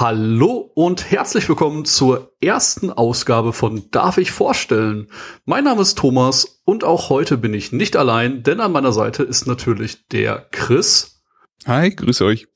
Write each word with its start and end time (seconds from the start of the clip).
Hallo 0.00 0.70
und 0.76 1.10
herzlich 1.10 1.48
willkommen 1.48 1.84
zur 1.84 2.32
ersten 2.40 2.92
Ausgabe 2.92 3.52
von 3.52 3.90
Darf 3.90 4.16
ich 4.18 4.30
vorstellen? 4.30 5.08
Mein 5.44 5.64
Name 5.64 5.82
ist 5.82 5.98
Thomas 5.98 6.60
und 6.64 6.84
auch 6.84 7.10
heute 7.10 7.36
bin 7.36 7.52
ich 7.52 7.72
nicht 7.72 7.96
allein, 7.96 8.44
denn 8.44 8.60
an 8.60 8.70
meiner 8.70 8.92
Seite 8.92 9.24
ist 9.24 9.48
natürlich 9.48 10.06
der 10.06 10.46
Chris. 10.52 11.20
Hi, 11.66 11.90
grüß 11.90 12.22
euch. 12.22 12.46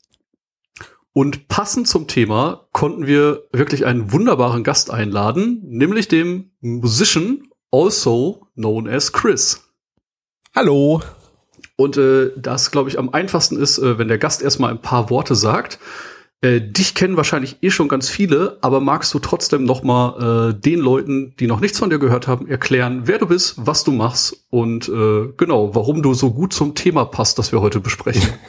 Und 1.11 1.49
passend 1.49 1.89
zum 1.89 2.07
Thema 2.07 2.69
konnten 2.71 3.07
wir 3.07 3.43
wirklich 3.51 3.85
einen 3.85 4.13
wunderbaren 4.13 4.63
Gast 4.63 4.89
einladen, 4.89 5.63
nämlich 5.65 6.07
dem 6.07 6.51
Musician, 6.61 7.43
also 7.71 8.47
known 8.55 8.87
as 8.87 9.11
Chris. 9.11 9.69
Hallo. 10.55 11.01
Und 11.75 11.97
äh, 11.97 12.31
das, 12.37 12.71
glaube 12.71 12.89
ich, 12.89 12.97
am 12.97 13.09
einfachsten 13.09 13.57
ist, 13.57 13.79
äh, 13.79 13.97
wenn 13.97 14.07
der 14.07 14.17
Gast 14.17 14.41
erstmal 14.41 14.71
ein 14.71 14.81
paar 14.81 15.09
Worte 15.09 15.35
sagt. 15.35 15.77
Äh, 16.43 16.59
dich 16.59 16.93
kennen 16.93 17.15
wahrscheinlich 17.15 17.57
eh 17.61 17.71
schon 17.71 17.87
ganz 17.87 18.09
viele, 18.09 18.57
aber 18.59 18.81
magst 18.81 19.13
du 19.13 19.19
trotzdem 19.19 19.63
noch 19.63 19.81
mal 19.81 20.49
äh, 20.49 20.53
den 20.53 20.79
Leuten, 20.79 21.33
die 21.39 21.47
noch 21.47 21.61
nichts 21.61 21.79
von 21.79 21.89
dir 21.89 21.99
gehört 21.99 22.27
haben, 22.27 22.49
erklären, 22.49 23.03
wer 23.05 23.17
du 23.17 23.27
bist, 23.27 23.55
was 23.57 23.85
du 23.85 23.93
machst 23.93 24.45
und 24.49 24.89
äh, 24.89 25.29
genau, 25.37 25.73
warum 25.73 26.03
du 26.03 26.13
so 26.13 26.31
gut 26.31 26.51
zum 26.51 26.75
Thema 26.75 27.05
passt, 27.05 27.39
das 27.39 27.53
wir 27.53 27.61
heute 27.61 27.79
besprechen. 27.79 28.33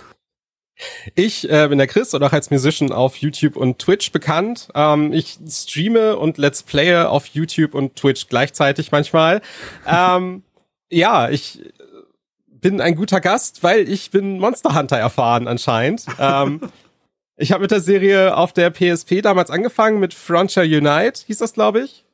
Ich 1.14 1.48
äh, 1.48 1.69
bin 1.69 1.78
der 1.78 1.86
Chris 1.86 2.14
oder 2.14 2.27
auch 2.27 2.33
als 2.33 2.51
Musician 2.51 2.91
auf 2.91 3.14
YouTube 3.19 3.55
und 3.55 3.78
Twitch 3.78 4.11
bekannt. 4.11 4.69
Ähm, 4.75 5.12
ich 5.12 5.39
streame 5.48 6.17
und 6.17 6.36
Let's 6.36 6.64
Playe 6.64 7.08
auf 7.08 7.27
YouTube 7.27 7.75
und 7.75 7.95
Twitch 7.95 8.27
gleichzeitig 8.29 8.91
manchmal. 8.91 9.41
ähm, 9.86 10.42
ja, 10.91 11.31
ich 11.31 11.61
bin 12.48 12.81
ein 12.81 12.97
guter 12.97 13.20
Gast, 13.20 13.62
weil 13.62 13.89
ich 13.89 14.11
bin 14.11 14.41
Monster 14.41 14.75
Hunter 14.75 14.97
erfahren 14.97 15.47
anscheinend. 15.47 16.06
Ähm, 16.19 16.61
ich 17.36 17.52
habe 17.52 17.62
mit 17.62 17.70
der 17.70 17.80
Serie 17.80 18.36
auf 18.36 18.52
der 18.52 18.70
PSP 18.70 19.22
damals 19.22 19.50
angefangen 19.50 20.00
mit 20.00 20.14
Frontier 20.14 20.62
Unite, 20.62 21.22
hieß 21.27 21.38
das, 21.38 21.52
glaube 21.52 21.80
ich. 21.80 22.04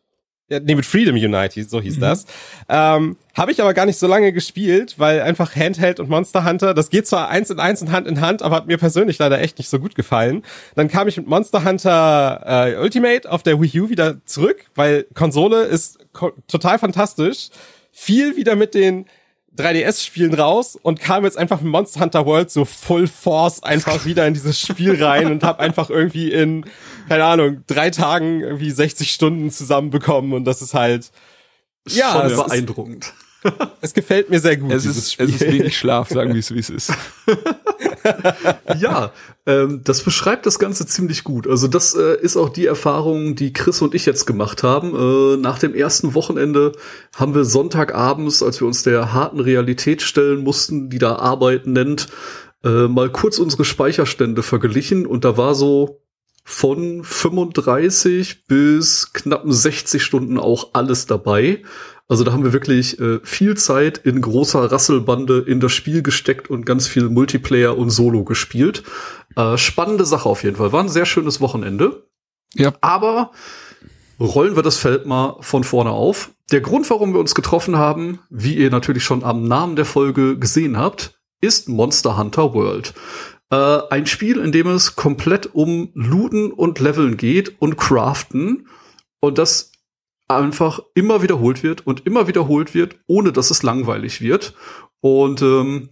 Ja, 0.50 0.58
nee, 0.58 0.74
mit 0.74 0.84
Freedom 0.84 1.14
Unite, 1.14 1.62
so 1.62 1.80
hieß 1.80 1.96
mhm. 1.96 2.00
das. 2.00 2.26
Ähm, 2.68 3.16
habe 3.34 3.52
ich 3.52 3.62
aber 3.62 3.72
gar 3.72 3.86
nicht 3.86 4.00
so 4.00 4.08
lange 4.08 4.32
gespielt, 4.32 4.98
weil 4.98 5.20
einfach 5.20 5.54
Handheld 5.54 6.00
und 6.00 6.10
Monster 6.10 6.44
Hunter, 6.44 6.74
das 6.74 6.90
geht 6.90 7.06
zwar 7.06 7.28
eins 7.28 7.50
in 7.50 7.60
eins 7.60 7.80
und 7.82 7.92
Hand 7.92 8.08
in 8.08 8.20
Hand, 8.20 8.42
aber 8.42 8.56
hat 8.56 8.66
mir 8.66 8.76
persönlich 8.76 9.16
leider 9.18 9.40
echt 9.40 9.58
nicht 9.58 9.68
so 9.68 9.78
gut 9.78 9.94
gefallen. 9.94 10.42
Dann 10.74 10.88
kam 10.88 11.06
ich 11.06 11.16
mit 11.16 11.28
Monster 11.28 11.64
Hunter 11.64 12.42
äh, 12.44 12.76
Ultimate 12.82 13.30
auf 13.30 13.44
der 13.44 13.60
Wii 13.60 13.80
U 13.80 13.90
wieder 13.90 14.24
zurück, 14.26 14.64
weil 14.74 15.04
Konsole 15.14 15.62
ist 15.62 15.98
total 16.48 16.80
fantastisch. 16.80 17.50
Viel 17.92 18.36
wieder 18.36 18.56
mit 18.56 18.74
den 18.74 19.06
3DS-Spielen 19.60 20.34
raus 20.34 20.78
und 20.80 21.00
kam 21.00 21.24
jetzt 21.24 21.38
einfach 21.38 21.60
mit 21.60 21.70
Monster 21.70 22.00
Hunter 22.00 22.26
World 22.26 22.50
so 22.50 22.64
Full 22.64 23.06
Force 23.06 23.62
einfach 23.62 24.04
wieder 24.06 24.26
in 24.26 24.34
dieses 24.34 24.60
Spiel 24.60 25.02
rein 25.02 25.30
und 25.30 25.42
habe 25.42 25.60
einfach 25.60 25.90
irgendwie 25.90 26.32
in, 26.32 26.64
keine 27.08 27.24
Ahnung, 27.24 27.62
drei 27.66 27.90
Tagen 27.90 28.40
irgendwie 28.40 28.70
60 28.70 29.10
Stunden 29.10 29.50
zusammenbekommen 29.50 30.32
und 30.32 30.44
das 30.44 30.62
ist 30.62 30.74
halt, 30.74 31.10
ja, 31.88 32.12
schon 32.12 32.36
beeindruckend. 32.36 33.06
Ist, 33.06 33.29
es 33.80 33.94
gefällt 33.94 34.30
mir 34.30 34.40
sehr 34.40 34.56
gut. 34.56 34.72
Es 34.72 34.84
ist, 34.84 35.12
Spiel. 35.12 35.26
es 35.26 35.34
ist 35.36 35.52
wenig 35.52 35.78
Schlaf, 35.78 36.08
sagen 36.08 36.32
wir 36.32 36.40
es, 36.40 36.54
wie 36.54 36.58
es 36.58 36.70
ist. 36.70 36.92
ja, 38.78 39.12
ähm, 39.46 39.80
das 39.84 40.02
beschreibt 40.02 40.46
das 40.46 40.58
Ganze 40.58 40.86
ziemlich 40.86 41.24
gut. 41.24 41.46
Also 41.46 41.68
das 41.68 41.94
äh, 41.94 42.20
ist 42.20 42.36
auch 42.36 42.50
die 42.50 42.66
Erfahrung, 42.66 43.34
die 43.36 43.52
Chris 43.52 43.80
und 43.82 43.94
ich 43.94 44.06
jetzt 44.06 44.26
gemacht 44.26 44.62
haben. 44.62 44.94
Äh, 44.94 45.36
nach 45.38 45.58
dem 45.58 45.74
ersten 45.74 46.14
Wochenende 46.14 46.72
haben 47.16 47.34
wir 47.34 47.44
Sonntagabends, 47.44 48.42
als 48.42 48.60
wir 48.60 48.66
uns 48.66 48.82
der 48.82 49.12
harten 49.12 49.40
Realität 49.40 50.02
stellen 50.02 50.42
mussten, 50.42 50.90
die 50.90 50.98
da 50.98 51.16
Arbeiten 51.16 51.72
nennt, 51.72 52.08
äh, 52.62 52.88
mal 52.88 53.10
kurz 53.10 53.38
unsere 53.38 53.64
Speicherstände 53.64 54.42
verglichen 54.42 55.06
und 55.06 55.24
da 55.24 55.36
war 55.36 55.54
so 55.54 56.02
von 56.42 57.04
35 57.04 58.46
bis 58.46 59.12
knapp 59.12 59.42
60 59.46 60.02
Stunden 60.02 60.38
auch 60.38 60.70
alles 60.72 61.06
dabei. 61.06 61.62
Also 62.08 62.24
da 62.24 62.32
haben 62.32 62.42
wir 62.42 62.52
wirklich 62.52 62.98
äh, 62.98 63.20
viel 63.22 63.56
Zeit 63.56 63.98
in 63.98 64.20
großer 64.20 64.72
Rasselbande 64.72 65.44
in 65.46 65.60
das 65.60 65.72
Spiel 65.72 66.02
gesteckt 66.02 66.50
und 66.50 66.66
ganz 66.66 66.88
viel 66.88 67.08
Multiplayer 67.08 67.78
und 67.78 67.90
Solo 67.90 68.24
gespielt. 68.24 68.82
Äh, 69.36 69.56
spannende 69.56 70.04
Sache 70.04 70.28
auf 70.28 70.42
jeden 70.42 70.56
Fall. 70.56 70.72
War 70.72 70.82
ein 70.82 70.88
sehr 70.88 71.06
schönes 71.06 71.40
Wochenende. 71.40 72.08
Ja. 72.54 72.72
Aber 72.80 73.30
rollen 74.18 74.56
wir 74.56 74.64
das 74.64 74.76
Feld 74.76 75.06
mal 75.06 75.36
von 75.40 75.62
vorne 75.62 75.90
auf. 75.90 76.32
Der 76.50 76.60
Grund, 76.60 76.90
warum 76.90 77.12
wir 77.12 77.20
uns 77.20 77.36
getroffen 77.36 77.76
haben, 77.76 78.18
wie 78.28 78.56
ihr 78.56 78.70
natürlich 78.70 79.04
schon 79.04 79.22
am 79.22 79.44
Namen 79.46 79.76
der 79.76 79.84
Folge 79.84 80.36
gesehen 80.36 80.76
habt, 80.76 81.20
ist 81.40 81.68
Monster 81.68 82.18
Hunter 82.18 82.54
World. 82.54 82.92
Äh, 83.50 83.80
ein 83.90 84.06
Spiel, 84.06 84.38
in 84.38 84.52
dem 84.52 84.68
es 84.68 84.96
komplett 84.96 85.54
um 85.54 85.90
Looten 85.94 86.52
und 86.52 86.78
Leveln 86.78 87.16
geht 87.16 87.60
und 87.60 87.76
Craften. 87.76 88.68
Und 89.20 89.38
das 89.38 89.72
einfach 90.28 90.80
immer 90.94 91.22
wiederholt 91.22 91.62
wird 91.62 91.86
und 91.86 92.06
immer 92.06 92.28
wiederholt 92.28 92.72
wird, 92.72 92.96
ohne 93.06 93.32
dass 93.32 93.50
es 93.50 93.62
langweilig 93.62 94.20
wird. 94.20 94.54
Und 95.00 95.42
ähm, 95.42 95.90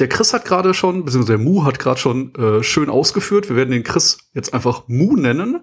der 0.00 0.08
Chris 0.08 0.34
hat 0.34 0.44
gerade 0.44 0.74
schon, 0.74 1.04
beziehungsweise 1.04 1.38
der 1.38 1.44
Mu 1.44 1.64
hat 1.64 1.78
gerade 1.78 2.00
schon 2.00 2.34
äh, 2.34 2.62
schön 2.62 2.90
ausgeführt. 2.90 3.48
Wir 3.48 3.56
werden 3.56 3.70
den 3.70 3.84
Chris 3.84 4.18
jetzt 4.34 4.52
einfach 4.52 4.88
Mu 4.88 5.16
nennen, 5.16 5.60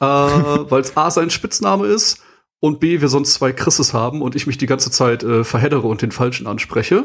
äh, 0.00 0.04
weil 0.04 0.80
es 0.80 0.96
A 0.96 1.10
sein 1.10 1.30
Spitzname 1.30 1.86
ist 1.86 2.22
und 2.60 2.80
B, 2.80 3.00
wir 3.00 3.08
sonst 3.08 3.34
zwei 3.34 3.52
Chrises 3.52 3.92
haben 3.92 4.22
und 4.22 4.34
ich 4.34 4.46
mich 4.46 4.58
die 4.58 4.66
ganze 4.66 4.90
Zeit 4.90 5.22
äh, 5.22 5.44
verheddere 5.44 5.86
und 5.86 6.02
den 6.02 6.12
Falschen 6.12 6.46
anspreche. 6.46 7.04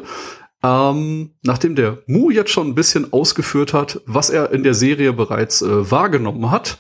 Ähm, 0.64 1.32
nachdem 1.42 1.76
der 1.76 2.00
Mu 2.06 2.30
jetzt 2.30 2.52
schon 2.52 2.68
ein 2.68 2.76
bisschen 2.76 3.12
ausgeführt 3.14 3.74
hat, 3.74 4.02
was 4.06 4.30
er 4.30 4.52
in 4.52 4.64
der 4.64 4.74
Serie 4.76 5.14
bereits 5.14 5.62
äh, 5.62 5.92
wahrgenommen 5.92 6.52
hat, 6.52 6.78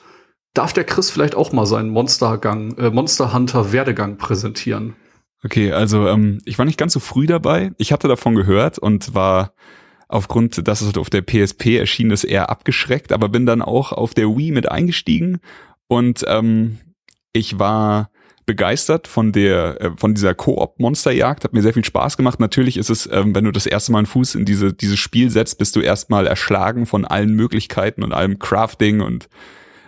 darf 0.53 0.73
der 0.73 0.83
Chris 0.83 1.09
vielleicht 1.09 1.35
auch 1.35 1.51
mal 1.51 1.65
seinen 1.65 1.89
Monstergang, 1.89 2.77
äh, 2.77 2.89
Monster 2.91 3.33
Hunter 3.33 3.71
Werdegang 3.71 4.17
präsentieren. 4.17 4.95
Okay, 5.43 5.71
also 5.71 6.07
ähm, 6.07 6.39
ich 6.45 6.59
war 6.59 6.65
nicht 6.65 6.77
ganz 6.77 6.93
so 6.93 6.99
früh 6.99 7.25
dabei. 7.25 7.71
Ich 7.77 7.91
hatte 7.91 8.07
davon 8.07 8.35
gehört 8.35 8.77
und 8.77 9.15
war 9.15 9.53
aufgrund, 10.07 10.67
dass 10.67 10.81
es 10.81 10.95
auf 10.97 11.09
der 11.09 11.23
PSP 11.23 11.77
erschien 11.77 12.11
ist, 12.11 12.25
eher 12.25 12.49
abgeschreckt, 12.49 13.11
aber 13.11 13.29
bin 13.29 13.45
dann 13.45 13.61
auch 13.61 13.91
auf 13.93 14.13
der 14.13 14.27
Wii 14.27 14.51
mit 14.51 14.69
eingestiegen 14.69 15.39
und 15.87 16.23
ähm, 16.27 16.77
ich 17.33 17.57
war 17.57 18.11
begeistert 18.45 19.07
von 19.07 19.31
der 19.31 19.81
äh, 19.81 19.91
von 19.97 20.13
dieser 20.13 20.33
Koop 20.33 20.79
Monsterjagd 20.79 21.43
hat 21.43 21.53
mir 21.53 21.61
sehr 21.61 21.73
viel 21.73 21.85
Spaß 21.85 22.17
gemacht. 22.17 22.39
Natürlich 22.39 22.77
ist 22.77 22.89
es 22.89 23.09
ähm, 23.11 23.35
wenn 23.35 23.45
du 23.45 23.51
das 23.51 23.65
erste 23.65 23.91
Mal 23.91 23.99
einen 23.99 24.07
Fuß 24.07 24.35
in 24.35 24.45
diese 24.45 24.73
dieses 24.73 24.99
Spiel 24.99 25.29
setzt 25.29 25.57
bist 25.57 25.75
du 25.75 25.81
erstmal 25.81 26.27
erschlagen 26.27 26.85
von 26.85 27.05
allen 27.05 27.33
Möglichkeiten 27.33 28.03
und 28.03 28.13
allem 28.13 28.39
Crafting 28.39 29.01
und 29.01 29.29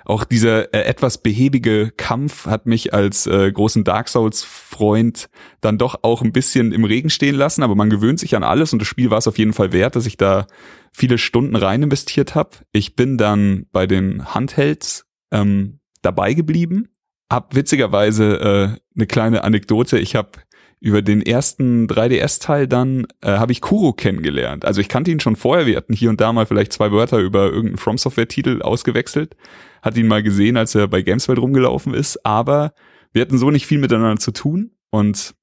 auch 0.06 0.25
dieser 0.25 0.74
äh, 0.74 0.84
etwas 0.84 1.19
behäbige 1.19 1.91
Kampf 1.96 2.46
hat 2.46 2.66
mich 2.66 2.94
als 2.94 3.25
äh, 3.25 3.52
großen 3.52 3.84
Dark 3.84 4.09
Souls 4.09 4.44
Freund 4.44 5.30
dann 5.62 5.78
doch 5.78 6.00
auch 6.03 6.22
ein 6.22 6.34
bisschen 6.34 6.72
im 6.74 6.84
Regen 6.84 7.09
stehen 7.09 7.35
lassen, 7.35 7.64
aber 7.64 7.75
man 7.75 7.90
gewöhnt 7.90 8.20
sich 8.20 8.35
an 8.35 8.44
alles 8.44 8.74
und 8.74 8.80
das 8.80 8.88
Spiel 8.88 9.09
war 9.12 9.18
es 9.18 9.28
auf 9.28 9.38
jeden 9.38 9.53
Fall 9.53 9.72
wert, 9.72 9.96
dass 9.96 10.06
ich 10.06 10.18
da 10.18 10.47
viele 10.91 11.18
Stunden 11.18 11.56
rein 11.56 11.84
investiert 11.84 12.35
habe. 12.35 12.52
Ich 12.72 12.96
bin 12.96 13.18
dann 13.18 13.66
bei 13.72 13.88
den 13.88 14.34
Handhelds 14.34 15.06
ähm, 15.31 15.80
dabei 16.02 16.34
geblieben, 16.34 16.90
hab 17.33 17.55
witzigerweise 17.55 18.39
äh, 18.39 18.79
eine 18.95 19.07
kleine 19.07 19.43
Anekdote, 19.43 19.99
ich 19.99 20.16
habe 20.16 20.31
über 20.79 21.02
den 21.02 21.22
ersten 21.22 21.87
3DS-Teil 21.87 22.67
dann 22.67 23.08
äh, 23.22 23.37
habe 23.37 23.53
ich 23.53 23.61
Kuro 23.61 23.93
kennengelernt. 23.93 24.66
Also 24.66 24.81
ich 24.81 24.90
kannte 24.90 25.11
ihn 25.11 25.22
schon 25.22 25.37
vorher, 25.37 25.66
wir 25.66 25.78
hatten 25.78 25.93
hier 25.93 26.09
und 26.09 26.19
da 26.19 26.34
mal 26.34 26.46
vielleicht 26.46 26.73
zwei 26.73 26.91
Wörter 26.91 27.19
über 27.19 27.46
irgendeinen 27.46 27.78
From 27.78 27.97
Software-Titel 27.97 28.61
ausgewechselt. 28.61 29.37
Hat 29.81 29.96
ihn 29.96 30.08
mal 30.08 30.22
gesehen, 30.22 30.58
als 30.58 30.75
er 30.75 30.90
bei 30.90 31.02
Gameswelt 31.02 31.40
rumgelaufen 31.40 31.93
ist, 31.93 32.25
aber 32.25 32.73
wir 33.13 33.22
hatten 33.22 33.37
so 33.37 33.49
nicht 33.49 33.66
viel 33.66 33.78
miteinander 33.78 34.19
zu 34.19 34.31
tun. 34.31 34.72
Und 34.90 35.35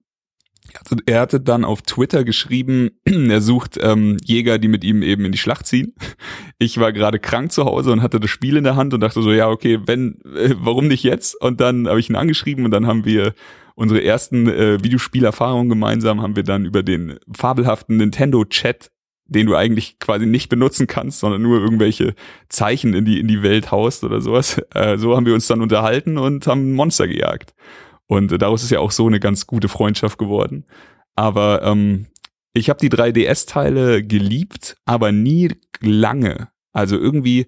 er 1.07 1.21
hatte 1.21 1.41
dann 1.41 1.65
auf 1.65 1.83
Twitter 1.83 2.25
geschrieben, 2.25 2.91
er 3.05 3.41
sucht 3.41 3.79
ähm, 3.81 4.17
Jäger, 4.25 4.59
die 4.59 4.69
mit 4.69 4.85
ihm 4.85 5.03
eben 5.03 5.25
in 5.25 5.33
die 5.33 5.39
Schlacht 5.39 5.67
ziehen. 5.67 5.95
Ich 6.63 6.79
war 6.79 6.93
gerade 6.93 7.19
krank 7.19 7.53
zu 7.53 7.65
Hause 7.65 7.91
und 7.91 8.03
hatte 8.03 8.21
das 8.21 8.29
Spiel 8.29 8.59
in 8.59 8.65
der 8.65 8.77
Hand 8.77 8.93
und 8.93 9.01
dachte 9.01 9.23
so, 9.23 9.33
ja, 9.33 9.49
okay, 9.49 9.81
wenn, 9.87 10.21
äh, 10.37 10.55
warum 10.59 10.89
nicht 10.89 11.05
jetzt? 11.05 11.41
Und 11.41 11.59
dann 11.59 11.89
habe 11.89 11.99
ich 11.99 12.11
ihn 12.11 12.17
angeschrieben 12.17 12.67
und 12.67 12.71
dann 12.71 12.87
haben 12.87 13.07
wir 13.07 13.33
unsere 13.77 14.05
ersten 14.05 14.47
äh, 14.47 14.85
Videospielerfahrungen 14.85 15.71
gemeinsam, 15.71 16.21
haben 16.21 16.37
wir 16.37 16.43
dann 16.43 16.67
über 16.67 16.83
den 16.83 17.19
fabelhaften 17.35 17.97
Nintendo 17.97 18.45
Chat 18.45 18.91
den 19.31 19.47
du 19.47 19.55
eigentlich 19.55 19.99
quasi 20.01 20.27
nicht 20.27 20.49
benutzen 20.49 20.89
kannst, 20.89 21.21
sondern 21.21 21.41
nur 21.41 21.61
irgendwelche 21.61 22.15
Zeichen 22.49 22.95
in 22.95 23.05
die, 23.05 23.21
in 23.21 23.29
die 23.29 23.43
Welt 23.43 23.71
haust 23.71 24.03
oder 24.05 24.21
sowas. 24.21 24.61
Äh, 24.75 24.99
so 24.99 25.17
haben 25.17 25.25
wir 25.25 25.35
uns 25.35 25.47
dann 25.47 25.63
unterhalten 25.63 26.19
und 26.19 26.47
haben 26.47 26.73
Monster 26.73 27.07
gejagt. 27.07 27.55
Und 28.11 28.43
daraus 28.43 28.65
ist 28.65 28.71
ja 28.71 28.81
auch 28.81 28.91
so 28.91 29.07
eine 29.07 29.21
ganz 29.21 29.47
gute 29.47 29.69
Freundschaft 29.69 30.19
geworden. 30.19 30.65
Aber 31.15 31.63
ähm, 31.63 32.07
ich 32.53 32.69
habe 32.69 32.81
die 32.81 32.91
3DS-Teile 32.91 34.03
geliebt, 34.03 34.77
aber 34.85 35.13
nie 35.13 35.53
lange. 35.81 36.49
Also 36.73 36.99
irgendwie, 36.99 37.47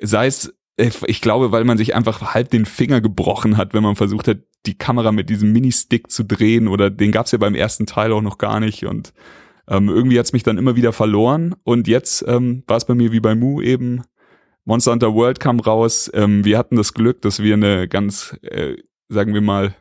sei 0.00 0.26
es, 0.26 0.52
ich 0.76 1.20
glaube, 1.20 1.52
weil 1.52 1.62
man 1.62 1.78
sich 1.78 1.94
einfach 1.94 2.34
halb 2.34 2.50
den 2.50 2.66
Finger 2.66 3.00
gebrochen 3.00 3.56
hat, 3.56 3.74
wenn 3.74 3.84
man 3.84 3.94
versucht 3.94 4.26
hat, 4.26 4.38
die 4.66 4.76
Kamera 4.76 5.12
mit 5.12 5.30
diesem 5.30 5.52
Mini-Stick 5.52 6.10
zu 6.10 6.24
drehen 6.24 6.66
oder 6.66 6.90
den 6.90 7.12
gab's 7.12 7.30
ja 7.30 7.38
beim 7.38 7.54
ersten 7.54 7.86
Teil 7.86 8.10
auch 8.10 8.22
noch 8.22 8.38
gar 8.38 8.58
nicht 8.58 8.84
und 8.84 9.12
ähm, 9.68 9.88
irgendwie 9.88 10.18
hat's 10.18 10.32
mich 10.32 10.42
dann 10.42 10.58
immer 10.58 10.74
wieder 10.74 10.92
verloren 10.92 11.54
und 11.62 11.86
jetzt 11.86 12.24
ähm, 12.26 12.64
war 12.66 12.76
es 12.76 12.86
bei 12.86 12.96
mir 12.96 13.12
wie 13.12 13.20
bei 13.20 13.36
Mu 13.36 13.60
eben, 13.60 14.02
Monster 14.64 14.92
Hunter 14.92 15.14
World 15.14 15.38
kam 15.38 15.60
raus, 15.60 16.10
ähm, 16.12 16.44
wir 16.44 16.58
hatten 16.58 16.74
das 16.74 16.92
Glück, 16.92 17.22
dass 17.22 17.40
wir 17.40 17.54
eine 17.54 17.86
ganz, 17.86 18.36
äh, 18.42 18.76
sagen 19.08 19.34
wir 19.34 19.40
mal, 19.40 19.76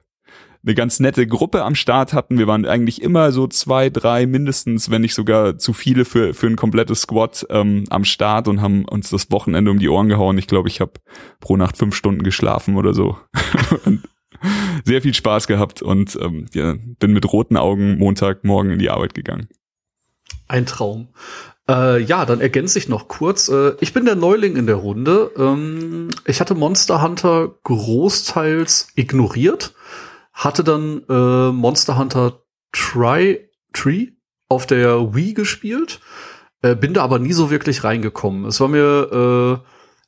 eine 0.63 0.75
ganz 0.75 0.99
nette 0.99 1.25
Gruppe 1.25 1.63
am 1.63 1.75
Start 1.75 2.13
hatten. 2.13 2.37
Wir 2.37 2.47
waren 2.47 2.65
eigentlich 2.65 3.01
immer 3.01 3.31
so 3.31 3.47
zwei, 3.47 3.89
drei 3.89 4.27
mindestens, 4.27 4.91
wenn 4.91 5.01
nicht 5.01 5.15
sogar 5.15 5.57
zu 5.57 5.73
viele 5.73 6.05
für, 6.05 6.33
für 6.33 6.47
ein 6.47 6.55
komplettes 6.55 7.01
Squad 7.01 7.47
ähm, 7.49 7.85
am 7.89 8.05
Start 8.05 8.47
und 8.47 8.61
haben 8.61 8.85
uns 8.85 9.09
das 9.09 9.31
Wochenende 9.31 9.71
um 9.71 9.79
die 9.79 9.89
Ohren 9.89 10.07
gehauen. 10.07 10.37
Ich 10.37 10.47
glaube, 10.47 10.69
ich 10.69 10.79
habe 10.79 10.93
pro 11.39 11.57
Nacht 11.57 11.77
fünf 11.77 11.95
Stunden 11.95 12.23
geschlafen 12.23 12.75
oder 12.77 12.93
so. 12.93 13.17
sehr 14.85 15.01
viel 15.01 15.13
Spaß 15.13 15.47
gehabt 15.47 15.81
und 15.81 16.17
ähm, 16.21 16.45
ja, 16.53 16.75
bin 16.99 17.11
mit 17.11 17.31
roten 17.31 17.57
Augen 17.57 17.97
Montagmorgen 17.97 18.71
in 18.71 18.79
die 18.79 18.89
Arbeit 18.89 19.13
gegangen. 19.13 19.47
Ein 20.47 20.65
Traum. 20.65 21.09
Äh, 21.69 22.01
ja, 22.03 22.25
dann 22.25 22.41
ergänze 22.41 22.77
ich 22.77 22.87
noch 22.89 23.07
kurz. 23.07 23.49
Äh, 23.49 23.73
ich 23.79 23.93
bin 23.93 24.05
der 24.05 24.15
Neuling 24.15 24.57
in 24.57 24.67
der 24.67 24.75
Runde. 24.75 25.31
Ähm, 25.37 26.09
ich 26.25 26.39
hatte 26.39 26.53
Monster 26.53 27.01
Hunter 27.01 27.55
großteils 27.63 28.89
ignoriert 28.95 29.73
hatte 30.33 30.63
dann 30.63 31.03
äh, 31.09 31.51
Monster 31.51 31.97
Hunter 31.97 32.43
Tri 32.71 33.49
Tree 33.73 34.07
auf 34.49 34.65
der 34.65 35.15
Wii 35.15 35.33
gespielt, 35.33 35.99
äh, 36.61 36.75
bin 36.75 36.93
da 36.93 37.03
aber 37.03 37.19
nie 37.19 37.33
so 37.33 37.49
wirklich 37.49 37.83
reingekommen. 37.83 38.45
Es 38.45 38.59
war 38.59 38.67
mir 38.67 39.61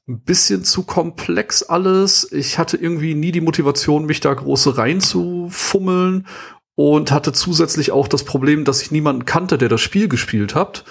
äh, 0.08 0.12
ein 0.12 0.22
bisschen 0.22 0.66
zu 0.66 0.84
komplex 0.84 1.64
alles. 1.64 2.30
Ich 2.32 2.58
hatte 2.58 2.78
irgendwie 2.78 3.16
nie 3.16 3.32
die 3.32 3.42
Motivation, 3.42 4.06
mich 4.06 4.20
da 4.20 4.34
große 4.34 4.78
reinzufummeln 4.78 6.28
und 6.76 7.12
hatte 7.12 7.32
zusätzlich 7.32 7.92
auch 7.92 8.08
das 8.08 8.26
Problem, 8.26 8.66
dass 8.66 8.82
ich 8.82 8.92
niemanden 8.92 9.26
kannte, 9.26 9.58
der 9.58 9.70
das 9.70 9.82
Spiel 9.82 10.10
gespielt 10.10 10.56
hat. 10.56 10.84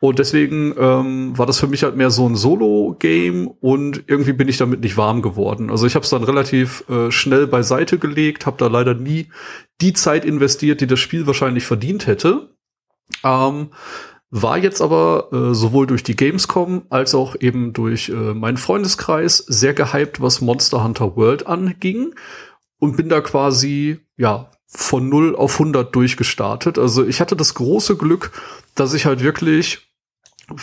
Und 0.00 0.20
deswegen 0.20 0.74
ähm, 0.78 1.36
war 1.36 1.46
das 1.46 1.58
für 1.58 1.66
mich 1.66 1.82
halt 1.82 1.96
mehr 1.96 2.10
so 2.10 2.28
ein 2.28 2.36
Solo-Game 2.36 3.48
und 3.48 4.04
irgendwie 4.06 4.32
bin 4.32 4.46
ich 4.46 4.56
damit 4.56 4.80
nicht 4.80 4.96
warm 4.96 5.22
geworden. 5.22 5.70
Also 5.70 5.86
ich 5.86 5.96
habe 5.96 6.04
es 6.04 6.10
dann 6.10 6.22
relativ 6.22 6.84
äh, 6.88 7.10
schnell 7.10 7.48
beiseite 7.48 7.98
gelegt, 7.98 8.46
habe 8.46 8.58
da 8.58 8.68
leider 8.68 8.94
nie 8.94 9.28
die 9.80 9.94
Zeit 9.94 10.24
investiert, 10.24 10.80
die 10.80 10.86
das 10.86 11.00
Spiel 11.00 11.26
wahrscheinlich 11.26 11.64
verdient 11.64 12.06
hätte. 12.06 12.54
Ähm, 13.24 13.70
war 14.30 14.58
jetzt 14.58 14.82
aber 14.82 15.30
äh, 15.32 15.54
sowohl 15.54 15.86
durch 15.86 16.04
die 16.04 16.14
Gamescom 16.14 16.82
als 16.90 17.14
auch 17.14 17.34
eben 17.40 17.72
durch 17.72 18.10
äh, 18.10 18.12
meinen 18.12 18.58
Freundeskreis 18.58 19.38
sehr 19.38 19.74
gehypt, 19.74 20.20
was 20.20 20.40
Monster 20.40 20.84
Hunter 20.84 21.16
World 21.16 21.46
anging 21.46 22.14
und 22.78 22.96
bin 22.96 23.08
da 23.08 23.20
quasi 23.20 23.98
ja 24.16 24.50
von 24.66 25.08
0 25.08 25.34
auf 25.34 25.54
100 25.58 25.94
durchgestartet. 25.94 26.78
Also 26.78 27.06
ich 27.06 27.20
hatte 27.20 27.36
das 27.36 27.54
große 27.54 27.96
Glück, 27.96 28.30
dass 28.74 28.92
ich 28.92 29.06
halt 29.06 29.22
wirklich 29.22 29.87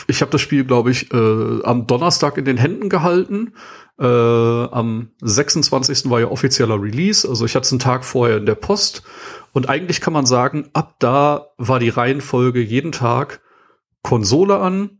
ich 0.08 0.22
habe 0.22 0.32
das 0.32 0.42
Spiel, 0.42 0.66
glaube 0.66 0.92
ich, 0.92 1.12
äh, 1.14 1.64
am 1.64 1.88
Donnerstag 1.88 2.38
in 2.38 2.46
den 2.46 2.58
Händen 2.58 2.90
gehalten. 2.90 3.54
Äh, 4.00 4.06
am 4.06 5.10
26. 5.22 6.10
war 6.10 6.20
ja 6.20 6.28
offizieller 6.28 6.82
Release, 6.82 7.28
also 7.28 7.46
ich 7.46 7.56
hatte 7.56 7.66
es 7.66 7.72
einen 7.72 7.80
Tag 7.80 8.04
vorher 8.04 8.38
in 8.38 8.46
der 8.46 8.56
Post. 8.56 9.04
Und 9.54 9.70
eigentlich 9.70 10.02
kann 10.02 10.14
man 10.14 10.26
sagen, 10.26 10.70
ab 10.74 10.96
da 11.00 11.48
war 11.58 11.80
die 11.80 11.90
Reihenfolge 11.90 12.60
jeden 12.60 12.92
Tag 12.92 13.42
Konsole 14.02 14.60
an, 14.60 15.00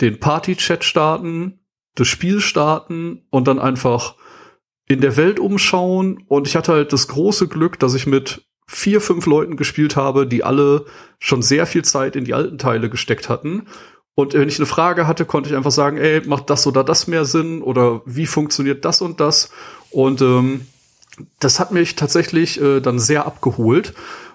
den 0.00 0.20
Party-Chat 0.20 0.84
starten, 0.84 1.60
das 1.94 2.08
Spiel 2.08 2.40
starten 2.40 3.26
und 3.30 3.48
dann 3.48 3.58
einfach 3.58 4.16
in 4.88 5.00
der 5.00 5.16
Welt 5.16 5.40
umschauen. 5.40 6.24
Und 6.28 6.46
ich 6.46 6.56
hatte 6.56 6.72
halt 6.72 6.92
das 6.92 7.08
große 7.08 7.48
Glück, 7.48 7.78
dass 7.78 7.94
ich 7.94 8.06
mit 8.06 8.46
vier, 8.66 9.00
fünf 9.00 9.26
Leuten 9.26 9.56
gespielt 9.56 9.96
habe, 9.96 10.26
die 10.26 10.44
alle 10.44 10.86
schon 11.18 11.42
sehr 11.42 11.66
viel 11.66 11.84
Zeit 11.84 12.16
in 12.16 12.24
die 12.24 12.34
alten 12.34 12.58
Teile 12.58 12.90
gesteckt 12.90 13.28
hatten 13.28 13.66
und 14.14 14.34
wenn 14.34 14.48
ich 14.48 14.58
eine 14.58 14.66
Frage 14.66 15.06
hatte, 15.06 15.24
konnte 15.24 15.48
ich 15.48 15.56
einfach 15.56 15.70
sagen, 15.70 15.96
ey, 15.96 16.20
macht 16.26 16.50
das 16.50 16.66
oder 16.66 16.84
das 16.84 17.06
mehr 17.06 17.24
Sinn 17.24 17.62
oder 17.62 18.02
wie 18.04 18.26
funktioniert 18.26 18.84
das 18.84 19.00
und 19.00 19.20
das? 19.20 19.50
Und 19.90 20.20
ähm, 20.20 20.66
das 21.38 21.60
hat 21.60 21.72
mich 21.72 21.96
tatsächlich 21.96 22.60
äh, 22.60 22.80
dann 22.80 22.98
sehr 22.98 23.26
abgeholt. 23.26 23.94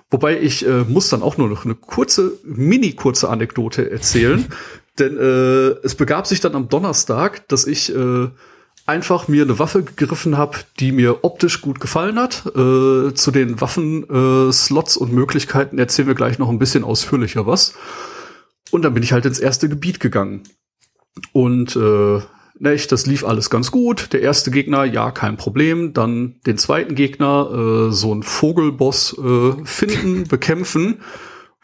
Wobei 0.09 0.39
ich 0.39 0.65
äh, 0.65 0.83
muss 0.87 1.09
dann 1.09 1.21
auch 1.21 1.37
nur 1.37 1.49
noch 1.49 1.65
eine 1.65 1.75
kurze, 1.75 2.33
mini 2.43 2.93
kurze 2.93 3.29
Anekdote 3.29 3.91
erzählen. 3.91 4.47
Denn 4.99 5.17
äh, 5.17 5.85
es 5.85 5.93
begab 5.93 6.25
sich 6.25 6.39
dann 6.39 6.55
am 6.55 6.69
Donnerstag, 6.69 7.47
dass 7.49 7.67
ich 7.67 7.95
äh, 7.95 8.29
einfach 8.87 9.27
mir 9.27 9.43
eine 9.43 9.59
Waffe 9.59 9.83
gegriffen 9.83 10.37
habe, 10.37 10.57
die 10.79 10.91
mir 10.91 11.23
optisch 11.23 11.61
gut 11.61 11.79
gefallen 11.79 12.17
hat. 12.17 12.47
Äh, 12.47 13.13
zu 13.13 13.31
den 13.31 13.61
Waffen-Slots 13.61 14.95
äh, 14.95 14.99
und 14.99 15.13
Möglichkeiten 15.13 15.77
erzählen 15.77 16.07
wir 16.07 16.15
gleich 16.15 16.39
noch 16.39 16.49
ein 16.49 16.57
bisschen 16.57 16.83
ausführlicher 16.83 17.45
was. 17.45 17.75
Und 18.71 18.83
dann 18.83 18.93
bin 18.93 19.03
ich 19.03 19.13
halt 19.13 19.25
ins 19.25 19.39
erste 19.39 19.69
Gebiet 19.69 19.99
gegangen. 19.99 20.43
Und 21.31 21.75
äh, 21.75 22.19
nicht, 22.59 22.91
das 22.91 23.05
lief 23.05 23.23
alles 23.23 23.49
ganz 23.49 23.71
gut. 23.71 24.13
Der 24.13 24.21
erste 24.21 24.51
Gegner, 24.51 24.83
ja, 24.83 25.11
kein 25.11 25.37
Problem. 25.37 25.93
Dann 25.93 26.39
den 26.45 26.57
zweiten 26.57 26.95
Gegner, 26.95 27.87
äh, 27.89 27.91
so 27.91 28.13
ein 28.13 28.23
Vogelboss 28.23 29.17
äh, 29.17 29.65
finden, 29.65 30.23
bekämpfen. 30.27 31.01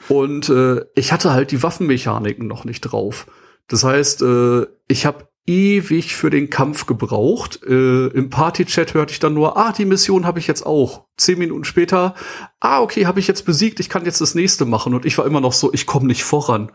Und 0.10 0.50
äh, 0.50 0.82
ich 0.96 1.12
hatte 1.12 1.32
halt 1.32 1.52
die 1.52 1.64
Waffenmechaniken 1.64 2.48
noch 2.48 2.66
nicht 2.66 2.82
drauf. 2.82 3.28
Das 3.68 3.84
heißt, 3.84 4.22
äh, 4.22 4.68
ich 4.88 5.06
habe 5.06 5.28
ewig 5.46 6.16
für 6.16 6.30
den 6.30 6.50
Kampf 6.50 6.86
gebraucht. 6.86 7.62
Äh, 7.64 8.08
Im 8.08 8.30
Party-Chat 8.30 8.94
hörte 8.94 9.12
ich 9.12 9.20
dann 9.20 9.34
nur, 9.34 9.58
ah, 9.58 9.72
die 9.72 9.86
Mission 9.86 10.26
habe 10.26 10.40
ich 10.40 10.48
jetzt 10.48 10.66
auch. 10.66 11.06
Zehn 11.18 11.40
Minuten 11.40 11.66
später, 11.66 12.16
ah, 12.60 12.82
okay, 12.82 13.06
habe 13.06 13.20
ich 13.20 13.28
jetzt 13.28 13.46
besiegt, 13.46 13.80
ich 13.80 13.90
kann 13.90 14.06
jetzt 14.06 14.22
das 14.22 14.36
nächste 14.36 14.66
machen. 14.66 14.94
Und 14.94 15.06
ich 15.06 15.18
war 15.18 15.26
immer 15.26 15.42
noch 15.42 15.54
so, 15.54 15.74
ich 15.74 15.86
komme 15.86 16.08
nicht 16.08 16.24
voran. 16.24 16.72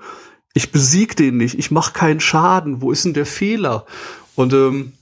Ich 0.54 0.70
besieg 0.70 1.16
den 1.16 1.36
nicht, 1.36 1.58
ich 1.58 1.70
mache 1.70 1.92
keinen 1.92 2.20
Schaden. 2.20 2.82
Wo 2.82 2.90
ist 2.90 3.04
denn 3.04 3.14
der 3.14 3.26
Fehler? 3.26 3.86
Und 4.34 4.52
ähm, 4.52 4.92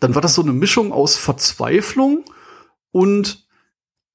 dann 0.00 0.14
war 0.14 0.22
das 0.22 0.34
so 0.34 0.42
eine 0.42 0.52
Mischung 0.52 0.92
aus 0.92 1.16
Verzweiflung 1.16 2.24
und 2.92 3.47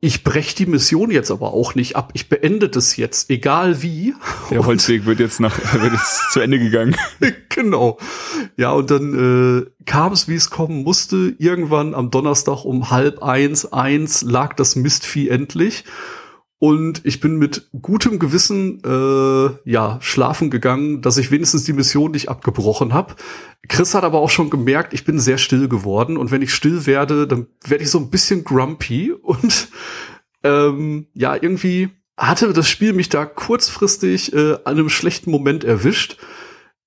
ich 0.04 0.26
brech 0.26 0.54
die 0.54 0.66
Mission 0.66 1.12
jetzt 1.12 1.32
aber 1.32 1.54
auch 1.54 1.76
nicht 1.76 1.96
ab. 1.96 2.12
Ich 2.14 2.28
beende 2.28 2.68
das 2.68 2.98
jetzt, 2.98 3.30
egal 3.30 3.82
wie. 3.82 4.14
Der 4.52 4.66
Holzweg 4.66 5.06
wird 5.06 5.22
jetzt 5.22 5.40
nach 5.40 5.58
wird 5.82 5.94
jetzt 5.94 6.34
zu 6.34 6.42
Ende 6.42 6.60
gegangen. 6.60 6.98
genau. 7.48 7.98
Ja, 8.58 8.74
und 8.74 8.92
dann 8.92 9.64
äh, 9.64 9.86
kam 9.86 10.12
es, 10.12 10.28
wie 10.28 10.36
es 10.36 10.50
kommen 10.50 10.84
musste. 10.84 11.34
Irgendwann 11.38 11.94
am 11.94 12.12
Donnerstag 12.12 12.66
um 12.66 12.92
halb 12.92 13.24
eins, 13.24 13.72
eins 13.72 14.24
lag 14.24 14.56
das 14.56 14.76
Mistvieh 14.76 15.30
endlich. 15.30 15.86
Und 16.64 17.02
ich 17.04 17.20
bin 17.20 17.36
mit 17.36 17.68
gutem 17.82 18.20
Gewissen 18.20 18.82
äh, 18.86 19.70
ja 19.70 19.98
schlafen 20.00 20.50
gegangen, 20.50 21.02
dass 21.02 21.18
ich 21.18 21.30
wenigstens 21.30 21.66
die 21.66 21.74
Mission 21.74 22.12
nicht 22.12 22.30
abgebrochen 22.30 22.94
habe. 22.94 23.16
Chris 23.68 23.94
hat 23.94 24.06
aber 24.06 24.20
auch 24.20 24.30
schon 24.30 24.50
gemerkt, 24.50 24.94
ich 24.94 25.04
bin 25.04 25.20
sehr 25.20 25.38
still 25.38 25.68
geworden 25.68 26.16
und 26.16 26.32
wenn 26.32 26.42
ich 26.42 26.54
still 26.54 26.86
werde, 26.86 27.28
dann 27.28 27.48
werde 27.68 27.84
ich 27.84 27.92
so 27.92 28.00
ein 28.00 28.10
bisschen 28.10 28.46
grumpy 28.46 29.12
und 29.22 29.68
ähm, 30.44 31.08
ja 31.14 31.36
irgendwie 31.36 31.90
hatte 32.16 32.54
das 32.54 32.70
Spiel 32.70 32.94
mich 32.94 33.10
da 33.10 33.26
kurzfristig 33.26 34.32
äh, 34.32 34.54
an 34.64 34.76
einem 34.76 34.88
schlechten 34.88 35.32
Moment 35.32 35.66
erwischt. 35.66 36.16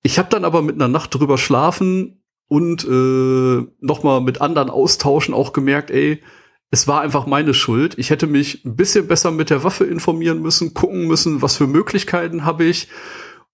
Ich 0.01 0.17
habe 0.17 0.29
dann 0.31 0.43
aber 0.43 0.63
mit 0.63 0.73
einer 0.73 0.87
Nacht 0.87 1.13
drüber 1.13 1.37
schlafen 1.37 2.23
und 2.47 2.83
äh, 2.83 3.67
noch 3.79 4.01
mal 4.01 4.21
mit 4.21 4.41
anderen 4.41 4.71
austauschen 4.71 5.35
auch 5.35 5.53
gemerkt, 5.53 5.91
ey, 5.91 6.23
es 6.69 6.87
war 6.87 7.01
einfach 7.01 7.25
meine 7.25 7.53
Schuld. 7.53 7.95
Ich 7.97 8.09
hätte 8.09 8.27
mich 8.27 8.65
ein 8.65 8.75
bisschen 8.75 9.07
besser 9.07 9.31
mit 9.31 9.49
der 9.49 9.63
Waffe 9.63 9.85
informieren 9.85 10.41
müssen, 10.41 10.73
gucken 10.73 11.07
müssen, 11.07 11.41
was 11.41 11.57
für 11.57 11.67
Möglichkeiten 11.67 12.45
habe 12.45 12.65
ich. 12.65 12.89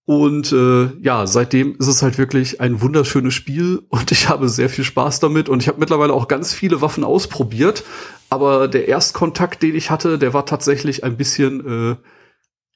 Und 0.06 0.52
äh, 0.52 0.92
ja, 1.00 1.26
seitdem 1.26 1.76
ist 1.78 1.86
es 1.86 2.02
halt 2.02 2.18
wirklich 2.18 2.60
ein 2.60 2.82
wunderschönes 2.82 3.32
Spiel 3.32 3.82
und 3.88 4.12
ich 4.12 4.28
habe 4.28 4.50
sehr 4.50 4.68
viel 4.68 4.84
Spaß 4.84 5.20
damit 5.20 5.48
und 5.48 5.62
ich 5.62 5.68
habe 5.68 5.80
mittlerweile 5.80 6.12
auch 6.12 6.28
ganz 6.28 6.52
viele 6.52 6.82
Waffen 6.82 7.04
ausprobiert. 7.04 7.84
Aber 8.28 8.68
der 8.68 8.88
Erstkontakt, 8.88 9.62
den 9.62 9.74
ich 9.74 9.90
hatte, 9.90 10.18
der 10.18 10.34
war 10.34 10.44
tatsächlich 10.44 11.04
ein 11.04 11.16
bisschen, 11.16 11.92
äh, 11.92 11.96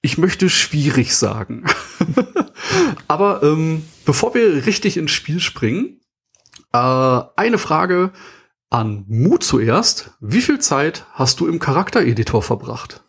ich 0.00 0.16
möchte 0.16 0.48
schwierig 0.48 1.14
sagen. 1.16 1.64
Aber 3.08 3.42
ähm, 3.42 3.84
bevor 4.06 4.34
wir 4.34 4.64
richtig 4.64 4.96
ins 4.96 5.10
Spiel 5.10 5.40
springen, 5.40 6.00
äh, 6.72 6.78
eine 7.36 7.58
Frage, 7.58 8.12
an 8.70 9.04
Mu 9.08 9.38
zuerst. 9.38 10.10
Wie 10.20 10.40
viel 10.40 10.58
Zeit 10.58 11.04
hast 11.12 11.40
du 11.40 11.46
im 11.46 11.58
Charaktereditor 11.58 12.42
verbracht? 12.42 13.02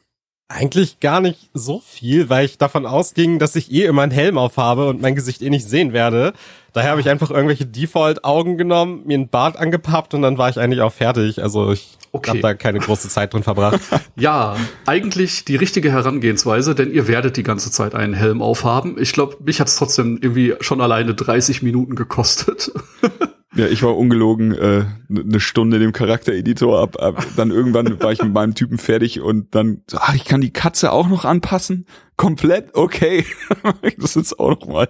Eigentlich 0.51 0.99
gar 0.99 1.21
nicht 1.21 1.51
so 1.53 1.79
viel, 1.79 2.27
weil 2.29 2.45
ich 2.45 2.57
davon 2.57 2.87
ausging, 2.87 3.37
dass 3.37 3.55
ich 3.55 3.71
eh 3.71 3.85
immer 3.85 4.01
einen 4.01 4.11
Helm 4.11 4.39
aufhabe 4.39 4.89
und 4.89 4.99
mein 4.99 5.13
Gesicht 5.13 5.43
eh 5.43 5.49
nicht 5.51 5.67
sehen 5.67 5.93
werde. 5.93 6.33
Daher 6.73 6.89
habe 6.89 7.01
ich 7.01 7.09
einfach 7.09 7.29
irgendwelche 7.29 7.67
Default-Augen 7.67 8.57
genommen, 8.57 9.03
mir 9.05 9.13
einen 9.13 9.29
Bart 9.29 9.57
angepappt 9.57 10.15
und 10.15 10.23
dann 10.23 10.39
war 10.39 10.49
ich 10.49 10.59
eigentlich 10.59 10.81
auch 10.81 10.93
fertig. 10.93 11.43
Also 11.43 11.71
ich 11.71 11.99
okay. 12.13 12.29
habe 12.29 12.39
da 12.39 12.53
keine 12.55 12.79
große 12.79 13.09
Zeit 13.09 13.33
drin 13.33 13.43
verbracht. 13.43 13.79
ja, 14.15 14.55
eigentlich 14.87 15.45
die 15.45 15.55
richtige 15.55 15.91
Herangehensweise, 15.91 16.73
denn 16.73 16.91
ihr 16.91 17.07
werdet 17.07 17.37
die 17.37 17.43
ganze 17.43 17.69
Zeit 17.69 17.93
einen 17.93 18.15
Helm 18.15 18.41
aufhaben. 18.41 18.95
Ich 18.99 19.13
glaube, 19.13 19.37
mich 19.43 19.59
hat's 19.59 19.75
trotzdem 19.75 20.17
irgendwie 20.19 20.55
schon 20.61 20.81
alleine 20.81 21.13
30 21.13 21.61
Minuten 21.61 21.93
gekostet. 21.93 22.71
Ja, 23.55 23.65
ich 23.65 23.81
war 23.81 23.97
ungelogen 23.97 24.53
äh, 24.53 24.85
eine 25.09 25.39
Stunde 25.39 25.79
dem 25.79 25.91
Charaktereditor 25.91 26.79
ab, 26.79 27.01
ab. 27.01 27.25
Dann 27.35 27.49
irgendwann 27.49 27.99
war 28.01 28.11
ich 28.11 28.21
mit 28.21 28.33
meinem 28.33 28.53
Typen 28.53 28.77
fertig 28.77 29.21
und 29.21 29.55
dann, 29.55 29.83
ach, 29.93 30.13
ich 30.13 30.25
kann 30.25 30.41
die 30.41 30.53
Katze 30.53 30.91
auch 30.91 31.07
noch 31.07 31.25
anpassen. 31.25 31.87
Komplett, 32.15 32.75
okay. 32.75 33.25
das 33.97 34.15
ist 34.15 34.39
auch 34.39 34.51
noch 34.51 34.67
mal. 34.67 34.89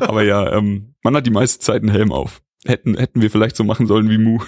Aber 0.00 0.22
ja, 0.22 0.52
ähm, 0.52 0.94
man 1.02 1.16
hat 1.16 1.26
die 1.26 1.32
meiste 1.32 1.58
Zeit 1.58 1.82
einen 1.82 1.90
Helm 1.90 2.12
auf. 2.12 2.40
Hätten, 2.64 2.96
hätten 2.96 3.20
wir 3.20 3.30
vielleicht 3.30 3.56
so 3.56 3.64
machen 3.64 3.86
sollen 3.86 4.10
wie 4.10 4.18
Mu. 4.18 4.38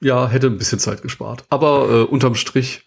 Ja, 0.00 0.28
hätte 0.28 0.46
ein 0.46 0.56
bisschen 0.56 0.78
Zeit 0.78 1.02
gespart. 1.02 1.44
Aber 1.50 1.90
äh, 1.90 2.02
unterm 2.04 2.34
Strich 2.34 2.86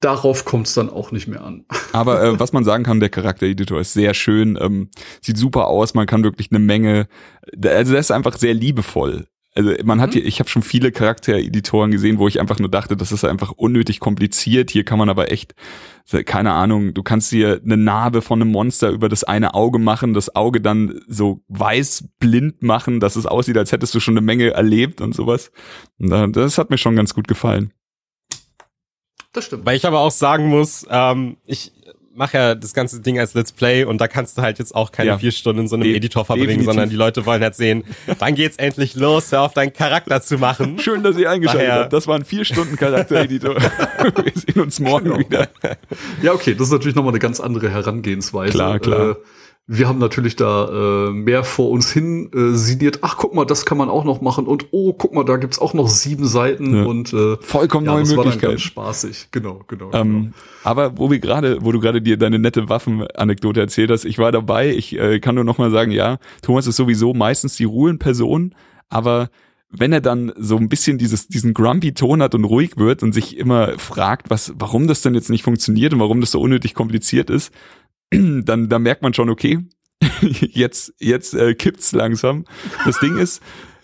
darauf 0.00 0.44
kommt 0.44 0.66
es 0.66 0.74
dann 0.74 0.90
auch 0.90 1.12
nicht 1.12 1.26
mehr 1.26 1.42
an. 1.42 1.64
Aber 1.92 2.22
äh, 2.22 2.38
was 2.38 2.52
man 2.52 2.64
sagen 2.64 2.84
kann, 2.84 3.00
der 3.00 3.08
Charaktereditor 3.08 3.80
ist 3.80 3.92
sehr 3.92 4.14
schön, 4.14 4.58
ähm, 4.60 4.90
sieht 5.20 5.38
super 5.38 5.66
aus, 5.66 5.94
man 5.94 6.06
kann 6.06 6.24
wirklich 6.24 6.50
eine 6.50 6.58
Menge, 6.58 7.08
also 7.64 7.92
der 7.92 8.00
ist 8.00 8.12
einfach 8.12 8.36
sehr 8.36 8.54
liebevoll. 8.54 9.26
Also 9.56 9.72
man 9.84 10.02
hat 10.02 10.10
mhm. 10.10 10.12
hier, 10.14 10.26
ich 10.26 10.38
habe 10.38 10.50
schon 10.50 10.62
viele 10.62 10.92
Charaktereditoren 10.92 11.90
gesehen, 11.90 12.18
wo 12.18 12.28
ich 12.28 12.38
einfach 12.40 12.58
nur 12.58 12.68
dachte, 12.68 12.94
das 12.94 13.10
ist 13.10 13.24
einfach 13.24 13.52
unnötig 13.52 14.00
kompliziert. 14.00 14.70
Hier 14.70 14.84
kann 14.84 14.98
man 14.98 15.08
aber 15.08 15.32
echt, 15.32 15.54
keine 16.26 16.52
Ahnung, 16.52 16.92
du 16.92 17.02
kannst 17.02 17.32
dir 17.32 17.62
eine 17.64 17.78
Narbe 17.78 18.20
von 18.20 18.42
einem 18.42 18.50
Monster 18.50 18.90
über 18.90 19.08
das 19.08 19.24
eine 19.24 19.54
Auge 19.54 19.78
machen, 19.78 20.12
das 20.12 20.36
Auge 20.36 20.60
dann 20.60 21.00
so 21.08 21.42
weiß 21.48 22.08
blind 22.20 22.62
machen, 22.62 23.00
dass 23.00 23.16
es 23.16 23.24
aussieht, 23.24 23.56
als 23.56 23.72
hättest 23.72 23.94
du 23.94 24.00
schon 24.00 24.12
eine 24.12 24.24
Menge 24.24 24.50
erlebt 24.50 25.00
und 25.00 25.14
sowas. 25.14 25.50
Das 25.98 26.58
hat 26.58 26.68
mir 26.68 26.78
schon 26.78 26.94
ganz 26.94 27.14
gut 27.14 27.26
gefallen. 27.26 27.72
Das 29.36 29.44
stimmt. 29.44 29.66
Weil 29.66 29.76
ich 29.76 29.84
aber 29.84 30.00
auch 30.00 30.10
sagen 30.10 30.46
muss, 30.46 30.86
ähm, 30.88 31.36
ich 31.44 31.70
mache 32.14 32.38
ja 32.38 32.54
das 32.54 32.72
ganze 32.72 33.00
Ding 33.00 33.18
als 33.18 33.34
Let's 33.34 33.52
Play 33.52 33.84
und 33.84 34.00
da 34.00 34.08
kannst 34.08 34.38
du 34.38 34.42
halt 34.42 34.58
jetzt 34.58 34.74
auch 34.74 34.90
keine 34.90 35.10
ja. 35.10 35.18
vier 35.18 35.30
Stunden 35.30 35.62
in 35.62 35.68
so 35.68 35.76
einem 35.76 35.82
De 35.82 35.94
Editor 35.94 36.24
verbringen, 36.24 36.46
Definitiv. 36.46 36.66
sondern 36.66 36.88
die 36.88 36.96
Leute 36.96 37.26
wollen 37.26 37.42
halt 37.42 37.54
sehen, 37.54 37.84
dann 38.18 38.34
geht's 38.34 38.56
endlich 38.56 38.94
los, 38.94 39.30
hör 39.32 39.42
auf 39.42 39.52
deinen 39.52 39.74
Charakter 39.74 40.22
zu 40.22 40.38
machen. 40.38 40.78
Schön, 40.80 41.02
dass 41.02 41.18
ihr 41.18 41.30
eingeschaltet 41.30 41.68
Daher. 41.68 41.82
habt. 41.82 41.92
Das 41.92 42.06
war 42.06 42.16
ein 42.16 42.24
vier 42.24 42.46
Stunden 42.46 42.76
Charaktereditor. 42.76 43.56
Wir 44.00 44.32
sehen 44.34 44.62
uns 44.62 44.80
morgen 44.80 45.04
genau. 45.04 45.18
wieder. 45.18 45.48
Ja, 46.22 46.32
okay, 46.32 46.54
das 46.54 46.68
ist 46.68 46.72
natürlich 46.72 46.96
nochmal 46.96 47.12
eine 47.12 47.18
ganz 47.18 47.40
andere 47.40 47.68
Herangehensweise. 47.68 48.52
Klar, 48.52 48.78
klar. 48.78 49.10
Äh, 49.10 49.14
wir 49.68 49.88
haben 49.88 49.98
natürlich 49.98 50.36
da 50.36 51.08
äh, 51.08 51.10
mehr 51.10 51.42
vor 51.42 51.70
uns 51.70 51.90
hin 51.90 52.30
äh, 52.32 52.56
siniert. 52.56 53.00
Ach, 53.02 53.16
guck 53.16 53.34
mal, 53.34 53.44
das 53.44 53.66
kann 53.66 53.76
man 53.76 53.88
auch 53.88 54.04
noch 54.04 54.20
machen. 54.20 54.46
Und 54.46 54.66
oh, 54.70 54.92
guck 54.92 55.12
mal, 55.12 55.24
da 55.24 55.38
gibt's 55.38 55.58
auch 55.58 55.74
noch 55.74 55.88
sieben 55.88 56.26
Seiten 56.26 56.76
ja. 56.76 56.84
und 56.84 57.12
äh, 57.12 57.36
vollkommen 57.40 57.84
ja, 57.86 57.94
neue 57.94 58.06
Möglichkeiten. 58.06 58.58
Spaßig, 58.58 59.28
genau, 59.32 59.62
genau. 59.66 59.90
Ähm, 59.92 60.22
genau. 60.22 60.34
Aber 60.62 60.98
wo 60.98 61.10
wir 61.10 61.18
gerade, 61.18 61.58
wo 61.62 61.72
du 61.72 61.80
gerade 61.80 62.00
dir 62.00 62.16
deine 62.16 62.38
nette 62.38 62.68
Waffenanekdote 62.68 63.58
erzählt 63.58 63.90
hast, 63.90 64.04
ich 64.04 64.18
war 64.18 64.30
dabei. 64.30 64.70
Ich 64.70 64.96
äh, 64.96 65.18
kann 65.18 65.34
nur 65.34 65.44
noch 65.44 65.58
mal 65.58 65.72
sagen, 65.72 65.90
ja, 65.90 66.18
Thomas 66.42 66.68
ist 66.68 66.76
sowieso 66.76 67.12
meistens 67.12 67.56
die 67.56 67.64
Ruhenperson, 67.64 68.54
aber 68.88 69.30
wenn 69.68 69.92
er 69.92 70.00
dann 70.00 70.32
so 70.36 70.56
ein 70.56 70.68
bisschen 70.68 70.96
dieses, 70.96 71.26
diesen 71.26 71.54
grumpy 71.54 71.92
Ton 71.92 72.22
hat 72.22 72.36
und 72.36 72.44
ruhig 72.44 72.76
wird 72.76 73.02
und 73.02 73.12
sich 73.12 73.36
immer 73.36 73.78
fragt, 73.78 74.30
was, 74.30 74.54
warum 74.56 74.86
das 74.86 75.02
denn 75.02 75.16
jetzt 75.16 75.28
nicht 75.28 75.42
funktioniert 75.42 75.92
und 75.92 75.98
warum 75.98 76.20
das 76.20 76.30
so 76.30 76.40
unnötig 76.40 76.72
kompliziert 76.74 77.30
ist, 77.30 77.52
dann, 78.12 78.68
dann 78.68 78.82
merkt 78.82 79.02
man 79.02 79.14
schon, 79.14 79.30
okay, 79.30 79.60
jetzt, 80.22 80.94
jetzt 80.98 81.34
äh, 81.34 81.54
kippt's 81.54 81.92
langsam. 81.92 82.44
Das 82.84 82.98
Ding 83.00 83.16
ist, 83.16 83.42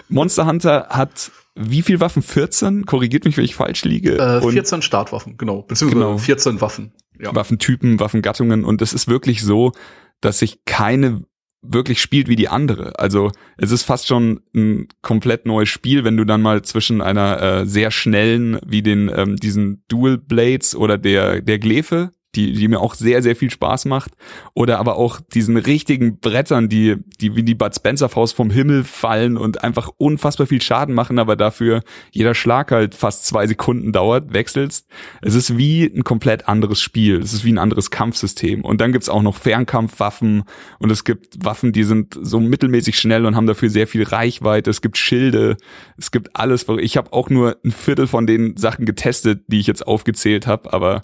Monster 0.08 0.46
Hunter 0.46 0.88
hat 0.90 1.32
wie 1.54 1.82
viel 1.82 2.00
Waffen? 2.00 2.22
14? 2.22 2.86
Korrigiert 2.86 3.24
mich, 3.24 3.36
wenn 3.36 3.44
ich 3.44 3.54
falsch 3.54 3.84
liege. 3.84 4.16
Äh, 4.16 4.40
14 4.40 4.76
und 4.76 4.82
Startwaffen, 4.82 5.36
genau. 5.36 5.62
Beziehungsweise 5.62 6.04
genau. 6.04 6.18
14 6.18 6.60
Waffen. 6.60 6.92
Ja. 7.20 7.34
Waffentypen, 7.34 8.00
Waffengattungen. 8.00 8.64
Und 8.64 8.80
es 8.80 8.94
ist 8.94 9.06
wirklich 9.06 9.42
so, 9.42 9.72
dass 10.20 10.38
sich 10.38 10.64
keine 10.64 11.24
wirklich 11.64 12.00
spielt 12.00 12.28
wie 12.28 12.36
die 12.36 12.48
andere. 12.48 12.98
Also 12.98 13.30
es 13.56 13.70
ist 13.70 13.84
fast 13.84 14.08
schon 14.08 14.40
ein 14.54 14.88
komplett 15.00 15.46
neues 15.46 15.68
Spiel, 15.68 16.04
wenn 16.04 16.16
du 16.16 16.24
dann 16.24 16.42
mal 16.42 16.62
zwischen 16.62 17.00
einer 17.00 17.40
äh, 17.40 17.66
sehr 17.66 17.92
schnellen, 17.92 18.58
wie 18.66 18.82
den 18.82 19.10
ähm, 19.14 19.36
diesen 19.36 19.84
Dual 19.86 20.18
Blades 20.18 20.74
oder 20.74 20.98
der 20.98 21.40
der 21.40 21.60
Glefe 21.60 22.10
die, 22.34 22.52
die 22.52 22.68
mir 22.68 22.80
auch 22.80 22.94
sehr, 22.94 23.22
sehr 23.22 23.36
viel 23.36 23.50
Spaß 23.50 23.84
macht. 23.84 24.12
Oder 24.54 24.78
aber 24.78 24.96
auch 24.96 25.20
diesen 25.20 25.56
richtigen 25.56 26.18
Brettern, 26.18 26.68
die, 26.68 26.96
die 27.20 27.36
wie 27.36 27.42
die 27.42 27.54
Bud 27.54 27.74
Spencer 27.74 28.08
Faust 28.08 28.34
vom 28.34 28.50
Himmel 28.50 28.84
fallen 28.84 29.36
und 29.36 29.62
einfach 29.62 29.90
unfassbar 29.98 30.46
viel 30.46 30.62
Schaden 30.62 30.94
machen, 30.94 31.18
aber 31.18 31.36
dafür 31.36 31.82
jeder 32.10 32.34
Schlag 32.34 32.70
halt 32.72 32.94
fast 32.94 33.26
zwei 33.26 33.46
Sekunden 33.46 33.92
dauert, 33.92 34.32
wechselst. 34.32 34.88
Es 35.20 35.34
ist 35.34 35.58
wie 35.58 35.84
ein 35.84 36.04
komplett 36.04 36.48
anderes 36.48 36.80
Spiel. 36.80 37.20
Es 37.20 37.32
ist 37.32 37.44
wie 37.44 37.52
ein 37.52 37.58
anderes 37.58 37.90
Kampfsystem. 37.90 38.64
Und 38.64 38.80
dann 38.80 38.92
gibt's 38.92 39.08
auch 39.08 39.22
noch 39.22 39.36
Fernkampfwaffen 39.36 40.44
und 40.78 40.90
es 40.90 41.04
gibt 41.04 41.44
Waffen, 41.44 41.72
die 41.72 41.84
sind 41.84 42.18
so 42.20 42.40
mittelmäßig 42.40 42.98
schnell 42.98 43.26
und 43.26 43.36
haben 43.36 43.46
dafür 43.46 43.68
sehr 43.68 43.86
viel 43.86 44.04
Reichweite. 44.04 44.70
Es 44.70 44.80
gibt 44.80 44.96
Schilde, 44.96 45.56
es 45.98 46.10
gibt 46.10 46.34
alles. 46.34 46.66
Ich 46.80 46.96
habe 46.96 47.12
auch 47.12 47.28
nur 47.28 47.58
ein 47.64 47.72
Viertel 47.72 48.06
von 48.06 48.26
den 48.26 48.56
Sachen 48.56 48.86
getestet, 48.86 49.44
die 49.48 49.60
ich 49.60 49.66
jetzt 49.66 49.86
aufgezählt 49.86 50.46
habe, 50.46 50.72
aber 50.72 51.02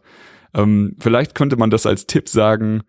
ähm, 0.55 0.97
vielleicht 0.99 1.35
könnte 1.35 1.57
man 1.57 1.71
das 1.71 1.87
als 1.87 2.07
Tipp 2.07 2.28
sagen, 2.28 2.83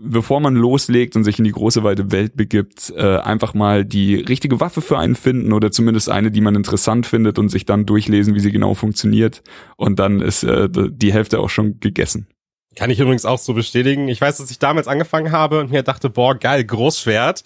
bevor 0.00 0.40
man 0.40 0.54
loslegt 0.54 1.16
und 1.16 1.24
sich 1.24 1.38
in 1.38 1.44
die 1.44 1.52
große 1.52 1.82
weite 1.82 2.12
Welt 2.12 2.36
begibt, 2.36 2.92
äh, 2.96 3.18
einfach 3.18 3.54
mal 3.54 3.84
die 3.84 4.14
richtige 4.16 4.60
Waffe 4.60 4.80
für 4.80 4.98
einen 4.98 5.16
finden 5.16 5.52
oder 5.52 5.70
zumindest 5.70 6.08
eine, 6.08 6.30
die 6.30 6.40
man 6.40 6.54
interessant 6.54 7.06
findet 7.06 7.38
und 7.38 7.48
sich 7.48 7.64
dann 7.64 7.84
durchlesen, 7.84 8.34
wie 8.34 8.40
sie 8.40 8.52
genau 8.52 8.74
funktioniert. 8.74 9.42
Und 9.76 9.98
dann 9.98 10.20
ist 10.20 10.44
äh, 10.44 10.68
die 10.70 11.12
Hälfte 11.12 11.40
auch 11.40 11.50
schon 11.50 11.80
gegessen. 11.80 12.28
Kann 12.76 12.90
ich 12.90 13.00
übrigens 13.00 13.24
auch 13.24 13.38
so 13.38 13.54
bestätigen. 13.54 14.06
Ich 14.08 14.20
weiß, 14.20 14.38
dass 14.38 14.50
ich 14.50 14.60
damals 14.60 14.86
angefangen 14.86 15.32
habe 15.32 15.58
und 15.58 15.72
mir 15.72 15.82
dachte, 15.82 16.10
boah, 16.10 16.36
geil, 16.36 16.64
Großschwert. 16.64 17.42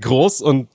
Groß 0.00 0.42
und 0.42 0.68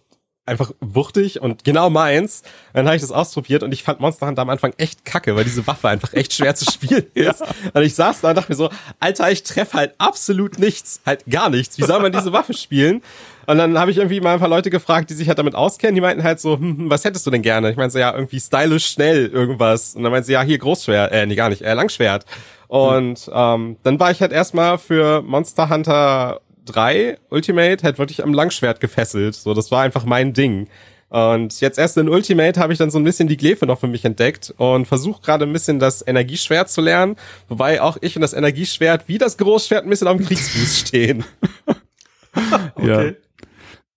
einfach 0.46 0.72
wuchtig 0.80 1.42
und 1.42 1.64
genau 1.64 1.90
meins. 1.90 2.42
Dann 2.74 2.86
habe 2.86 2.96
ich 2.96 3.02
das 3.02 3.12
ausprobiert 3.12 3.64
und 3.64 3.72
ich 3.72 3.84
fand 3.84 4.00
Monster 4.00 4.28
Hunter 4.28 4.42
am 4.42 4.50
Anfang 4.50 4.74
echt 4.78 5.06
kacke, 5.06 5.36
weil 5.36 5.44
diese 5.44 5.66
Waffe 5.68 5.90
einfach 5.90 6.14
echt 6.14 6.34
schwer 6.34 6.56
zu 6.56 6.70
spielen 6.70 7.06
ist. 7.14 7.44
Und 7.74 7.82
ich 7.84 7.94
saß 7.94 8.22
da 8.22 8.30
und 8.30 8.36
dachte 8.36 8.52
mir 8.52 8.56
so, 8.56 8.70
Alter, 9.00 9.32
ich 9.32 9.44
treffe 9.44 9.78
halt 9.78 9.94
absolut 10.00 10.58
nichts, 10.58 11.02
halt 11.06 11.26
gar 11.30 11.50
nichts. 11.50 11.78
Wie 11.78 11.84
soll 11.84 12.02
man 12.02 12.12
diese 12.12 12.34
Waffe 12.34 12.54
spielen? 12.54 13.02
Und 13.48 13.58
dann 13.58 13.78
habe 13.78 13.92
ich 13.92 13.98
irgendwie 13.98 14.22
mal 14.22 14.34
ein 14.34 14.40
paar 14.40 14.50
Leute 14.50 14.70
gefragt, 14.70 15.10
die 15.10 15.14
sich 15.14 15.28
halt 15.28 15.38
damit 15.38 15.56
auskennen. 15.56 15.96
Die 15.96 16.02
meinten 16.02 16.24
halt 16.24 16.40
so, 16.40 16.58
hm, 16.58 16.78
hm 16.78 16.90
was 16.90 17.06
hättest 17.06 17.26
du 17.26 17.32
denn 17.32 17.42
gerne? 17.42 17.70
Ich 17.70 17.78
meinte 17.78 17.94
so, 17.94 18.00
ja, 18.00 18.14
irgendwie 18.14 18.40
stylisch 18.40 18.88
schnell 18.88 19.28
irgendwas. 19.28 19.96
Und 19.96 20.04
dann 20.04 20.12
meinte 20.12 20.28
sie, 20.28 20.34
ja, 20.34 20.42
hier 20.42 20.58
Großschwert, 20.58 21.12
äh, 21.12 21.26
nee, 21.26 21.36
gar 21.36 21.50
nicht, 21.50 21.62
äh, 21.62 21.74
Langschwert. 21.74 22.26
Und 22.68 23.30
ähm, 23.34 23.78
dann 23.84 24.00
war 24.00 24.12
ich 24.12 24.22
halt 24.22 24.32
erstmal 24.32 24.78
für 24.78 25.22
Monster 25.22 25.70
Hunter 25.70 26.42
3 26.72 27.18
Ultimate 27.30 27.84
halt 27.84 27.98
wirklich 27.98 28.24
am 28.24 28.34
Langschwert 28.34 28.80
gefesselt. 28.80 29.36
So, 29.36 29.54
das 29.54 29.72
war 29.72 29.84
einfach 29.84 30.06
mein 30.06 30.34
Ding. 30.34 30.68
Und 31.10 31.60
jetzt 31.60 31.78
erst 31.78 31.98
in 31.98 32.08
Ultimate 32.08 32.58
habe 32.58 32.72
ich 32.72 32.80
dann 32.80 32.90
so 32.90 32.98
ein 32.98 33.04
bisschen 33.04 33.28
die 33.28 33.36
Glefe 33.36 33.66
noch 33.66 33.80
für 33.80 33.88
mich 33.88 34.06
entdeckt 34.06 34.54
und 34.56 34.86
versuche 34.86 35.22
gerade 35.22 35.46
ein 35.46 35.52
bisschen 35.52 35.78
das 35.78 36.06
Energieschwert 36.08 36.70
zu 36.70 36.80
lernen, 36.80 37.18
wobei 37.50 37.82
auch 37.82 37.98
ich 38.00 38.16
und 38.16 38.22
das 38.22 38.32
Energieschwert 38.32 39.10
wie 39.10 39.18
das 39.18 39.38
Großschwert 39.38 39.84
ein 39.84 39.90
bisschen 39.90 40.08
am 40.08 40.20
Kriegsfuß 40.20 40.80
stehen. 40.80 41.26
okay. 42.76 43.16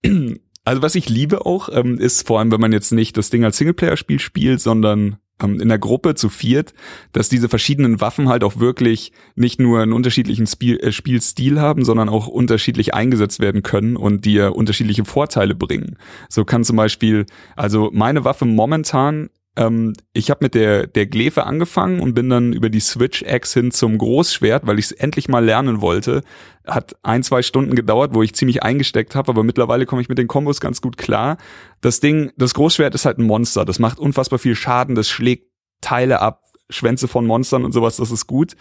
Ja. 0.02 0.34
Also 0.64 0.82
was 0.82 0.94
ich 0.96 1.08
liebe 1.08 1.46
auch, 1.46 1.68
ähm, 1.70 1.98
ist 1.98 2.26
vor 2.26 2.40
allem, 2.40 2.50
wenn 2.50 2.60
man 2.60 2.72
jetzt 2.72 2.90
nicht 2.90 3.16
das 3.16 3.30
Ding 3.30 3.44
als 3.44 3.58
Singleplayer-Spiel 3.58 4.18
spielt, 4.18 4.60
sondern 4.60 5.18
in 5.42 5.68
der 5.68 5.78
Gruppe 5.78 6.14
zu 6.14 6.28
viert, 6.28 6.74
dass 7.12 7.28
diese 7.28 7.48
verschiedenen 7.48 8.00
Waffen 8.00 8.28
halt 8.28 8.44
auch 8.44 8.60
wirklich 8.60 9.12
nicht 9.34 9.60
nur 9.60 9.80
einen 9.80 9.92
unterschiedlichen 9.92 10.46
Spiel, 10.46 10.78
äh, 10.78 10.92
Spielstil 10.92 11.60
haben, 11.60 11.84
sondern 11.84 12.08
auch 12.08 12.28
unterschiedlich 12.28 12.94
eingesetzt 12.94 13.40
werden 13.40 13.62
können 13.62 13.96
und 13.96 14.24
dir 14.24 14.54
unterschiedliche 14.54 15.04
Vorteile 15.04 15.54
bringen. 15.54 15.96
So 16.28 16.44
kann 16.44 16.64
zum 16.64 16.76
Beispiel, 16.76 17.26
also 17.56 17.90
meine 17.92 18.24
Waffe 18.24 18.44
momentan 18.44 19.28
ähm, 19.56 19.92
ich 20.12 20.30
habe 20.30 20.44
mit 20.44 20.54
der, 20.54 20.87
der 20.87 21.06
Glefe 21.06 21.44
angefangen 21.44 22.00
und 22.00 22.14
bin 22.14 22.28
dann 22.28 22.52
über 22.52 22.70
die 22.70 22.80
Switch-X 22.80 23.54
hin 23.54 23.70
zum 23.70 23.99
Großschwert, 23.99 24.66
weil 24.66 24.78
ich 24.78 24.87
es 24.87 24.92
endlich 24.92 25.28
mal 25.28 25.44
lernen 25.44 25.80
wollte. 25.80 26.23
Hat 26.66 26.96
ein, 27.02 27.23
zwei 27.23 27.42
Stunden 27.42 27.75
gedauert, 27.75 28.14
wo 28.14 28.23
ich 28.23 28.34
ziemlich 28.34 28.62
eingesteckt 28.62 29.14
habe, 29.14 29.30
aber 29.30 29.44
mittlerweile 29.44 29.87
komme 29.87 30.02
ich 30.02 30.08
mit 30.08 30.18
den 30.18 30.28
Kombos 30.28 30.61
ganz 30.61 30.80
gut 30.80 30.96
klar. 30.96 31.37
Das 31.80 32.00
Ding, 32.00 32.32
das 32.37 32.54
Großschwert 32.54 32.94
ist 32.94 33.04
halt 33.04 33.18
ein 33.18 33.26
Monster. 33.26 33.64
Das 33.64 33.78
macht 33.78 33.99
unfassbar 33.99 34.38
viel 34.38 34.56
Schaden, 34.56 34.94
das 34.94 35.08
schlägt 35.08 35.49
Teile 35.80 36.20
ab, 36.20 36.42
Schwänze 36.70 37.08
von 37.08 37.26
Monstern 37.26 37.64
und 37.64 37.73
sowas, 37.73 37.96
das 37.96 38.11
ist 38.11 38.26
gut. 38.26 38.56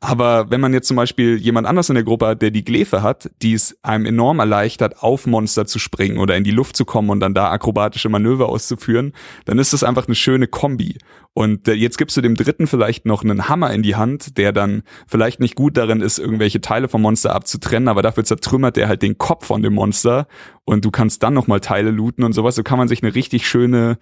Aber 0.00 0.48
wenn 0.48 0.60
man 0.60 0.72
jetzt 0.72 0.86
zum 0.86 0.96
Beispiel 0.96 1.38
jemand 1.38 1.66
anders 1.66 1.88
in 1.88 1.96
der 1.96 2.04
Gruppe 2.04 2.28
hat, 2.28 2.40
der 2.40 2.52
die 2.52 2.64
Glefe 2.64 3.02
hat, 3.02 3.30
die 3.42 3.54
es 3.54 3.76
einem 3.82 4.06
enorm 4.06 4.38
erleichtert, 4.38 5.02
auf 5.02 5.26
Monster 5.26 5.66
zu 5.66 5.80
springen 5.80 6.18
oder 6.18 6.36
in 6.36 6.44
die 6.44 6.52
Luft 6.52 6.76
zu 6.76 6.84
kommen 6.84 7.10
und 7.10 7.18
dann 7.18 7.34
da 7.34 7.50
akrobatische 7.50 8.08
Manöver 8.08 8.48
auszuführen, 8.48 9.12
dann 9.44 9.58
ist 9.58 9.72
das 9.72 9.82
einfach 9.82 10.06
eine 10.06 10.14
schöne 10.14 10.46
Kombi. 10.46 10.98
Und 11.34 11.66
äh, 11.66 11.72
jetzt 11.72 11.98
gibst 11.98 12.16
du 12.16 12.20
dem 12.20 12.36
Dritten 12.36 12.68
vielleicht 12.68 13.06
noch 13.06 13.24
einen 13.24 13.48
Hammer 13.48 13.72
in 13.72 13.82
die 13.82 13.96
Hand, 13.96 14.38
der 14.38 14.52
dann 14.52 14.82
vielleicht 15.08 15.40
nicht 15.40 15.56
gut 15.56 15.76
darin 15.76 16.00
ist, 16.00 16.20
irgendwelche 16.20 16.60
Teile 16.60 16.88
vom 16.88 17.02
Monster 17.02 17.34
abzutrennen, 17.34 17.88
aber 17.88 18.02
dafür 18.02 18.24
zertrümmert 18.24 18.76
der 18.76 18.86
halt 18.86 19.02
den 19.02 19.18
Kopf 19.18 19.46
von 19.46 19.62
dem 19.62 19.74
Monster 19.74 20.28
und 20.64 20.84
du 20.84 20.92
kannst 20.92 21.24
dann 21.24 21.34
nochmal 21.34 21.58
Teile 21.58 21.90
looten 21.90 22.22
und 22.22 22.34
sowas. 22.34 22.54
So 22.54 22.62
kann 22.62 22.78
man 22.78 22.86
sich 22.86 23.02
eine 23.02 23.16
richtig 23.16 23.48
schöne 23.48 23.98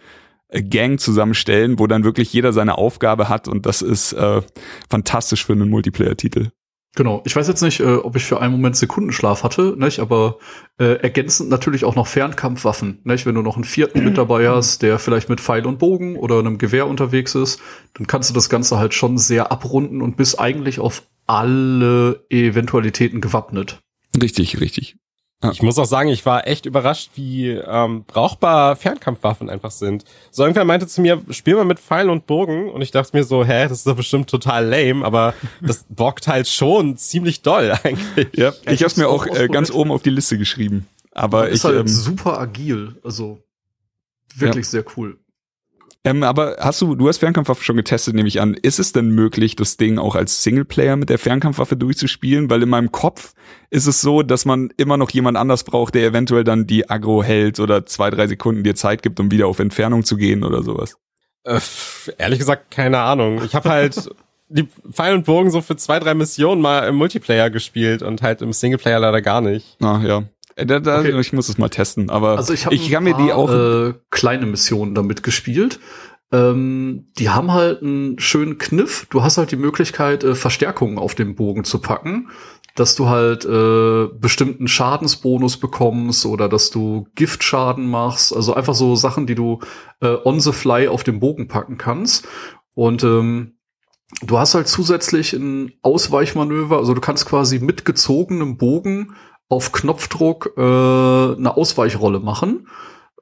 Gang 0.51 0.99
zusammenstellen, 1.01 1.79
wo 1.79 1.87
dann 1.87 2.05
wirklich 2.05 2.33
jeder 2.33 2.53
seine 2.53 2.79
Aufgabe 2.79 3.29
hat 3.29 3.49
und 3.49 3.67
das 3.67 3.83
ist 3.83 4.13
äh, 4.13 4.43
fantastisch 4.89 5.45
für 5.45 5.53
einen 5.53 5.71
Multiplayer-Titel. 5.71 6.51
Genau. 6.97 7.23
Ich 7.27 7.37
weiß 7.37 7.47
jetzt 7.47 7.61
nicht, 7.61 7.81
äh, 7.81 7.97
ob 7.97 8.17
ich 8.17 8.25
für 8.25 8.41
einen 8.41 8.53
Moment 8.53 8.75
Sekundenschlaf 8.75 9.45
hatte, 9.45 9.75
nicht? 9.77 10.01
aber 10.01 10.39
äh, 10.79 10.95
ergänzend 10.95 11.51
natürlich 11.51 11.85
auch 11.85 11.95
noch 11.95 12.07
Fernkampfwaffen. 12.07 13.01
Nicht? 13.05 13.27
Wenn 13.27 13.35
du 13.35 13.43
noch 13.43 13.57
einen 13.57 13.65
vierten 13.65 14.03
mit 14.03 14.17
dabei 14.17 14.49
hast, 14.51 14.81
der 14.81 14.99
vielleicht 14.99 15.29
mit 15.29 15.41
Pfeil 15.41 15.67
und 15.67 15.79
Bogen 15.79 16.17
oder 16.17 16.39
einem 16.39 16.57
Gewehr 16.57 16.87
unterwegs 16.87 17.35
ist, 17.35 17.61
dann 17.95 18.07
kannst 18.07 18.31
du 18.31 18.35
das 18.35 18.49
Ganze 18.49 18.79
halt 18.79 18.95
schon 18.95 19.19
sehr 19.19 19.53
abrunden 19.53 20.01
und 20.01 20.17
bist 20.17 20.41
eigentlich 20.41 20.81
auf 20.81 21.03
alle 21.27 22.25
Eventualitäten 22.31 23.21
gewappnet. 23.21 23.79
Richtig, 24.21 24.59
richtig. 24.61 24.97
Ja. 25.43 25.51
Ich 25.51 25.61
muss 25.61 25.79
auch 25.79 25.85
sagen, 25.85 26.09
ich 26.09 26.25
war 26.25 26.47
echt 26.47 26.65
überrascht, 26.65 27.11
wie 27.15 27.51
ähm, 27.51 28.05
brauchbar 28.07 28.75
Fernkampfwaffen 28.75 29.51
einfach 29.51 29.71
sind. 29.71 30.05
So 30.31 30.43
irgendwer 30.43 30.65
meinte 30.65 30.87
zu 30.87 31.03
mir, 31.03 31.21
spiel 31.31 31.57
mal 31.57 31.67
mit 31.67 31.79
Pfeilen 31.79 32.09
und 32.09 32.27
Bogen 32.27 32.71
und 32.71 32.81
ich 32.81 32.91
dachte 32.91 33.15
mir 33.15 33.23
so, 33.23 33.45
hä, 33.45 33.65
das 33.65 33.79
ist 33.79 33.87
doch 33.87 33.97
bestimmt 33.97 34.31
total 34.31 34.65
lame, 34.65 35.05
aber 35.05 35.35
das 35.61 35.85
bockt 35.91 36.27
halt 36.27 36.49
schon 36.49 36.97
ziemlich 36.97 37.43
doll 37.43 37.77
eigentlich. 37.83 38.29
Ja, 38.35 38.55
ich 38.65 38.83
habe 38.83 38.95
mir 38.97 39.09
auch 39.09 39.27
äh, 39.27 39.49
ganz 39.49 39.71
oben 39.71 39.91
auf 39.91 40.03
die 40.03 40.11
Liste 40.11 40.39
geschrieben. 40.39 40.87
Aber 41.13 41.49
ist 41.49 41.59
ich, 41.59 41.65
halt 41.65 41.81
ähm, 41.81 41.89
super 41.89 42.39
agil, 42.39 42.97
also 43.05 43.43
wirklich 44.35 44.67
ja. 44.67 44.71
sehr 44.71 44.85
cool. 44.97 45.19
Ähm, 46.07 46.23
aber 46.23 46.57
hast 46.61 46.81
du, 46.81 46.95
du 46.95 47.09
hast 47.09 47.19
Fernkampfwaffe 47.19 47.65
schon 47.65 47.77
getestet, 47.77 48.15
nehme 48.15 48.29
ich 48.29 48.41
an. 48.41 48.55
Ist 48.55 48.79
es 48.79 48.93
denn 48.93 49.11
möglich, 49.11 49.57
das 49.57 49.77
Ding 49.77 49.99
auch 49.99 50.15
als 50.15 50.45
Singleplayer 50.45 50.95
mit 50.95 51.11
der 51.11 51.19
Fernkampfwaffe 51.19 51.77
durchzuspielen? 51.77 52.49
Weil 52.49 52.63
in 52.63 52.69
meinem 52.69 52.93
Kopf 52.93 53.33
ist 53.71 53.89
es 53.89 54.03
so, 54.03 54.23
dass 54.23 54.45
man 54.45 54.71
immer 54.77 54.99
noch 54.99 55.11
jemand 55.11 55.37
anders 55.37 55.65
braucht, 55.65 55.97
der 55.97 56.07
eventuell 56.07 56.45
dann 56.45 56.69
die 56.69 56.89
Agro 56.89 57.25
hält 57.25 57.59
oder 57.59 57.87
zwei, 57.87 58.11
drei 58.11 58.29
Sekunden 58.29 58.63
dir 58.63 58.77
Zeit 58.77 59.03
gibt, 59.03 59.19
um 59.19 59.33
wieder 59.33 59.49
auf 59.49 59.59
Entfernung 59.59 60.05
zu 60.05 60.17
gehen 60.17 60.45
oder 60.45 60.63
sowas. 60.63 60.97
Äh, 61.43 61.59
ehrlich 62.19 62.39
gesagt, 62.39 62.71
keine 62.71 63.01
Ahnung. 63.01 63.43
Ich 63.45 63.57
habe 63.57 63.69
halt 63.69 64.09
die 64.49 64.69
Pfeil 64.93 65.13
und 65.13 65.27
Bogen 65.27 65.51
so 65.51 65.61
für 65.61 65.77
zwei, 65.77 65.99
drei 65.99 66.15
Missionen 66.15 66.63
mal 66.63 66.87
im 66.87 66.95
Multiplayer 66.95 67.51
gespielt 67.51 68.03
und 68.03 68.23
halt 68.23 68.43
im 68.43 68.53
Singleplayer 68.53 69.01
leider 69.01 69.23
gar 69.23 69.41
nicht. 69.41 69.77
Ah, 69.83 70.01
ja. 70.05 70.23
Äh, 70.57 70.67
da, 70.67 70.81
da, 70.81 71.01
okay. 71.01 71.19
Ich 71.21 71.33
muss 71.33 71.49
es 71.49 71.59
mal 71.59 71.69
testen, 71.69 72.11
aber 72.11 72.37
also 72.37 72.53
ich, 72.53 72.67
ich 72.67 72.91
kann 72.91 73.05
mir 73.05 73.15
die 73.15 73.33
auch 73.33 73.53
äh, 73.53 73.95
kleine 74.11 74.47
Missionen 74.47 74.95
damit 74.95 75.23
gespielt. 75.23 75.79
Ähm, 76.33 77.13
die 77.19 77.31
haben 77.31 77.53
halt 77.53 77.83
einen 77.83 78.19
schönen 78.19 78.59
Kniff. 78.59 79.07
Du 79.11 79.23
hast 79.23 79.39
halt 79.39 79.53
die 79.53 79.57
Möglichkeit, 79.57 80.25
äh, 80.25 80.35
Verstärkungen 80.35 80.99
auf 80.99 81.15
dem 81.15 81.37
Bogen 81.37 81.63
zu 81.63 81.81
packen, 81.81 82.31
dass 82.75 82.97
du 82.97 83.09
halt 83.09 83.45
äh, 83.45 84.09
bestimmten 84.19 84.67
Schadensbonus 84.67 85.59
bekommst 85.59 86.27
oder 86.27 86.49
dass 86.49 86.71
du 86.71 87.07
Giftschaden 87.15 87.89
machst. 87.89 88.35
Also 88.35 88.55
einfach 88.55 88.75
so 88.75 88.97
Sachen, 88.97 89.27
die 89.27 89.37
du 89.37 89.61
äh, 90.01 90.17
on 90.25 90.41
the 90.41 90.53
fly 90.53 90.89
auf 90.89 91.05
dem 91.05 91.21
Bogen 91.21 91.47
packen 91.47 91.79
kannst. 91.79 92.27
Und 92.75 93.05
ähm, 93.05 93.59
du 94.23 94.39
hast 94.39 94.55
halt 94.55 94.69
zusätzlich 94.69 95.33
ein 95.33 95.75
Ausweichmanöver. 95.83 96.77
Also 96.79 96.93
du 96.93 97.01
kannst 97.01 97.27
quasi 97.27 97.61
mit 97.61 97.85
gezogenem 97.85 98.57
Bogen 98.57 99.15
auf 99.49 99.73
Knopfdruck 99.73 100.55
äh, 100.57 100.61
eine 100.61 101.57
Ausweichrolle 101.57 102.21
machen, 102.21 102.69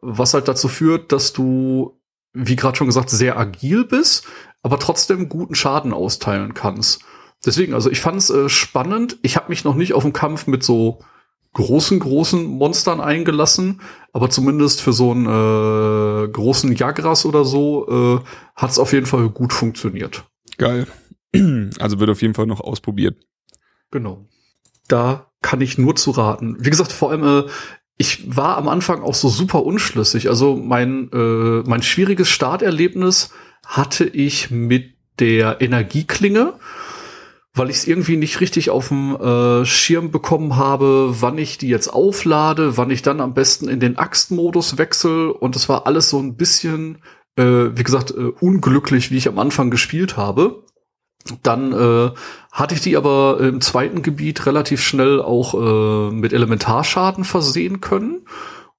was 0.01 0.35
halt 0.35 0.49
dazu 0.49 0.69
führt, 0.69 1.13
dass 1.13 1.33
du, 1.33 2.01
wie 2.33 2.57
gerade 2.57 2.77
schon 2.77 2.87
gesagt, 2.87 3.11
sehr 3.11 3.39
agil 3.39 3.85
bist, 3.85 4.27
aber 4.63 4.79
trotzdem 4.79 5.29
guten 5.29 5.55
Schaden 5.55 5.93
austeilen 5.93 6.55
kannst. 6.55 7.03
Deswegen, 7.45 7.75
also 7.75 7.91
ich 7.91 8.01
fand 8.01 8.19
es 8.19 8.31
äh, 8.31 8.49
spannend. 8.49 9.19
Ich 9.23 9.37
habe 9.37 9.51
mich 9.51 9.65
noch 9.65 9.75
nicht 9.75 9.93
auf 9.93 10.05
einen 10.05 10.15
Kampf 10.15 10.47
mit 10.47 10.63
so 10.63 11.01
großen, 11.53 12.01
großen 12.01 12.45
Monstern 12.45 13.01
eingelassen, 13.01 13.81
aber 14.13 14.31
zumindest 14.31 14.81
für 14.81 14.93
so 14.93 15.13
einen 15.13 15.27
äh, 15.27 16.29
großen 16.29 16.75
Jagras 16.75 17.27
oder 17.27 17.45
so 17.45 18.21
äh, 18.23 18.25
hat 18.57 18.71
es 18.71 18.79
auf 18.79 18.93
jeden 18.93 19.07
Fall 19.07 19.29
gut 19.29 19.53
funktioniert. 19.53 20.25
Geil. 20.59 20.87
Also 21.81 21.99
wird 21.99 22.11
auf 22.11 22.23
jeden 22.23 22.35
Fall 22.35 22.47
noch 22.47 22.61
ausprobiert. 22.61 23.17
Genau. 23.91 24.25
Da 24.87 25.33
kann 25.45 25.61
ich 25.61 25.77
nur 25.77 25.95
zu 25.95 26.11
raten. 26.11 26.57
Wie 26.59 26.71
gesagt, 26.71 26.91
vor 26.91 27.11
allem, 27.11 27.23
äh, 27.23 27.51
ich 27.99 28.35
war 28.35 28.57
am 28.57 28.67
Anfang 28.67 29.03
auch 29.03 29.15
so 29.15 29.29
super 29.29 29.63
unschlüssig. 29.63 30.29
Also 30.31 30.57
mein, 30.57 31.11
äh, 31.13 31.63
mein 31.69 31.83
schwieriges 31.83 32.31
Starterlebnis 32.31 33.31
hatte 33.65 34.05
ich 34.07 34.51
mit 34.51 34.95
der 35.21 35.61
Energieklinge, 35.61 36.55
weil 37.53 37.69
ich 37.69 37.77
es 37.77 37.87
irgendwie 37.87 38.17
nicht 38.17 38.41
richtig 38.41 38.71
auf 38.71 38.89
dem 38.89 39.15
äh, 39.15 39.67
Schirm 39.67 40.11
bekommen 40.11 40.57
habe, 40.57 41.15
wann 41.21 41.37
ich 41.37 41.59
die 41.59 41.69
jetzt 41.69 41.89
auflade, 41.89 42.79
wann 42.79 42.91
ich 42.91 43.03
dann 43.03 43.21
am 43.21 43.35
besten 43.35 43.69
in 43.69 43.81
den 43.81 43.99
Axtmodus 43.99 44.79
wechsel. 44.79 45.31
Und 45.31 45.57
es 45.57 45.69
war 45.69 45.87
alles 45.87 46.09
so 46.09 46.19
ein 46.19 46.37
bisschen, 46.37 47.03
äh, 47.37 47.45
wie 47.45 47.85
gesagt, 47.85 48.13
äh, 48.13 48.33
unglücklich, 48.41 49.11
wie 49.11 49.19
ich 49.19 49.29
am 49.29 49.39
Anfang 49.39 49.71
gespielt 49.71 50.17
habe. 50.17 50.65
Dann 51.43 51.73
äh, 51.73 52.11
hatte 52.53 52.75
ich 52.75 52.83
die 52.83 52.97
aber 52.97 53.39
im 53.41 53.61
zweiten 53.61 54.03
Gebiet 54.03 54.45
relativ 54.47 54.83
schnell 54.83 55.23
auch 55.23 55.55
äh, 55.55 56.15
mit 56.15 56.33
Elementarschaden 56.33 57.25
versehen 57.25 57.81
können. 57.81 58.27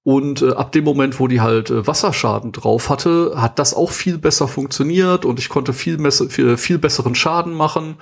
Und 0.04 0.44
äh, 0.44 0.52
ab 0.52 0.72
dem 0.72 0.84
Moment, 0.84 1.20
wo 1.20 1.28
die 1.28 1.42
halt 1.42 1.72
äh, 1.72 1.88
Wasserschaden 1.88 2.52
drauf 2.52 2.92
hatte, 2.92 3.34
hat 3.36 3.58
das 3.58 3.74
auch 3.74 3.90
viel 3.90 4.20
besser 4.20 4.48
funktioniert 4.48 5.26
und 5.26 5.40
ich 5.40 5.50
konnte 5.50 5.74
viel, 5.74 6.00
viel, 6.12 6.58
viel 6.58 6.78
besseren 6.78 7.16
Schaden 7.16 7.54
machen. 7.54 7.96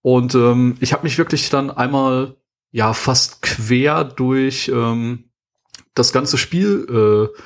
Und 0.00 0.34
ähm, 0.34 0.76
ich 0.80 0.94
habe 0.94 1.02
mich 1.02 1.18
wirklich 1.18 1.50
dann 1.50 1.70
einmal 1.70 2.36
ja 2.70 2.94
fast 2.94 3.42
quer 3.42 4.04
durch 4.04 4.68
ähm, 4.74 5.24
das 5.94 6.14
ganze 6.14 6.38
Spiel 6.38 7.30
äh, 7.30 7.38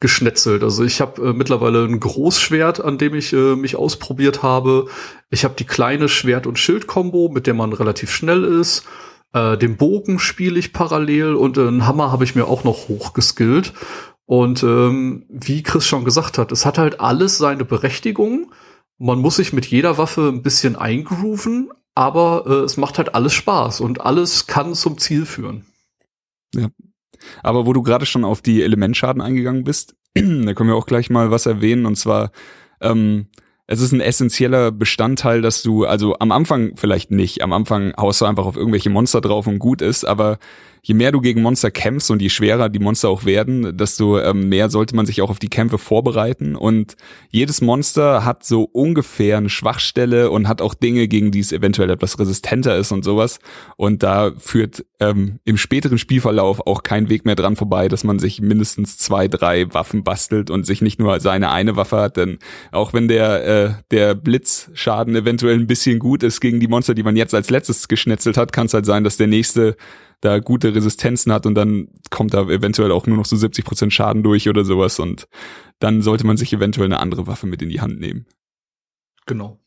geschnetzelt. 0.00 0.62
Also 0.62 0.84
ich 0.84 1.00
habe 1.00 1.30
äh, 1.30 1.32
mittlerweile 1.32 1.84
ein 1.84 1.98
Großschwert, 1.98 2.84
an 2.84 2.98
dem 2.98 3.14
ich 3.14 3.32
äh, 3.32 3.56
mich 3.56 3.76
ausprobiert 3.76 4.42
habe. 4.42 4.86
Ich 5.30 5.44
habe 5.44 5.54
die 5.58 5.64
kleine 5.64 6.08
Schwert- 6.08 6.46
und 6.46 6.58
Schild-Kombo, 6.58 7.28
mit 7.28 7.46
der 7.46 7.54
man 7.54 7.72
relativ 7.72 8.10
schnell 8.10 8.44
ist. 8.44 8.84
Äh, 9.32 9.58
den 9.58 9.76
Bogen 9.76 10.18
spiele 10.18 10.58
ich 10.58 10.72
parallel 10.72 11.34
und 11.34 11.58
äh, 11.58 11.66
einen 11.66 11.86
Hammer 11.86 12.12
habe 12.12 12.24
ich 12.24 12.34
mir 12.34 12.46
auch 12.46 12.64
noch 12.64 12.88
hochgeskillt. 12.88 13.72
Und 14.24 14.62
ähm, 14.62 15.24
wie 15.30 15.62
Chris 15.62 15.86
schon 15.86 16.04
gesagt 16.04 16.38
hat, 16.38 16.52
es 16.52 16.66
hat 16.66 16.78
halt 16.78 17.00
alles 17.00 17.38
seine 17.38 17.64
Berechtigung. 17.64 18.52
Man 18.98 19.18
muss 19.18 19.36
sich 19.36 19.52
mit 19.52 19.66
jeder 19.66 19.98
Waffe 19.98 20.28
ein 20.28 20.42
bisschen 20.42 20.76
eingrooven, 20.76 21.70
aber 21.94 22.44
äh, 22.46 22.64
es 22.64 22.76
macht 22.76 22.98
halt 22.98 23.14
alles 23.14 23.32
Spaß 23.32 23.80
und 23.80 24.02
alles 24.02 24.46
kann 24.46 24.74
zum 24.74 24.98
Ziel 24.98 25.24
führen. 25.24 25.66
Ja, 26.54 26.68
aber 27.42 27.66
wo 27.66 27.72
du 27.72 27.82
gerade 27.82 28.06
schon 28.06 28.24
auf 28.24 28.42
die 28.42 28.62
Elementschaden 28.62 29.22
eingegangen 29.22 29.64
bist, 29.64 29.94
da 30.14 30.54
können 30.54 30.70
wir 30.70 30.76
auch 30.76 30.86
gleich 30.86 31.10
mal 31.10 31.30
was 31.30 31.46
erwähnen. 31.46 31.86
Und 31.86 31.96
zwar, 31.96 32.30
ähm, 32.80 33.26
es 33.66 33.80
ist 33.80 33.92
ein 33.92 34.00
essentieller 34.00 34.72
Bestandteil, 34.72 35.42
dass 35.42 35.62
du, 35.62 35.84
also 35.84 36.18
am 36.18 36.32
Anfang 36.32 36.72
vielleicht 36.76 37.10
nicht, 37.10 37.42
am 37.42 37.52
Anfang 37.52 37.92
haust 37.96 38.20
du 38.20 38.24
einfach 38.24 38.46
auf 38.46 38.56
irgendwelche 38.56 38.90
Monster 38.90 39.20
drauf 39.20 39.46
und 39.46 39.58
gut 39.58 39.82
ist, 39.82 40.04
aber 40.04 40.38
je 40.88 40.94
mehr 40.94 41.12
du 41.12 41.20
gegen 41.20 41.42
Monster 41.42 41.70
kämpfst 41.70 42.10
und 42.10 42.22
je 42.22 42.30
schwerer 42.30 42.70
die 42.70 42.78
Monster 42.78 43.10
auch 43.10 43.26
werden, 43.26 43.76
desto 43.76 44.18
ähm, 44.18 44.48
mehr 44.48 44.70
sollte 44.70 44.96
man 44.96 45.04
sich 45.04 45.20
auch 45.20 45.28
auf 45.28 45.38
die 45.38 45.50
Kämpfe 45.50 45.76
vorbereiten. 45.76 46.56
Und 46.56 46.96
jedes 47.30 47.60
Monster 47.60 48.24
hat 48.24 48.42
so 48.42 48.62
ungefähr 48.62 49.36
eine 49.36 49.50
Schwachstelle 49.50 50.30
und 50.30 50.48
hat 50.48 50.62
auch 50.62 50.72
Dinge, 50.72 51.06
gegen 51.06 51.30
die 51.30 51.40
es 51.40 51.52
eventuell 51.52 51.90
etwas 51.90 52.18
resistenter 52.18 52.74
ist 52.74 52.90
und 52.90 53.04
sowas. 53.04 53.38
Und 53.76 54.02
da 54.02 54.32
führt 54.38 54.86
ähm, 54.98 55.40
im 55.44 55.58
späteren 55.58 55.98
Spielverlauf 55.98 56.66
auch 56.66 56.82
kein 56.82 57.10
Weg 57.10 57.26
mehr 57.26 57.36
dran 57.36 57.56
vorbei, 57.56 57.88
dass 57.88 58.02
man 58.02 58.18
sich 58.18 58.40
mindestens 58.40 58.96
zwei, 58.96 59.28
drei 59.28 59.70
Waffen 59.74 60.04
bastelt 60.04 60.48
und 60.48 60.64
sich 60.64 60.80
nicht 60.80 60.98
nur 60.98 61.20
seine 61.20 61.50
eine 61.50 61.76
Waffe 61.76 61.98
hat. 61.98 62.16
Denn 62.16 62.38
auch 62.72 62.94
wenn 62.94 63.08
der, 63.08 63.44
äh, 63.44 63.74
der 63.90 64.14
Blitzschaden 64.14 65.14
eventuell 65.14 65.58
ein 65.58 65.66
bisschen 65.66 65.98
gut 65.98 66.22
ist 66.22 66.40
gegen 66.40 66.60
die 66.60 66.68
Monster, 66.68 66.94
die 66.94 67.02
man 67.02 67.14
jetzt 67.14 67.34
als 67.34 67.50
letztes 67.50 67.88
geschnetzelt 67.88 68.38
hat, 68.38 68.54
kann 68.54 68.68
es 68.68 68.72
halt 68.72 68.86
sein, 68.86 69.04
dass 69.04 69.18
der 69.18 69.26
nächste 69.26 69.76
da 70.20 70.38
gute 70.38 70.74
Resistenzen 70.74 71.32
hat 71.32 71.46
und 71.46 71.54
dann 71.54 71.88
kommt 72.10 72.34
da 72.34 72.42
eventuell 72.42 72.92
auch 72.92 73.06
nur 73.06 73.16
noch 73.16 73.26
so 73.26 73.36
70 73.36 73.64
Prozent 73.64 73.92
Schaden 73.92 74.22
durch 74.22 74.48
oder 74.48 74.64
sowas 74.64 74.98
und 74.98 75.28
dann 75.78 76.02
sollte 76.02 76.26
man 76.26 76.36
sich 76.36 76.52
eventuell 76.52 76.86
eine 76.86 77.00
andere 77.00 77.26
Waffe 77.26 77.46
mit 77.46 77.62
in 77.62 77.68
die 77.68 77.80
Hand 77.80 78.00
nehmen. 78.00 78.26
Genau. 79.26 79.58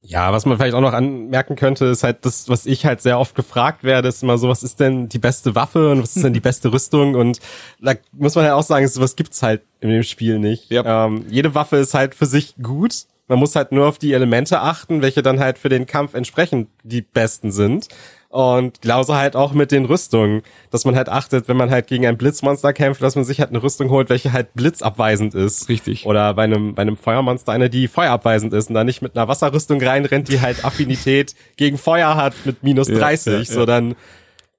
Ja, 0.00 0.32
was 0.32 0.46
man 0.46 0.56
vielleicht 0.56 0.74
auch 0.74 0.80
noch 0.80 0.92
anmerken 0.92 1.56
könnte, 1.56 1.86
ist 1.86 2.04
halt 2.04 2.24
das, 2.24 2.48
was 2.48 2.66
ich 2.66 2.86
halt 2.86 3.00
sehr 3.00 3.18
oft 3.18 3.34
gefragt 3.34 3.82
werde, 3.82 4.08
ist 4.08 4.22
immer 4.22 4.38
so, 4.38 4.48
was 4.48 4.62
ist 4.62 4.78
denn 4.78 5.08
die 5.08 5.18
beste 5.18 5.54
Waffe 5.56 5.90
und 5.90 6.02
was 6.02 6.16
ist 6.16 6.22
denn 6.22 6.32
die 6.32 6.40
beste 6.40 6.72
Rüstung? 6.72 7.14
Und 7.14 7.40
da 7.80 7.94
muss 8.12 8.36
man 8.36 8.44
ja 8.44 8.54
auch 8.54 8.62
sagen, 8.62 8.86
sowas 8.86 9.16
gibt's 9.16 9.42
halt 9.42 9.62
in 9.80 9.90
dem 9.90 10.04
Spiel 10.04 10.38
nicht. 10.38 10.70
Ja. 10.70 11.06
Ähm, 11.06 11.24
jede 11.28 11.54
Waffe 11.54 11.76
ist 11.76 11.94
halt 11.94 12.14
für 12.14 12.26
sich 12.26 12.54
gut 12.62 13.06
Man 13.26 13.38
muss 13.38 13.56
halt 13.56 13.72
nur 13.72 13.86
auf 13.86 13.98
die 13.98 14.14
Elemente 14.14 14.60
achten, 14.60 15.02
welche 15.02 15.22
dann 15.22 15.40
halt 15.40 15.58
für 15.58 15.68
den 15.68 15.84
Kampf 15.84 16.14
entsprechend 16.14 16.70
die 16.84 17.02
besten 17.02 17.50
sind. 17.52 17.88
Und 18.30 18.82
genauso 18.82 19.14
halt 19.14 19.36
auch 19.36 19.52
mit 19.52 19.72
den 19.72 19.86
Rüstungen, 19.86 20.42
dass 20.70 20.84
man 20.84 20.94
halt 20.94 21.08
achtet, 21.08 21.48
wenn 21.48 21.56
man 21.56 21.70
halt 21.70 21.86
gegen 21.86 22.04
ein 22.04 22.18
Blitzmonster 22.18 22.74
kämpft, 22.74 23.00
dass 23.02 23.14
man 23.14 23.24
sich 23.24 23.40
halt 23.40 23.50
eine 23.50 23.62
Rüstung 23.62 23.88
holt, 23.88 24.10
welche 24.10 24.34
halt 24.34 24.52
blitzabweisend 24.52 25.34
ist. 25.34 25.70
Richtig. 25.70 26.04
Oder 26.04 26.34
bei 26.34 26.44
einem, 26.44 26.74
bei 26.74 26.82
einem 26.82 26.98
Feuermonster 26.98 27.52
eine, 27.52 27.70
die 27.70 27.88
feuerabweisend 27.88 28.52
ist 28.52 28.68
und 28.68 28.74
dann 28.74 28.84
nicht 28.84 29.00
mit 29.00 29.16
einer 29.16 29.28
Wasserrüstung 29.28 29.82
reinrennt, 29.82 30.28
die 30.28 30.42
halt 30.42 30.62
Affinität 30.62 31.34
gegen 31.56 31.78
Feuer 31.78 32.16
hat 32.16 32.34
mit 32.44 32.62
minus 32.62 32.88
30. 32.88 33.32
Ja, 33.32 33.38
ja, 33.38 33.44
so 33.44 33.64
dann 33.64 33.94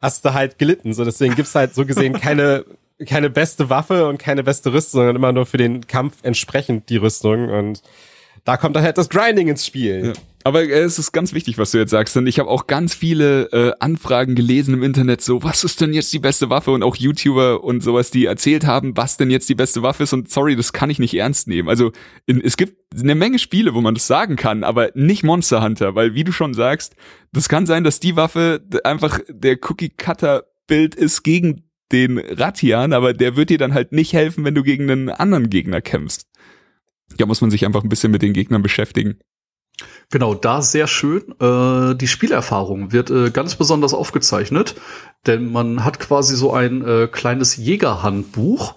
hast 0.01 0.25
du 0.25 0.33
halt 0.33 0.57
gelitten. 0.57 0.93
So 0.93 1.05
deswegen 1.05 1.35
gibt's 1.35 1.53
halt 1.53 1.75
so 1.75 1.85
gesehen 1.85 2.13
keine, 2.13 2.65
keine 3.05 3.29
beste 3.29 3.69
Waffe 3.69 4.07
und 4.07 4.17
keine 4.17 4.43
beste 4.43 4.73
Rüstung, 4.73 5.01
sondern 5.01 5.15
immer 5.15 5.31
nur 5.31 5.45
für 5.45 5.57
den 5.57 5.85
Kampf 5.85 6.17
entsprechend 6.23 6.89
die 6.89 6.97
Rüstung 6.97 7.49
und 7.49 7.83
da 8.45 8.57
kommt 8.57 8.75
dann 8.75 8.83
halt 8.83 8.97
das 8.97 9.09
Grinding 9.09 9.47
ins 9.47 9.65
Spiel. 9.65 10.07
Ja. 10.07 10.13
Aber 10.43 10.63
äh, 10.63 10.81
es 10.81 10.99
ist 10.99 11.11
ganz 11.11 11.33
wichtig, 11.33 11.57
was 11.57 11.71
du 11.71 11.77
jetzt 11.77 11.91
sagst. 11.91 12.15
Denn 12.15 12.27
ich 12.27 12.39
habe 12.39 12.49
auch 12.49 12.67
ganz 12.67 12.93
viele 12.93 13.51
äh, 13.51 13.73
Anfragen 13.79 14.35
gelesen 14.35 14.73
im 14.73 14.83
Internet, 14.83 15.21
so, 15.21 15.43
was 15.43 15.63
ist 15.63 15.81
denn 15.81 15.93
jetzt 15.93 16.13
die 16.13 16.19
beste 16.19 16.49
Waffe? 16.49 16.71
Und 16.71 16.83
auch 16.83 16.95
YouTuber 16.95 17.63
und 17.63 17.81
sowas, 17.81 18.11
die 18.11 18.25
erzählt 18.25 18.65
haben, 18.65 18.95
was 18.95 19.17
denn 19.17 19.31
jetzt 19.31 19.49
die 19.49 19.55
beste 19.55 19.81
Waffe 19.81 20.03
ist. 20.03 20.13
Und 20.13 20.29
sorry, 20.29 20.55
das 20.55 20.73
kann 20.73 20.89
ich 20.89 20.99
nicht 20.99 21.13
ernst 21.13 21.47
nehmen. 21.47 21.69
Also 21.69 21.91
in, 22.25 22.41
es 22.41 22.57
gibt 22.57 22.77
eine 22.97 23.15
Menge 23.15 23.39
Spiele, 23.39 23.73
wo 23.73 23.81
man 23.81 23.93
das 23.93 24.07
sagen 24.07 24.35
kann, 24.35 24.63
aber 24.63 24.91
nicht 24.95 25.23
Monster 25.23 25.61
Hunter, 25.61 25.95
weil 25.95 26.15
wie 26.15 26.23
du 26.23 26.31
schon 26.31 26.53
sagst, 26.53 26.95
das 27.31 27.49
kann 27.49 27.65
sein, 27.65 27.83
dass 27.83 27.99
die 27.99 28.15
Waffe 28.15 28.61
einfach 28.83 29.19
der 29.27 29.57
Cookie-Cutter-Bild 29.61 30.95
ist 30.95 31.23
gegen 31.23 31.63
den 31.91 32.17
Ratian, 32.17 32.93
aber 32.93 33.13
der 33.13 33.35
wird 33.35 33.49
dir 33.49 33.57
dann 33.57 33.73
halt 33.73 33.91
nicht 33.91 34.13
helfen, 34.13 34.45
wenn 34.45 34.55
du 34.55 34.63
gegen 34.63 34.89
einen 34.89 35.09
anderen 35.09 35.49
Gegner 35.49 35.81
kämpfst. 35.81 36.27
Da 37.17 37.25
muss 37.25 37.41
man 37.41 37.49
sich 37.49 37.65
einfach 37.65 37.83
ein 37.83 37.89
bisschen 37.89 38.11
mit 38.11 38.21
den 38.21 38.33
Gegnern 38.33 38.61
beschäftigen. 38.61 39.19
Genau, 40.11 40.33
da 40.33 40.61
sehr 40.63 40.87
schön. 40.87 41.35
Äh, 41.39 41.95
die 41.95 42.07
Spielerfahrung 42.07 42.91
wird 42.91 43.11
äh, 43.11 43.29
ganz 43.29 43.55
besonders 43.55 43.93
aufgezeichnet, 43.93 44.75
denn 45.27 45.51
man 45.51 45.85
hat 45.85 45.99
quasi 45.99 46.35
so 46.35 46.51
ein 46.51 46.85
äh, 46.85 47.07
kleines 47.07 47.57
Jägerhandbuch. 47.57 48.75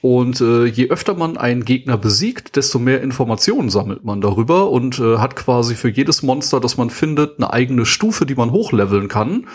Und 0.00 0.40
äh, 0.40 0.64
je 0.64 0.88
öfter 0.90 1.14
man 1.14 1.36
einen 1.36 1.64
Gegner 1.64 1.96
besiegt, 1.96 2.56
desto 2.56 2.80
mehr 2.80 3.02
Informationen 3.02 3.70
sammelt 3.70 4.04
man 4.04 4.20
darüber 4.20 4.68
und 4.70 4.98
äh, 4.98 5.18
hat 5.18 5.36
quasi 5.36 5.76
für 5.76 5.88
jedes 5.88 6.24
Monster, 6.24 6.58
das 6.58 6.76
man 6.76 6.90
findet, 6.90 7.38
eine 7.38 7.52
eigene 7.52 7.86
Stufe, 7.86 8.26
die 8.26 8.34
man 8.34 8.50
hochleveln 8.50 9.06
kann. 9.06 9.46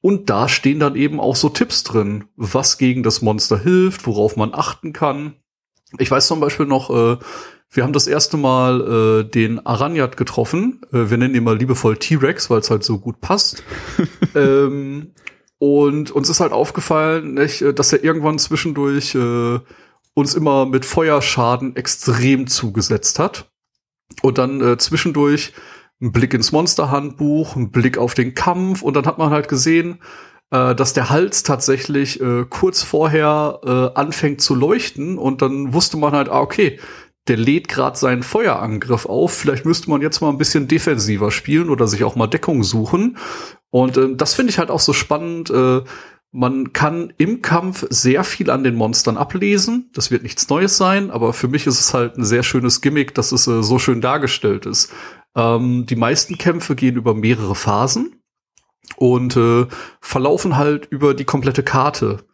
Und 0.00 0.28
da 0.28 0.48
stehen 0.48 0.80
dann 0.80 0.96
eben 0.96 1.20
auch 1.20 1.36
so 1.36 1.48
Tipps 1.48 1.84
drin, 1.84 2.24
was 2.34 2.78
gegen 2.78 3.04
das 3.04 3.22
Monster 3.22 3.60
hilft, 3.60 4.08
worauf 4.08 4.36
man 4.36 4.52
achten 4.52 4.92
kann. 4.92 5.36
Ich 5.98 6.10
weiß 6.10 6.26
zum 6.26 6.40
Beispiel 6.40 6.66
noch, 6.66 6.90
äh, 6.90 7.18
wir 7.76 7.84
haben 7.84 7.92
das 7.92 8.06
erste 8.06 8.36
Mal 8.36 8.80
äh, 8.80 9.24
den 9.24 9.64
Aranyat 9.64 10.16
getroffen. 10.16 10.80
Äh, 10.92 11.10
wir 11.10 11.18
nennen 11.18 11.34
ihn 11.34 11.44
mal 11.44 11.56
liebevoll 11.56 11.96
T-Rex, 11.96 12.50
weil 12.50 12.60
es 12.60 12.70
halt 12.70 12.82
so 12.82 12.98
gut 12.98 13.20
passt. 13.20 13.62
ähm, 14.34 15.12
und 15.58 16.10
uns 16.10 16.28
ist 16.28 16.40
halt 16.40 16.52
aufgefallen, 16.52 17.34
nicht, 17.34 17.62
äh, 17.62 17.72
dass 17.72 17.92
er 17.92 18.02
irgendwann 18.02 18.38
zwischendurch 18.38 19.14
äh, 19.14 19.60
uns 20.14 20.34
immer 20.34 20.66
mit 20.66 20.84
Feuerschaden 20.84 21.76
extrem 21.76 22.46
zugesetzt 22.46 23.18
hat. 23.18 23.50
Und 24.22 24.38
dann 24.38 24.60
äh, 24.62 24.78
zwischendurch 24.78 25.52
ein 26.00 26.12
Blick 26.12 26.34
ins 26.34 26.52
Monsterhandbuch, 26.52 27.56
ein 27.56 27.70
Blick 27.70 27.98
auf 27.98 28.14
den 28.14 28.34
Kampf 28.34 28.82
und 28.82 28.94
dann 28.94 29.06
hat 29.06 29.18
man 29.18 29.30
halt 29.30 29.48
gesehen, 29.48 29.98
äh, 30.50 30.74
dass 30.74 30.92
der 30.92 31.10
Hals 31.10 31.42
tatsächlich 31.42 32.20
äh, 32.20 32.44
kurz 32.48 32.82
vorher 32.82 33.60
äh, 33.64 33.98
anfängt 33.98 34.40
zu 34.40 34.54
leuchten 34.54 35.18
und 35.18 35.42
dann 35.42 35.72
wusste 35.72 35.96
man 35.96 36.12
halt, 36.12 36.28
ah, 36.28 36.40
okay, 36.40 36.78
der 37.28 37.36
lädt 37.36 37.68
gerade 37.68 37.98
seinen 37.98 38.22
Feuerangriff 38.22 39.06
auf. 39.06 39.32
Vielleicht 39.32 39.64
müsste 39.64 39.90
man 39.90 40.02
jetzt 40.02 40.20
mal 40.20 40.30
ein 40.30 40.38
bisschen 40.38 40.68
defensiver 40.68 41.30
spielen 41.30 41.70
oder 41.70 41.86
sich 41.86 42.04
auch 42.04 42.16
mal 42.16 42.26
Deckung 42.26 42.62
suchen. 42.62 43.18
Und 43.70 43.96
äh, 43.96 44.14
das 44.14 44.34
finde 44.34 44.50
ich 44.50 44.58
halt 44.58 44.70
auch 44.70 44.80
so 44.80 44.92
spannend. 44.92 45.50
Äh, 45.50 45.82
man 46.32 46.72
kann 46.72 47.12
im 47.16 47.40
Kampf 47.40 47.86
sehr 47.88 48.22
viel 48.22 48.50
an 48.50 48.62
den 48.62 48.74
Monstern 48.74 49.16
ablesen. 49.16 49.90
Das 49.94 50.10
wird 50.10 50.22
nichts 50.22 50.48
Neues 50.48 50.76
sein, 50.76 51.10
aber 51.10 51.32
für 51.32 51.48
mich 51.48 51.66
ist 51.66 51.80
es 51.80 51.94
halt 51.94 52.18
ein 52.18 52.24
sehr 52.24 52.42
schönes 52.42 52.80
Gimmick, 52.80 53.14
dass 53.14 53.32
es 53.32 53.46
äh, 53.46 53.62
so 53.62 53.78
schön 53.78 54.00
dargestellt 54.00 54.66
ist. 54.66 54.92
Ähm, 55.34 55.86
die 55.86 55.96
meisten 55.96 56.38
Kämpfe 56.38 56.74
gehen 56.74 56.96
über 56.96 57.14
mehrere 57.14 57.54
Phasen 57.54 58.22
und 58.96 59.36
äh, 59.36 59.66
verlaufen 60.00 60.56
halt 60.56 60.86
über 60.90 61.14
die 61.14 61.24
komplette 61.24 61.62
Karte. 61.62 62.24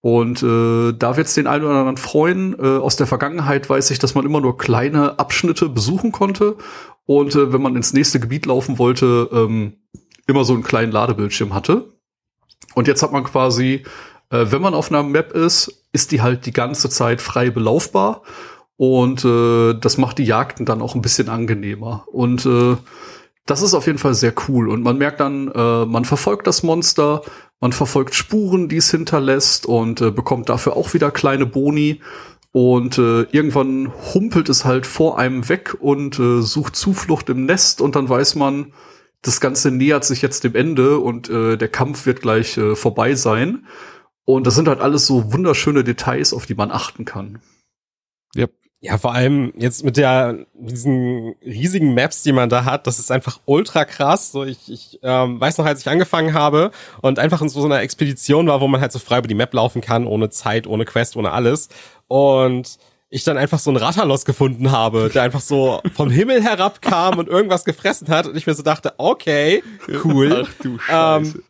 Und 0.00 0.42
äh, 0.42 0.92
da 0.92 1.16
wird 1.16 1.26
es 1.26 1.34
den 1.34 1.46
einen 1.46 1.64
oder 1.64 1.74
anderen 1.74 1.96
freuen. 1.96 2.56
Äh, 2.58 2.78
aus 2.78 2.96
der 2.96 3.06
Vergangenheit 3.06 3.68
weiß 3.68 3.90
ich, 3.90 3.98
dass 3.98 4.14
man 4.14 4.24
immer 4.24 4.40
nur 4.40 4.56
kleine 4.56 5.18
Abschnitte 5.18 5.68
besuchen 5.68 6.12
konnte. 6.12 6.56
Und 7.06 7.34
äh, 7.34 7.52
wenn 7.52 7.62
man 7.62 7.76
ins 7.76 7.92
nächste 7.92 8.20
Gebiet 8.20 8.46
laufen 8.46 8.78
wollte, 8.78 9.28
ähm, 9.32 9.74
immer 10.26 10.44
so 10.44 10.54
einen 10.54 10.62
kleinen 10.62 10.92
Ladebildschirm 10.92 11.54
hatte. 11.54 11.92
Und 12.74 12.88
jetzt 12.88 13.02
hat 13.02 13.12
man 13.12 13.24
quasi, 13.24 13.84
äh, 14.30 14.46
wenn 14.50 14.62
man 14.62 14.74
auf 14.74 14.90
einer 14.90 15.02
Map 15.02 15.32
ist, 15.32 15.84
ist 15.92 16.12
die 16.12 16.20
halt 16.20 16.46
die 16.46 16.52
ganze 16.52 16.90
Zeit 16.90 17.20
frei 17.20 17.50
belaufbar. 17.50 18.22
Und 18.76 19.24
äh, 19.24 19.74
das 19.74 19.96
macht 19.96 20.18
die 20.18 20.24
Jagden 20.24 20.66
dann 20.66 20.82
auch 20.82 20.94
ein 20.94 21.02
bisschen 21.02 21.28
angenehmer. 21.28 22.04
Und 22.12 22.44
äh, 22.44 22.76
das 23.46 23.62
ist 23.62 23.74
auf 23.74 23.86
jeden 23.86 23.98
Fall 23.98 24.14
sehr 24.14 24.34
cool. 24.48 24.68
Und 24.68 24.82
man 24.82 24.98
merkt 24.98 25.20
dann, 25.20 25.50
äh, 25.52 25.86
man 25.86 26.04
verfolgt 26.04 26.46
das 26.46 26.62
Monster, 26.62 27.22
man 27.60 27.72
verfolgt 27.72 28.14
Spuren, 28.14 28.68
die 28.68 28.76
es 28.76 28.90
hinterlässt 28.90 29.66
und 29.66 30.00
äh, 30.00 30.10
bekommt 30.10 30.48
dafür 30.48 30.76
auch 30.76 30.94
wieder 30.94 31.10
kleine 31.10 31.46
Boni. 31.46 32.00
Und 32.52 32.96
äh, 32.96 33.22
irgendwann 33.32 33.92
humpelt 34.14 34.48
es 34.48 34.64
halt 34.64 34.86
vor 34.86 35.18
einem 35.18 35.48
weg 35.48 35.76
und 35.78 36.18
äh, 36.18 36.40
sucht 36.40 36.74
Zuflucht 36.74 37.28
im 37.28 37.44
Nest 37.44 37.80
und 37.82 37.96
dann 37.96 38.08
weiß 38.08 38.34
man, 38.34 38.72
das 39.20 39.40
Ganze 39.40 39.70
nähert 39.70 40.04
sich 40.04 40.22
jetzt 40.22 40.44
dem 40.44 40.54
Ende 40.54 40.98
und 40.98 41.28
äh, 41.28 41.56
der 41.56 41.68
Kampf 41.68 42.06
wird 42.06 42.22
gleich 42.22 42.56
äh, 42.56 42.74
vorbei 42.74 43.14
sein. 43.14 43.66
Und 44.24 44.46
das 44.46 44.54
sind 44.54 44.68
halt 44.68 44.80
alles 44.80 45.06
so 45.06 45.32
wunderschöne 45.32 45.84
Details, 45.84 46.32
auf 46.32 46.46
die 46.46 46.54
man 46.54 46.70
achten 46.70 47.04
kann. 47.04 47.40
Ja, 48.86 48.98
vor 48.98 49.12
allem 49.12 49.52
jetzt 49.56 49.84
mit 49.84 49.96
der 49.96 50.46
diesen 50.54 51.34
riesigen 51.44 51.92
Maps, 51.94 52.22
die 52.22 52.30
man 52.30 52.48
da 52.48 52.64
hat, 52.64 52.86
das 52.86 53.00
ist 53.00 53.10
einfach 53.10 53.40
ultra 53.44 53.84
krass. 53.84 54.30
So 54.30 54.44
ich, 54.44 54.70
ich 54.70 55.00
ähm, 55.02 55.40
weiß 55.40 55.58
noch, 55.58 55.66
als 55.66 55.80
ich 55.80 55.88
angefangen 55.88 56.34
habe 56.34 56.70
und 57.02 57.18
einfach 57.18 57.42
in 57.42 57.48
so 57.48 57.64
einer 57.64 57.80
Expedition 57.80 58.46
war, 58.46 58.60
wo 58.60 58.68
man 58.68 58.80
halt 58.80 58.92
so 58.92 59.00
frei 59.00 59.18
über 59.18 59.26
die 59.26 59.34
Map 59.34 59.52
laufen 59.54 59.80
kann, 59.80 60.06
ohne 60.06 60.30
Zeit, 60.30 60.68
ohne 60.68 60.84
Quest, 60.84 61.16
ohne 61.16 61.32
alles. 61.32 61.68
Und 62.06 62.78
ich 63.08 63.24
dann 63.24 63.38
einfach 63.38 63.58
so 63.58 63.70
einen 63.70 63.78
Ratalos 63.78 64.24
gefunden 64.24 64.70
habe, 64.70 65.10
der 65.12 65.22
einfach 65.22 65.40
so 65.40 65.80
vom 65.94 66.10
Himmel 66.10 66.42
herabkam 66.42 67.18
und 67.18 67.28
irgendwas 67.28 67.64
gefressen 67.64 68.08
hat 68.08 68.28
und 68.28 68.36
ich 68.36 68.46
mir 68.46 68.54
so 68.54 68.62
dachte, 68.62 68.94
okay, 68.98 69.64
cool. 70.04 70.46
Ach 70.46 70.62
du 70.62 70.78
Scheiße. 70.78 71.38
Ähm, 71.38 71.42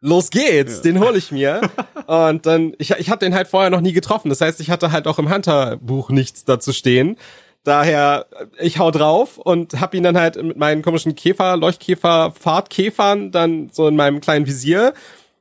los 0.00 0.30
geht's, 0.30 0.76
ja. 0.76 0.82
den 0.82 1.00
hole 1.00 1.18
ich 1.18 1.32
mir. 1.32 1.60
und 2.06 2.46
dann, 2.46 2.74
ich, 2.78 2.90
ich 2.92 3.10
habe 3.10 3.24
den 3.24 3.34
halt 3.34 3.48
vorher 3.48 3.70
noch 3.70 3.80
nie 3.80 3.92
getroffen. 3.92 4.28
Das 4.28 4.40
heißt, 4.40 4.60
ich 4.60 4.70
hatte 4.70 4.92
halt 4.92 5.06
auch 5.06 5.18
im 5.18 5.32
Hunter-Buch 5.32 6.10
nichts 6.10 6.44
dazu 6.44 6.72
stehen. 6.72 7.16
Daher, 7.64 8.26
ich 8.60 8.78
hau 8.78 8.92
drauf 8.92 9.38
und 9.38 9.80
hab 9.80 9.92
ihn 9.92 10.04
dann 10.04 10.16
halt 10.16 10.40
mit 10.40 10.56
meinen 10.56 10.82
komischen 10.82 11.16
Käfer, 11.16 11.56
Leuchtkäfer, 11.56 12.32
Fahrtkäfern 12.38 13.32
dann 13.32 13.70
so 13.72 13.88
in 13.88 13.96
meinem 13.96 14.20
kleinen 14.20 14.46
Visier. 14.46 14.94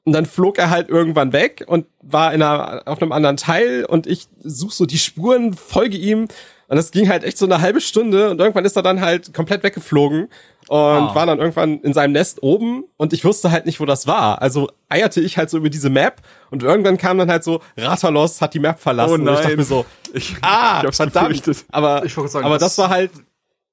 Und 0.06 0.14
dann 0.14 0.26
flog 0.26 0.58
er 0.58 0.70
halt 0.70 0.90
irgendwann 0.90 1.34
weg 1.34 1.66
und 1.68 1.88
war 2.02 2.34
in 2.34 2.42
einer, 2.42 2.84
auf 2.86 3.02
einem 3.02 3.12
anderen 3.12 3.38
Teil 3.38 3.86
und 3.86 4.06
ich 4.08 4.28
such 4.44 4.72
so 4.72 4.86
die 4.86 5.00
Spuren, 5.00 5.54
folge 5.54 5.98
ihm 5.98 6.28
und 6.68 6.78
das 6.78 6.92
ging 6.92 7.10
halt 7.10 7.24
echt 7.24 7.38
so 7.38 7.46
eine 7.46 7.62
halbe 7.62 7.80
Stunde 7.80 8.32
und 8.32 8.40
irgendwann 8.40 8.66
ist 8.66 8.76
er 8.76 8.82
dann 8.82 9.02
halt 9.02 9.34
komplett 9.34 9.62
weggeflogen 9.64 10.30
und 10.68 10.78
ah. 10.78 11.14
war 11.14 11.28
dann 11.28 11.38
irgendwann 11.38 11.80
in 11.82 11.94
seinem 11.94 12.14
Nest 12.14 12.42
oben 12.42 12.86
und 12.98 13.14
ich 13.14 13.24
wusste 13.24 13.52
halt 13.52 13.68
nicht, 13.68 13.80
wo 13.80 13.86
das 13.86 14.08
war. 14.08 14.42
Also 14.42 14.70
eierte 14.90 15.22
ich 15.22 15.38
halt 15.38 15.52
so 15.52 15.58
über 15.58 15.70
diese 15.70 15.92
Map 15.92 16.22
und 16.50 16.64
irgendwann 16.64 16.98
kam 16.98 17.20
dann 17.20 17.30
halt 17.30 17.44
so, 17.44 17.62
Ratalos 17.78 18.42
hat 18.42 18.56
die 18.56 18.60
Map 18.60 18.80
verlassen. 18.80 19.14
Oh 19.14 19.18
nein. 19.18 19.28
Und 19.28 19.34
ich 19.36 19.42
dachte 19.42 19.58
mir 19.58 19.64
so, 19.64 19.86
ich, 20.14 20.36
ah, 20.42 20.84
ich 20.88 20.96
verdammt. 20.96 21.30
Befürchtet. 21.30 21.66
Aber, 21.72 22.08
sagen, 22.08 22.46
aber 22.46 22.58
das, 22.58 22.76
das 22.76 22.78
war 22.80 22.90
halt, 22.90 23.12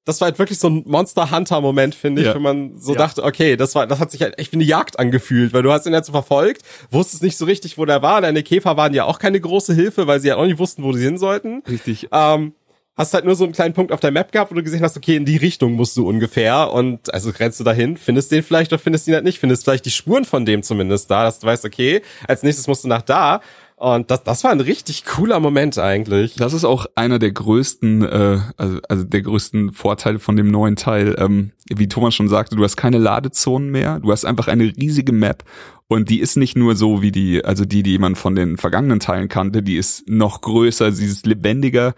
das 0.05 0.19
war 0.19 0.27
halt 0.27 0.39
wirklich 0.39 0.59
so 0.59 0.69
ein 0.69 0.83
Monster 0.85 1.31
Hunter 1.31 1.61
Moment, 1.61 1.95
finde 1.95 2.21
ich, 2.21 2.27
ja. 2.27 2.35
wenn 2.35 2.41
man 2.41 2.77
so 2.77 2.91
ja. 2.91 2.97
dachte, 2.97 3.23
okay, 3.23 3.55
das 3.55 3.73
war, 3.75 3.87
das 3.87 3.99
hat 3.99 4.11
sich 4.11 4.21
halt 4.21 4.37
echt 4.37 4.51
wie 4.51 4.57
eine 4.57 4.65
Jagd 4.65 4.99
angefühlt, 4.99 5.53
weil 5.53 5.63
du 5.63 5.71
hast 5.71 5.85
ihn 5.85 5.93
jetzt 5.93 6.07
so 6.07 6.11
verfolgt, 6.11 6.63
wusstest 6.91 7.23
nicht 7.23 7.37
so 7.37 7.45
richtig, 7.45 7.77
wo 7.77 7.85
der 7.85 8.01
war. 8.01 8.21
Deine 8.21 8.43
Käfer 8.43 8.75
waren 8.75 8.93
ja 8.93 9.05
auch 9.05 9.19
keine 9.19 9.39
große 9.39 9.73
Hilfe, 9.73 10.05
weil 10.07 10.19
sie 10.19 10.27
ja 10.27 10.35
auch 10.35 10.45
nicht 10.45 10.59
wussten, 10.59 10.83
wo 10.83 10.91
sie 10.91 11.03
hin 11.03 11.17
sollten. 11.17 11.63
Richtig. 11.67 12.09
Ähm, 12.11 12.53
hast 12.95 13.13
halt 13.13 13.25
nur 13.25 13.35
so 13.35 13.43
einen 13.43 13.53
kleinen 13.53 13.73
Punkt 13.73 13.91
auf 13.91 14.01
der 14.01 14.11
Map 14.11 14.31
gehabt, 14.31 14.51
wo 14.51 14.55
du 14.55 14.63
gesehen 14.63 14.83
hast, 14.83 14.97
okay, 14.97 15.15
in 15.15 15.25
die 15.25 15.37
Richtung 15.37 15.73
musst 15.73 15.97
du 15.97 16.07
ungefähr 16.07 16.71
und 16.71 17.13
also 17.13 17.31
rennst 17.31 17.59
du 17.59 17.63
dahin, 17.63 17.97
findest 17.97 18.31
den 18.31 18.43
vielleicht 18.43 18.71
oder 18.71 18.79
findest 18.79 19.07
ihn 19.07 19.15
halt 19.15 19.23
nicht, 19.23 19.39
findest 19.39 19.63
vielleicht 19.63 19.85
die 19.85 19.91
Spuren 19.91 20.25
von 20.25 20.45
dem 20.45 20.63
zumindest 20.63 21.09
da, 21.09 21.23
dass 21.23 21.39
du 21.39 21.47
weißt, 21.47 21.65
okay, 21.65 22.01
als 22.27 22.43
nächstes 22.43 22.67
musst 22.67 22.83
du 22.83 22.87
nach 22.87 23.01
da 23.01 23.41
und 23.83 24.09
das, 24.09 24.23
das 24.23 24.43
war 24.45 24.51
ein 24.51 24.61
richtig 24.61 25.03
cooler 25.03 25.41
Moment 25.41 25.77
eigentlich. 25.77 26.35
Das 26.35 26.53
ist 26.53 26.63
auch 26.63 26.85
einer 26.95 27.19
der 27.19 27.31
größten, 27.31 28.01
äh, 28.03 28.39
also, 28.55 28.79
also 28.87 29.03
der 29.03 29.21
größten 29.21 29.73
Vorteile 29.73 30.19
von 30.19 30.37
dem 30.37 30.49
neuen 30.49 30.77
Teil. 30.77 31.15
Ähm, 31.17 31.51
wie 31.69 31.89
Thomas 31.89 32.15
schon 32.15 32.29
sagte, 32.29 32.55
du 32.55 32.63
hast 32.63 32.77
keine 32.77 32.97
Ladezonen 32.97 33.71
mehr, 33.71 33.99
du 33.99 34.11
hast 34.11 34.23
einfach 34.23 34.47
eine 34.47 34.63
riesige 34.63 35.11
Map 35.11 35.43
und 35.87 36.09
die 36.09 36.21
ist 36.21 36.37
nicht 36.37 36.55
nur 36.55 36.77
so 36.77 37.01
wie 37.01 37.11
die, 37.11 37.43
also 37.43 37.65
die, 37.65 37.83
die 37.83 37.97
man 37.97 38.15
von 38.15 38.35
den 38.35 38.55
vergangenen 38.57 39.01
Teilen 39.01 39.27
kannte, 39.27 39.61
die 39.61 39.75
ist 39.75 40.07
noch 40.07 40.39
größer, 40.39 40.93
sie 40.93 41.05
ist 41.05 41.25
lebendiger 41.25 41.93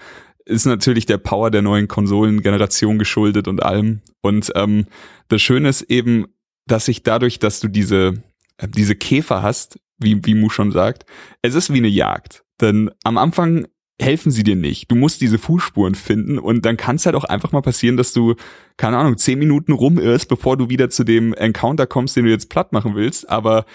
ist 0.45 0.65
natürlich 0.65 1.07
der 1.07 1.17
Power 1.17 1.49
der 1.49 1.63
neuen 1.63 1.87
Konsolengeneration 1.87 2.99
geschuldet 2.99 3.47
und 3.47 3.63
allem. 3.63 4.01
Und 4.21 4.51
ähm, 4.55 4.85
das 5.27 5.41
Schöne 5.41 5.69
ist 5.69 5.81
eben, 5.83 6.27
dass 6.67 6.85
sich 6.85 7.01
dadurch, 7.03 7.39
dass 7.39 7.59
du 7.59 7.67
diese, 7.67 8.23
äh, 8.57 8.67
diese 8.67 8.95
Käfer 8.95 9.41
hast, 9.41 9.79
wie, 9.97 10.19
wie 10.25 10.35
Mu 10.35 10.49
schon 10.49 10.71
sagt, 10.71 11.05
es 11.41 11.55
ist 11.55 11.73
wie 11.73 11.77
eine 11.77 11.87
Jagd. 11.87 12.43
Denn 12.61 12.91
am 13.03 13.17
Anfang 13.17 13.67
helfen 13.99 14.31
sie 14.31 14.43
dir 14.43 14.55
nicht. 14.55 14.91
Du 14.91 14.95
musst 14.95 15.21
diese 15.21 15.37
Fußspuren 15.37 15.95
finden 15.95 16.37
und 16.37 16.65
dann 16.65 16.77
kann 16.77 16.97
es 16.97 17.05
halt 17.05 17.15
auch 17.15 17.23
einfach 17.23 17.51
mal 17.53 17.61
passieren, 17.61 17.95
dass 17.95 18.11
du, 18.11 18.35
keine 18.77 18.97
Ahnung, 18.97 19.17
zehn 19.17 19.39
Minuten 19.39 19.71
rumirrst, 19.71 20.27
bevor 20.27 20.57
du 20.57 20.69
wieder 20.69 20.89
zu 20.89 21.03
dem 21.03 21.33
Encounter 21.33 21.87
kommst, 21.87 22.15
den 22.15 22.25
du 22.25 22.31
jetzt 22.31 22.49
platt 22.49 22.73
machen 22.73 22.95
willst. 22.95 23.29
Aber 23.29 23.65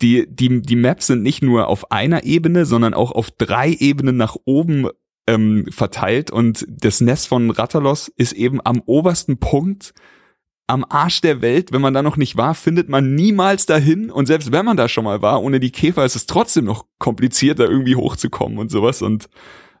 die, 0.00 0.26
die, 0.28 0.62
die 0.62 0.76
Maps 0.76 1.08
sind 1.08 1.22
nicht 1.22 1.42
nur 1.42 1.68
auf 1.68 1.90
einer 1.92 2.24
Ebene, 2.24 2.64
sondern 2.64 2.94
auch 2.94 3.12
auf 3.12 3.30
drei 3.30 3.70
Ebenen 3.70 4.16
nach 4.16 4.36
oben 4.44 4.88
ähm, 5.26 5.66
verteilt 5.70 6.30
und 6.30 6.66
das 6.68 7.00
Nest 7.00 7.28
von 7.28 7.50
Rattalos 7.50 8.08
ist 8.08 8.32
eben 8.32 8.60
am 8.64 8.82
obersten 8.84 9.38
Punkt 9.38 9.94
am 10.66 10.84
Arsch 10.88 11.20
der 11.20 11.42
Welt, 11.42 11.72
wenn 11.72 11.82
man 11.82 11.94
da 11.94 12.02
noch 12.02 12.16
nicht 12.16 12.36
war, 12.36 12.54
findet 12.54 12.88
man 12.88 13.14
niemals 13.14 13.66
dahin. 13.66 14.10
Und 14.10 14.26
selbst 14.26 14.50
wenn 14.50 14.64
man 14.64 14.76
da 14.76 14.88
schon 14.88 15.04
mal 15.04 15.20
war, 15.20 15.42
ohne 15.42 15.60
die 15.60 15.72
Käfer 15.72 16.04
ist 16.04 16.16
es 16.16 16.26
trotzdem 16.26 16.64
noch 16.64 16.86
komplizierter, 16.98 17.68
irgendwie 17.68 17.96
hochzukommen 17.96 18.58
und 18.58 18.70
sowas. 18.70 19.02
Und 19.02 19.28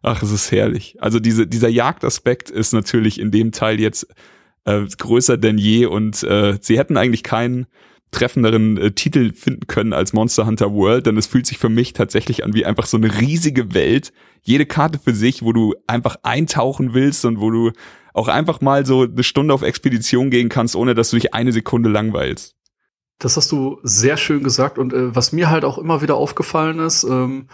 ach, 0.02 0.22
es 0.22 0.30
ist 0.30 0.52
herrlich. 0.52 0.96
Also 1.00 1.20
diese, 1.20 1.46
dieser 1.46 1.68
Jagdaspekt 1.68 2.50
ist 2.50 2.72
natürlich 2.72 3.18
in 3.18 3.30
dem 3.30 3.52
Teil 3.52 3.80
jetzt 3.80 4.06
äh, 4.64 4.82
größer 4.98 5.38
denn 5.38 5.56
je. 5.56 5.86
Und 5.86 6.22
äh, 6.22 6.58
sie 6.60 6.78
hätten 6.78 6.98
eigentlich 6.98 7.22
keinen 7.22 7.66
treffenderen 8.10 8.76
äh, 8.76 8.92
Titel 8.92 9.32
finden 9.32 9.66
können 9.66 9.92
als 9.92 10.12
Monster 10.12 10.46
Hunter 10.46 10.72
World, 10.72 11.06
denn 11.06 11.16
es 11.16 11.26
fühlt 11.26 11.46
sich 11.46 11.58
für 11.58 11.68
mich 11.68 11.94
tatsächlich 11.94 12.44
an 12.44 12.54
wie 12.54 12.64
einfach 12.64 12.86
so 12.86 12.96
eine 12.96 13.20
riesige 13.20 13.74
Welt. 13.74 14.12
Jede 14.42 14.66
Karte 14.66 14.98
für 14.98 15.14
sich, 15.14 15.42
wo 15.42 15.52
du 15.52 15.74
einfach 15.86 16.16
eintauchen 16.22 16.94
willst 16.94 17.24
und 17.24 17.40
wo 17.40 17.50
du 17.50 17.72
auch 18.14 18.28
einfach 18.28 18.62
mal 18.62 18.86
so 18.86 19.02
eine 19.02 19.22
Stunde 19.22 19.52
auf 19.52 19.62
Expedition 19.62 20.30
gehen 20.30 20.48
kannst, 20.48 20.76
ohne 20.76 20.94
dass 20.94 21.10
du 21.10 21.16
dich 21.16 21.34
eine 21.34 21.52
Sekunde 21.52 21.90
langweilst. 21.90 22.54
Das 23.18 23.36
hast 23.36 23.52
du 23.52 23.78
sehr 23.82 24.16
schön 24.16 24.42
gesagt 24.42 24.78
und 24.78 24.92
äh, 24.92 25.14
was 25.14 25.32
mir 25.32 25.50
halt 25.50 25.64
auch 25.64 25.78
immer 25.78 26.00
wieder 26.00 26.14
aufgefallen 26.14 26.78
ist, 26.78 27.04
ähm, 27.04 27.48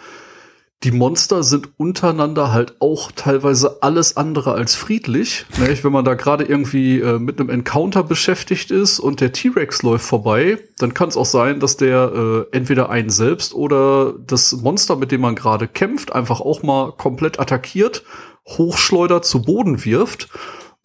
die 0.83 0.93
Monster 0.93 1.43
sind 1.43 1.69
untereinander 1.77 2.53
halt 2.53 2.77
auch 2.81 3.13
teilweise 3.13 3.83
alles 3.83 4.17
andere 4.17 4.53
als 4.55 4.75
friedlich. 4.75 5.45
Ne? 5.59 5.79
Wenn 5.83 5.93
man 5.93 6.07
da 6.07 6.15
gerade 6.15 6.45
irgendwie 6.45 7.01
äh, 7.01 7.19
mit 7.19 7.39
einem 7.39 7.51
Encounter 7.51 8.03
beschäftigt 8.03 8.71
ist 8.71 8.99
und 8.99 9.21
der 9.21 9.33
T-Rex 9.33 9.83
läuft 9.83 10.07
vorbei, 10.07 10.59
dann 10.79 10.95
kann 10.95 11.11
es 11.11 11.19
auch 11.19 11.27
sein, 11.27 11.61
dass 11.61 11.77
der 11.77 12.47
äh, 12.53 12.57
entweder 12.57 12.89
einen 12.89 13.11
selbst 13.11 13.53
oder 13.53 14.15
das 14.27 14.53
Monster, 14.53 14.97
mit 14.97 15.13
dem 15.13 15.21
man 15.21 15.35
gerade 15.35 15.69
kämpft, 15.69 16.15
einfach 16.15 16.41
auch 16.41 16.63
mal 16.63 16.93
komplett 16.93 17.39
attackiert 17.39 18.03
hochschleudert, 18.47 19.25
zu 19.25 19.43
Boden 19.43 19.85
wirft. 19.85 20.29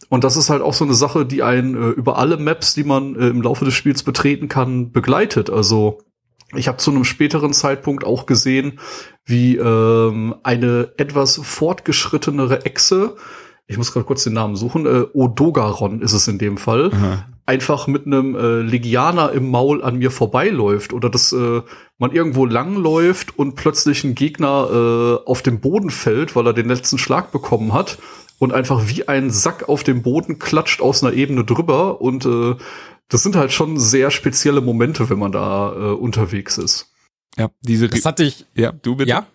Und 0.10 0.24
das 0.24 0.38
ist 0.38 0.50
halt 0.50 0.62
auch 0.62 0.74
so 0.74 0.86
eine 0.86 0.94
Sache, 0.94 1.26
die 1.26 1.42
einen 1.44 1.76
äh, 1.76 1.90
über 1.90 2.18
alle 2.18 2.38
Maps, 2.38 2.74
die 2.74 2.84
man 2.84 3.16
äh, 3.16 3.28
im 3.28 3.42
Laufe 3.42 3.66
des 3.66 3.74
Spiels 3.74 4.04
betreten 4.04 4.48
kann, 4.48 4.92
begleitet. 4.92 5.50
Also 5.50 6.00
ich 6.54 6.68
habe 6.68 6.78
zu 6.78 6.92
einem 6.92 7.06
späteren 7.06 7.54
Zeitpunkt 7.54 8.04
auch 8.04 8.26
gesehen, 8.26 8.80
wie 9.26 9.58
ähm, 9.58 10.36
eine 10.44 10.94
etwas 10.98 11.40
fortgeschrittenere 11.42 12.66
Echse, 12.66 13.16
ich 13.68 13.78
muss 13.78 13.92
gerade 13.92 14.06
kurz 14.06 14.24
den 14.24 14.34
Namen 14.34 14.56
suchen, 14.56 14.86
äh, 14.86 15.06
Odogaron 15.14 16.02
ist 16.02 16.14
es 16.14 16.28
in 16.28 16.38
dem 16.38 16.58
Fall, 16.58 16.92
Aha. 16.94 17.26
einfach 17.46 17.88
mit 17.88 18.06
einem 18.06 18.36
äh, 18.36 18.62
Legianer 18.62 19.32
im 19.32 19.50
Maul 19.50 19.84
an 19.84 19.98
mir 19.98 20.12
vorbeiläuft 20.12 20.94
oder 20.94 21.10
dass 21.10 21.32
äh, 21.34 21.62
man 21.98 22.12
irgendwo 22.12 22.46
langläuft 22.46 23.38
und 23.38 23.56
plötzlich 23.56 24.04
ein 24.04 24.16
Gegner 24.16 24.70
äh, 24.72 25.28
auf 25.28 25.42
den 25.42 25.60
Boden 25.62 25.90
fällt, 25.90 26.36
weil 26.36 26.46
er 26.46 26.54
den 26.54 26.68
letzten 26.68 26.98
Schlag 26.98 27.32
bekommen 27.32 27.74
hat 27.74 27.98
und 28.38 28.54
einfach 28.54 28.88
wie 28.88 29.08
ein 29.08 29.32
Sack 29.32 29.68
auf 29.68 29.84
dem 29.84 30.04
Boden 30.04 30.38
klatscht 30.38 30.82
aus 30.82 31.04
einer 31.04 31.14
Ebene 31.14 31.44
drüber 31.44 32.02
und 32.02 32.26
äh, 32.26 32.56
das 33.10 33.24
sind 33.24 33.36
halt 33.36 33.52
schon 33.52 33.80
sehr 33.80 34.12
spezielle 34.12 34.62
Momente, 34.62 35.10
wenn 35.10 35.20
man 35.20 35.32
da 35.32 35.74
äh, 35.74 35.94
unterwegs 35.94 36.58
ist. 36.58 36.92
Ja, 37.38 37.52
diese. 37.62 37.88
Das 37.88 38.06
hatte 38.06 38.24
ich. 38.24 38.46
Ja, 38.56 38.72
du 38.72 38.96
bitte. 38.96 39.10
Ja. 39.10 39.28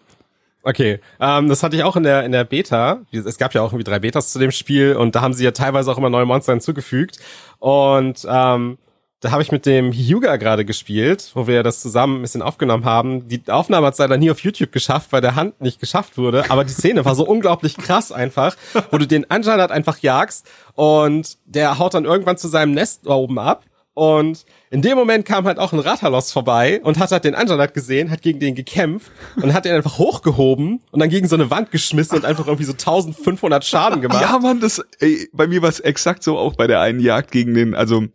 Okay, 0.63 1.01
ähm, 1.19 1.49
das 1.49 1.63
hatte 1.63 1.77
ich 1.77 1.85
auch 1.85 1.97
in 1.97 2.03
der 2.03 2.25
in 2.25 2.33
der 2.33 2.45
Beta. 2.45 3.01
Es 3.13 3.39
gab 3.39 3.55
ja 3.55 3.63
auch 3.63 3.73
irgendwie 3.73 3.91
drei 3.91 3.99
Betas 3.99 4.31
zu 4.31 4.39
dem 4.39 4.51
Spiel 4.51 4.95
und 4.95 5.15
da 5.15 5.23
haben 5.23 5.33
sie 5.33 5.45
ja 5.45 5.53
teilweise 5.53 5.91
auch 5.91 5.97
immer 5.97 6.11
neue 6.11 6.27
Monster 6.27 6.53
hinzugefügt. 6.53 7.19
Und 7.59 8.27
ähm, 8.29 8.79
da 9.21 9.33
habe 9.33 9.43
ich 9.43 9.53
mit 9.53 9.67
dem 9.67 9.93
Hyuga 9.93 10.37
gerade 10.37 10.65
gespielt, 10.65 11.31
wo 11.35 11.47
wir 11.47 11.63
das 11.63 11.81
zusammen 11.81 12.19
ein 12.19 12.23
bisschen 12.23 12.41
aufgenommen 12.41 12.87
haben. 12.87 13.29
Die 13.29 13.43
Aufnahme 13.49 13.87
hat 13.87 13.93
es 13.93 13.99
leider 13.99 14.17
nie 14.17 14.31
auf 14.31 14.41
YouTube 14.41 14.73
geschafft, 14.73 15.13
weil 15.13 15.21
der 15.21 15.35
Hand 15.35 15.61
nicht 15.61 15.79
geschafft 15.79 16.17
wurde. 16.17 16.51
Aber 16.51 16.65
die 16.65 16.73
Szene 16.73 17.05
war 17.05 17.15
so 17.15 17.27
unglaublich 17.27 17.77
krass 17.77 18.13
einfach, 18.13 18.57
wo 18.91 18.97
du 18.97 19.07
den 19.07 19.31
Anjanat 19.31 19.73
einfach 19.73 19.99
jagst 19.99 20.47
und 20.75 21.37
der 21.45 21.79
haut 21.79 21.93
dann 21.93 22.07
irgendwann 22.07 22.39
zu 22.39 22.49
seinem 22.49 22.73
Nest 22.73 23.07
oben 23.07 23.39
ab. 23.39 23.65
Und 24.01 24.47
in 24.71 24.81
dem 24.81 24.97
Moment 24.97 25.27
kam 25.27 25.45
halt 25.45 25.59
auch 25.59 25.75
ein 25.75 25.79
Ratalos 25.79 26.33
vorbei 26.33 26.81
und 26.83 26.99
hat 26.99 27.11
halt 27.11 27.25
den 27.25 27.35
Anjanat 27.35 27.75
gesehen, 27.75 28.11
hat 28.11 28.23
gegen 28.23 28.41
den 28.41 28.55
gekämpft 28.55 29.13
und 29.43 29.53
hat 29.53 29.67
den 29.67 29.75
einfach 29.75 29.99
hochgehoben 29.99 30.81
und 30.91 31.01
dann 31.01 31.11
gegen 31.11 31.29
so 31.29 31.37
eine 31.37 31.51
Wand 31.51 31.71
geschmissen 31.71 32.17
und 32.17 32.25
einfach 32.25 32.47
irgendwie 32.47 32.65
so 32.65 32.73
1500 32.73 33.63
Schaden 33.63 34.01
gemacht. 34.01 34.23
Ja, 34.23 34.39
Mann, 34.39 34.59
das, 34.59 34.83
ey, 35.01 35.29
bei 35.35 35.47
mir 35.47 35.61
war 35.61 35.69
es 35.69 35.81
exakt 35.81 36.23
so 36.23 36.39
auch 36.39 36.55
bei 36.55 36.67
der 36.67 36.81
einen 36.81 37.01
Jagd 37.01 37.31
gegen 37.31 37.53
den, 37.53 37.75
also 37.75 38.07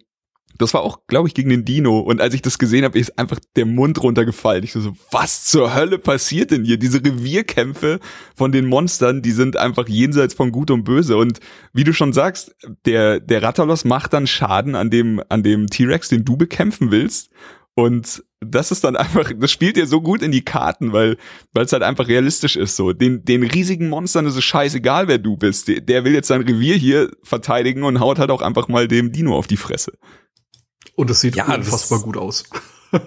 das 0.57 0.73
war 0.73 0.81
auch, 0.81 0.99
glaube 1.07 1.27
ich, 1.27 1.33
gegen 1.33 1.49
den 1.49 1.65
Dino. 1.65 1.99
Und 1.99 2.21
als 2.21 2.33
ich 2.33 2.41
das 2.41 2.57
gesehen 2.57 2.85
habe, 2.85 2.97
ist 2.97 3.17
einfach 3.19 3.39
der 3.55 3.65
Mund 3.65 4.01
runtergefallen. 4.01 4.63
Ich 4.63 4.73
so, 4.73 4.93
was 5.11 5.45
zur 5.45 5.75
Hölle 5.75 5.99
passiert 5.99 6.51
denn 6.51 6.63
hier? 6.63 6.77
Diese 6.77 7.03
Revierkämpfe 7.03 7.99
von 8.35 8.51
den 8.51 8.65
Monstern, 8.65 9.21
die 9.21 9.31
sind 9.31 9.57
einfach 9.57 9.87
jenseits 9.87 10.33
von 10.33 10.51
Gut 10.51 10.71
und 10.71 10.83
Böse. 10.83 11.17
Und 11.17 11.39
wie 11.73 11.83
du 11.83 11.93
schon 11.93 12.13
sagst, 12.13 12.55
der, 12.85 13.19
der 13.19 13.43
Rattalos 13.43 13.85
macht 13.85 14.13
dann 14.13 14.27
Schaden 14.27 14.75
an 14.75 14.89
dem, 14.89 15.21
an 15.29 15.43
dem 15.43 15.67
T-Rex, 15.67 16.09
den 16.09 16.25
du 16.25 16.37
bekämpfen 16.37 16.91
willst. 16.91 17.29
Und 17.75 18.23
das 18.39 18.71
ist 18.71 18.83
dann 18.83 18.95
einfach, 18.95 19.31
das 19.37 19.51
spielt 19.51 19.75
dir 19.75 19.85
so 19.85 20.01
gut 20.01 20.21
in 20.21 20.31
die 20.31 20.43
Karten, 20.43 20.93
weil 20.93 21.17
weil 21.53 21.65
es 21.65 21.73
halt 21.73 21.83
einfach 21.83 22.07
realistisch 22.07 22.55
ist 22.55 22.75
so. 22.75 22.93
Den 22.93 23.25
den 23.25 23.43
riesigen 23.43 23.89
Monstern 23.89 24.25
ist 24.25 24.37
es 24.37 24.43
scheißegal, 24.43 25.07
wer 25.07 25.17
du 25.17 25.37
bist. 25.37 25.67
Der, 25.67 25.81
der 25.81 26.05
will 26.05 26.13
jetzt 26.13 26.29
sein 26.29 26.41
Revier 26.41 26.75
hier 26.75 27.11
verteidigen 27.21 27.83
und 27.83 27.99
haut 27.99 28.19
halt 28.19 28.31
auch 28.31 28.41
einfach 28.41 28.67
mal 28.67 28.87
dem 28.87 29.11
Dino 29.11 29.35
auf 29.35 29.47
die 29.47 29.57
Fresse. 29.57 29.93
Und 30.95 31.09
es 31.09 31.21
sieht 31.21 31.35
ja, 31.35 31.53
unfassbar 31.53 31.99
gut 31.99 32.17
aus. 32.17 32.43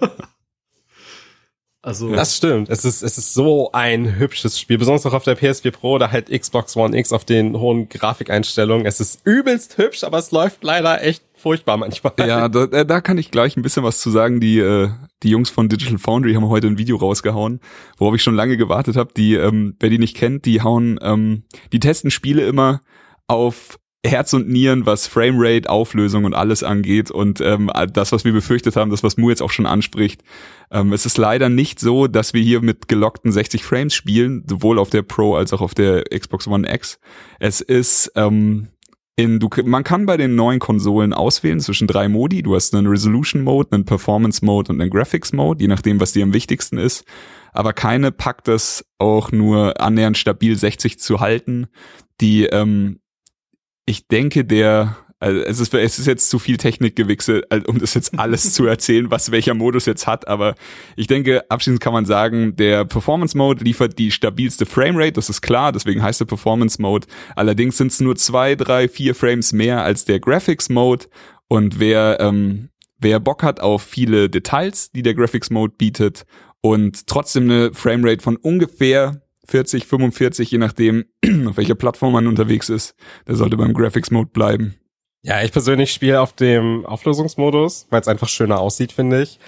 also. 1.82 2.14
Das 2.14 2.36
stimmt. 2.36 2.68
Es 2.68 2.84
ist, 2.84 3.02
es 3.02 3.16
ist 3.16 3.32
so 3.32 3.72
ein 3.72 4.16
hübsches 4.18 4.60
Spiel. 4.60 4.76
Besonders 4.78 5.06
auch 5.06 5.14
auf 5.14 5.24
der 5.24 5.38
PS4 5.38 5.70
Pro 5.70 5.92
oder 5.92 6.12
halt 6.12 6.28
Xbox 6.28 6.76
One 6.76 6.96
X 6.96 7.12
auf 7.12 7.24
den 7.24 7.58
hohen 7.58 7.88
Grafikeinstellungen. 7.88 8.84
Es 8.86 9.00
ist 9.00 9.20
übelst 9.24 9.78
hübsch, 9.78 10.04
aber 10.04 10.18
es 10.18 10.30
läuft 10.32 10.62
leider 10.62 11.02
echt 11.02 11.22
furchtbar 11.34 11.78
manchmal. 11.78 12.12
Ja, 12.18 12.48
da, 12.48 12.64
äh, 12.64 12.84
da 12.84 13.00
kann 13.00 13.16
ich 13.16 13.30
gleich 13.30 13.56
ein 13.56 13.62
bisschen 13.62 13.84
was 13.84 14.00
zu 14.00 14.10
sagen. 14.10 14.40
Die, 14.40 14.58
äh, 14.58 14.90
die 15.22 15.30
Jungs 15.30 15.48
von 15.48 15.70
Digital 15.70 15.98
Foundry 15.98 16.34
haben 16.34 16.48
heute 16.48 16.66
ein 16.66 16.78
Video 16.78 16.96
rausgehauen, 16.96 17.60
worauf 17.96 18.14
ich 18.14 18.22
schon 18.22 18.36
lange 18.36 18.58
gewartet 18.58 18.96
habe. 18.96 19.14
Die, 19.16 19.34
ähm, 19.34 19.76
wer 19.80 19.88
die 19.88 19.98
nicht 19.98 20.16
kennt, 20.16 20.44
die 20.44 20.60
hauen, 20.60 20.98
ähm, 21.00 21.44
die 21.72 21.80
testen 21.80 22.10
Spiele 22.10 22.46
immer 22.46 22.82
auf 23.28 23.78
Herz 24.08 24.32
und 24.32 24.48
Nieren, 24.48 24.86
was 24.86 25.06
Framerate, 25.06 25.68
Auflösung 25.68 26.24
und 26.24 26.34
alles 26.34 26.62
angeht. 26.62 27.10
Und 27.10 27.40
ähm, 27.40 27.70
das, 27.92 28.12
was 28.12 28.24
wir 28.24 28.32
befürchtet 28.32 28.76
haben, 28.76 28.90
das, 28.90 29.02
was 29.02 29.16
Mu 29.16 29.30
jetzt 29.30 29.42
auch 29.42 29.50
schon 29.50 29.66
anspricht. 29.66 30.22
Ähm, 30.70 30.92
es 30.92 31.06
ist 31.06 31.18
leider 31.18 31.48
nicht 31.48 31.78
so, 31.78 32.06
dass 32.06 32.34
wir 32.34 32.42
hier 32.42 32.60
mit 32.60 32.88
gelockten 32.88 33.32
60 33.32 33.64
Frames 33.64 33.94
spielen, 33.94 34.44
sowohl 34.48 34.78
auf 34.78 34.90
der 34.90 35.02
Pro 35.02 35.36
als 35.36 35.52
auch 35.52 35.60
auf 35.60 35.74
der 35.74 36.04
Xbox 36.04 36.48
One 36.48 36.72
X. 36.72 36.98
Es 37.38 37.60
ist 37.60 38.12
ähm, 38.16 38.68
in, 39.18 39.40
du, 39.40 39.48
man 39.64 39.82
kann 39.82 40.06
bei 40.06 40.16
den 40.16 40.36
neuen 40.36 40.60
Konsolen 40.60 41.12
auswählen 41.12 41.58
zwischen 41.58 41.88
drei 41.88 42.08
Modi. 42.08 42.42
Du 42.42 42.54
hast 42.54 42.72
einen 42.72 42.86
Resolution 42.86 43.42
Mode, 43.42 43.72
einen 43.72 43.84
Performance 43.84 44.44
Mode 44.44 44.72
und 44.72 44.80
einen 44.80 44.90
Graphics 44.90 45.32
Mode, 45.32 45.60
je 45.60 45.66
nachdem, 45.66 46.00
was 46.00 46.12
dir 46.12 46.22
am 46.22 46.32
wichtigsten 46.32 46.78
ist. 46.78 47.04
Aber 47.52 47.72
keine 47.72 48.12
packt 48.12 48.46
es 48.46 48.84
auch 48.98 49.32
nur 49.32 49.80
annähernd 49.80 50.16
stabil 50.16 50.54
60 50.56 51.00
zu 51.00 51.18
halten. 51.18 51.66
Die 52.20 52.44
ähm, 52.44 53.00
ich 53.88 54.06
denke, 54.06 54.44
der, 54.44 54.98
also 55.18 55.40
es 55.40 55.60
ist, 55.60 55.72
es 55.72 55.98
ist 55.98 56.06
jetzt 56.06 56.28
zu 56.28 56.38
viel 56.38 56.58
Technikgewichse, 56.58 57.42
um 57.66 57.78
das 57.78 57.94
jetzt 57.94 58.18
alles 58.18 58.52
zu 58.54 58.66
erzählen, 58.66 59.10
was 59.10 59.30
welcher 59.30 59.54
Modus 59.54 59.86
jetzt 59.86 60.06
hat, 60.06 60.28
aber 60.28 60.54
ich 60.94 61.06
denke, 61.06 61.50
abschließend 61.50 61.80
kann 61.80 61.94
man 61.94 62.04
sagen, 62.04 62.54
der 62.56 62.84
Performance 62.84 63.36
Mode 63.36 63.64
liefert 63.64 63.98
die 63.98 64.10
stabilste 64.10 64.66
Framerate, 64.66 65.12
das 65.12 65.30
ist 65.30 65.40
klar, 65.40 65.72
deswegen 65.72 66.02
heißt 66.02 66.20
der 66.20 66.26
Performance 66.26 66.80
Mode. 66.82 67.06
Allerdings 67.34 67.78
sind 67.78 67.90
es 67.90 68.00
nur 68.00 68.14
zwei, 68.16 68.56
drei, 68.56 68.88
vier 68.88 69.14
Frames 69.14 69.54
mehr 69.54 69.82
als 69.82 70.04
der 70.04 70.20
Graphics 70.20 70.68
Mode 70.68 71.06
und 71.48 71.80
wer, 71.80 72.18
ähm, 72.20 72.68
wer 72.98 73.20
Bock 73.20 73.42
hat 73.42 73.60
auf 73.60 73.82
viele 73.82 74.28
Details, 74.28 74.92
die 74.92 75.02
der 75.02 75.14
Graphics 75.14 75.48
Mode 75.48 75.72
bietet 75.78 76.26
und 76.60 77.06
trotzdem 77.06 77.44
eine 77.44 77.72
Framerate 77.72 78.22
von 78.22 78.36
ungefähr 78.36 79.22
40, 79.48 79.86
45, 79.86 80.50
je 80.50 80.58
nachdem, 80.58 81.04
auf 81.46 81.56
welcher 81.56 81.74
Plattform 81.74 82.12
man 82.12 82.26
unterwegs 82.26 82.68
ist. 82.68 82.94
Der 83.26 83.34
sollte 83.34 83.56
beim 83.56 83.74
Graphics 83.74 84.10
Mode 84.10 84.30
bleiben. 84.32 84.74
Ja, 85.22 85.42
ich 85.42 85.52
persönlich 85.52 85.92
spiele 85.92 86.20
auf 86.20 86.32
dem 86.32 86.86
Auflösungsmodus, 86.86 87.86
weil 87.90 88.00
es 88.00 88.08
einfach 88.08 88.28
schöner 88.28 88.60
aussieht, 88.60 88.92
finde 88.92 89.22
ich. 89.22 89.38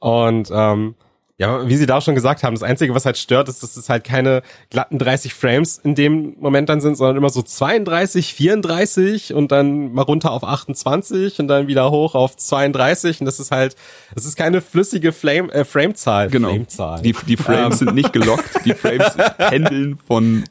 Und 0.00 0.50
ähm, 0.52 0.96
Ja, 1.40 1.66
wie 1.66 1.76
Sie 1.76 1.86
da 1.86 2.02
schon 2.02 2.14
gesagt 2.14 2.42
haben, 2.42 2.52
das 2.52 2.62
Einzige, 2.62 2.94
was 2.94 3.06
halt 3.06 3.16
stört, 3.16 3.48
ist, 3.48 3.62
dass 3.62 3.74
es 3.74 3.88
halt 3.88 4.04
keine 4.04 4.42
glatten 4.68 4.98
30 4.98 5.32
Frames 5.32 5.78
in 5.78 5.94
dem 5.94 6.36
Moment 6.38 6.68
dann 6.68 6.82
sind, 6.82 6.98
sondern 6.98 7.16
immer 7.16 7.30
so 7.30 7.40
32, 7.40 8.34
34 8.34 9.32
und 9.32 9.50
dann 9.50 9.90
mal 9.94 10.02
runter 10.02 10.32
auf 10.32 10.44
28 10.44 11.40
und 11.40 11.48
dann 11.48 11.66
wieder 11.66 11.90
hoch 11.90 12.14
auf 12.14 12.36
32 12.36 13.20
und 13.20 13.24
das 13.24 13.40
ist 13.40 13.52
halt, 13.52 13.74
das 14.14 14.26
ist 14.26 14.36
keine 14.36 14.60
flüssige 14.60 15.12
Flame, 15.12 15.50
äh, 15.50 15.64
Framezahl. 15.64 16.28
Genau. 16.28 16.50
Framezahl. 16.50 17.00
Die, 17.00 17.16
die 17.26 17.38
Frames 17.38 17.78
sind 17.78 17.94
nicht 17.94 18.12
gelockt, 18.12 18.66
die 18.66 18.74
Frames 18.74 19.16
pendeln 19.38 19.98
von 20.06 20.44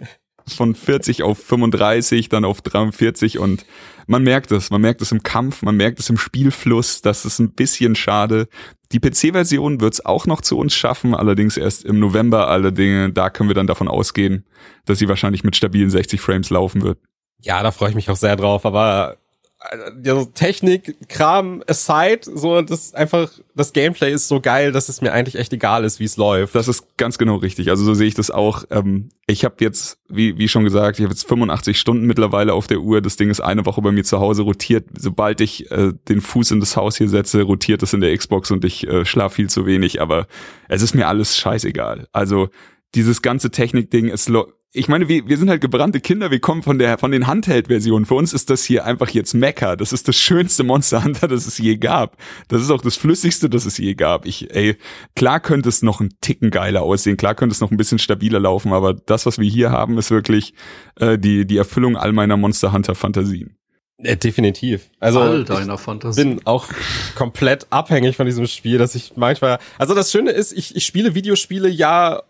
von 0.54 0.76
40 0.76 1.24
auf 1.24 1.38
35, 1.40 2.30
dann 2.30 2.46
auf 2.46 2.62
43 2.62 3.40
und 3.40 3.66
man 4.08 4.24
merkt 4.24 4.52
es, 4.52 4.72
man 4.72 4.82
merkt 4.82 5.02
es 5.02 5.12
im 5.12 5.22
Kampf, 5.22 5.62
man 5.62 5.76
merkt 5.76 6.00
es 6.00 6.10
im 6.10 6.18
Spielfluss, 6.18 7.02
das 7.02 7.26
ist 7.26 7.40
ein 7.40 7.52
bisschen 7.52 7.96
schade. 7.96 8.48
Die 8.92 9.00
PC-Version 9.00 9.82
wird 9.82 9.94
es 9.94 10.06
auch 10.06 10.26
noch 10.26 10.42
zu 10.42 10.58
uns 10.58 10.74
schaffen, 10.74 11.14
allerdings 11.14 11.58
erst 11.58 11.86
im 11.86 12.00
November. 12.00 12.48
Alle 12.48 12.74
Dinge, 12.74 13.12
da 13.12 13.30
können 13.30 13.50
wir 13.50 13.54
dann 13.54 13.68
davon 13.68 13.88
ausgehen, 13.88 14.48
dass 14.86 14.98
sie 14.98 15.08
wahrscheinlich 15.08 15.44
mit 15.44 15.56
stabilen 15.56 15.92
60 15.92 16.20
Frames 16.20 16.50
laufen 16.50 16.82
wird. 16.82 16.98
Ja, 17.42 17.62
da 17.62 17.72
freue 17.72 17.90
ich 17.90 17.96
mich 17.96 18.10
auch 18.10 18.16
sehr 18.16 18.36
drauf, 18.36 18.66
aber 18.66 19.18
also 19.60 20.26
Technik, 20.26 21.10
Kram 21.10 21.62
aside, 21.68 22.22
so 22.24 22.62
das 22.62 22.94
einfach, 22.94 23.30
das 23.56 23.74
Gameplay 23.74 24.14
ist 24.14 24.30
so 24.30 24.40
geil, 24.40 24.72
dass 24.72 24.88
es 24.88 25.02
mir 25.02 25.12
eigentlich 25.12 25.36
echt 25.36 25.52
egal 25.52 25.84
ist, 25.84 26.00
wie 26.00 26.06
es 26.06 26.16
läuft. 26.16 26.56
Das 26.56 26.70
ist 26.70 26.96
ganz 26.96 27.18
genau 27.18 27.36
richtig. 27.36 27.70
Also 27.70 27.84
so 27.84 27.94
sehe 27.94 28.08
ich 28.08 28.14
das 28.14 28.32
auch. 28.32 28.64
Ähm, 28.70 29.10
ich 29.28 29.44
habe 29.44 29.56
jetzt, 29.60 30.00
wie, 30.08 30.38
wie 30.38 30.48
schon 30.48 30.64
gesagt, 30.64 30.98
ich 30.98 31.04
habe 31.04 31.14
jetzt 31.14 31.28
85 31.28 31.78
Stunden 31.78 32.06
mittlerweile 32.06 32.54
auf 32.54 32.68
der 32.68 32.80
Uhr. 32.80 33.02
Das 33.02 33.18
Ding 33.18 33.30
ist 33.30 33.42
eine 33.42 33.66
Woche 33.66 33.82
bei 33.82 33.92
mir 33.92 34.06
zu 34.06 34.20
Hause 34.20 34.44
rotiert. 34.44 34.86
Sobald 34.98 35.42
ich 35.42 35.70
äh, 35.72 35.92
den 36.08 36.22
Fuß 36.22 36.52
in 36.52 36.62
das 36.62 36.78
Haus 36.78 36.98
hier 36.98 37.10
setze, 37.10 37.42
rotiert 37.42 37.84
es 37.84 37.94
in 37.94 38.00
der 38.00 38.16
Xbox 38.18 38.52
und 38.52 38.64
ich 38.64 38.88
äh, 38.88 39.04
schlaf 39.04 39.34
viel 39.34 39.50
zu 39.50 39.66
wenig. 39.66 40.02
Aber 40.02 40.28
es 40.70 40.82
ist 40.82 40.96
mir 40.96 41.08
alles 41.08 41.38
scheißegal. 41.38 42.08
Also 42.14 42.48
dieses 42.96 43.22
ganze 43.22 43.52
Technik-Ding, 43.52 44.08
es 44.08 44.30
ich 44.72 44.88
meine, 44.88 45.08
wir, 45.08 45.28
wir 45.28 45.38
sind 45.38 45.50
halt 45.50 45.62
gebrannte 45.62 46.00
Kinder, 46.00 46.30
wir 46.30 46.40
kommen 46.40 46.62
von 46.62 46.78
der 46.78 47.00
von 47.00 47.12
den 47.12 47.26
Handheld-Versionen. 47.26 48.06
Für 48.06 48.14
uns 48.14 48.34
ist 48.34 48.52
das 48.52 48.64
hier 48.64 48.86
einfach 48.86 49.10
jetzt 49.10 49.34
Mecker. 49.34 49.76
Das 49.76 49.92
ist 49.92 50.08
das 50.08 50.16
schönste 50.16 50.64
Monster 50.64 51.04
Hunter, 51.04 51.28
das 51.28 51.48
es 51.48 51.58
je 51.58 51.78
gab. 51.78 52.18
Das 52.50 52.62
ist 52.62 52.70
auch 52.70 52.82
das 52.82 52.96
flüssigste, 52.96 53.50
das 53.50 53.66
es 53.66 53.80
je 53.80 53.96
gab. 53.96 54.28
Ich, 54.28 54.54
ey, 54.54 54.78
klar 55.16 55.40
könnte 55.40 55.70
es 55.70 55.82
noch 55.82 56.02
ein 56.02 56.10
Ticken 56.22 56.52
geiler 56.52 56.84
aussehen, 56.84 57.18
klar 57.18 57.34
könnte 57.34 57.54
es 57.54 57.62
noch 57.62 57.72
ein 57.72 57.78
bisschen 57.78 57.98
stabiler 57.98 58.40
laufen, 58.40 58.72
aber 58.72 58.94
das, 58.94 59.26
was 59.26 59.40
wir 59.40 59.50
hier 59.50 59.72
haben, 59.72 59.98
ist 59.98 60.12
wirklich 60.12 60.54
äh, 61.00 61.18
die 61.18 61.46
die 61.48 61.58
Erfüllung 61.58 61.98
all 61.98 62.12
meiner 62.14 62.38
Monster 62.38 62.72
Hunter 62.72 62.94
Fantasien. 62.94 63.56
Ja, 64.02 64.16
definitiv. 64.16 64.90
Also 65.00 65.20
All 65.20 65.44
deiner 65.44 65.74
ich 65.74 65.80
Fantasie. 65.82 66.24
bin 66.24 66.42
auch 66.46 66.68
komplett 67.16 67.68
abhängig 67.70 68.16
von 68.16 68.26
diesem 68.26 68.48
Spiel, 68.48 68.78
dass 68.78 68.96
ich 68.96 69.14
manchmal. 69.18 69.60
Also 69.78 69.94
das 69.94 70.12
Schöne 70.12 70.32
ist, 70.32 70.54
ich, 70.54 70.76
ich 70.76 70.86
spiele 70.86 71.16
Videospiele 71.16 71.68
ja 71.68 72.22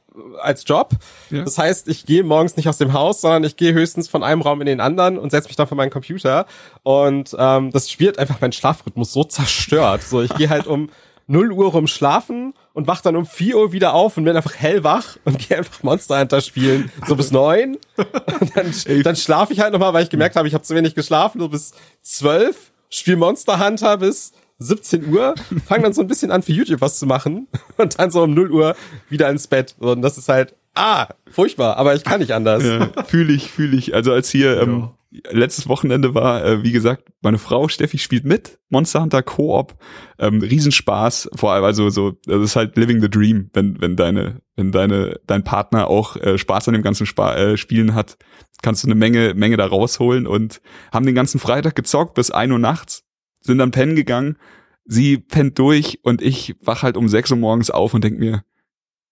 als 0.42 0.64
Job. 0.66 0.92
Ja. 1.30 1.44
Das 1.44 1.58
heißt, 1.58 1.88
ich 1.88 2.06
gehe 2.06 2.24
morgens 2.24 2.58
nicht 2.58 2.68
aus 2.68 2.78
dem 2.78 2.94
Haus, 2.94 3.22
sondern 3.22 3.44
ich 3.44 3.56
gehe 3.56 3.74
höchstens 3.74 4.08
von 4.08 4.24
einem 4.24 4.42
Raum 4.42 4.62
in 4.62 4.68
den 4.68 4.82
anderen 4.82 5.18
und 5.18 5.32
setze 5.32 5.48
mich 5.48 5.56
dann 5.56 5.68
vor 5.68 5.78
meinen 5.78 5.92
Computer. 5.92 6.46
Und 6.84 7.36
ähm, 7.38 7.72
das 7.72 7.90
spielt 7.90 8.20
einfach 8.20 8.42
meinen 8.42 8.52
Schlafrhythmus 8.52 9.14
so 9.14 9.24
zerstört. 9.24 10.04
So, 10.04 10.22
ich 10.22 10.34
gehe 10.36 10.50
halt 10.50 10.68
um 10.68 10.90
0 11.28 11.52
Uhr 11.52 11.72
rum 11.72 11.86
schlafen 11.86 12.56
und 12.74 12.88
wach 12.88 13.02
dann 13.02 13.16
um 13.16 13.26
4 13.26 13.56
Uhr 13.56 13.72
wieder 13.72 13.94
auf 13.94 14.18
und 14.18 14.24
bin 14.24 14.36
einfach 14.36 14.56
hellwach 14.56 15.18
und 15.26 15.38
gehe 15.48 15.60
einfach 15.60 15.84
Monster 15.84 16.20
Hunter 16.20 16.42
spielen, 16.42 16.92
so 17.08 17.16
bis 17.16 17.32
9. 17.32 17.78
Und 17.96 18.56
dann, 18.56 18.74
dann 19.04 19.16
schlafe 19.16 19.54
ich 19.54 19.60
halt 19.60 19.72
nochmal, 19.72 19.94
weil 19.94 20.04
ich 20.04 20.10
gemerkt 20.10 20.36
habe, 20.36 20.48
ich 20.48 20.56
habe 20.56 20.64
zu 20.64 20.74
wenig 20.74 20.96
geschlafen, 20.96 21.40
so 21.40 21.48
bis 21.48 21.74
12, 22.02 22.72
spiele 22.90 23.18
Monster 23.18 23.64
Hunter 23.64 23.98
bis 23.98 24.32
17 24.60 25.12
Uhr, 25.14 25.36
fange 25.66 25.84
dann 25.84 25.94
so 25.94 26.02
ein 26.02 26.08
bisschen 26.08 26.32
an 26.32 26.44
für 26.44 26.52
YouTube 26.52 26.82
was 26.82 27.00
zu 27.00 27.06
machen 27.06 27.48
und 27.78 27.98
dann 27.98 28.12
so 28.12 28.24
um 28.24 28.34
0 28.34 28.52
Uhr 28.52 28.76
wieder 29.10 29.30
ins 29.30 29.48
Bett. 29.48 29.76
Und 29.80 30.02
das 30.02 30.18
ist 30.18 30.30
halt, 30.30 30.56
ah, 30.76 31.08
furchtbar, 31.30 31.78
aber 31.78 31.96
ich 31.96 32.04
kann 32.04 32.20
nicht 32.20 32.34
anders. 32.34 32.64
Ja, 32.64 33.04
fühle 33.06 33.34
ich, 33.34 33.50
fühle 33.52 33.78
ich. 33.78 33.96
Also 33.96 34.12
als 34.12 34.30
hier 34.30 34.62
ähm, 34.62 34.90
letztes 35.32 35.68
Wochenende 35.68 36.14
war, 36.14 36.44
äh, 36.44 36.64
wie 36.64 36.72
gesagt, 36.72 37.10
meine 37.22 37.38
Frau 37.38 37.68
Steffi 37.68 37.98
spielt 37.98 38.26
mit, 38.26 38.60
Monster 38.70 39.02
Hunter 39.02 39.24
Co-op, 39.24 39.76
ähm, 40.20 40.42
Riesenspaß, 40.42 41.30
vor 41.36 41.54
allem 41.54 41.64
also 41.64 41.90
so, 41.90 42.12
das 42.26 42.42
ist 42.42 42.56
halt 42.56 42.78
living 42.78 43.02
the 43.02 43.10
dream, 43.10 43.50
wenn 43.54 43.82
wenn 43.82 43.96
deine 43.96 44.42
wenn 44.56 44.72
deine 44.72 45.20
dein 45.26 45.44
Partner 45.44 45.88
auch 45.88 46.16
äh, 46.18 46.38
Spaß 46.38 46.68
an 46.68 46.74
dem 46.74 46.84
ganzen 46.84 47.06
Spa 47.06 47.34
äh, 47.36 47.58
Spielen 47.58 47.96
hat, 47.96 48.18
kannst 48.62 48.84
du 48.84 48.88
eine 48.88 48.96
Menge 48.96 49.34
Menge 49.34 49.58
da 49.58 49.66
rausholen 49.66 50.28
und 50.28 50.62
haben 50.94 51.06
den 51.06 51.16
ganzen 51.16 51.40
Freitag 51.40 51.76
gezockt 51.76 52.14
bis 52.14 52.30
ein 52.30 52.52
Uhr 52.52 52.60
nachts 52.60 53.09
sind 53.40 53.58
dann 53.58 53.72
pennen 53.72 53.96
gegangen. 53.96 54.38
Sie 54.86 55.18
pennt 55.18 55.60
durch 55.60 56.00
und 56.04 56.22
ich 56.22 56.56
wach 56.62 56.84
halt 56.84 56.98
um 56.98 57.08
sechs 57.10 57.32
Uhr 57.32 57.38
morgens 57.38 57.70
auf 57.70 57.94
und 57.94 58.04
denk 58.04 58.18
mir, 58.18 58.44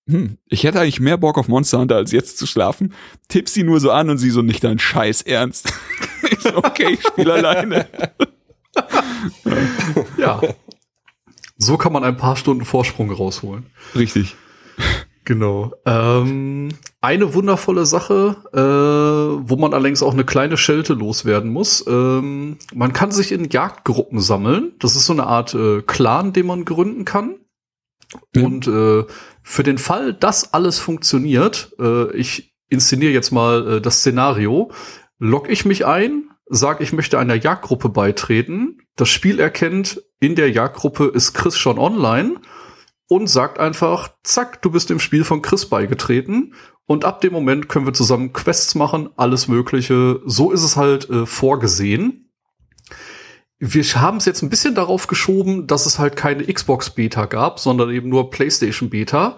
hm, 0.08 0.38
ich 0.48 0.64
hätte 0.64 0.80
eigentlich 0.80 1.00
mehr 1.00 1.18
Bock 1.18 1.38
auf 1.38 1.48
Monster 1.48 1.80
Hunter 1.80 1.98
als 1.98 2.12
jetzt 2.12 2.38
zu 2.38 2.48
schlafen. 2.48 2.94
Tipp 3.28 3.50
sie 3.50 3.64
nur 3.64 3.80
so 3.80 3.92
an 3.92 4.10
und 4.10 4.18
sie 4.18 4.30
so 4.30 4.42
nicht 4.42 4.64
dein 4.64 4.80
Scheiß 4.80 5.22
Ernst. 5.24 5.72
ich 6.32 6.40
so, 6.40 6.58
okay, 6.58 6.94
ich 6.94 7.04
spiele 7.04 7.34
alleine. 7.34 7.88
ja. 10.18 10.42
So 11.58 11.78
kann 11.78 11.92
man 11.92 12.04
ein 12.04 12.18
paar 12.18 12.38
Stunden 12.38 12.66
Vorsprung 12.66 13.12
rausholen. 13.12 13.66
Richtig. 13.96 14.36
Genau. 15.28 15.74
Ähm, 15.86 16.70
eine 17.02 17.34
wundervolle 17.34 17.86
Sache, 17.86 18.38
äh, 18.54 19.50
wo 19.50 19.58
man 19.58 19.74
allerdings 19.74 20.02
auch 20.02 20.14
eine 20.14 20.24
kleine 20.24 20.56
Schelte 20.56 20.94
loswerden 20.94 21.52
muss. 21.52 21.86
Ähm, 21.86 22.60
man 22.74 22.94
kann 22.94 23.12
sich 23.12 23.34
in 23.34 23.50
Jagdgruppen 23.50 24.22
sammeln. 24.22 24.72
Das 24.80 24.96
ist 24.96 25.06
so 25.06 25.12
eine 25.12 25.28
Art 25.28 25.54
äh, 25.54 25.82
Clan, 25.82 26.32
den 26.32 26.46
man 26.46 26.64
gründen 26.64 27.04
kann. 27.04 27.40
Ja. 28.34 28.44
Und 28.44 28.68
äh, 28.68 29.04
für 29.44 29.64
den 29.64 29.78
Fall, 29.78 30.14
dass 30.14 30.54
alles 30.54 30.80
funktioniert, 30.80 31.76
äh, 31.78 32.10
ich 32.16 32.56
inszeniere 32.70 33.12
jetzt 33.12 33.32
mal 33.32 33.68
äh, 33.68 33.82
das 33.82 33.98
Szenario, 33.98 34.72
log 35.20 35.50
ich 35.50 35.66
mich 35.66 35.86
ein, 35.86 36.30
sage, 36.46 36.86
ich 36.86 36.94
möchte 36.94 37.20
einer 37.20 37.36
Jagdgruppe 37.36 37.90
beitreten. 37.90 38.78
Das 38.96 39.10
Spiel 39.10 39.42
erkennt, 39.42 40.02
in 40.22 40.36
der 40.36 40.52
Jagdgruppe 40.52 41.12
ist 41.14 41.34
Chris 41.34 41.58
schon 41.58 41.80
online 41.80 42.38
und 43.08 43.28
sagt 43.28 43.60
einfach, 43.60 44.10
zack, 44.24 44.62
du 44.62 44.72
bist 44.72 44.90
dem 44.90 45.00
Spiel 45.00 45.24
von 45.24 45.42
Chris 45.42 45.66
beigetreten 45.68 46.54
und 46.86 47.06
ab 47.06 47.22
dem 47.22 47.34
Moment 47.34 47.70
können 47.70 47.86
wir 47.86 47.94
zusammen 47.94 48.34
Quests 48.34 48.76
machen, 48.76 49.10
alles 49.18 49.48
Mögliche. 49.48 50.22
So 50.26 50.52
ist 50.52 50.64
es 50.64 50.78
halt 50.78 51.10
äh, 51.10 51.26
vorgesehen. 51.26 52.30
Wir 53.60 53.84
haben 53.96 54.18
es 54.18 54.26
jetzt 54.26 54.44
ein 54.44 54.50
bisschen 54.50 54.76
darauf 54.76 55.08
geschoben, 55.08 55.68
dass 55.68 55.86
es 55.86 56.00
halt 56.00 56.16
keine 56.16 56.46
Xbox 56.46 56.92
Beta 56.92 57.26
gab, 57.26 57.60
sondern 57.60 57.90
eben 57.90 58.08
nur 58.08 58.30
PlayStation 58.30 58.90
Beta. 58.90 59.36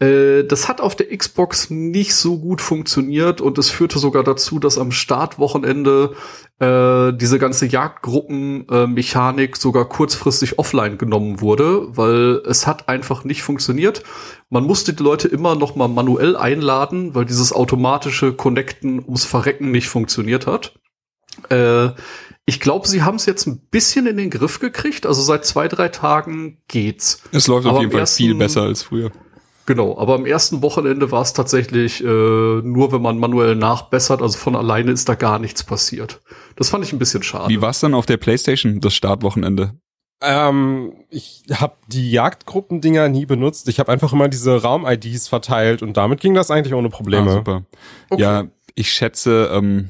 Äh, 0.00 0.44
das 0.44 0.68
hat 0.68 0.80
auf 0.80 0.96
der 0.96 1.14
Xbox 1.16 1.68
nicht 1.68 2.14
so 2.14 2.38
gut 2.38 2.60
funktioniert 2.60 3.40
und 3.40 3.58
es 3.58 3.68
führte 3.70 3.98
sogar 3.98 4.24
dazu, 4.24 4.58
dass 4.58 4.78
am 4.78 4.92
Startwochenende 4.92 6.14
äh, 6.58 7.12
diese 7.12 7.38
ganze 7.38 7.66
Jagdgruppenmechanik 7.66 9.56
sogar 9.56 9.86
kurzfristig 9.88 10.58
offline 10.58 10.96
genommen 10.96 11.42
wurde, 11.42 11.96
weil 11.96 12.42
es 12.46 12.66
hat 12.66 12.88
einfach 12.88 13.24
nicht 13.24 13.42
funktioniert. 13.42 14.02
Man 14.48 14.64
musste 14.64 14.94
die 14.94 15.02
Leute 15.02 15.28
immer 15.28 15.54
noch 15.54 15.76
mal 15.76 15.88
manuell 15.88 16.34
einladen, 16.36 17.14
weil 17.14 17.26
dieses 17.26 17.52
automatische 17.52 18.32
Connecten 18.32 19.00
ums 19.00 19.26
Verrecken 19.26 19.70
nicht 19.70 19.88
funktioniert 19.88 20.46
hat. 20.46 20.74
Äh, 21.50 21.90
ich 22.46 22.58
glaube, 22.58 22.88
sie 22.88 23.02
haben 23.02 23.16
es 23.16 23.26
jetzt 23.26 23.46
ein 23.46 23.60
bisschen 23.70 24.06
in 24.06 24.16
den 24.16 24.30
Griff 24.30 24.60
gekriegt. 24.60 25.04
Also 25.06 25.20
seit 25.22 25.44
zwei, 25.44 25.68
drei 25.68 25.88
Tagen 25.88 26.58
geht's. 26.68 27.22
Es 27.32 27.46
läuft 27.46 27.66
Aber 27.66 27.76
auf 27.76 27.82
jeden 27.82 27.92
Fall 27.92 28.06
viel 28.06 28.34
besser 28.34 28.62
als 28.62 28.82
früher. 28.82 29.12
Genau, 29.66 29.96
aber 29.98 30.14
am 30.14 30.26
ersten 30.26 30.62
Wochenende 30.62 31.10
war 31.12 31.22
es 31.22 31.32
tatsächlich 31.32 32.02
äh, 32.02 32.06
nur, 32.06 32.92
wenn 32.92 33.02
man 33.02 33.18
manuell 33.18 33.54
nachbessert, 33.54 34.22
also 34.22 34.36
von 34.36 34.56
alleine 34.56 34.90
ist 34.90 35.08
da 35.08 35.14
gar 35.14 35.38
nichts 35.38 35.62
passiert. 35.62 36.20
Das 36.56 36.70
fand 36.70 36.84
ich 36.84 36.92
ein 36.92 36.98
bisschen 36.98 37.22
schade. 37.22 37.48
Wie 37.48 37.62
war 37.62 37.70
es 37.70 37.80
dann 37.80 37.94
auf 37.94 38.06
der 38.06 38.16
PlayStation, 38.16 38.80
das 38.80 38.94
Startwochenende? 38.94 39.74
Ähm, 40.22 40.92
ich 41.08 41.44
habe 41.52 41.76
die 41.86 42.10
Jagdgruppendinger 42.10 43.08
nie 43.08 43.26
benutzt. 43.26 43.68
Ich 43.68 43.78
habe 43.78 43.90
einfach 43.90 44.12
immer 44.12 44.28
diese 44.28 44.60
Raum-IDs 44.60 45.28
verteilt 45.28 45.82
und 45.82 45.96
damit 45.96 46.20
ging 46.20 46.34
das 46.34 46.50
eigentlich 46.50 46.74
ohne 46.74 46.90
Probleme. 46.90 47.30
Ah, 47.30 47.34
super. 47.34 47.62
Okay. 48.10 48.22
Ja, 48.22 48.44
ich 48.74 48.92
schätze, 48.92 49.50
ähm, 49.52 49.88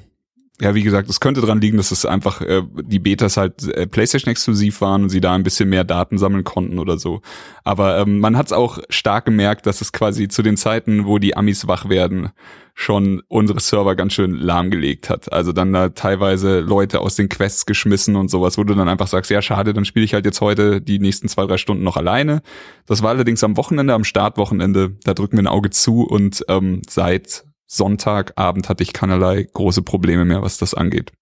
ja, 0.60 0.74
wie 0.74 0.82
gesagt, 0.82 1.08
es 1.08 1.20
könnte 1.20 1.40
dran 1.40 1.60
liegen, 1.60 1.78
dass 1.78 1.90
es 1.90 2.04
einfach 2.04 2.42
äh, 2.42 2.62
die 2.82 2.98
Betas 2.98 3.36
halt 3.36 3.66
äh, 3.68 3.86
PlayStation 3.86 4.30
exklusiv 4.30 4.80
waren 4.80 5.04
und 5.04 5.08
sie 5.08 5.20
da 5.20 5.34
ein 5.34 5.42
bisschen 5.42 5.68
mehr 5.68 5.84
Daten 5.84 6.18
sammeln 6.18 6.44
konnten 6.44 6.78
oder 6.78 6.98
so. 6.98 7.22
Aber 7.64 7.98
ähm, 7.98 8.20
man 8.20 8.36
hat 8.36 8.46
es 8.46 8.52
auch 8.52 8.78
stark 8.90 9.24
gemerkt, 9.24 9.66
dass 9.66 9.80
es 9.80 9.92
quasi 9.92 10.28
zu 10.28 10.42
den 10.42 10.56
Zeiten, 10.56 11.06
wo 11.06 11.18
die 11.18 11.36
Amis 11.36 11.66
wach 11.66 11.88
werden, 11.88 12.30
schon 12.74 13.22
unsere 13.28 13.60
Server 13.60 13.94
ganz 13.94 14.12
schön 14.12 14.32
lahmgelegt 14.34 15.10
hat. 15.10 15.32
Also 15.32 15.52
dann 15.52 15.72
da 15.72 15.90
teilweise 15.90 16.60
Leute 16.60 17.00
aus 17.00 17.14
den 17.14 17.28
Quests 17.28 17.66
geschmissen 17.66 18.16
und 18.16 18.30
sowas, 18.30 18.58
wo 18.58 18.64
du 18.64 18.74
dann 18.74 18.88
einfach 18.88 19.06
sagst, 19.06 19.30
ja 19.30 19.42
schade, 19.42 19.74
dann 19.74 19.84
spiele 19.84 20.04
ich 20.04 20.14
halt 20.14 20.24
jetzt 20.24 20.40
heute 20.40 20.80
die 20.80 20.98
nächsten 20.98 21.28
zwei, 21.28 21.46
drei 21.46 21.58
Stunden 21.58 21.84
noch 21.84 21.96
alleine. 21.96 22.42
Das 22.86 23.02
war 23.02 23.10
allerdings 23.10 23.44
am 23.44 23.56
Wochenende, 23.56 23.94
am 23.94 24.04
Startwochenende, 24.04 24.96
da 25.04 25.14
drücken 25.14 25.36
wir 25.36 25.44
ein 25.44 25.46
Auge 25.46 25.70
zu 25.70 26.02
und 26.02 26.44
ähm, 26.48 26.82
seit 26.88 27.44
Sonntagabend 27.72 28.68
hatte 28.68 28.82
ich 28.82 28.92
keinerlei 28.92 29.44
große 29.44 29.82
Probleme 29.82 30.24
mehr, 30.24 30.42
was 30.42 30.58
das 30.58 30.74
angeht. 30.74 31.12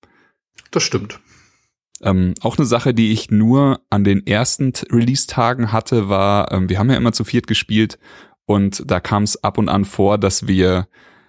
Das 0.71 0.83
stimmt. 0.83 1.21
Ähm, 2.01 2.33
auch 2.41 2.57
eine 2.57 2.65
Sache, 2.65 2.95
die 2.95 3.13
ich 3.13 3.31
nur 3.31 3.81
an 3.91 4.03
den 4.03 4.27
ersten 4.27 4.73
Release-Tagen 4.91 5.73
hatte, 5.73 6.09
war, 6.09 6.51
ähm, 6.51 6.71
wir 6.71 6.79
haben 6.79 6.89
ja 6.89 6.97
immer 6.97 7.13
zu 7.13 7.25
viert 7.25 7.47
gespielt 7.47 7.99
Und 8.47 8.83
da 8.87 8.99
kam 8.99 9.25
es 9.25 9.45
ab 9.45 9.59
und 9.59 9.69
an 9.69 9.85
vor, 9.85 10.17
dass 10.17 10.47
wir 10.47 10.89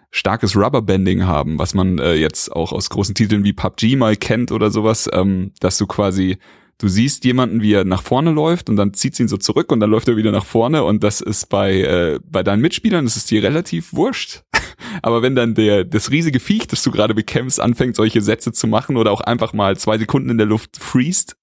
starkes 0.10 0.56
Rubberbanding 0.56 1.26
haben, 1.26 1.60
was 1.60 1.74
man 1.74 2.00
äh, 2.00 2.14
jetzt 2.14 2.50
auch 2.56 2.72
aus 2.72 2.90
großen 2.90 3.14
Titeln 3.14 3.44
wie 3.44 3.52
PUBG 3.52 3.98
mal 3.98 4.16
kennt 4.16 4.54
oder 4.54 4.72
sowas, 4.72 5.10
ähm, 5.12 5.52
dass 5.60 5.78
du 5.78 5.86
quasi 5.86 6.38
du 6.80 6.88
siehst 6.88 7.26
jemanden, 7.26 7.62
wie 7.62 7.74
er 7.74 7.86
nach 7.86 8.02
vorne 8.02 8.32
läuft 8.32 8.70
und 8.70 8.78
dann 8.78 8.94
zieht 8.94 9.16
sie 9.16 9.24
ihn 9.24 9.30
so 9.30 9.38
zurück 9.38 9.72
und 9.72 9.80
dann 9.80 9.92
läuft 9.92 10.08
er 10.08 10.18
wieder 10.18 10.32
nach 10.32 10.46
vorne 10.46 10.84
und 10.84 11.04
das 11.04 11.22
ist 11.22 11.50
bei 11.50 11.82
äh, 11.82 12.20
bei 12.26 12.42
deinen 12.42 12.62
Mitspielern 12.62 13.06
das 13.06 13.18
ist 13.18 13.30
dir 13.30 13.44
relativ 13.44 13.94
wurscht. 13.94 14.44
Aber 15.04 15.22
wenn 15.22 15.36
dann 15.36 15.54
der 15.54 15.84
das 15.84 16.10
riesige 16.10 16.40
Viech, 16.40 16.68
das 16.68 16.82
du 16.82 16.92
gerade 16.92 17.14
bekämpfst, 17.14 17.60
anfängt 17.60 17.96
solche 17.96 18.22
Sätze 18.22 18.52
zu 18.52 18.68
machen 18.68 18.98
oder 18.98 19.12
auch 19.12 19.22
einfach 19.22 19.54
mal 19.54 19.78
zwei 19.78 19.98
Sekunden 19.98 20.30
in 20.30 20.38
der 20.38 20.48
Luft 20.48 20.78
freest, 20.78 21.36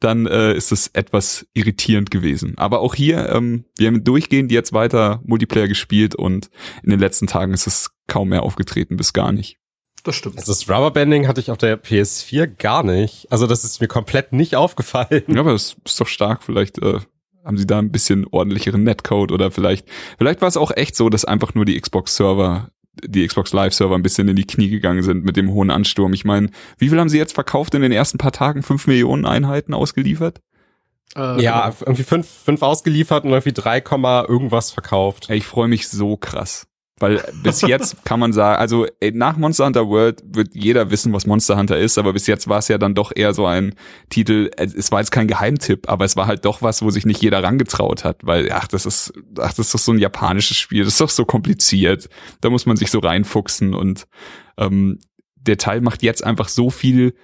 dann 0.00 0.26
äh, 0.26 0.54
ist 0.54 0.72
es 0.72 0.88
etwas 0.88 1.46
irritierend 1.54 2.10
gewesen. 2.10 2.56
Aber 2.56 2.80
auch 2.80 2.94
hier, 2.94 3.30
ähm, 3.30 3.64
wir 3.76 3.88
haben 3.88 4.04
durchgehend 4.04 4.52
jetzt 4.52 4.72
weiter 4.72 5.20
Multiplayer 5.24 5.68
gespielt 5.68 6.14
und 6.14 6.50
in 6.82 6.90
den 6.90 7.00
letzten 7.00 7.26
Tagen 7.26 7.52
ist 7.52 7.66
es 7.66 7.90
kaum 8.06 8.28
mehr 8.28 8.42
aufgetreten, 8.42 8.96
bis 8.96 9.12
gar 9.12 9.32
nicht. 9.32 9.57
Das 10.08 10.16
stimmt. 10.16 10.38
Also 10.38 10.52
das 10.52 10.70
Rubberbanding 10.70 11.28
hatte 11.28 11.38
ich 11.42 11.50
auf 11.50 11.58
der 11.58 11.78
PS4 11.78 12.46
gar 12.46 12.82
nicht. 12.82 13.30
Also 13.30 13.46
das 13.46 13.62
ist 13.62 13.82
mir 13.82 13.88
komplett 13.88 14.32
nicht 14.32 14.56
aufgefallen. 14.56 15.22
Ja, 15.28 15.40
aber 15.40 15.52
das 15.52 15.76
ist 15.84 16.00
doch 16.00 16.06
stark. 16.06 16.42
Vielleicht 16.42 16.78
äh, 16.78 17.00
haben 17.44 17.58
sie 17.58 17.66
da 17.66 17.78
ein 17.78 17.92
bisschen 17.92 18.26
ordentlicheren 18.26 18.84
Netcode 18.84 19.32
oder 19.32 19.50
vielleicht, 19.50 19.86
vielleicht 20.16 20.40
war 20.40 20.48
es 20.48 20.56
auch 20.56 20.70
echt 20.74 20.96
so, 20.96 21.10
dass 21.10 21.26
einfach 21.26 21.52
nur 21.52 21.66
die 21.66 21.78
Xbox-Server 21.78 22.70
die 23.04 23.26
Xbox 23.26 23.52
Live 23.52 23.74
Server 23.74 23.94
ein 23.94 24.02
bisschen 24.02 24.28
in 24.28 24.36
die 24.36 24.46
Knie 24.46 24.70
gegangen 24.70 25.02
sind 25.02 25.24
mit 25.24 25.36
dem 25.36 25.50
hohen 25.50 25.70
Ansturm. 25.70 26.14
Ich 26.14 26.24
meine, 26.24 26.48
wie 26.78 26.88
viel 26.88 26.98
haben 26.98 27.10
sie 27.10 27.18
jetzt 27.18 27.34
verkauft 27.34 27.74
in 27.74 27.82
den 27.82 27.92
ersten 27.92 28.16
paar 28.16 28.32
Tagen? 28.32 28.62
Fünf 28.62 28.86
Millionen 28.86 29.26
Einheiten 29.26 29.74
ausgeliefert? 29.74 30.40
Äh, 31.14 31.42
ja, 31.42 31.68
genau. 31.68 31.76
irgendwie 31.80 32.02
fünf, 32.02 32.26
fünf 32.26 32.62
ausgeliefert 32.62 33.24
und 33.24 33.30
irgendwie 33.30 33.52
drei 33.52 33.82
Komma 33.82 34.24
irgendwas 34.26 34.70
verkauft. 34.70 35.28
Ich 35.28 35.46
freue 35.46 35.68
mich 35.68 35.86
so 35.88 36.16
krass. 36.16 36.66
Weil 37.00 37.22
bis 37.42 37.62
jetzt 37.62 38.04
kann 38.04 38.20
man 38.20 38.32
sagen, 38.32 38.58
also 38.58 38.86
nach 39.12 39.36
Monster 39.36 39.66
Hunter 39.66 39.88
World 39.88 40.22
wird 40.26 40.54
jeder 40.54 40.90
wissen, 40.90 41.12
was 41.12 41.26
Monster 41.26 41.56
Hunter 41.56 41.78
ist, 41.78 41.98
aber 41.98 42.12
bis 42.12 42.26
jetzt 42.26 42.48
war 42.48 42.58
es 42.58 42.68
ja 42.68 42.78
dann 42.78 42.94
doch 42.94 43.12
eher 43.14 43.34
so 43.34 43.46
ein 43.46 43.74
Titel, 44.10 44.50
es 44.56 44.90
war 44.90 45.00
jetzt 45.00 45.10
kein 45.10 45.28
Geheimtipp, 45.28 45.88
aber 45.88 46.04
es 46.04 46.16
war 46.16 46.26
halt 46.26 46.44
doch 46.44 46.62
was, 46.62 46.82
wo 46.82 46.90
sich 46.90 47.06
nicht 47.06 47.22
jeder 47.22 47.42
rangetraut 47.42 48.04
hat, 48.04 48.20
weil, 48.22 48.50
ach, 48.52 48.68
das 48.68 48.86
ist, 48.86 49.12
ach, 49.38 49.52
das 49.52 49.66
ist 49.66 49.74
doch 49.74 49.78
so 49.78 49.92
ein 49.92 49.98
japanisches 49.98 50.56
Spiel, 50.56 50.84
das 50.84 50.94
ist 50.94 51.00
doch 51.00 51.10
so 51.10 51.24
kompliziert, 51.24 52.08
da 52.40 52.50
muss 52.50 52.66
man 52.66 52.76
sich 52.76 52.90
so 52.90 52.98
reinfuchsen 52.98 53.74
und 53.74 54.06
ähm, 54.56 54.98
der 55.36 55.56
Teil 55.56 55.80
macht 55.80 56.02
jetzt 56.02 56.24
einfach 56.24 56.48
so 56.48 56.70
viel 56.70 57.14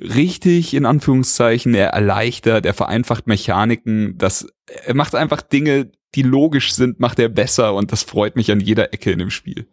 richtig, 0.00 0.74
in 0.74 0.86
Anführungszeichen, 0.86 1.74
er 1.74 1.88
erleichtert, 1.88 2.64
er 2.64 2.74
vereinfacht 2.74 3.26
Mechaniken, 3.26 4.16
das, 4.16 4.46
er 4.66 4.94
macht 4.94 5.14
einfach 5.14 5.42
Dinge, 5.42 5.90
die 6.14 6.22
logisch 6.22 6.72
sind, 6.72 7.00
macht 7.00 7.18
er 7.18 7.28
besser 7.28 7.74
und 7.74 7.92
das 7.92 8.02
freut 8.02 8.36
mich 8.36 8.50
an 8.50 8.60
jeder 8.60 8.92
Ecke 8.92 9.12
in 9.12 9.18
dem 9.18 9.30
Spiel. 9.30 9.66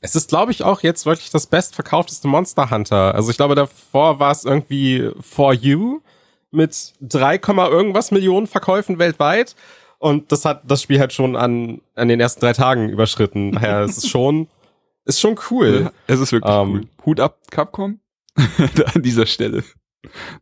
Es 0.00 0.14
ist, 0.14 0.28
glaube 0.28 0.52
ich, 0.52 0.62
auch 0.62 0.82
jetzt 0.82 1.06
wirklich 1.06 1.30
das 1.30 1.46
bestverkaufteste 1.46 2.28
Monster 2.28 2.70
Hunter. 2.70 3.14
Also 3.14 3.30
ich 3.30 3.36
glaube, 3.36 3.54
davor 3.54 4.20
war 4.20 4.30
es 4.30 4.44
irgendwie 4.44 5.10
For 5.20 5.52
You 5.52 6.00
mit 6.50 6.94
3, 7.00 7.36
irgendwas 7.36 8.10
Millionen 8.10 8.46
Verkäufen 8.46 8.98
weltweit. 8.98 9.56
Und 9.98 10.30
das 10.30 10.44
hat 10.44 10.62
das 10.66 10.82
Spiel 10.82 11.00
halt 11.00 11.12
schon 11.12 11.34
an, 11.34 11.80
an 11.96 12.08
den 12.08 12.20
ersten 12.20 12.40
drei 12.40 12.52
Tagen 12.52 12.88
überschritten. 12.88 13.52
Daher 13.52 13.80
es 13.80 13.98
ist 13.98 14.08
schon, 14.08 14.48
ist 15.04 15.20
schon 15.20 15.36
cool. 15.50 15.82
Ja, 15.84 15.92
es 16.06 16.20
ist 16.20 16.30
wirklich 16.30 16.52
um, 16.52 16.68
ähm, 16.68 16.74
cool. 16.74 17.06
Hut 17.06 17.20
ab, 17.20 17.38
Capcom. 17.50 18.00
an 18.94 19.02
dieser 19.02 19.26
Stelle. 19.26 19.64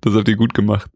Das 0.02 0.12
habt 0.12 0.28
ihr 0.28 0.36
gut 0.36 0.52
gemacht. 0.52 0.90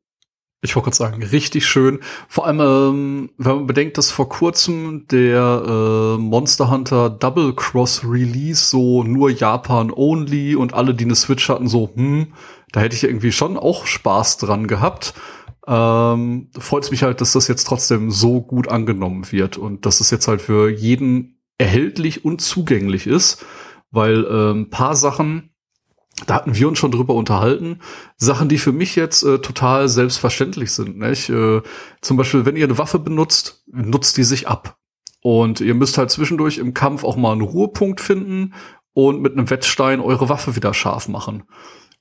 Ich 0.62 0.76
wollte 0.76 0.90
gerade 0.90 0.96
sagen, 0.96 1.22
richtig 1.22 1.66
schön. 1.66 2.00
Vor 2.28 2.46
allem, 2.46 2.60
ähm, 2.60 3.30
wenn 3.38 3.56
man 3.56 3.66
bedenkt, 3.66 3.96
dass 3.96 4.10
vor 4.10 4.28
kurzem 4.28 5.06
der 5.10 5.62
äh, 5.66 6.18
Monster 6.18 6.70
Hunter 6.70 7.08
Double 7.08 7.54
Cross 7.54 8.02
Release 8.04 8.66
so 8.66 9.02
nur 9.02 9.30
Japan 9.30 9.90
only 9.90 10.54
und 10.54 10.74
alle, 10.74 10.94
die 10.94 11.04
eine 11.04 11.14
Switch 11.14 11.48
hatten, 11.48 11.66
so, 11.66 11.90
hm, 11.94 12.34
da 12.72 12.80
hätte 12.80 12.94
ich 12.94 13.04
irgendwie 13.04 13.32
schon 13.32 13.56
auch 13.56 13.86
Spaß 13.86 14.36
dran 14.36 14.66
gehabt. 14.66 15.14
Ähm, 15.66 16.50
freut 16.58 16.84
es 16.84 16.90
mich 16.90 17.04
halt, 17.04 17.22
dass 17.22 17.32
das 17.32 17.48
jetzt 17.48 17.66
trotzdem 17.66 18.10
so 18.10 18.42
gut 18.42 18.68
angenommen 18.68 19.32
wird 19.32 19.56
und 19.56 19.86
dass 19.86 20.00
es 20.00 20.10
jetzt 20.10 20.28
halt 20.28 20.42
für 20.42 20.68
jeden 20.68 21.40
erhältlich 21.56 22.24
und 22.24 22.42
zugänglich 22.42 23.06
ist, 23.06 23.44
weil 23.90 24.26
ähm, 24.30 24.68
paar 24.68 24.94
Sachen 24.94 25.49
da 26.26 26.34
hatten 26.34 26.54
wir 26.54 26.68
uns 26.68 26.78
schon 26.78 26.90
drüber 26.90 27.14
unterhalten. 27.14 27.80
Sachen, 28.16 28.48
die 28.48 28.58
für 28.58 28.72
mich 28.72 28.96
jetzt 28.96 29.22
äh, 29.22 29.38
total 29.38 29.88
selbstverständlich 29.88 30.72
sind. 30.72 30.98
Nicht? 30.98 31.28
Äh, 31.30 31.62
zum 32.00 32.16
Beispiel, 32.16 32.46
wenn 32.46 32.56
ihr 32.56 32.64
eine 32.64 32.78
Waffe 32.78 32.98
benutzt, 32.98 33.64
nutzt 33.66 34.16
die 34.16 34.24
sich 34.24 34.48
ab. 34.48 34.76
Und 35.22 35.60
ihr 35.60 35.74
müsst 35.74 35.98
halt 35.98 36.10
zwischendurch 36.10 36.58
im 36.58 36.74
Kampf 36.74 37.04
auch 37.04 37.16
mal 37.16 37.32
einen 37.32 37.42
Ruhepunkt 37.42 38.00
finden 38.00 38.54
und 38.92 39.20
mit 39.20 39.32
einem 39.32 39.50
Wettstein 39.50 40.00
eure 40.00 40.28
Waffe 40.28 40.56
wieder 40.56 40.74
scharf 40.74 41.08
machen. 41.08 41.44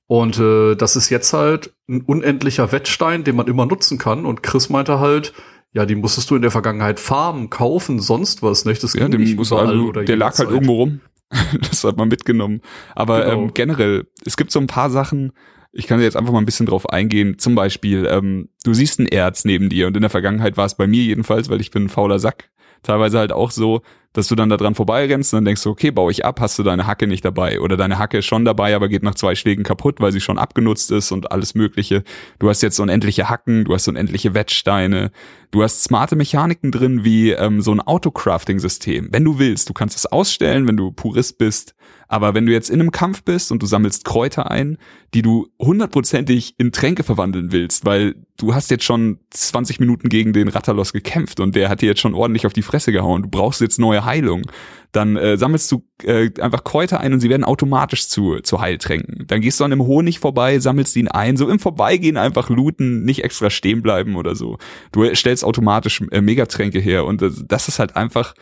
Und 0.07 0.39
äh, 0.39 0.75
das 0.75 0.95
ist 0.95 1.09
jetzt 1.09 1.33
halt 1.33 1.73
ein 1.87 2.01
unendlicher 2.01 2.71
Wettstein, 2.71 3.23
den 3.23 3.35
man 3.35 3.47
immer 3.47 3.65
nutzen 3.65 3.97
kann. 3.97 4.25
Und 4.25 4.41
Chris 4.41 4.69
meinte 4.69 4.99
halt, 4.99 5.33
ja, 5.71 5.85
die 5.85 5.95
musstest 5.95 6.31
du 6.31 6.35
in 6.35 6.41
der 6.41 6.49
Vergangenheit 6.49 6.99
farmen, 6.99 7.49
kaufen, 7.49 7.99
sonst 7.99 8.41
was, 8.41 8.65
nicht? 8.65 8.81
Das 8.81 8.93
ja, 8.93 9.07
dem 9.07 9.21
nicht 9.21 9.35
muss 9.35 9.51
also, 9.51 9.91
der 9.91 10.15
lag 10.15 10.37
halt 10.37 10.49
irgendwo 10.49 10.75
rum. 10.77 11.01
das 11.61 11.83
hat 11.83 11.97
man 11.97 12.09
mitgenommen. 12.09 12.61
Aber 12.95 13.21
genau. 13.21 13.43
ähm, 13.43 13.51
generell, 13.53 14.07
es 14.25 14.37
gibt 14.37 14.51
so 14.51 14.59
ein 14.59 14.67
paar 14.67 14.89
Sachen, 14.89 15.33
ich 15.71 15.87
kann 15.87 16.01
jetzt 16.01 16.17
einfach 16.17 16.33
mal 16.33 16.39
ein 16.39 16.45
bisschen 16.45 16.65
drauf 16.65 16.89
eingehen. 16.89 17.37
Zum 17.37 17.55
Beispiel, 17.55 18.07
ähm, 18.09 18.49
du 18.63 18.73
siehst 18.73 18.99
ein 18.99 19.07
Erz 19.07 19.45
neben 19.45 19.69
dir 19.69 19.87
und 19.87 19.95
in 19.95 20.01
der 20.01 20.09
Vergangenheit 20.09 20.57
war 20.57 20.65
es 20.65 20.75
bei 20.75 20.87
mir 20.87 21.03
jedenfalls, 21.03 21.49
weil 21.49 21.61
ich 21.61 21.71
bin 21.71 21.85
ein 21.85 21.89
fauler 21.89 22.19
Sack, 22.19 22.49
teilweise 22.81 23.19
halt 23.19 23.31
auch 23.31 23.51
so, 23.51 23.81
dass 24.13 24.27
du 24.27 24.35
dann 24.35 24.49
da 24.49 24.57
dran 24.57 24.75
vorbeirennst 24.75 25.33
und 25.33 25.37
dann 25.37 25.45
denkst 25.45 25.63
du, 25.63 25.69
okay, 25.69 25.91
baue 25.91 26.11
ich 26.11 26.25
ab, 26.25 26.39
hast 26.39 26.57
du 26.57 26.63
deine 26.63 26.87
Hacke 26.87 27.05
nicht 27.05 27.23
dabei. 27.23 27.59
Oder 27.61 27.77
deine 27.77 27.99
Hacke 27.99 28.19
ist 28.19 28.25
schon 28.25 28.43
dabei, 28.43 28.75
aber 28.75 28.89
geht 28.89 29.03
nach 29.03 29.15
zwei 29.15 29.35
Schlägen 29.35 29.63
kaputt, 29.63 30.01
weil 30.01 30.11
sie 30.11 30.21
schon 30.21 30.39
abgenutzt 30.39 30.91
ist 30.91 31.11
und 31.11 31.31
alles 31.31 31.53
mögliche. 31.53 32.03
Du 32.39 32.49
hast 32.49 32.61
jetzt 32.61 32.79
unendliche 32.79 33.29
Hacken, 33.29 33.65
du 33.65 33.73
hast 33.73 33.87
unendliche 33.87 34.33
Wettsteine, 34.33 35.11
du 35.51 35.61
hast 35.61 35.83
smarte 35.83 36.15
Mechaniken 36.15 36.71
drin, 36.71 37.03
wie 37.03 37.31
ähm, 37.31 37.61
so 37.61 37.71
ein 37.71 37.81
Autocrafting-System. 37.81 39.09
Wenn 39.11 39.25
du 39.25 39.37
willst, 39.37 39.69
du 39.69 39.73
kannst 39.73 39.95
es 39.95 40.07
ausstellen, 40.07 40.67
wenn 40.67 40.77
du 40.77 40.91
Purist 40.91 41.37
bist, 41.37 41.75
aber 42.11 42.33
wenn 42.33 42.47
du 42.47 42.51
jetzt 42.51 42.71
in 42.71 42.81
einem 42.81 42.91
Kampf 42.91 43.23
bist 43.23 43.51
und 43.51 43.61
du 43.61 43.67
sammelst 43.67 44.03
Kräuter 44.03 44.49
ein, 44.49 44.79
die 45.13 45.21
du 45.21 45.47
hundertprozentig 45.59 46.55
in 46.57 46.71
Tränke 46.71 47.03
verwandeln 47.03 47.51
willst, 47.51 47.85
weil 47.85 48.15
du 48.37 48.55
hast 48.55 48.71
jetzt 48.71 48.83
schon 48.83 49.19
20 49.29 49.79
Minuten 49.79 50.09
gegen 50.09 50.33
den 50.33 50.47
Rattalos 50.47 50.91
gekämpft 50.91 51.39
und 51.39 51.55
der 51.55 51.69
hat 51.69 51.81
dir 51.81 51.85
jetzt 51.85 52.01
schon 52.01 52.15
ordentlich 52.15 52.47
auf 52.47 52.53
die 52.53 52.63
Fresse 52.63 52.91
gehauen. 52.91 53.21
Du 53.21 53.29
brauchst 53.29 53.61
jetzt 53.61 53.77
neue 53.77 53.98
Heilung. 54.05 54.43
Dann 54.91 55.17
äh, 55.17 55.37
sammelst 55.37 55.71
du 55.71 55.85
äh, 56.03 56.31
einfach 56.41 56.63
Kräuter 56.63 56.99
ein 56.99 57.13
und 57.13 57.19
sie 57.19 57.29
werden 57.29 57.43
automatisch 57.43 58.07
zu, 58.07 58.39
zu 58.39 58.59
Heiltränken. 58.59 59.25
Dann 59.27 59.41
gehst 59.41 59.59
du 59.59 59.63
an 59.63 59.71
einem 59.71 59.85
Honig 59.85 60.19
vorbei, 60.19 60.57
sammelst 60.59 60.95
ihn 60.95 61.07
ein, 61.07 61.37
so 61.37 61.47
im 61.47 61.59
Vorbeigehen 61.59 62.17
einfach 62.17 62.49
looten, 62.49 63.03
nicht 63.03 63.23
extra 63.23 63.51
stehen 63.51 63.83
bleiben 63.83 64.15
oder 64.15 64.35
so. 64.35 64.57
Du 64.91 65.13
stellst 65.13 65.43
automatisch 65.43 66.01
äh, 66.11 66.21
Megatränke 66.21 66.79
her 66.79 67.05
und 67.05 67.21
das, 67.21 67.43
das 67.47 67.67
ist 67.67 67.77
halt 67.77 67.95
einfach, 67.95 68.33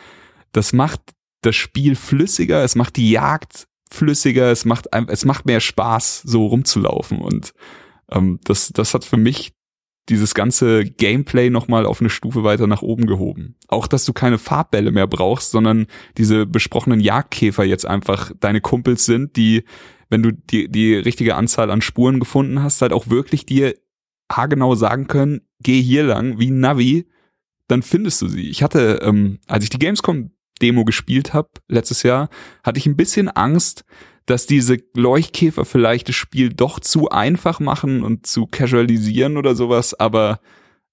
das 0.53 0.71
macht 0.71 1.01
das 1.41 1.55
Spiel 1.55 1.95
flüssiger, 1.95 2.63
es 2.63 2.75
macht 2.75 2.95
die 2.95 3.11
Jagd 3.11 3.67
flüssiger, 3.91 4.51
es 4.51 4.63
macht 4.65 4.87
es 5.07 5.25
macht 5.25 5.45
mehr 5.45 5.59
Spaß, 5.59 6.21
so 6.25 6.47
rumzulaufen 6.47 7.19
und 7.19 7.53
ähm, 8.11 8.39
das 8.43 8.69
das 8.73 8.93
hat 8.93 9.03
für 9.05 9.17
mich 9.17 9.53
dieses 10.09 10.33
ganze 10.33 10.85
Gameplay 10.85 11.49
nochmal 11.49 11.85
auf 11.85 11.99
eine 11.99 12.09
Stufe 12.09 12.43
weiter 12.43 12.67
nach 12.67 12.81
oben 12.81 13.07
gehoben. 13.07 13.55
Auch, 13.67 13.87
dass 13.87 14.05
du 14.05 14.13
keine 14.13 14.37
Farbbälle 14.37 14.91
mehr 14.91 15.07
brauchst, 15.07 15.51
sondern 15.51 15.87
diese 16.17 16.45
besprochenen 16.45 16.99
Jagdkäfer 16.99 17.63
jetzt 17.65 17.85
einfach 17.85 18.31
deine 18.39 18.61
Kumpels 18.61 19.05
sind, 19.05 19.35
die, 19.35 19.63
wenn 20.09 20.23
du 20.23 20.31
die, 20.31 20.69
die 20.69 20.95
richtige 20.95 21.35
Anzahl 21.35 21.71
an 21.71 21.81
Spuren 21.81 22.19
gefunden 22.19 22.63
hast, 22.63 22.81
halt 22.81 22.93
auch 22.93 23.09
wirklich 23.09 23.45
dir 23.45 23.75
haargenau 24.31 24.75
sagen 24.75 25.07
können, 25.07 25.41
geh 25.61 25.81
hier 25.81 26.03
lang, 26.03 26.39
wie 26.39 26.51
Navi, 26.51 27.07
dann 27.67 27.81
findest 27.81 28.21
du 28.21 28.27
sie. 28.27 28.49
Ich 28.49 28.63
hatte, 28.63 28.99
ähm, 29.03 29.39
als 29.47 29.63
ich 29.63 29.69
die 29.69 29.79
Gamescom 29.79 30.31
Demo 30.61 30.85
gespielt 30.85 31.33
habe 31.33 31.49
letztes 31.67 32.03
Jahr, 32.03 32.29
hatte 32.63 32.79
ich 32.79 32.85
ein 32.85 32.97
bisschen 32.97 33.29
Angst, 33.29 33.83
dass 34.27 34.45
diese 34.45 34.77
Leuchtkäfer 34.95 35.65
vielleicht 35.65 36.09
das 36.09 36.15
Spiel 36.15 36.53
doch 36.53 36.79
zu 36.79 37.09
einfach 37.09 37.59
machen 37.59 38.03
und 38.03 38.27
zu 38.27 38.45
casualisieren 38.45 39.37
oder 39.37 39.55
sowas, 39.55 39.99
aber 39.99 40.39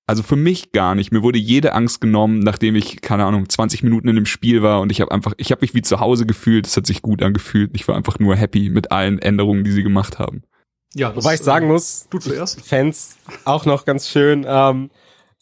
also 0.07 0.22
für 0.22 0.37
mich 0.37 0.72
gar 0.72 0.95
nicht. 0.95 1.12
Mir 1.12 1.22
wurde 1.22 1.39
jede 1.39 1.72
Angst 1.72 2.01
genommen, 2.01 2.41
nachdem 2.41 2.76
ich 2.76 3.01
keine 3.01 3.24
Ahnung 3.24 3.49
20 3.49 3.82
Minuten 3.82 4.09
in 4.09 4.16
dem 4.16 4.26
Spiel 4.26 4.62
war 4.62 4.80
und 4.80 4.93
ich 4.93 5.01
habe 5.01 5.11
einfach, 5.11 5.32
ich 5.39 5.51
habe 5.51 5.62
mich 5.62 5.74
wie 5.74 5.82
zu 5.82 6.01
Hause 6.01 6.26
gefühlt. 6.26 6.66
Es 6.66 6.76
hat 6.76 6.87
sich 6.87 7.03
gut 7.03 7.22
angefühlt. 7.22 7.70
Ich 7.74 7.89
war 7.89 7.97
einfach 7.97 8.18
nur 8.18 8.37
happy 8.37 8.70
mit 8.70 8.93
allen 8.93 9.18
Änderungen, 9.18 9.64
die 9.64 9.72
sie 9.72 9.82
gemacht 9.82 10.18
haben. 10.18 10.43
Ja, 10.95 11.11
das, 11.11 11.24
wobei 11.24 11.35
ich 11.35 11.41
sagen 11.41 11.66
äh, 11.66 11.72
muss, 11.72 12.07
du 12.11 12.18
zuerst. 12.18 12.61
Fans 12.61 13.16
auch 13.45 13.64
noch 13.66 13.85
ganz 13.85 14.09
schön. 14.09 14.45
Ähm, 14.47 14.91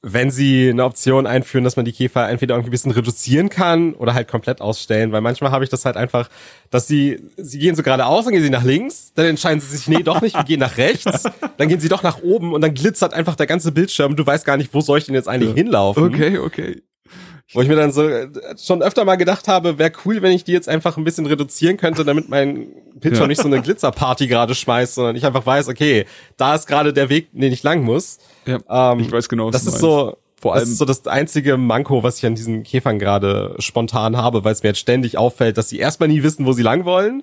wenn 0.02 0.32
sie 0.32 0.70
eine 0.70 0.84
Option 0.84 1.28
einführen, 1.28 1.62
dass 1.62 1.76
man 1.76 1.84
die 1.84 1.92
Käfer 1.92 2.28
entweder 2.28 2.56
irgendwie 2.56 2.70
ein 2.70 2.72
bisschen 2.72 2.90
reduzieren 2.90 3.48
kann 3.48 3.94
oder 3.94 4.14
halt 4.14 4.26
komplett 4.26 4.60
ausstellen, 4.60 5.12
weil 5.12 5.20
manchmal 5.20 5.52
habe 5.52 5.62
ich 5.62 5.70
das 5.70 5.84
halt 5.84 5.96
einfach, 5.96 6.28
dass 6.70 6.88
sie, 6.88 7.20
sie 7.36 7.60
gehen 7.60 7.76
so 7.76 7.84
geradeaus, 7.84 8.24
dann 8.24 8.34
gehen 8.34 8.42
sie 8.42 8.50
nach 8.50 8.64
links, 8.64 9.12
dann 9.14 9.26
entscheiden 9.26 9.60
sie 9.60 9.76
sich, 9.76 9.86
nee, 9.86 10.02
doch 10.02 10.20
nicht, 10.20 10.34
wir 10.34 10.42
gehen 10.42 10.58
nach 10.58 10.76
rechts, 10.76 11.22
dann 11.56 11.68
gehen 11.68 11.78
sie 11.78 11.88
doch 11.88 12.02
nach 12.02 12.20
oben 12.20 12.52
und 12.52 12.62
dann 12.62 12.74
glitzert 12.74 13.14
einfach 13.14 13.36
der 13.36 13.46
ganze 13.46 13.70
Bildschirm, 13.70 14.16
du 14.16 14.26
weißt 14.26 14.44
gar 14.44 14.56
nicht, 14.56 14.74
wo 14.74 14.80
soll 14.80 14.98
ich 14.98 15.04
denn 15.04 15.14
jetzt 15.14 15.28
eigentlich 15.28 15.54
hinlaufen. 15.54 16.02
Okay, 16.02 16.38
okay. 16.38 16.82
Wo 17.54 17.60
ich 17.60 17.68
mir 17.68 17.76
dann 17.76 17.92
so 17.92 18.08
äh, 18.08 18.28
schon 18.58 18.82
öfter 18.82 19.04
mal 19.04 19.16
gedacht 19.16 19.46
habe, 19.46 19.78
wäre 19.78 19.92
cool, 20.04 20.22
wenn 20.22 20.32
ich 20.32 20.44
die 20.44 20.52
jetzt 20.52 20.68
einfach 20.68 20.96
ein 20.96 21.04
bisschen 21.04 21.26
reduzieren 21.26 21.76
könnte, 21.76 22.04
damit 22.04 22.28
mein 22.28 22.68
Bildschirm 22.94 23.24
ja. 23.24 23.28
nicht 23.28 23.42
so 23.42 23.46
eine 23.46 23.60
Glitzerparty 23.62 24.26
gerade 24.26 24.54
schmeißt, 24.54 24.94
sondern 24.94 25.16
ich 25.16 25.26
einfach 25.26 25.44
weiß, 25.44 25.68
okay, 25.68 26.06
da 26.36 26.54
ist 26.54 26.66
gerade 26.66 26.92
der 26.92 27.10
Weg, 27.10 27.28
den 27.32 27.52
ich 27.52 27.62
lang 27.62 27.82
muss. 27.82 28.18
Ja, 28.46 28.92
ähm, 28.92 29.00
ich 29.00 29.12
weiß 29.12 29.28
genau, 29.28 29.48
was 29.48 29.64
Das 29.64 29.74
ist 29.74 29.80
so, 29.80 30.16
vor 30.40 30.54
allem 30.54 30.62
das 30.62 30.70
ist 30.70 30.78
so 30.78 30.84
das 30.84 31.06
einzige 31.06 31.56
Manko, 31.58 32.02
was 32.02 32.18
ich 32.18 32.26
an 32.26 32.34
diesen 32.34 32.62
Käfern 32.62 32.98
gerade 32.98 33.54
spontan 33.58 34.16
habe, 34.16 34.44
weil 34.44 34.52
es 34.52 34.62
mir 34.62 34.70
jetzt 34.70 34.80
ständig 34.80 35.18
auffällt, 35.18 35.58
dass 35.58 35.68
sie 35.68 35.78
erstmal 35.78 36.08
nie 36.08 36.22
wissen, 36.22 36.46
wo 36.46 36.52
sie 36.52 36.62
lang 36.62 36.84
wollen. 36.84 37.20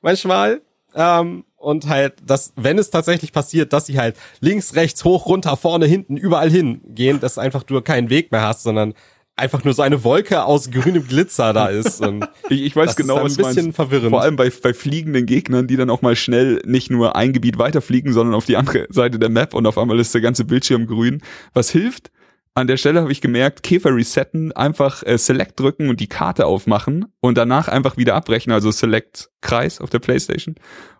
Manchmal. 0.00 0.62
Ähm, 0.94 1.44
und 1.56 1.88
halt, 1.88 2.14
dass, 2.24 2.52
wenn 2.56 2.78
es 2.78 2.90
tatsächlich 2.90 3.32
passiert, 3.32 3.72
dass 3.72 3.86
sie 3.86 3.98
halt 3.98 4.16
links, 4.40 4.74
rechts, 4.74 5.04
hoch, 5.04 5.26
runter, 5.26 5.56
vorne, 5.56 5.86
hinten, 5.86 6.16
überall 6.16 6.50
hin 6.50 6.80
gehen, 6.88 7.20
dass 7.20 7.38
einfach 7.38 7.62
du 7.62 7.80
keinen 7.80 8.10
Weg 8.10 8.32
mehr 8.32 8.42
hast, 8.42 8.62
sondern 8.64 8.94
einfach 9.36 9.64
nur 9.64 9.74
so 9.74 9.82
eine 9.82 10.04
Wolke 10.04 10.44
aus 10.44 10.70
grünem 10.70 11.06
Glitzer 11.06 11.52
da 11.52 11.66
ist. 11.66 12.00
Und 12.00 12.28
ich, 12.48 12.62
ich 12.62 12.76
weiß 12.76 12.96
genau, 12.96 13.22
was 13.22 13.38
ein 13.38 13.44
bisschen 13.44 13.64
meinst. 13.66 13.76
verwirrend. 13.76 14.10
Vor 14.10 14.22
allem 14.22 14.36
bei, 14.36 14.50
bei 14.50 14.74
fliegenden 14.74 15.26
Gegnern, 15.26 15.66
die 15.66 15.76
dann 15.76 15.90
auch 15.90 16.02
mal 16.02 16.16
schnell 16.16 16.60
nicht 16.64 16.90
nur 16.90 17.16
ein 17.16 17.32
Gebiet 17.32 17.58
weiterfliegen, 17.58 18.12
sondern 18.12 18.34
auf 18.34 18.46
die 18.46 18.56
andere 18.56 18.86
Seite 18.90 19.18
der 19.18 19.30
Map 19.30 19.54
und 19.54 19.66
auf 19.66 19.78
einmal 19.78 19.98
ist 19.98 20.14
der 20.14 20.20
ganze 20.20 20.44
Bildschirm 20.44 20.86
grün. 20.86 21.22
Was 21.54 21.70
hilft? 21.70 22.10
An 22.54 22.66
der 22.66 22.76
Stelle 22.76 23.00
habe 23.00 23.10
ich 23.10 23.22
gemerkt, 23.22 23.62
Käfer 23.62 23.94
resetten, 23.94 24.52
einfach 24.52 25.02
äh, 25.04 25.16
Select 25.16 25.58
drücken 25.58 25.88
und 25.88 26.00
die 26.00 26.06
Karte 26.06 26.44
aufmachen 26.44 27.06
und 27.20 27.38
danach 27.38 27.68
einfach 27.68 27.96
wieder 27.96 28.14
abbrechen, 28.14 28.52
also 28.52 28.70
Select 28.70 29.30
Kreis 29.40 29.80
auf 29.80 29.88
der 29.88 30.00
Playstation. 30.00 30.56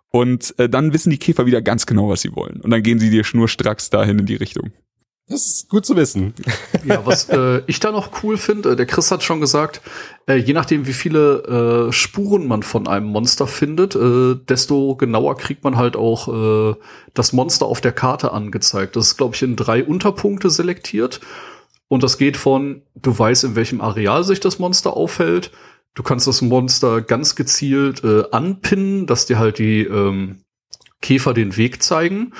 Und 0.09 0.57
äh, 0.57 0.67
dann 0.67 0.93
wissen 0.93 1.11
die 1.11 1.19
Käfer 1.19 1.45
wieder 1.45 1.61
ganz 1.61 1.85
genau, 1.85 2.09
was 2.09 2.21
sie 2.21 2.35
wollen. 2.35 2.59
Und 2.61 2.71
dann 2.71 2.81
gehen 2.81 2.97
sie 2.97 3.11
dir 3.11 3.23
schnurstracks 3.23 3.91
dahin 3.91 4.17
in 4.17 4.25
die 4.25 4.35
Richtung. 4.35 4.71
Das 5.27 5.47
ist 5.47 5.69
gut 5.69 5.85
zu 5.85 5.95
wissen. 5.95 6.33
Ja, 6.85 7.05
was 7.05 7.29
äh, 7.29 7.61
ich 7.65 7.79
da 7.79 7.93
noch 7.93 8.23
cool 8.23 8.35
finde, 8.35 8.71
äh, 8.71 8.75
der 8.75 8.85
Chris 8.85 9.09
hat 9.09 9.23
schon 9.23 9.39
gesagt, 9.39 9.79
äh, 10.27 10.35
je 10.35 10.51
nachdem, 10.51 10.85
wie 10.85 10.91
viele 10.91 11.87
äh, 11.87 11.93
Spuren 11.93 12.45
man 12.45 12.61
von 12.61 12.89
einem 12.89 13.05
Monster 13.05 13.47
findet, 13.47 13.95
äh, 13.95 14.35
desto 14.35 14.97
genauer 14.97 15.37
kriegt 15.37 15.63
man 15.63 15.77
halt 15.77 15.95
auch 15.95 16.27
äh, 16.27 16.75
das 17.13 17.31
Monster 17.31 17.67
auf 17.67 17.79
der 17.79 17.93
Karte 17.93 18.33
angezeigt. 18.33 18.97
Das 18.97 19.07
ist, 19.07 19.17
glaube 19.17 19.35
ich, 19.35 19.43
in 19.43 19.55
drei 19.55 19.81
Unterpunkte 19.81 20.49
selektiert. 20.49 21.21
Und 21.87 22.03
das 22.03 22.17
geht 22.17 22.35
von, 22.35 22.81
du 22.95 23.17
weißt, 23.17 23.45
in 23.45 23.55
welchem 23.55 23.79
Areal 23.79 24.25
sich 24.25 24.41
das 24.41 24.59
Monster 24.59 24.97
aufhält. 24.97 25.51
Du 25.93 26.03
kannst 26.03 26.27
das 26.27 26.41
Monster 26.41 27.01
ganz 27.01 27.35
gezielt 27.35 28.03
äh, 28.03 28.23
anpinnen, 28.31 29.05
dass 29.05 29.25
dir 29.25 29.39
halt 29.39 29.57
die 29.57 29.83
ähm, 29.83 30.41
Käfer 31.01 31.33
den 31.33 31.55
Weg 31.55 31.81
zeigen. 31.81 32.33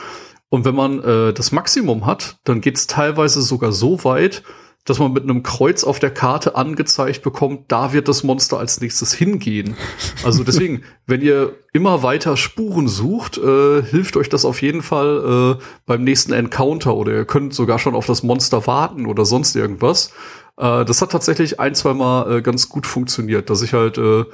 Und 0.54 0.66
wenn 0.66 0.76
man 0.76 1.04
äh, 1.04 1.34
das 1.34 1.52
Maximum 1.52 2.06
hat, 2.06 2.38
dann 2.44 2.62
geht's 2.62 2.86
teilweise 2.86 3.42
sogar 3.42 3.72
so 3.72 4.04
weit, 4.04 4.44
dass 4.86 5.00
man 5.00 5.12
mit 5.12 5.24
einem 5.24 5.42
Kreuz 5.42 5.84
auf 5.84 5.98
der 5.98 6.12
Karte 6.12 6.56
angezeigt 6.56 7.24
bekommt, 7.24 7.72
da 7.72 7.92
wird 7.92 8.08
das 8.08 8.22
Monster 8.22 8.60
als 8.60 8.80
nächstes 8.80 9.16
hingehen. 9.16 9.76
Also 10.24 10.44
deswegen, 10.48 10.84
wenn 11.08 11.24
ihr 11.24 11.56
immer 11.74 12.04
weiter 12.04 12.38
Spuren 12.38 12.88
sucht, 12.88 13.40
äh, 13.40 13.82
hilft 13.82 14.16
euch 14.16 14.30
das 14.30 14.46
auf 14.46 14.62
jeden 14.62 14.84
Fall 14.84 15.58
äh, 15.58 15.64
beim 15.88 16.04
nächsten 16.04 16.34
Encounter 16.34 16.94
oder 16.94 17.14
ihr 17.14 17.26
könnt 17.26 17.56
sogar 17.56 17.80
schon 17.80 17.96
auf 17.96 18.06
das 18.06 18.22
Monster 18.22 18.68
warten 18.68 19.08
oder 19.08 19.26
sonst 19.26 19.56
irgendwas. 19.56 20.12
Äh, 20.58 20.86
das 20.86 21.02
hat 21.02 21.14
tatsächlich 21.14 21.60
ein, 21.60 21.74
zwei 21.74 21.96
Mal 21.96 22.32
äh, 22.32 22.42
ganz 22.44 22.70
gut 22.70 22.86
funktioniert, 22.86 23.50
dass 23.50 23.64
ich 23.64 23.74
halt 23.74 23.98
äh, 23.98 24.26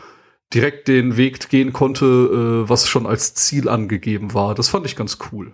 direkt 0.53 0.89
den 0.89 1.15
Weg 1.15 1.47
gehen 1.47 1.72
konnte, 1.72 2.05
äh, 2.65 2.70
was 2.70 2.89
schon 2.89 3.05
als 3.05 3.36
Ziel 3.36 3.70
angegeben 3.70 4.34
war. 4.34 4.53
Das 4.53 4.67
fand 4.67 4.86
ich 4.86 4.97
ganz 4.97 5.17
cool. 5.32 5.53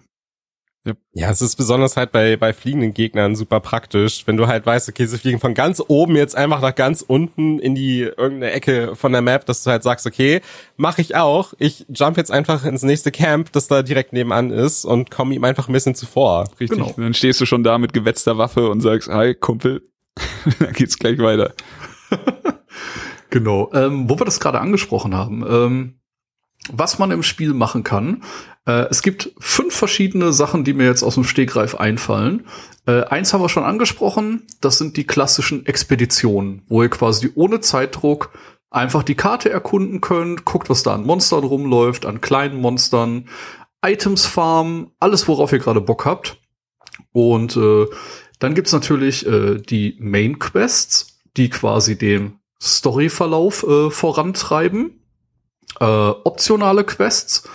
Ja. 1.13 1.31
es 1.31 1.41
ist 1.41 1.55
besonders 1.55 1.97
halt 1.97 2.11
bei, 2.11 2.37
bei 2.37 2.53
fliegenden 2.53 2.93
Gegnern 2.93 3.35
super 3.35 3.59
praktisch, 3.59 4.27
wenn 4.27 4.37
du 4.37 4.47
halt 4.47 4.65
weißt, 4.65 4.87
okay, 4.87 5.05
sie 5.05 5.17
fliegen 5.17 5.39
von 5.39 5.55
ganz 5.55 5.81
oben 5.87 6.15
jetzt 6.15 6.35
einfach 6.35 6.61
nach 6.61 6.75
ganz 6.75 7.01
unten 7.01 7.57
in 7.57 7.73
die 7.73 8.01
irgendeine 8.01 8.51
Ecke 8.51 8.95
von 8.95 9.11
der 9.11 9.21
Map, 9.21 9.45
dass 9.47 9.63
du 9.63 9.71
halt 9.71 9.81
sagst, 9.81 10.05
okay, 10.05 10.41
mache 10.77 11.01
ich 11.01 11.15
auch. 11.15 11.53
Ich 11.57 11.85
jump 11.89 12.17
jetzt 12.17 12.31
einfach 12.31 12.65
ins 12.65 12.83
nächste 12.83 13.11
Camp, 13.11 13.51
das 13.51 13.67
da 13.67 13.81
direkt 13.81 14.13
nebenan 14.13 14.51
ist 14.51 14.85
und 14.85 15.09
komme 15.09 15.33
ihm 15.33 15.43
einfach 15.43 15.67
ein 15.67 15.73
bisschen 15.73 15.95
zuvor. 15.95 16.45
Richtig. 16.59 16.77
Genau. 16.77 16.93
Dann 16.95 17.13
stehst 17.13 17.41
du 17.41 17.45
schon 17.45 17.63
da 17.63 17.77
mit 17.77 17.93
gewetzter 17.93 18.37
Waffe 18.37 18.69
und 18.69 18.81
sagst, 18.81 19.09
hi, 19.09 19.33
Kumpel, 19.33 19.81
dann 20.59 20.73
geht's 20.73 20.99
gleich 20.99 21.17
weiter. 21.17 21.53
genau. 23.31 23.71
Ähm, 23.73 24.09
wo 24.09 24.19
wir 24.19 24.25
das 24.25 24.39
gerade 24.39 24.59
angesprochen 24.59 25.15
haben, 25.15 25.43
ähm, 25.49 25.99
was 26.71 26.99
man 26.99 27.11
im 27.11 27.23
Spiel 27.23 27.53
machen 27.53 27.83
kann. 27.83 28.23
Äh, 28.65 28.87
es 28.89 29.01
gibt 29.01 29.31
fünf 29.39 29.75
verschiedene 29.75 30.33
Sachen, 30.33 30.63
die 30.63 30.73
mir 30.73 30.85
jetzt 30.85 31.03
aus 31.03 31.15
dem 31.15 31.23
Stegreif 31.23 31.75
einfallen. 31.75 32.47
Äh, 32.85 33.03
eins 33.03 33.33
haben 33.33 33.41
wir 33.41 33.49
schon 33.49 33.63
angesprochen, 33.63 34.43
das 34.61 34.77
sind 34.77 34.97
die 34.97 35.05
klassischen 35.05 35.65
Expeditionen, 35.65 36.63
wo 36.67 36.83
ihr 36.83 36.89
quasi 36.89 37.31
ohne 37.35 37.61
Zeitdruck 37.61 38.31
einfach 38.69 39.03
die 39.03 39.15
Karte 39.15 39.49
erkunden 39.49 40.01
könnt, 40.01 40.45
guckt, 40.45 40.69
was 40.69 40.83
da 40.83 40.93
an 40.93 41.05
Monstern 41.05 41.43
rumläuft, 41.43 42.05
an 42.05 42.21
kleinen 42.21 42.59
Monstern, 42.59 43.29
Items 43.83 44.25
farmen, 44.25 44.91
alles, 44.99 45.27
worauf 45.27 45.51
ihr 45.51 45.59
gerade 45.59 45.81
Bock 45.81 46.05
habt. 46.05 46.37
Und 47.11 47.55
äh, 47.55 47.85
dann 48.39 48.55
gibt's 48.55 48.73
natürlich 48.73 49.25
äh, 49.25 49.59
die 49.59 49.95
Main 49.99 50.39
Quests, 50.39 51.21
die 51.37 51.49
quasi 51.49 51.97
den 51.97 52.39
Storyverlauf 52.61 53.63
äh, 53.63 53.89
vorantreiben 53.91 55.04
äh, 55.79 55.83
optionale 55.85 56.83
Quests, 56.83 57.47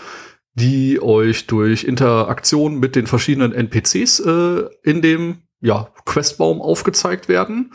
die 0.54 1.00
euch 1.00 1.46
durch 1.46 1.84
Interaktion 1.84 2.78
mit 2.78 2.96
den 2.96 3.06
verschiedenen 3.06 3.52
NPCs 3.52 4.20
äh, 4.20 4.64
in 4.82 5.02
dem 5.02 5.42
ja, 5.60 5.92
Questbaum 6.04 6.60
aufgezeigt 6.60 7.28
werden. 7.28 7.72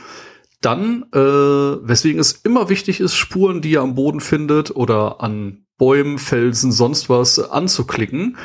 Dann, 0.61 1.05
äh, 1.13 1.19
weswegen 1.19 2.19
es 2.19 2.31
immer 2.31 2.69
wichtig 2.69 2.99
ist, 2.99 3.15
Spuren, 3.15 3.61
die 3.61 3.71
ihr 3.71 3.81
am 3.81 3.95
Boden 3.95 4.19
findet 4.19 4.75
oder 4.75 5.21
an 5.21 5.65
Bäumen, 5.77 6.17
Felsen, 6.17 6.71
sonst 6.71 7.09
was 7.09 7.39
anzuklicken. 7.39 8.37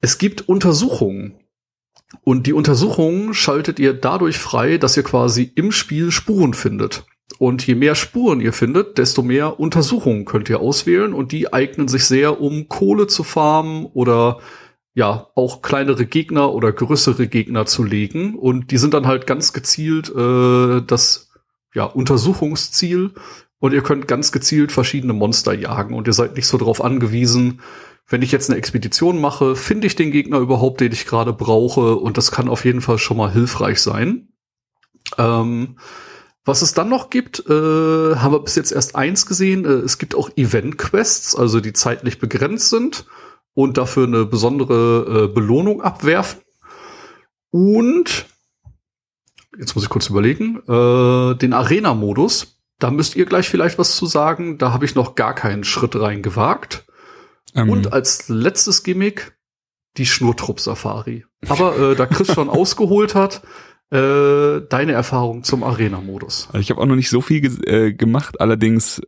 Es 0.00 0.18
gibt 0.18 0.48
Untersuchungen. 0.48 1.38
Und 2.24 2.46
die 2.46 2.52
Untersuchungen 2.52 3.32
schaltet 3.32 3.78
ihr 3.78 3.94
dadurch 3.94 4.36
frei, 4.36 4.76
dass 4.76 4.96
ihr 4.96 5.02
quasi 5.02 5.50
im 5.54 5.72
Spiel 5.72 6.10
Spuren 6.10 6.52
findet. 6.52 7.06
Und 7.42 7.66
je 7.66 7.74
mehr 7.74 7.96
Spuren 7.96 8.40
ihr 8.40 8.52
findet, 8.52 8.98
desto 8.98 9.24
mehr 9.24 9.58
Untersuchungen 9.58 10.26
könnt 10.26 10.48
ihr 10.48 10.60
auswählen 10.60 11.12
und 11.12 11.32
die 11.32 11.52
eignen 11.52 11.88
sich 11.88 12.04
sehr, 12.04 12.40
um 12.40 12.68
Kohle 12.68 13.08
zu 13.08 13.24
farmen 13.24 13.84
oder 13.84 14.38
ja, 14.94 15.26
auch 15.34 15.60
kleinere 15.60 16.06
Gegner 16.06 16.54
oder 16.54 16.70
größere 16.70 17.26
Gegner 17.26 17.66
zu 17.66 17.82
legen. 17.82 18.36
Und 18.36 18.70
die 18.70 18.76
sind 18.78 18.94
dann 18.94 19.08
halt 19.08 19.26
ganz 19.26 19.52
gezielt 19.52 20.08
äh, 20.14 20.82
das 20.82 21.32
ja, 21.74 21.82
Untersuchungsziel. 21.82 23.10
Und 23.58 23.72
ihr 23.72 23.82
könnt 23.82 24.06
ganz 24.06 24.30
gezielt 24.30 24.70
verschiedene 24.70 25.12
Monster 25.12 25.52
jagen. 25.52 25.94
Und 25.94 26.06
ihr 26.06 26.12
seid 26.12 26.36
nicht 26.36 26.46
so 26.46 26.58
darauf 26.58 26.80
angewiesen, 26.80 27.60
wenn 28.06 28.22
ich 28.22 28.30
jetzt 28.30 28.50
eine 28.50 28.58
Expedition 28.60 29.20
mache, 29.20 29.56
finde 29.56 29.88
ich 29.88 29.96
den 29.96 30.12
Gegner 30.12 30.38
überhaupt, 30.38 30.80
den 30.80 30.92
ich 30.92 31.06
gerade 31.06 31.32
brauche. 31.32 31.96
Und 31.96 32.18
das 32.18 32.30
kann 32.30 32.48
auf 32.48 32.64
jeden 32.64 32.82
Fall 32.82 32.98
schon 32.98 33.16
mal 33.16 33.32
hilfreich 33.32 33.80
sein. 33.80 34.28
Ähm, 35.18 35.74
was 36.44 36.62
es 36.62 36.74
dann 36.74 36.88
noch 36.88 37.10
gibt, 37.10 37.44
äh, 37.48 37.52
haben 38.16 38.32
wir 38.32 38.40
bis 38.40 38.56
jetzt 38.56 38.72
erst 38.72 38.96
eins 38.96 39.26
gesehen. 39.26 39.64
Äh, 39.64 39.84
es 39.84 39.98
gibt 39.98 40.14
auch 40.14 40.30
Event-Quests, 40.36 41.36
also 41.36 41.60
die 41.60 41.72
zeitlich 41.72 42.18
begrenzt 42.18 42.70
sind 42.70 43.06
und 43.54 43.78
dafür 43.78 44.06
eine 44.06 44.24
besondere 44.24 45.24
äh, 45.24 45.34
Belohnung 45.34 45.82
abwerfen. 45.82 46.40
Und 47.50 48.26
jetzt 49.58 49.74
muss 49.74 49.84
ich 49.84 49.90
kurz 49.90 50.08
überlegen, 50.08 50.58
äh, 50.66 51.36
den 51.36 51.52
Arena-Modus. 51.52 52.58
Da 52.78 52.90
müsst 52.90 53.14
ihr 53.14 53.26
gleich 53.26 53.48
vielleicht 53.48 53.78
was 53.78 53.94
zu 53.94 54.06
sagen. 54.06 54.58
Da 54.58 54.72
habe 54.72 54.84
ich 54.84 54.94
noch 54.94 55.14
gar 55.14 55.34
keinen 55.34 55.62
Schritt 55.62 55.94
rein 55.94 56.22
gewagt. 56.22 56.84
Ähm. 57.54 57.70
Und 57.70 57.92
als 57.92 58.28
letztes 58.28 58.82
Gimmick 58.82 59.36
die 59.98 60.06
Schnurtrupp-Safari. 60.06 61.26
Aber 61.48 61.78
äh, 61.78 61.94
da 61.94 62.06
Chris 62.06 62.32
schon 62.32 62.48
ausgeholt 62.48 63.14
hat, 63.14 63.42
äh, 63.92 64.62
deine 64.68 64.92
Erfahrung 64.92 65.44
zum 65.44 65.62
Arena-Modus? 65.62 66.48
Also 66.48 66.58
ich 66.58 66.70
habe 66.70 66.80
auch 66.80 66.86
noch 66.86 66.96
nicht 66.96 67.10
so 67.10 67.20
viel 67.20 67.44
äh, 67.68 67.92
gemacht, 67.92 68.40
allerdings 68.40 69.02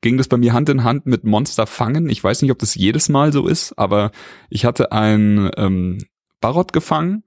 ging 0.00 0.16
das 0.16 0.28
bei 0.28 0.36
mir 0.36 0.52
Hand 0.52 0.68
in 0.68 0.82
Hand 0.82 1.06
mit 1.06 1.24
Monster 1.24 1.66
fangen. 1.66 2.08
Ich 2.08 2.24
weiß 2.24 2.42
nicht, 2.42 2.50
ob 2.50 2.58
das 2.58 2.74
jedes 2.74 3.08
Mal 3.08 3.32
so 3.32 3.46
ist, 3.46 3.78
aber 3.78 4.10
ich 4.50 4.64
hatte 4.64 4.92
ein 4.92 5.50
ähm, 5.56 5.98
Barot 6.40 6.72
gefangen 6.72 7.22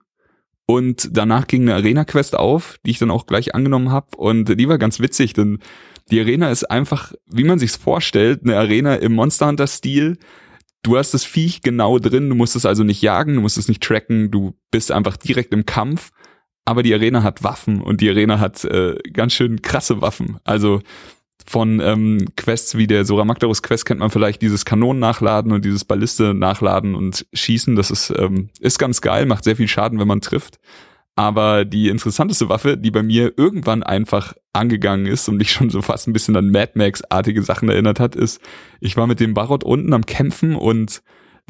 und 0.66 1.10
danach 1.12 1.48
ging 1.48 1.62
eine 1.62 1.76
Arena-Quest 1.76 2.36
auf, 2.36 2.78
die 2.86 2.92
ich 2.92 3.00
dann 3.00 3.12
auch 3.12 3.26
gleich 3.26 3.56
angenommen 3.56 3.92
habe 3.92 4.18
und 4.18 4.60
die 4.60 4.68
war 4.68 4.78
ganz 4.78 5.00
witzig, 5.00 5.34
denn 5.34 5.60
die 6.10 6.20
Arena 6.20 6.50
ist 6.50 6.70
einfach, 6.70 7.14
wie 7.26 7.44
man 7.44 7.60
sich's 7.60 7.78
vorstellt, 7.78 8.42
eine 8.44 8.58
Arena 8.58 8.96
im 8.96 9.14
Monster 9.14 9.48
Hunter-Stil. 9.48 10.18
Du 10.84 10.98
hast 10.98 11.14
das 11.14 11.24
Viech 11.24 11.62
genau 11.62 12.00
drin, 12.00 12.28
du 12.28 12.36
musst 12.36 12.56
es 12.56 12.66
also 12.66 12.84
nicht 12.84 13.02
jagen, 13.02 13.36
du 13.36 13.42
musst 13.42 13.58
es 13.58 13.68
nicht 13.68 13.84
tracken, 13.84 14.32
du 14.32 14.56
bist 14.72 14.92
einfach 14.92 15.16
direkt 15.16 15.54
im 15.54 15.66
Kampf 15.66 16.12
aber 16.66 16.84
die 16.84 16.94
Arena 16.94 17.24
hat 17.24 17.44
Waffen 17.44 17.82
und 17.82 18.02
die 18.02 18.10
Arena 18.10 18.40
hat 18.40 18.64
äh, 18.66 18.96
ganz 19.14 19.34
schön 19.34 19.62
krasse 19.62 20.02
Waffen. 20.02 20.40
Also 20.44 20.82
von 21.46 21.80
ähm, 21.80 22.28
Quests 22.38 22.78
wie 22.78 22.88
der 22.88 23.06
Sora 23.06 23.26
Magdarus 23.26 23.64
Quest 23.64 23.86
kennt 23.86 24.00
man 24.00 24.12
vielleicht 24.12 24.42
dieses 24.42 24.66
Kanonen 24.66 25.00
nachladen 25.00 25.52
und 25.52 25.66
dieses 25.66 25.86
Balliste 25.86 26.34
nachladen 26.34 26.96
und 26.96 27.26
schießen. 27.34 27.76
Das 27.76 27.92
ist, 27.92 28.14
ähm, 28.18 28.50
ist 28.60 28.80
ganz 28.80 29.02
geil, 29.02 29.26
macht 29.26 29.44
sehr 29.44 29.56
viel 29.56 29.68
Schaden, 29.68 30.00
wenn 30.00 30.08
man 30.08 30.22
trifft. 30.22 30.60
Aber 31.16 31.66
die 31.66 31.90
interessanteste 31.90 32.48
Waffe, 32.48 32.78
die 32.78 32.92
bei 32.92 33.04
mir 33.04 33.34
irgendwann 33.38 33.84
einfach 33.84 34.34
angegangen 34.54 35.08
ist 35.08 35.28
und 35.28 35.38
mich 35.38 35.52
schon 35.52 35.70
so 35.70 35.82
fast 35.82 36.08
ein 36.08 36.14
bisschen 36.14 36.36
an 36.36 36.52
Mad 36.52 36.74
Max-artige 36.76 37.44
Sachen 37.44 37.70
erinnert 37.70 38.00
hat, 38.00 38.16
ist, 38.16 38.42
ich 38.80 38.98
war 38.98 39.08
mit 39.08 39.20
dem 39.20 39.34
Barot 39.34 39.64
unten 39.64 39.94
am 39.94 40.06
Kämpfen 40.06 40.56
und 40.56 41.02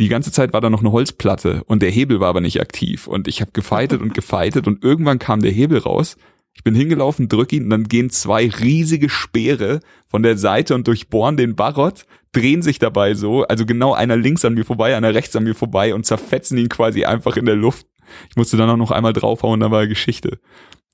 die 0.02 0.10
ganze 0.10 0.32
Zeit 0.32 0.52
war 0.52 0.62
da 0.62 0.70
noch 0.70 0.80
eine 0.80 0.92
Holzplatte 0.92 1.64
und 1.66 1.82
der 1.82 1.92
Hebel 1.92 2.20
war 2.20 2.30
aber 2.30 2.42
nicht 2.42 2.60
aktiv. 2.60 3.08
Und 3.08 3.28
ich 3.28 3.40
habe 3.40 3.52
gefeitet 3.52 4.02
und 4.02 4.14
gefeitet 4.14 4.68
und 4.68 4.84
irgendwann 4.84 5.20
kam 5.20 5.42
der 5.42 5.52
Hebel 5.52 5.78
raus. 5.78 6.18
Ich 6.54 6.64
bin 6.64 6.74
hingelaufen, 6.76 7.30
drück 7.30 7.54
ihn 7.54 7.66
und 7.66 7.70
dann 7.70 7.84
gehen 7.86 8.10
zwei 8.10 8.50
riesige 8.50 9.10
Speere 9.10 9.80
von 10.08 10.24
der 10.24 10.38
Seite 10.38 10.76
und 10.76 10.88
durchbohren 10.88 11.38
den 11.38 11.56
Barot, 11.56 12.06
drehen 12.34 12.62
sich 12.64 12.80
dabei 12.80 13.14
so, 13.14 13.44
also 13.44 13.66
genau 13.66 13.94
einer 13.94 14.18
links 14.18 14.44
an 14.44 14.56
mir 14.56 14.66
vorbei, 14.66 14.96
einer 14.96 15.14
rechts 15.14 15.36
an 15.36 15.44
mir 15.44 15.56
vorbei 15.56 15.94
und 15.94 16.06
zerfetzen 16.06 16.58
ihn 16.58 16.68
quasi 16.68 17.06
einfach 17.06 17.38
in 17.38 17.46
der 17.46 17.56
Luft. 17.56 17.86
Ich 18.30 18.36
musste 18.36 18.58
dann 18.58 18.70
auch 18.70 18.78
noch 18.78 18.92
einmal 18.92 19.14
draufhauen, 19.14 19.60
da 19.60 19.72
war 19.72 19.88
Geschichte. 19.88 20.40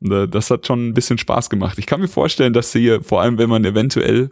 Äh, 0.04 0.28
das 0.28 0.52
hat 0.52 0.68
schon 0.68 0.90
ein 0.90 0.94
bisschen 0.94 1.18
Spaß 1.18 1.50
gemacht. 1.50 1.80
Ich 1.80 1.86
kann 1.86 2.02
mir 2.02 2.08
vorstellen, 2.08 2.54
dass 2.54 2.74
hier, 2.74 3.02
vor 3.02 3.22
allem 3.22 3.38
wenn 3.38 3.50
man 3.50 3.66
eventuell 3.66 4.32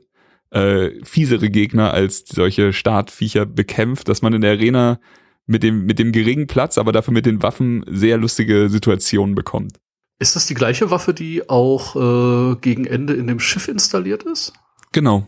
äh, 0.56 1.04
fiesere 1.04 1.50
Gegner 1.50 1.94
als 1.94 2.24
solche 2.28 2.72
Startviecher 2.72 3.46
bekämpft, 3.46 4.08
dass 4.08 4.22
man 4.22 4.34
in 4.34 4.42
der 4.42 4.52
Arena 4.52 5.00
mit 5.46 5.64
dem, 5.64 5.86
mit 5.86 6.00
dem 6.00 6.12
geringen 6.12 6.48
Platz, 6.48 6.78
aber 6.78 6.92
dafür 6.92 7.14
mit 7.14 7.26
den 7.26 7.44
Waffen 7.44 7.84
sehr 7.88 8.18
lustige 8.18 8.70
Situationen 8.70 9.36
bekommt. 9.36 9.78
Ist 10.18 10.36
das 10.36 10.48
die 10.48 10.54
gleiche 10.54 10.90
Waffe, 10.92 11.14
die 11.14 11.50
auch 11.50 11.96
äh, 11.96 12.56
gegen 12.62 12.86
Ende 12.86 13.14
in 13.14 13.28
dem 13.28 13.40
Schiff 13.40 13.68
installiert 13.68 14.24
ist? 14.24 14.54
Genau. 14.94 15.28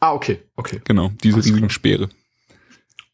Ah, 0.00 0.12
okay, 0.12 0.40
okay. 0.56 0.80
Genau, 0.84 1.10
diese 1.22 1.36
Alles 1.36 1.46
riesigen 1.46 1.68
klar. 1.68 1.70
Speere. 1.70 2.08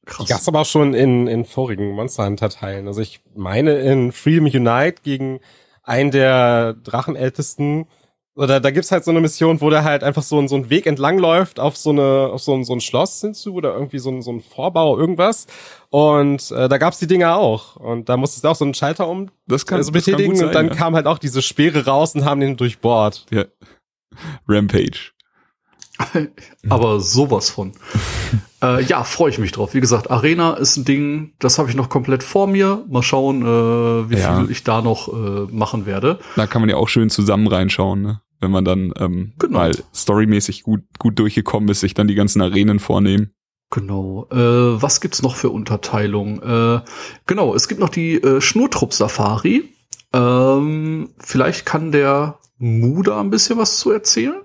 Krass. 0.06 0.26
Die 0.26 0.32
gab's 0.32 0.48
aber 0.48 0.60
auch 0.60 0.66
schon 0.66 0.94
in, 0.94 1.26
in 1.26 1.44
vorigen 1.44 1.92
Monster 1.92 2.24
Hunter 2.24 2.48
Teilen. 2.48 2.88
Also 2.88 3.02
ich 3.02 3.20
meine 3.36 3.74
in 3.74 4.10
Freedom 4.10 4.46
Unite 4.46 5.02
gegen 5.02 5.40
einen 5.84 6.10
der 6.10 6.72
Drachenältesten 6.72 7.86
oder 8.34 8.60
da 8.60 8.70
gibt's 8.70 8.90
halt 8.90 9.04
so 9.04 9.10
eine 9.10 9.20
Mission, 9.20 9.60
wo 9.60 9.68
der 9.68 9.84
halt 9.84 10.02
einfach 10.02 10.22
so, 10.22 10.46
so 10.46 10.56
einen 10.56 10.70
Weg 10.70 10.86
entlang 10.86 11.18
läuft 11.18 11.60
auf 11.60 11.76
so 11.76 11.90
eine 11.90 12.30
auf 12.32 12.42
so 12.42 12.54
ein, 12.54 12.64
so 12.64 12.72
ein 12.72 12.80
Schloss 12.80 13.20
hinzu 13.20 13.54
oder 13.54 13.74
irgendwie 13.74 13.98
so 13.98 14.10
ein, 14.10 14.22
so 14.22 14.32
ein 14.32 14.40
Vorbau 14.40 14.98
irgendwas 14.98 15.46
und 15.90 16.50
äh, 16.50 16.68
da 16.68 16.78
gab's 16.78 16.98
die 16.98 17.06
Dinger 17.06 17.36
auch 17.36 17.76
und 17.76 18.08
da 18.08 18.16
musstest 18.16 18.44
du 18.44 18.48
auch 18.48 18.56
so 18.56 18.64
einen 18.64 18.74
Schalter 18.74 19.08
um 19.08 19.30
Das 19.46 19.66
kann, 19.66 19.78
also 19.78 19.90
das 19.90 20.04
kann 20.04 20.12
betätigen 20.14 20.32
gut 20.32 20.38
sein, 20.38 20.48
und 20.48 20.54
dann 20.54 20.68
ja. 20.68 20.74
kam 20.74 20.94
halt 20.94 21.06
auch 21.06 21.18
diese 21.18 21.42
Speere 21.42 21.84
raus 21.84 22.14
und 22.14 22.24
haben 22.24 22.40
den 22.40 22.56
durchbohrt. 22.56 23.26
ja. 23.30 23.44
Rampage. 24.46 25.12
Aber 26.68 27.00
sowas 27.00 27.50
von. 27.50 27.72
äh, 28.62 28.82
ja, 28.84 29.04
freue 29.04 29.30
ich 29.30 29.38
mich 29.38 29.52
drauf. 29.52 29.74
Wie 29.74 29.80
gesagt, 29.80 30.10
Arena 30.10 30.54
ist 30.54 30.76
ein 30.76 30.84
Ding, 30.84 31.32
das 31.38 31.58
habe 31.58 31.68
ich 31.68 31.74
noch 31.76 31.88
komplett 31.88 32.22
vor 32.22 32.46
mir. 32.46 32.84
Mal 32.88 33.02
schauen, 33.02 33.42
äh, 33.42 34.10
wie 34.10 34.16
Ja. 34.18 34.38
viel 34.40 34.50
ich 34.50 34.64
da 34.64 34.80
noch 34.82 35.08
äh, 35.12 35.46
machen 35.52 35.84
werde. 35.86 36.18
Da 36.36 36.46
kann 36.46 36.62
man 36.62 36.68
ja 36.70 36.76
auch 36.76 36.88
schön 36.88 37.10
zusammen 37.10 37.46
reinschauen, 37.46 38.02
ne? 38.02 38.20
wenn 38.40 38.50
man 38.50 38.64
dann 38.64 38.92
ähm, 38.98 39.32
Genau. 39.38 39.58
mal 39.58 39.72
storymäßig 39.94 40.62
gut, 40.64 40.80
gut 40.98 41.18
durchgekommen 41.18 41.68
ist, 41.68 41.80
sich 41.80 41.94
dann 41.94 42.08
die 42.08 42.14
ganzen 42.14 42.40
Arenen 42.42 42.78
vornehmen. 42.80 43.30
Genau. 43.70 44.26
Äh, 44.30 44.36
was 44.82 45.00
gibt's 45.00 45.22
noch 45.22 45.34
für 45.36 45.48
Unterteilung? 45.50 46.42
Äh, 46.42 46.80
genau, 47.26 47.54
es 47.54 47.68
gibt 47.68 47.80
noch 47.80 47.88
die 47.88 48.14
äh, 48.22 48.40
Schnurtrupp-Safari. 48.40 49.64
Ähm, 50.12 51.10
vielleicht 51.18 51.64
kann 51.66 51.92
der 51.92 52.38
Muda 52.58 53.20
ein 53.20 53.30
bisschen 53.30 53.58
was 53.58 53.78
zu 53.78 53.90
erzählen. 53.90 54.42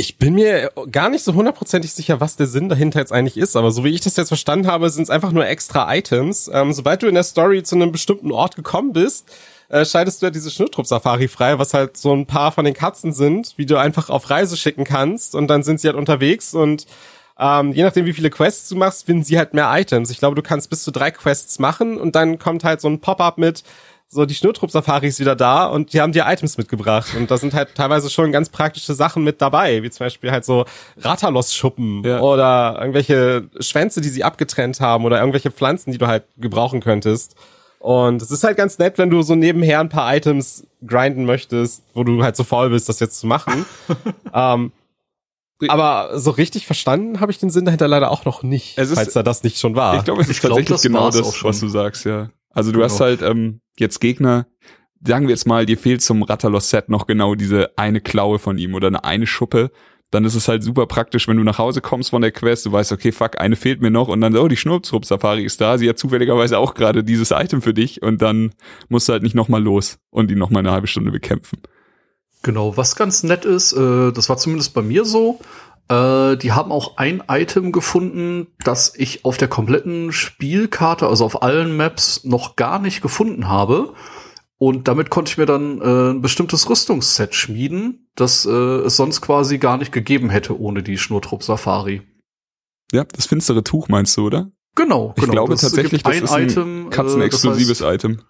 Ich 0.00 0.16
bin 0.16 0.34
mir 0.34 0.70
gar 0.92 1.08
nicht 1.08 1.24
so 1.24 1.34
hundertprozentig 1.34 1.92
sicher, 1.92 2.20
was 2.20 2.36
der 2.36 2.46
Sinn 2.46 2.68
dahinter 2.68 3.00
jetzt 3.00 3.12
eigentlich 3.12 3.36
ist, 3.36 3.56
aber 3.56 3.72
so 3.72 3.82
wie 3.82 3.88
ich 3.88 4.00
das 4.00 4.14
jetzt 4.14 4.28
verstanden 4.28 4.68
habe, 4.68 4.90
sind 4.90 5.02
es 5.02 5.10
einfach 5.10 5.32
nur 5.32 5.44
extra 5.44 5.92
Items. 5.92 6.48
Ähm, 6.54 6.72
sobald 6.72 7.02
du 7.02 7.08
in 7.08 7.16
der 7.16 7.24
Story 7.24 7.64
zu 7.64 7.74
einem 7.74 7.90
bestimmten 7.90 8.30
Ort 8.30 8.54
gekommen 8.54 8.92
bist, 8.92 9.28
äh, 9.68 9.84
schaltest 9.84 10.22
du 10.22 10.26
ja 10.26 10.30
diese 10.30 10.52
Schnurtrupp-Safari 10.52 11.26
frei, 11.26 11.58
was 11.58 11.74
halt 11.74 11.96
so 11.96 12.14
ein 12.14 12.26
paar 12.26 12.52
von 12.52 12.64
den 12.64 12.74
Katzen 12.74 13.12
sind, 13.12 13.54
wie 13.56 13.66
du 13.66 13.76
einfach 13.76 14.08
auf 14.08 14.30
Reise 14.30 14.56
schicken 14.56 14.84
kannst 14.84 15.34
und 15.34 15.48
dann 15.48 15.64
sind 15.64 15.80
sie 15.80 15.88
halt 15.88 15.96
unterwegs 15.96 16.54
und 16.54 16.86
ähm, 17.40 17.72
je 17.72 17.82
nachdem, 17.82 18.06
wie 18.06 18.12
viele 18.12 18.30
Quests 18.30 18.68
du 18.68 18.76
machst, 18.76 19.06
finden 19.06 19.24
sie 19.24 19.36
halt 19.36 19.52
mehr 19.52 19.68
Items. 19.68 20.10
Ich 20.10 20.20
glaube, 20.20 20.36
du 20.36 20.42
kannst 20.42 20.70
bis 20.70 20.84
zu 20.84 20.92
drei 20.92 21.10
Quests 21.10 21.58
machen 21.58 21.98
und 21.98 22.14
dann 22.14 22.38
kommt 22.38 22.62
halt 22.62 22.80
so 22.80 22.88
ein 22.88 23.00
Pop-up 23.00 23.36
mit, 23.36 23.64
so 24.10 24.24
die 24.24 24.34
Schnurtrupp-Safari 24.34 25.06
ist 25.08 25.20
wieder 25.20 25.36
da 25.36 25.66
und 25.66 25.92
die 25.92 26.00
haben 26.00 26.12
dir 26.12 26.24
Items 26.26 26.56
mitgebracht. 26.56 27.08
Und 27.14 27.30
da 27.30 27.36
sind 27.36 27.52
halt 27.52 27.74
teilweise 27.74 28.08
schon 28.08 28.32
ganz 28.32 28.48
praktische 28.48 28.94
Sachen 28.94 29.22
mit 29.22 29.42
dabei, 29.42 29.82
wie 29.82 29.90
zum 29.90 30.06
Beispiel 30.06 30.30
halt 30.30 30.46
so 30.46 30.64
Ratalos-Schuppen 30.98 32.02
Ja. 32.04 32.20
oder 32.20 32.76
irgendwelche 32.80 33.48
Schwänze, 33.60 34.00
die 34.00 34.08
sie 34.08 34.24
abgetrennt 34.24 34.80
haben 34.80 35.04
oder 35.04 35.18
irgendwelche 35.20 35.50
Pflanzen, 35.50 35.92
die 35.92 35.98
du 35.98 36.06
halt 36.06 36.24
gebrauchen 36.38 36.80
könntest. 36.80 37.34
Und 37.80 38.22
es 38.22 38.30
ist 38.30 38.44
halt 38.44 38.56
ganz 38.56 38.78
nett, 38.78 38.98
wenn 38.98 39.10
du 39.10 39.22
so 39.22 39.34
nebenher 39.34 39.78
ein 39.80 39.88
paar 39.90 40.14
Items 40.16 40.66
grinden 40.86 41.24
möchtest, 41.26 41.84
wo 41.94 42.02
du 42.02 42.22
halt 42.22 42.34
so 42.34 42.44
faul 42.44 42.70
bist, 42.70 42.88
das 42.88 43.00
jetzt 43.00 43.20
zu 43.20 43.26
machen. 43.26 43.66
ähm, 44.34 44.72
aber 45.68 46.18
so 46.18 46.30
richtig 46.30 46.66
verstanden 46.66 47.20
habe 47.20 47.30
ich 47.32 47.38
den 47.38 47.50
Sinn 47.50 47.64
dahinter 47.64 47.88
leider 47.88 48.10
auch 48.10 48.24
noch 48.24 48.42
nicht, 48.42 48.78
Es 48.78 48.88
ist- 48.90 48.94
falls 48.96 49.12
da 49.12 49.22
das 49.22 49.42
nicht 49.42 49.58
schon 49.58 49.74
war. 49.76 49.96
Ich 49.98 50.04
glaube, 50.04 50.22
es 50.22 50.28
Ich 50.28 50.36
ist 50.36 50.40
glaub, 50.40 50.50
tatsächlich 50.52 50.74
das 50.76 50.82
genau 50.82 51.10
das, 51.10 51.44
was 51.44 51.60
du 51.60 51.68
sagst, 51.68 52.04
ja. 52.04 52.30
Also 52.50 52.70
du 52.72 52.78
Genau. 52.78 52.84
hast 52.84 53.00
halt 53.00 53.22
ähm, 53.22 53.60
jetzt 53.78 54.00
Gegner, 54.00 54.46
sagen 55.04 55.26
wir 55.26 55.34
jetzt 55.34 55.46
mal, 55.46 55.66
dir 55.66 55.78
fehlt 55.78 56.02
zum 56.02 56.22
Rattalos-Set 56.22 56.88
noch 56.88 57.06
genau 57.06 57.34
diese 57.34 57.76
eine 57.76 58.00
Klaue 58.00 58.38
von 58.38 58.58
ihm 58.58 58.74
oder 58.74 58.88
eine, 58.88 59.04
eine 59.04 59.26
Schuppe. 59.26 59.70
Dann 60.10 60.24
ist 60.24 60.34
es 60.34 60.48
halt 60.48 60.62
super 60.62 60.86
praktisch, 60.86 61.28
wenn 61.28 61.36
du 61.36 61.42
nach 61.44 61.58
Hause 61.58 61.82
kommst 61.82 62.10
von 62.10 62.22
der 62.22 62.32
Quest, 62.32 62.64
du 62.64 62.72
weißt, 62.72 62.92
okay, 62.92 63.12
fuck, 63.12 63.38
eine 63.38 63.56
fehlt 63.56 63.82
mir 63.82 63.90
noch 63.90 64.08
und 64.08 64.22
dann, 64.22 64.32
so, 64.32 64.40
oh, 64.42 64.48
die 64.48 64.56
Schnurpsrup-Safari 64.56 65.44
ist 65.44 65.60
da, 65.60 65.76
sie 65.76 65.86
hat 65.86 65.98
zufälligerweise 65.98 66.58
auch 66.58 66.72
gerade 66.72 67.04
dieses 67.04 67.30
Item 67.30 67.60
für 67.60 67.74
dich 67.74 68.00
und 68.00 68.22
dann 68.22 68.54
musst 68.88 69.08
du 69.08 69.12
halt 69.12 69.22
nicht 69.22 69.34
nochmal 69.34 69.62
los 69.62 69.98
und 70.08 70.30
ihn 70.30 70.38
nochmal 70.38 70.60
eine 70.60 70.72
halbe 70.72 70.86
Stunde 70.86 71.10
bekämpfen. 71.10 71.58
Genau, 72.42 72.76
was 72.76 72.96
ganz 72.96 73.22
nett 73.22 73.44
ist, 73.44 73.72
äh, 73.74 74.10
das 74.12 74.28
war 74.30 74.38
zumindest 74.38 74.72
bei 74.72 74.80
mir 74.80 75.04
so, 75.04 75.40
äh, 75.88 76.36
die 76.36 76.52
haben 76.52 76.72
auch 76.72 76.96
ein 76.96 77.22
Item 77.28 77.72
gefunden, 77.72 78.48
das 78.64 78.94
ich 78.96 79.24
auf 79.24 79.36
der 79.36 79.48
kompletten 79.48 80.12
Spielkarte, 80.12 81.06
also 81.06 81.24
auf 81.24 81.42
allen 81.42 81.76
Maps, 81.76 82.24
noch 82.24 82.56
gar 82.56 82.78
nicht 82.78 83.00
gefunden 83.02 83.48
habe. 83.48 83.94
Und 84.60 84.88
damit 84.88 85.08
konnte 85.10 85.30
ich 85.30 85.38
mir 85.38 85.46
dann 85.46 85.80
äh, 85.80 86.10
ein 86.10 86.20
bestimmtes 86.20 86.68
Rüstungsset 86.68 87.34
schmieden, 87.34 88.10
das 88.16 88.44
äh, 88.44 88.50
es 88.50 88.96
sonst 88.96 89.20
quasi 89.20 89.58
gar 89.58 89.76
nicht 89.78 89.92
gegeben 89.92 90.30
hätte 90.30 90.58
ohne 90.60 90.82
die 90.82 90.98
Schnurtrupp-Safari. 90.98 92.02
Ja, 92.92 93.04
das 93.04 93.26
finstere 93.26 93.62
Tuch 93.62 93.88
meinst 93.88 94.16
du, 94.16 94.26
oder? 94.26 94.50
Genau, 94.74 95.12
Ich 95.16 95.22
genau. 95.22 95.32
glaube 95.32 95.52
Das 95.52 95.60
tatsächlich, 95.60 96.02
das 96.02 96.16
ist 96.16 96.30
ein 96.32 96.48
Item, 96.48 96.86
äh, 96.86 96.90
Katzenexklusives 96.90 97.78
das 97.78 97.86
heißt- 97.88 97.94
Item. 97.94 98.22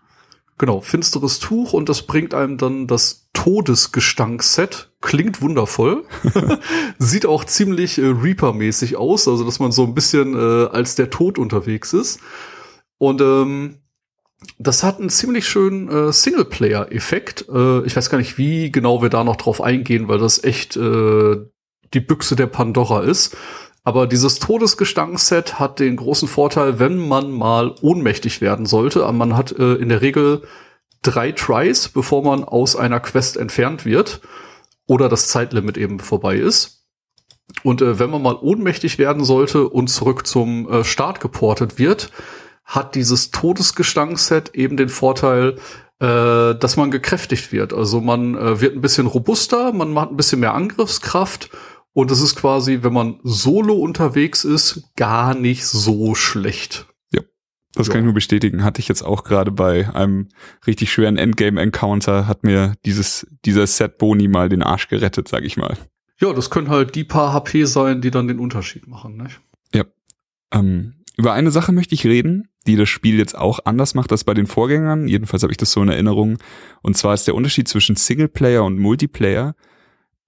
Genau, 0.59 0.81
finsteres 0.81 1.39
Tuch 1.39 1.73
und 1.73 1.89
das 1.89 2.03
bringt 2.03 2.35
einem 2.35 2.59
dann 2.59 2.89
das 2.89 3.29
Todesgestank-Set. 3.33 4.91
Klingt 5.01 5.41
wundervoll. 5.41 6.05
Sieht 6.99 7.27
auch 7.27 7.45
ziemlich 7.45 7.99
äh, 7.99 8.07
Reaper-mäßig 8.07 8.97
aus, 8.97 9.29
also 9.29 9.45
dass 9.45 9.61
man 9.61 9.71
so 9.71 9.85
ein 9.85 9.95
bisschen 9.95 10.35
äh, 10.35 10.67
als 10.67 10.97
der 10.97 11.11
Tod 11.11 11.39
unterwegs 11.39 11.93
ist. 11.93 12.19
Und 12.99 13.21
ähm, 13.21 13.79
das 14.59 14.83
hat 14.83 14.99
einen 14.99 15.11
ziemlich 15.11 15.47
schönen 15.47 15.89
äh, 15.89 16.13
Singleplayer-Effekt. 16.13 17.47
Äh, 17.49 17.85
ich 17.87 17.97
weiß 17.97 18.11
gar 18.11 18.19
nicht, 18.19 18.39
wie 18.39 18.73
genau 18.73 19.01
wir 19.01 19.09
da 19.11 19.23
noch 19.23 19.37
drauf 19.37 19.61
eingehen, 19.61 20.09
weil 20.09 20.19
das 20.19 20.43
echt 20.43 20.77
äh, 20.77 21.37
die 21.95 22.01
Büchse 22.01 22.35
der 22.35 22.47
Pandora 22.47 23.03
ist. 23.03 23.37
Aber 23.89 24.07
dieses 24.07 24.39
Todesgestank-Set 24.39 25.59
hat 25.59 25.78
den 25.78 25.97
großen 25.97 26.28
Vorteil, 26.28 26.78
wenn 26.78 26.99
man 26.99 27.30
mal 27.30 27.74
ohnmächtig 27.80 28.43
werden 28.43 28.66
sollte. 28.66 29.11
Man 29.12 29.34
hat 29.34 29.53
äh, 29.53 29.76
in 29.76 29.89
der 29.89 30.03
Regel 30.03 30.43
drei 31.01 31.32
Tries, 31.32 31.89
bevor 31.89 32.22
man 32.22 32.45
aus 32.45 32.76
einer 32.76 33.01
Quest 33.01 33.39
entfernt 33.39 33.86
wird 33.86 34.20
oder 34.86 35.09
das 35.09 35.28
Zeitlimit 35.28 35.78
eben 35.78 36.01
vorbei 36.01 36.36
ist. 36.36 36.84
Und 37.62 37.80
äh, 37.80 37.99
wenn 37.99 38.11
man 38.11 38.20
mal 38.20 38.34
ohnmächtig 38.34 38.99
werden 38.99 39.24
sollte 39.24 39.66
und 39.66 39.89
zurück 39.89 40.26
zum 40.26 40.70
äh, 40.70 40.84
Start 40.84 41.20
geportet 41.20 41.78
wird, 41.78 42.11
hat 42.66 42.95
dieses 42.95 43.30
Todesgestank-Set 43.30 44.55
eben 44.55 44.76
den 44.76 44.91
Vorteil, 44.91 45.57
äh, 46.01 46.55
dass 46.55 46.76
man 46.76 46.91
gekräftigt 46.91 47.53
wird. 47.53 47.72
Also 47.72 48.03
man 48.03 48.34
äh, 48.34 48.61
wird 48.61 48.76
ein 48.76 48.82
bisschen 48.82 49.07
robuster, 49.07 49.72
man 49.72 49.99
hat 49.99 50.11
ein 50.11 50.18
bisschen 50.18 50.41
mehr 50.41 50.53
Angriffskraft 50.53 51.49
und 51.99 52.11
es 52.12 52.20
ist 52.20 52.36
quasi, 52.36 52.78
wenn 52.82 52.92
man 52.92 53.18
solo 53.24 53.74
unterwegs 53.74 54.44
ist, 54.44 54.84
gar 54.94 55.34
nicht 55.34 55.66
so 55.66 56.14
schlecht. 56.14 56.86
Das 57.74 57.86
Ja. 57.86 57.92
kann 57.92 58.01
ich 58.01 58.05
nur 58.07 58.14
bestätigen. 58.14 58.64
Hatte 58.64 58.80
ich 58.80 58.88
jetzt 58.88 59.03
auch 59.03 59.24
gerade 59.24 59.53
bei 59.53 59.94
einem 59.94 60.28
richtig 60.66 60.90
schweren 60.90 61.16
Endgame-Encounter, 61.18 62.26
hat 62.26 62.42
mir 62.42 62.72
dieses, 62.84 63.26
dieser 63.44 63.66
Set-Boni 63.66 64.26
mal 64.26 64.49
den 64.49 64.62
Arsch 64.62 64.88
gerettet, 64.88 65.28
sag 65.28 65.44
ich 65.44 65.57
mal. 65.57 65.76
Ja, 66.18 66.32
das 66.32 66.51
können 66.51 66.70
halt 66.70 66.94
die 66.94 67.05
paar 67.05 67.32
HP 67.34 67.64
sein, 67.66 68.01
die 68.01 68.11
dann 68.11 68.26
den 68.26 68.38
Unterschied 68.38 68.88
machen. 68.88 69.16
Nicht? 69.18 69.40
Ähm, 70.51 70.94
über 71.18 71.34
eine 71.34 71.51
Sache 71.51 71.72
möchte 71.72 71.94
ich 71.94 72.07
reden, 72.07 72.49
die 72.66 72.76
das 72.76 72.88
Spiel 72.88 73.18
jetzt 73.18 73.36
auch 73.36 73.61
anders 73.66 73.94
macht 73.94 74.11
als 74.12 74.24
bei 74.24 74.32
den 74.32 74.46
Vorgängern. 74.46 75.07
Jedenfalls 75.07 75.42
habe 75.42 75.53
ich 75.53 75.59
das 75.59 75.70
so 75.72 75.82
in 75.82 75.90
Erinnerung. 75.90 76.38
Und 76.80 76.96
zwar 76.96 77.12
ist 77.12 77.26
der 77.26 77.34
Unterschied 77.34 77.68
zwischen 77.68 77.96
Singleplayer 77.96 78.64
und 78.64 78.78
Multiplayer. 78.78 79.55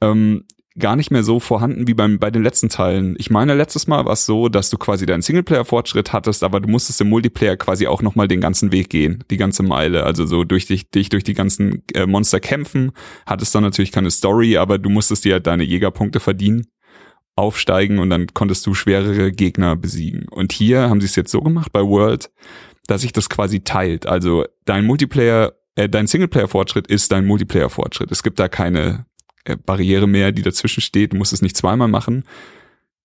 Ähm, 0.03 0.45
gar 0.81 0.97
nicht 0.97 1.11
mehr 1.11 1.23
so 1.23 1.39
vorhanden 1.39 1.87
wie 1.87 1.95
beim, 1.95 2.19
bei 2.19 2.31
den 2.31 2.43
letzten 2.43 2.69
Teilen. 2.69 3.15
Ich 3.19 3.31
meine, 3.31 3.55
letztes 3.55 3.87
Mal 3.87 4.05
war 4.05 4.15
es 4.15 4.27
so, 4.27 4.49
dass 4.49 4.71
du 4.71 4.79
quasi 4.79 5.07
deinen 5.07 5.23
Singleplayer-Fortschritt 5.23 6.13
hattest, 6.13 6.43
aber 6.43 6.61
du 6.61 6.69
musstest 6.69 7.01
im 7.01 7.09
Multiplayer 7.09 7.57
quasi 7.57 7.87
auch 7.87 8.03
nochmal 8.03 8.27
den 8.27 8.41
ganzen 8.41 8.73
Weg 8.73 8.91
gehen, 8.91 9.23
die 9.31 9.37
ganze 9.37 9.63
Meile. 9.63 10.05
Also 10.05 10.27
so 10.27 10.45
durch 10.45 10.67
dich, 10.67 10.91
dich 10.91 11.09
durch 11.11 11.23
die 11.23 11.35
ganzen 11.35 11.85
äh, 11.95 12.07
Monster 12.07 12.41
kämpfen, 12.41 12.93
hattest 13.27 13.55
dann 13.55 13.63
natürlich 13.63 13.93
keine 13.93 14.11
Story, 14.11 14.57
aber 14.57 14.79
du 14.79 14.91
musstest 14.91 15.25
dir 15.25 15.35
halt 15.35 15.47
deine 15.47 15.63
Jägerpunkte 15.63 16.19
verdienen 16.19 16.67
aufsteigen 17.37 17.99
und 17.99 18.11
dann 18.11 18.27
konntest 18.35 18.67
du 18.67 18.75
schwerere 18.75 19.33
Gegner 19.33 19.77
besiegen. 19.77 20.27
Und 20.29 20.53
hier 20.53 20.91
haben 20.91 21.01
sie 21.01 21.07
es 21.07 21.17
jetzt 21.17 21.31
so 21.31 21.41
gemacht 21.41 21.73
bei 21.73 21.81
World, 21.81 22.31
dass 22.87 23.03
sich 23.03 23.13
das 23.13 23.29
quasi 23.29 23.61
teilt. 23.61 24.07
Also 24.07 24.45
dein 24.65 24.85
Multiplayer, 24.85 25.55
äh, 25.75 25.89
dein 25.89 26.07
Singleplayer-Fortschritt 26.07 26.87
ist 26.89 27.13
dein 27.13 27.27
Multiplayer-Fortschritt. 27.27 28.11
Es 28.11 28.23
gibt 28.23 28.39
da 28.39 28.49
keine 28.49 29.07
Barriere 29.57 30.07
mehr, 30.07 30.33
die 30.33 30.43
dazwischen 30.43 30.81
steht. 30.81 31.13
Du 31.13 31.17
musst 31.17 31.33
es 31.33 31.43
nicht 31.43 31.57
zweimal 31.57 31.89
machen. 31.89 32.25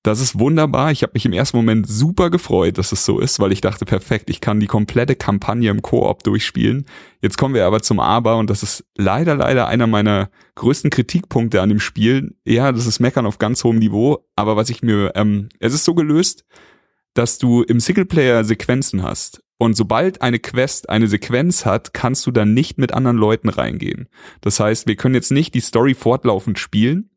Das 0.06 0.20
ist 0.20 0.38
wunderbar. 0.38 0.92
Ich 0.92 1.02
habe 1.02 1.14
mich 1.16 1.26
im 1.26 1.34
ersten 1.34 1.58
Moment 1.58 1.88
super 1.88 2.30
gefreut, 2.30 2.78
dass 2.78 2.92
es 2.92 3.06
so 3.06 3.20
ist, 3.20 3.40
weil 3.40 3.52
ich 3.52 3.62
dachte, 3.62 3.86
perfekt, 3.86 4.30
ich 4.30 4.40
kann 4.40 4.60
die 4.60 4.68
komplette 4.68 5.16
Kampagne 5.16 5.72
im 5.72 5.82
Koop 5.82 6.24
durchspielen. 6.24 6.86
Jetzt 7.24 7.40
kommen 7.40 7.56
wir 7.56 7.66
aber 7.66 7.82
zum 7.82 8.00
Aber 8.00 8.38
und 8.38 8.52
das 8.52 8.62
ist 8.62 8.86
leider, 8.96 9.34
leider 9.34 9.68
einer 9.68 9.88
meiner 9.88 10.30
größten 10.54 10.92
Kritikpunkte 10.92 11.60
an 11.60 11.70
dem 11.70 11.80
Spiel. 11.80 12.36
Ja, 12.46 12.72
das 12.72 12.86
ist 12.86 13.00
Meckern 13.00 13.26
auf 13.26 13.40
ganz 13.40 13.64
hohem 13.64 13.80
Niveau, 13.80 14.28
aber 14.36 14.56
was 14.56 14.70
ich 14.70 14.84
mir, 14.84 15.12
ähm, 15.16 15.50
es 15.60 15.74
ist 15.74 15.86
so 15.86 15.96
gelöst, 15.96 16.46
dass 17.16 17.40
du 17.40 17.64
im 17.64 17.80
Singleplayer 17.80 18.44
Sequenzen 18.44 19.02
hast. 19.02 19.42
Und 19.58 19.76
sobald 19.78 20.22
eine 20.22 20.40
Quest 20.40 20.90
eine 20.90 21.08
Sequenz 21.08 21.66
hat, 21.66 21.94
kannst 21.94 22.26
du 22.28 22.32
dann 22.32 22.54
nicht 22.54 22.78
mit 22.78 22.94
anderen 22.94 23.18
Leuten 23.18 23.50
reingehen. 23.50 24.10
Das 24.42 24.60
heißt, 24.60 24.88
wir 24.88 24.96
können 24.96 25.16
jetzt 25.16 25.32
nicht 25.32 25.54
die 25.54 25.62
Story 25.62 25.94
fortlaufend 25.94 26.60
spielen, 26.60 27.10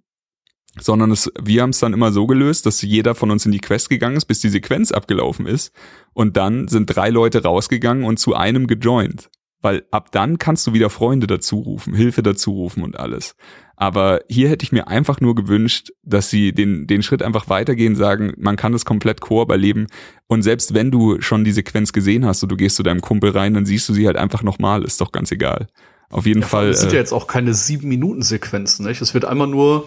sondern 0.79 1.11
es, 1.11 1.31
wir 1.41 1.63
haben 1.63 1.71
es 1.71 1.81
dann 1.81 1.93
immer 1.93 2.13
so 2.13 2.27
gelöst, 2.27 2.67
dass 2.67 2.83
jeder 2.83 3.17
von 3.17 3.33
uns 3.33 3.45
in 3.45 3.53
die 3.53 3.61
Quest 3.61 3.89
gegangen 3.89 4.17
ist, 4.17 4.27
bis 4.27 4.41
die 4.41 4.49
Sequenz 4.49 4.93
abgelaufen 4.93 5.47
ist. 5.47 5.73
Und 6.13 6.37
dann 6.37 6.69
sind 6.69 6.87
drei 6.87 7.11
Leute 7.11 7.43
rausgegangen 7.43 8.05
und 8.05 8.19
zu 8.19 8.35
einem 8.35 8.69
gejoint. 8.69 9.31
Weil 9.61 9.85
ab 9.91 10.13
dann 10.13 10.39
kannst 10.39 10.67
du 10.69 10.73
wieder 10.73 10.91
Freunde 10.91 11.27
dazu 11.27 11.59
rufen, 11.59 11.95
Hilfe 11.95 12.23
dazu 12.23 12.53
rufen 12.53 12.85
und 12.85 12.97
alles. 12.97 13.35
Aber 13.81 14.23
hier 14.29 14.49
hätte 14.49 14.65
ich 14.65 14.73
mir 14.73 14.89
einfach 14.89 15.21
nur 15.21 15.37
gewünscht, 15.37 15.93
dass 16.03 16.31
sie 16.31 16.53
den, 16.53 16.89
den 16.89 17.01
Schritt 17.05 17.23
einfach 17.23 17.49
weitergehen, 17.49 17.95
sagen, 17.95 18.33
man 18.37 18.57
kann 18.57 18.73
das 18.73 18.85
komplett 18.85 19.21
Koop 19.21 19.53
erleben. 19.53 19.87
Und 20.27 20.43
selbst 20.43 20.75
wenn 20.75 20.91
du 20.91 21.21
schon 21.21 21.45
die 21.45 21.53
Sequenz 21.53 21.93
gesehen 21.93 22.27
hast 22.27 22.43
und 22.43 22.49
du 22.51 22.57
gehst 22.57 22.75
zu 22.75 22.83
deinem 22.83 23.01
Kumpel 23.01 23.31
rein, 23.31 23.55
dann 23.55 23.67
siehst 23.67 23.89
du 23.89 23.95
sie 23.95 24.09
halt 24.09 24.17
einfach 24.17 24.43
nochmal, 24.43 24.83
ist 24.83 25.01
doch 25.01 25.13
ganz 25.13 25.31
egal. 25.31 25.69
Auf 26.11 26.27
jeden 26.27 26.41
Ja, 26.41 26.49
Fall. 26.49 26.71
Es 26.71 26.81
sind 26.81 26.91
äh, 26.91 26.95
ja 26.95 26.99
jetzt 26.99 27.13
auch 27.13 27.29
keine 27.29 27.55
sieben 27.55 27.87
Minuten 27.89 28.23
Sequenzen, 28.23 28.85
nicht? 28.85 29.01
Es 29.01 29.15
wird 29.15 29.25
einmal 29.25 29.47
nur 29.47 29.87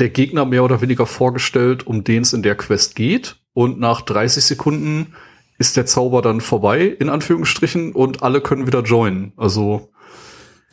der 0.00 0.08
Gegner 0.08 0.44
mehr 0.44 0.64
oder 0.64 0.80
weniger 0.80 1.06
vorgestellt, 1.06 1.86
um 1.86 2.02
den 2.02 2.22
es 2.22 2.32
in 2.32 2.42
der 2.42 2.56
Quest 2.56 2.96
geht. 2.96 3.36
Und 3.52 3.78
nach 3.78 4.00
30 4.00 4.42
Sekunden 4.44 5.14
ist 5.58 5.76
der 5.76 5.86
Zauber 5.86 6.20
dann 6.20 6.40
vorbei, 6.40 6.84
in 6.98 7.08
Anführungsstrichen, 7.08 7.92
und 7.92 8.24
alle 8.24 8.40
können 8.40 8.66
wieder 8.66 8.82
joinen. 8.82 9.34
Also, 9.36 9.92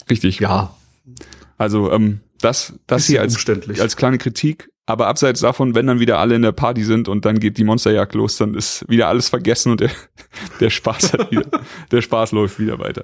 richtig. 0.09 0.39
ja, 0.39 0.73
Also 1.57 1.91
ähm, 1.91 2.21
das, 2.41 2.73
das 2.87 3.05
hier 3.05 3.21
als, 3.21 3.45
als 3.79 3.97
kleine 3.97 4.17
Kritik. 4.17 4.69
Aber 4.85 5.07
abseits 5.07 5.41
davon, 5.41 5.75
wenn 5.75 5.85
dann 5.85 5.99
wieder 5.99 6.17
alle 6.17 6.35
in 6.35 6.41
der 6.41 6.53
Party 6.53 6.83
sind 6.83 7.09
und 7.09 7.25
dann 7.25 7.39
geht 7.39 7.57
die 7.57 7.65
Monsterjagd 7.65 8.15
los, 8.15 8.37
dann 8.37 8.53
ist 8.53 8.87
wieder 8.87 9.09
alles 9.09 9.27
vergessen 9.27 9.73
und 9.73 9.81
der, 9.81 9.91
der 10.61 10.69
Spaß 10.69 11.13
hat 11.13 11.31
wieder, 11.31 11.45
der 11.91 12.01
Spaß 12.01 12.31
läuft 12.31 12.57
wieder 12.57 12.79
weiter. 12.79 13.03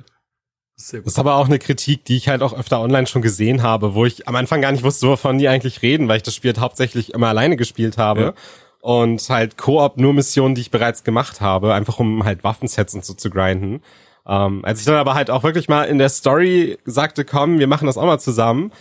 Das 0.76 0.94
ist 0.94 1.20
aber 1.20 1.36
auch 1.36 1.46
eine 1.46 1.60
Kritik, 1.60 2.06
die 2.06 2.18
ich 2.18 2.30
halt 2.30 2.42
auch 2.42 2.58
öfter 2.58 2.82
online 2.82 3.06
schon 3.06 3.22
gesehen 3.22 3.62
habe, 3.62 3.94
wo 3.94 4.06
ich 4.06 4.28
am 4.28 4.36
Anfang 4.36 4.62
gar 4.62 4.72
nicht 4.72 4.84
wusste, 4.84 5.08
wovon 5.08 5.38
die 5.38 5.48
eigentlich 5.48 5.82
reden, 5.82 6.08
weil 6.08 6.18
ich 6.18 6.24
das 6.24 6.36
Spiel 6.36 6.50
halt 6.50 6.60
hauptsächlich 6.60 7.14
immer 7.14 7.28
alleine 7.28 7.58
gespielt 7.58 7.98
habe. 7.98 8.22
Ja. 8.22 8.34
Und 8.82 9.30
halt 9.30 9.58
Koop 9.58 9.98
nur 9.98 10.14
Missionen, 10.14 10.56
die 10.56 10.62
ich 10.62 10.72
bereits 10.72 11.04
gemacht 11.04 11.42
habe, 11.42 11.74
einfach 11.74 12.00
um 12.00 12.26
halt 12.26 12.44
Waffensets 12.44 12.94
und 12.94 13.06
so 13.06 13.14
zu 13.14 13.30
grinden. 13.30 13.82
Ähm, 14.26 14.64
als 14.66 14.80
ich 14.80 14.86
dann 14.86 14.96
aber 14.96 15.14
halt 15.14 15.30
auch 15.30 15.44
wirklich 15.44 15.70
mal 15.70 15.84
in 15.84 16.00
der 16.00 16.10
Story 16.10 16.78
sagte, 16.86 17.24
komm, 17.24 17.60
wir 17.60 17.68
machen 17.68 17.86
das 17.86 17.98
auch 17.98 18.06
mal 18.06 18.20
zusammen. 18.20 18.72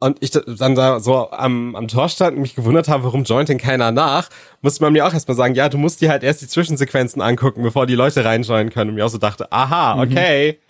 Und 0.00 0.18
ich 0.20 0.30
dann 0.30 0.76
da 0.76 1.00
so 1.00 1.30
am, 1.30 1.74
am 1.74 1.88
Tor 1.88 2.08
stand 2.08 2.36
und 2.36 2.42
mich 2.42 2.54
gewundert 2.54 2.88
habe, 2.88 3.02
warum 3.02 3.24
joint 3.24 3.48
denn 3.48 3.58
keiner 3.58 3.90
nach, 3.90 4.28
musste 4.62 4.84
man 4.84 4.92
mir 4.92 5.04
auch 5.04 5.12
erstmal 5.12 5.36
sagen, 5.36 5.54
ja, 5.56 5.68
du 5.68 5.76
musst 5.76 6.00
dir 6.00 6.10
halt 6.10 6.22
erst 6.22 6.40
die 6.40 6.46
Zwischensequenzen 6.46 7.20
angucken, 7.20 7.62
bevor 7.62 7.86
die 7.86 7.96
Leute 7.96 8.24
reinjoinen 8.24 8.70
können. 8.70 8.90
Und 8.90 8.94
mir 8.94 9.06
auch 9.06 9.10
so 9.10 9.18
dachte, 9.18 9.50
aha, 9.50 10.00
okay, 10.00 10.60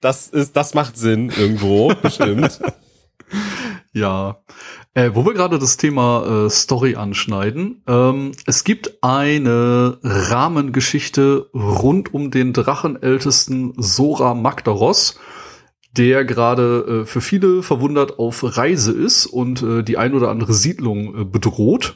das 0.00 0.28
ist, 0.28 0.56
das 0.56 0.72
macht 0.74 0.96
Sinn 0.96 1.30
irgendwo, 1.36 1.92
bestimmt. 2.02 2.60
Ja, 3.92 4.38
äh, 4.94 5.10
wo 5.14 5.24
wir 5.24 5.34
gerade 5.34 5.58
das 5.58 5.76
Thema 5.76 6.46
äh, 6.46 6.50
Story 6.50 6.96
anschneiden. 6.96 7.82
Ähm, 7.86 8.32
es 8.46 8.64
gibt 8.64 9.02
eine 9.02 9.98
Rahmengeschichte 10.02 11.50
rund 11.52 12.14
um 12.14 12.30
den 12.30 12.52
Drachenältesten 12.52 13.74
Sora 13.76 14.34
Magdaros, 14.34 15.18
der 15.98 16.24
gerade 16.24 17.02
äh, 17.02 17.06
für 17.06 17.20
viele 17.20 17.62
verwundert 17.62 18.18
auf 18.18 18.56
Reise 18.56 18.92
ist 18.92 19.26
und 19.26 19.62
äh, 19.62 19.82
die 19.82 19.98
ein 19.98 20.14
oder 20.14 20.30
andere 20.30 20.54
Siedlung 20.54 21.20
äh, 21.20 21.24
bedroht 21.24 21.94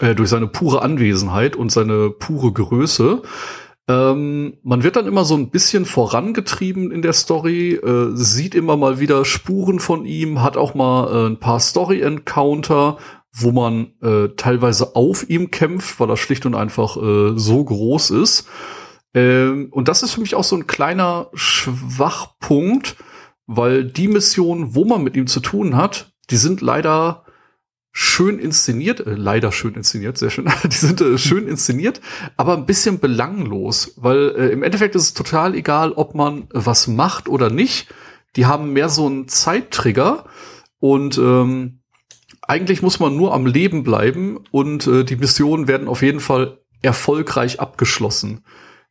äh, 0.00 0.14
durch 0.14 0.28
seine 0.28 0.48
pure 0.48 0.82
Anwesenheit 0.82 1.56
und 1.56 1.70
seine 1.70 2.10
pure 2.10 2.52
Größe. 2.52 3.22
Ähm, 3.86 4.54
man 4.62 4.82
wird 4.82 4.96
dann 4.96 5.06
immer 5.06 5.24
so 5.24 5.36
ein 5.36 5.50
bisschen 5.50 5.84
vorangetrieben 5.84 6.90
in 6.90 7.02
der 7.02 7.12
Story, 7.12 7.74
äh, 7.74 8.10
sieht 8.14 8.54
immer 8.54 8.76
mal 8.76 8.98
wieder 8.98 9.24
Spuren 9.24 9.78
von 9.78 10.06
ihm, 10.06 10.42
hat 10.42 10.56
auch 10.56 10.74
mal 10.74 11.12
äh, 11.12 11.26
ein 11.28 11.38
paar 11.38 11.60
Story-Encounter, 11.60 12.96
wo 13.36 13.52
man 13.52 13.92
äh, 14.00 14.28
teilweise 14.36 14.96
auf 14.96 15.28
ihm 15.28 15.50
kämpft, 15.50 16.00
weil 16.00 16.08
er 16.08 16.16
schlicht 16.16 16.46
und 16.46 16.54
einfach 16.54 16.96
äh, 16.96 17.32
so 17.36 17.64
groß 17.64 18.10
ist. 18.10 18.48
Ähm, 19.14 19.68
und 19.70 19.88
das 19.88 20.02
ist 20.02 20.12
für 20.12 20.20
mich 20.20 20.34
auch 20.34 20.44
so 20.44 20.56
ein 20.56 20.66
kleiner 20.66 21.30
Schwachpunkt, 21.34 22.96
weil 23.46 23.84
die 23.84 24.08
Missionen, 24.08 24.74
wo 24.74 24.84
man 24.84 25.02
mit 25.02 25.16
ihm 25.16 25.26
zu 25.26 25.40
tun 25.40 25.76
hat, 25.76 26.12
die 26.30 26.36
sind 26.36 26.60
leider 26.60 27.24
schön 27.96 28.40
inszeniert, 28.40 29.06
äh, 29.06 29.14
leider 29.14 29.52
schön 29.52 29.74
inszeniert, 29.74 30.18
sehr 30.18 30.30
schön, 30.30 30.50
die 30.64 30.76
sind 30.76 31.00
äh, 31.00 31.16
schön 31.16 31.46
inszeniert, 31.46 32.00
aber 32.36 32.56
ein 32.56 32.66
bisschen 32.66 32.98
belanglos, 32.98 33.94
weil 33.96 34.34
äh, 34.36 34.48
im 34.48 34.64
Endeffekt 34.64 34.96
ist 34.96 35.02
es 35.02 35.14
total 35.14 35.54
egal, 35.54 35.92
ob 35.92 36.14
man 36.14 36.48
was 36.52 36.88
macht 36.88 37.28
oder 37.28 37.50
nicht. 37.50 37.94
Die 38.34 38.46
haben 38.46 38.72
mehr 38.72 38.88
so 38.88 39.06
einen 39.06 39.28
Zeittrigger 39.28 40.24
und 40.80 41.18
ähm, 41.18 41.82
eigentlich 42.42 42.82
muss 42.82 42.98
man 42.98 43.16
nur 43.16 43.32
am 43.32 43.46
Leben 43.46 43.84
bleiben 43.84 44.40
und 44.50 44.88
äh, 44.88 45.04
die 45.04 45.16
Missionen 45.16 45.68
werden 45.68 45.86
auf 45.86 46.02
jeden 46.02 46.18
Fall 46.18 46.58
erfolgreich 46.82 47.60
abgeschlossen. 47.60 48.44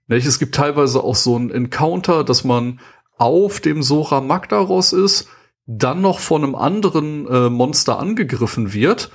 Nicht? 0.07 0.25
Es 0.25 0.39
gibt 0.39 0.55
teilweise 0.55 1.03
auch 1.03 1.15
so 1.15 1.37
ein 1.37 1.49
Encounter, 1.49 2.23
dass 2.23 2.43
man 2.43 2.79
auf 3.17 3.59
dem 3.59 3.83
Sora 3.83 4.21
Magdaros 4.21 4.93
ist, 4.93 5.27
dann 5.65 6.01
noch 6.01 6.19
von 6.19 6.43
einem 6.43 6.55
anderen 6.55 7.27
äh, 7.27 7.49
Monster 7.49 7.99
angegriffen 7.99 8.73
wird. 8.73 9.11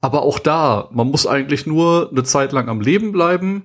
Aber 0.00 0.22
auch 0.22 0.38
da, 0.38 0.88
man 0.92 1.10
muss 1.10 1.26
eigentlich 1.26 1.66
nur 1.66 2.10
eine 2.10 2.22
Zeit 2.22 2.52
lang 2.52 2.68
am 2.68 2.80
Leben 2.80 3.10
bleiben, 3.10 3.64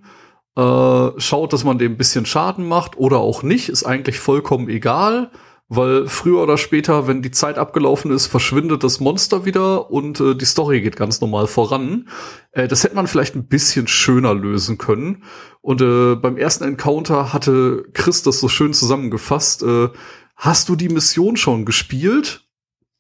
äh, 0.55 1.11
schaut, 1.17 1.53
dass 1.53 1.63
man 1.63 1.77
dem 1.77 1.93
ein 1.93 1.97
bisschen 1.97 2.25
Schaden 2.25 2.67
macht 2.67 2.97
oder 2.97 3.19
auch 3.19 3.43
nicht, 3.43 3.69
ist 3.69 3.83
eigentlich 3.83 4.19
vollkommen 4.19 4.69
egal, 4.69 5.31
weil 5.75 6.07
früher 6.07 6.41
oder 6.41 6.57
später, 6.57 7.07
wenn 7.07 7.21
die 7.21 7.31
Zeit 7.31 7.57
abgelaufen 7.57 8.11
ist, 8.11 8.27
verschwindet 8.27 8.83
das 8.83 8.99
Monster 8.99 9.45
wieder 9.45 9.91
und 9.91 10.19
äh, 10.19 10.35
die 10.35 10.45
Story 10.45 10.81
geht 10.81 10.95
ganz 10.95 11.21
normal 11.21 11.47
voran. 11.47 12.09
Äh, 12.51 12.67
das 12.67 12.83
hätte 12.83 12.95
man 12.95 13.07
vielleicht 13.07 13.35
ein 13.35 13.47
bisschen 13.47 13.87
schöner 13.87 14.33
lösen 14.33 14.77
können. 14.77 15.23
Und 15.61 15.81
äh, 15.81 16.15
beim 16.15 16.37
ersten 16.37 16.63
Encounter 16.63 17.33
hatte 17.33 17.85
Chris 17.93 18.23
das 18.23 18.39
so 18.39 18.49
schön 18.49 18.73
zusammengefasst. 18.73 19.63
Äh, 19.63 19.89
hast 20.35 20.69
du 20.69 20.75
die 20.75 20.89
Mission 20.89 21.37
schon 21.37 21.65
gespielt? 21.65 22.47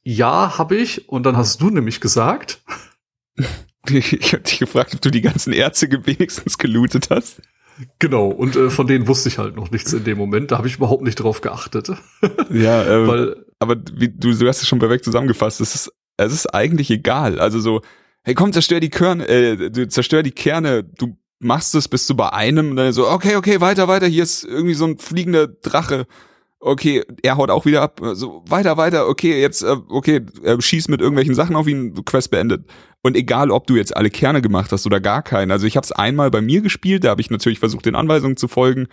Ja, 0.03 0.57
habe 0.57 0.75
ich. 0.75 1.09
Und 1.09 1.25
dann 1.25 1.37
hast 1.37 1.61
du 1.61 1.69
nämlich 1.69 2.01
gesagt, 2.01 2.61
Ich 3.89 4.33
hab 4.33 4.43
dich 4.43 4.59
gefragt, 4.59 4.95
ob 4.95 5.01
du 5.01 5.11
die 5.11 5.21
ganzen 5.21 5.51
Ärzte 5.51 5.89
wenigstens 6.05 6.57
gelootet 6.57 7.09
hast. 7.09 7.41
Genau. 7.99 8.27
Und 8.27 8.55
äh, 8.55 8.69
von 8.69 8.87
denen 8.87 9.07
wusste 9.07 9.29
ich 9.29 9.37
halt 9.37 9.55
noch 9.55 9.71
nichts 9.71 9.93
in 9.93 10.03
dem 10.03 10.17
Moment. 10.17 10.51
Da 10.51 10.57
habe 10.57 10.67
ich 10.67 10.77
überhaupt 10.77 11.03
nicht 11.03 11.15
drauf 11.15 11.41
geachtet. 11.41 11.91
Ja, 12.49 12.83
äh, 12.83 13.07
Weil 13.07 13.45
aber 13.59 13.77
wie, 13.93 14.09
du, 14.09 14.33
du 14.33 14.47
hast 14.47 14.61
es 14.61 14.67
schon 14.67 14.79
perfekt 14.79 15.05
zusammengefasst. 15.05 15.61
Es 15.61 15.73
ist, 15.73 15.91
es 16.17 16.33
ist 16.33 16.53
eigentlich 16.53 16.91
egal. 16.91 17.39
Also 17.39 17.59
so, 17.59 17.81
hey 18.23 18.33
komm, 18.33 18.53
zerstör 18.53 18.79
die 18.79 18.89
Körner, 18.89 19.27
äh, 19.29 19.71
du 19.71 19.87
zerstör 19.87 20.23
die 20.23 20.31
Kerne, 20.31 20.83
du 20.83 21.17
machst 21.39 21.75
es, 21.75 21.87
bist 21.87 22.09
du 22.09 22.15
bei 22.15 22.31
einem 22.31 22.71
und 22.71 22.75
dann 22.75 22.93
so, 22.93 23.09
okay, 23.09 23.35
okay, 23.35 23.61
weiter, 23.61 23.87
weiter, 23.87 24.07
hier 24.07 24.23
ist 24.23 24.43
irgendwie 24.43 24.73
so 24.73 24.85
ein 24.85 24.97
fliegender 24.97 25.47
Drache. 25.47 26.05
Okay, 26.65 27.03
er 27.21 27.35
haut 27.35 27.49
auch 27.49 27.65
wieder 27.65 27.81
ab. 27.81 27.99
So, 28.13 28.41
weiter, 28.47 28.77
weiter, 28.77 29.09
okay, 29.09 29.41
jetzt, 29.41 29.63
äh, 29.63 29.75
okay, 29.89 30.21
äh, 30.43 30.61
schieß 30.61 30.87
mit 30.87 31.01
irgendwelchen 31.01 31.35
Sachen 31.35 31.57
auf 31.57 31.67
ihn, 31.67 31.93
Quest 32.05 32.31
beendet. 32.31 32.65
Und 33.01 33.17
egal, 33.17 33.51
ob 33.51 33.67
du 33.67 33.75
jetzt 33.75 33.97
alle 33.97 34.09
Kerne 34.09 34.41
gemacht 34.41 34.71
hast 34.71 34.85
oder 34.85 35.01
gar 35.01 35.23
keinen. 35.23 35.51
Also 35.51 35.67
ich 35.67 35.75
habe 35.75 35.83
es 35.83 35.91
einmal 35.91 36.31
bei 36.31 36.39
mir 36.39 36.61
gespielt, 36.61 37.03
da 37.03 37.09
habe 37.09 37.19
ich 37.19 37.29
natürlich 37.29 37.59
versucht, 37.59 37.85
den 37.85 37.95
Anweisungen 37.95 38.37
zu 38.37 38.47
folgen. 38.47 38.87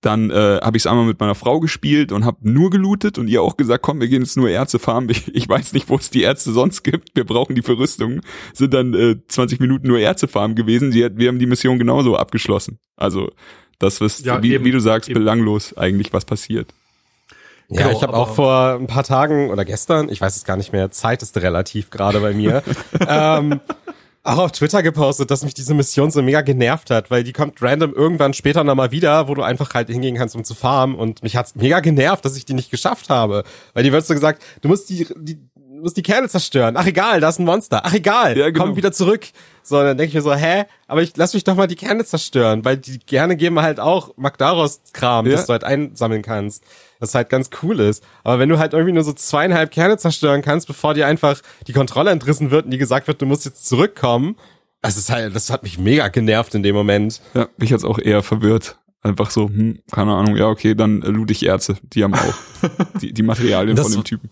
dann 0.00 0.30
äh, 0.30 0.58
habe 0.60 0.76
ich 0.76 0.82
es 0.82 0.86
einmal 0.88 1.06
mit 1.06 1.20
meiner 1.20 1.36
Frau 1.36 1.60
gespielt 1.60 2.10
und 2.10 2.24
habe 2.24 2.38
nur 2.42 2.70
gelootet 2.70 3.16
und 3.16 3.28
ihr 3.28 3.42
auch 3.42 3.56
gesagt, 3.56 3.82
komm, 3.84 4.00
wir 4.00 4.08
gehen 4.08 4.22
jetzt 4.22 4.36
nur 4.36 4.50
Ärzte 4.50 4.80
farmen. 4.80 5.08
Ich, 5.10 5.32
ich 5.32 5.48
weiß 5.48 5.72
nicht, 5.72 5.88
wo 5.88 5.94
es 5.94 6.10
die 6.10 6.22
Ärzte 6.22 6.50
sonst 6.50 6.82
gibt. 6.82 7.10
Wir 7.14 7.24
brauchen 7.24 7.54
die 7.54 7.62
Verrüstung. 7.62 8.22
Sind 8.54 8.74
dann 8.74 8.92
äh, 8.92 9.16
20 9.28 9.60
Minuten 9.60 9.86
nur 9.86 10.00
Ärzte 10.00 10.26
farmen 10.26 10.56
gewesen. 10.56 10.90
Sie 10.90 11.04
hat, 11.04 11.16
wir 11.16 11.28
haben 11.28 11.38
die 11.38 11.46
Mission 11.46 11.78
genauso 11.78 12.16
abgeschlossen. 12.16 12.80
Also 12.96 13.30
das 13.78 14.00
ist, 14.00 14.26
ja, 14.26 14.42
wie, 14.42 14.64
wie, 14.64 14.72
du 14.72 14.80
sagst, 14.80 15.08
eben. 15.08 15.20
belanglos 15.20 15.76
eigentlich, 15.76 16.12
was 16.12 16.24
passiert. 16.24 16.74
Ja, 17.68 17.86
genau, 17.86 17.96
ich 17.96 18.02
habe 18.02 18.14
auch 18.14 18.34
vor 18.34 18.74
ein 18.74 18.86
paar 18.86 19.04
Tagen 19.04 19.50
oder 19.50 19.64
gestern, 19.64 20.08
ich 20.08 20.20
weiß 20.20 20.36
es 20.36 20.44
gar 20.44 20.56
nicht 20.56 20.72
mehr, 20.72 20.90
Zeit 20.90 21.22
ist 21.22 21.36
relativ 21.38 21.90
gerade 21.90 22.20
bei 22.20 22.34
mir, 22.34 22.62
ähm, 23.08 23.60
auch 24.24 24.38
auf 24.38 24.52
Twitter 24.52 24.82
gepostet, 24.82 25.30
dass 25.30 25.44
mich 25.44 25.52
diese 25.52 25.74
Mission 25.74 26.10
so 26.10 26.22
mega 26.22 26.40
genervt 26.40 26.90
hat, 26.90 27.10
weil 27.10 27.24
die 27.24 27.32
kommt 27.32 27.60
random 27.60 27.92
irgendwann 27.92 28.32
später 28.32 28.64
nochmal 28.64 28.90
wieder, 28.90 29.28
wo 29.28 29.34
du 29.34 29.42
einfach 29.42 29.74
halt 29.74 29.88
hingehen 29.88 30.16
kannst, 30.16 30.34
um 30.34 30.44
zu 30.44 30.54
farmen. 30.54 30.96
Und 30.96 31.22
mich 31.22 31.36
hat's 31.36 31.54
mega 31.54 31.80
genervt, 31.80 32.24
dass 32.24 32.36
ich 32.36 32.46
die 32.46 32.54
nicht 32.54 32.70
geschafft 32.70 33.10
habe. 33.10 33.44
Weil 33.74 33.84
die 33.84 33.92
wird 33.92 34.06
so 34.06 34.14
gesagt, 34.14 34.42
du 34.62 34.68
musst 34.68 34.88
die, 34.88 35.06
die, 35.18 35.38
du 35.76 35.82
musst 35.82 35.96
die 35.96 36.02
Kerne 36.02 36.28
zerstören. 36.28 36.76
Ach 36.76 36.86
egal, 36.86 37.20
da 37.20 37.28
ist 37.28 37.38
ein 37.38 37.44
Monster. 37.44 37.82
Ach 37.84 37.92
egal, 37.92 38.36
ja, 38.36 38.50
genau. 38.50 38.66
komm 38.66 38.76
wieder 38.76 38.92
zurück. 38.92 39.26
So, 39.62 39.76
dann 39.76 39.96
denke 39.96 40.08
ich 40.08 40.14
mir 40.14 40.22
so, 40.22 40.34
hä? 40.34 40.64
Aber 40.86 41.02
ich 41.02 41.16
lass 41.16 41.34
mich 41.34 41.44
doch 41.44 41.54
mal 41.54 41.66
die 41.66 41.76
Kerne 41.76 42.04
zerstören, 42.04 42.64
weil 42.64 42.76
die 42.76 42.98
Kerne 42.98 43.36
geben 43.36 43.60
halt 43.60 43.80
auch 43.80 44.12
Magdaros-Kram, 44.16 45.26
ja. 45.26 45.32
das 45.32 45.46
du 45.46 45.52
halt 45.52 45.64
einsammeln 45.64 46.22
kannst 46.22 46.64
was 47.04 47.14
halt 47.14 47.28
ganz 47.28 47.50
cool 47.62 47.80
ist. 47.80 48.02
Aber 48.24 48.38
wenn 48.38 48.48
du 48.48 48.58
halt 48.58 48.72
irgendwie 48.72 48.92
nur 48.92 49.04
so 49.04 49.12
zweieinhalb 49.12 49.70
Kerne 49.70 49.96
zerstören 49.96 50.42
kannst, 50.42 50.66
bevor 50.66 50.94
dir 50.94 51.06
einfach 51.06 51.40
die 51.66 51.72
Kontrolle 51.72 52.10
entrissen 52.10 52.50
wird 52.50 52.64
und 52.64 52.70
dir 52.70 52.78
gesagt 52.78 53.06
wird, 53.06 53.20
du 53.20 53.26
musst 53.26 53.44
jetzt 53.44 53.66
zurückkommen, 53.66 54.36
das 54.80 54.96
ist 54.96 55.10
halt, 55.10 55.34
das 55.34 55.50
hat 55.50 55.62
mich 55.62 55.78
mega 55.78 56.08
genervt 56.08 56.54
in 56.54 56.62
dem 56.62 56.74
Moment. 56.74 57.20
Ja, 57.34 57.48
mich 57.56 57.72
hat's 57.72 57.84
auch 57.84 57.98
eher 57.98 58.22
verwirrt. 58.22 58.78
Einfach 59.02 59.30
so, 59.30 59.48
hm, 59.48 59.80
keine 59.92 60.14
Ahnung, 60.14 60.36
ja, 60.36 60.48
okay, 60.48 60.74
dann 60.74 61.02
äh, 61.02 61.08
lud 61.08 61.30
ich 61.30 61.44
Ärzte. 61.44 61.76
Die 61.82 62.02
haben 62.04 62.14
auch 62.14 62.34
die, 63.00 63.12
die 63.12 63.22
Materialien 63.22 63.76
das, 63.76 63.86
von 63.86 63.94
dem 63.94 64.04
Typen. 64.04 64.30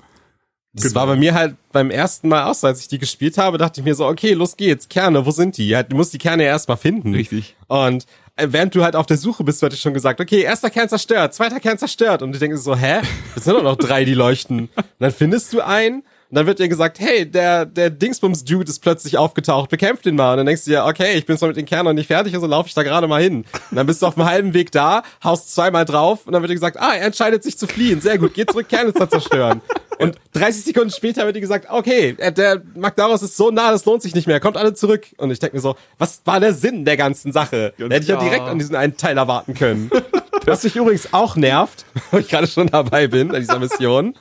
Das 0.75 0.85
genau. 0.85 1.01
war 1.01 1.07
bei 1.09 1.17
mir 1.17 1.35
halt 1.35 1.57
beim 1.71 1.91
ersten 1.91 2.29
Mal 2.29 2.45
auch 2.45 2.55
so, 2.55 2.67
als 2.67 2.81
ich 2.81 2.89
die 2.89 2.99
gespielt 2.99 3.37
habe, 3.37 3.59
dachte 3.59 3.81
ich 3.81 3.85
mir 3.85 3.95
so, 3.95 4.07
okay, 4.07 4.33
los 4.33 4.57
geht's, 4.57 4.89
Kerne, 4.89 5.27
wo 5.27 5.31
sind 5.31 5.59
die? 5.59 5.69
Ja, 5.69 5.83
du 5.83 5.97
musst 5.97 6.15
die 6.15 6.19
Kerne 6.19 6.45
erstmal 6.45 6.79
finden. 6.79 7.15
Richtig. 7.15 7.57
Und 7.69 8.07
äh, 8.37 8.49
während 8.51 8.75
du 8.75 8.83
halt 8.83 8.97
auf 8.97 9.05
der 9.05 9.19
Suche 9.19 9.45
bist, 9.45 9.61
wird 9.61 9.75
ich 9.75 9.81
schon 9.81 9.93
gesagt, 9.93 10.21
okay, 10.21 10.41
erster 10.41 10.71
Kern 10.71 10.89
zerstört, 10.89 11.35
zweiter 11.35 11.61
Kern 11.61 11.77
zerstört. 11.77 12.23
Und 12.23 12.33
ich 12.33 12.41
denke 12.41 12.57
so, 12.57 12.75
hä? 12.75 13.03
Es 13.37 13.45
sind 13.45 13.55
doch 13.55 13.63
noch 13.63 13.77
drei, 13.77 14.07
die 14.07 14.15
leuchten. 14.15 14.71
Und 14.75 14.85
dann 14.99 15.13
findest 15.13 15.53
du 15.53 15.61
einen 15.61 16.05
und 16.33 16.37
dann 16.37 16.47
wird 16.47 16.61
dir 16.61 16.69
gesagt, 16.69 16.99
hey, 16.99 17.31
der, 17.31 17.67
der 17.67 17.91
Dingsbums-Dude 17.91 18.71
ist 18.71 18.79
plötzlich 18.79 19.19
aufgetaucht, 19.19 19.69
bekämpft 19.69 20.07
ihn 20.07 20.17
mal. 20.17 20.31
Und 20.31 20.39
dann 20.39 20.47
denkst 20.47 20.65
du 20.65 20.71
dir, 20.71 20.87
okay, 20.87 21.13
ich 21.19 21.27
bin 21.27 21.37
zwar 21.37 21.49
mit 21.49 21.59
den 21.59 21.67
Kernen 21.67 21.85
noch 21.85 21.93
nicht 21.93 22.07
fertig, 22.07 22.33
also 22.33 22.47
laufe 22.47 22.69
ich 22.69 22.75
da 22.75 22.83
gerade 22.83 23.07
mal 23.07 23.21
hin. 23.23 23.45
Und 23.71 23.77
dann 23.77 23.87
bist 23.87 24.01
du 24.01 24.07
auf 24.07 24.15
dem 24.15 24.25
halben 24.25 24.55
Weg 24.55 24.73
da, 24.73 25.03
haust 25.23 25.55
zweimal 25.55 25.85
drauf 25.85 26.27
und 26.27 26.33
dann 26.33 26.41
wird 26.41 26.49
dir 26.49 26.55
gesagt, 26.55 26.79
ah, 26.81 26.95
er 26.95 27.05
entscheidet 27.05 27.43
sich 27.43 27.59
zu 27.59 27.67
fliehen. 27.67 28.01
Sehr 28.01 28.17
gut, 28.17 28.33
geh 28.33 28.47
zurück, 28.47 28.67
Kerne 28.71 28.95
zu 28.95 29.07
zerstören. 29.07 29.61
Und 29.99 30.17
30 30.33 30.65
Sekunden 30.65 30.89
später 30.89 31.27
wird 31.27 31.37
dir 31.37 31.43
gesagt, 31.43 31.67
okay, 31.69 32.17
äh, 32.17 32.33
der 32.33 32.63
Magdaros 32.77 33.21
ist 33.23 33.37
so 33.37 33.51
nah, 33.51 33.71
das 33.71 33.85
lohnt 33.85 34.01
sich 34.01 34.15
nicht 34.15 34.27
mehr, 34.27 34.41
kommt 34.41 34.57
alle 34.57 34.73
zurück. 34.73 35.09
Und 35.19 35.31
ich 35.33 35.39
denke 35.39 35.57
mir 35.57 35.61
so, 35.61 35.77
was 35.99 36.23
war 36.25 36.41
der 36.41 36.55
Sinn 36.55 36.87
der 36.87 36.97
ganzen 36.97 37.33
Sache? 37.33 37.75
Hätte 37.77 37.97
ich 37.97 38.09
ja 38.09 38.17
direkt 38.19 38.47
an 38.47 38.59
diesen 38.59 38.75
einen 38.75 38.97
Teil 38.97 39.19
erwarten 39.19 39.53
können. 39.53 39.91
Was 40.45 40.65
mich 40.65 40.75
übrigens 40.75 41.13
auch 41.13 41.37
nervt, 41.37 41.85
wo 42.11 42.19
ich 42.19 42.29
gerade 42.29 42.49
schon 42.49 42.67
dabei 42.67 43.07
bin, 43.07 43.33
an 43.33 43.41
dieser 43.41 43.61
Mission, 43.61 44.15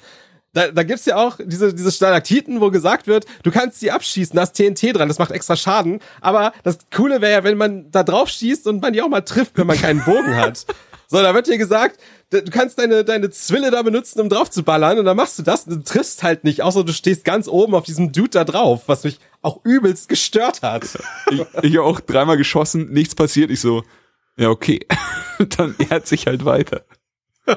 da, 0.54 0.70
da 0.70 0.84
gibt's 0.84 1.06
ja 1.06 1.16
auch 1.16 1.38
diese, 1.44 1.74
diese 1.74 1.92
Stalaktiten, 1.92 2.60
wo 2.60 2.72
gesagt 2.72 3.08
wird, 3.08 3.26
du 3.44 3.52
kannst 3.52 3.82
die 3.82 3.92
abschießen, 3.92 4.36
da 4.36 4.44
ist 4.44 4.56
TNT 4.56 4.96
dran, 4.96 5.08
das 5.08 5.20
macht 5.20 5.32
extra 5.32 5.56
Schaden. 5.56 6.00
Aber 6.20 6.54
das 6.64 6.80
Coole 6.94 7.22
wäre 7.22 7.32
ja, 7.32 7.44
wenn 7.44 7.58
man 7.58 7.90
da 7.92 8.04
drauf 8.04 8.30
schießt 8.30 8.68
und 8.68 8.82
man 8.82 8.94
die 8.94 9.02
auch 9.02 9.10
mal 9.10 9.22
trifft, 9.22 9.58
wenn 9.58 9.68
man 9.68 9.80
keinen 9.80 10.04
Bogen 10.04 10.36
hat. 10.36 10.66
So, 11.12 11.22
da 11.22 11.34
wird 11.34 11.48
dir 11.48 11.58
gesagt, 11.58 12.00
du 12.30 12.42
kannst 12.44 12.80
deine, 12.80 13.04
deine 13.04 13.30
Zwille 13.32 13.70
da 13.70 13.82
benutzen, 13.82 14.22
um 14.22 14.30
drauf 14.30 14.50
zu 14.50 14.64
ballern, 14.64 14.98
und 14.98 15.04
dann 15.04 15.18
machst 15.18 15.38
du 15.38 15.44
das 15.44 15.68
und 15.68 15.76
du 15.76 15.84
triffst 15.84 16.24
halt 16.24 16.46
nicht, 16.46 16.62
außer 16.62 16.86
du 16.86 16.94
stehst 16.94 17.26
ganz 17.26 17.50
oben 17.50 17.76
auf 17.76 17.84
diesem 17.84 18.14
Dude 18.14 18.30
da 18.30 18.46
drauf, 18.46 18.84
was 18.86 19.04
mich 19.04 19.20
auch 19.42 19.60
übelst 19.66 20.08
gestört 20.08 20.62
hat. 20.62 20.86
Ich, 21.30 21.42
ich 21.64 21.80
auch 21.80 22.00
dreimal 22.00 22.38
geschossen, 22.38 22.94
nichts 22.94 23.14
passiert, 23.14 23.52
ich 23.52 23.60
so, 23.60 23.84
ja, 24.38 24.48
okay. 24.48 24.88
dann 25.58 25.76
ehrt 25.90 26.08
sich 26.08 26.28
halt 26.28 26.46
weiter. 26.46 26.86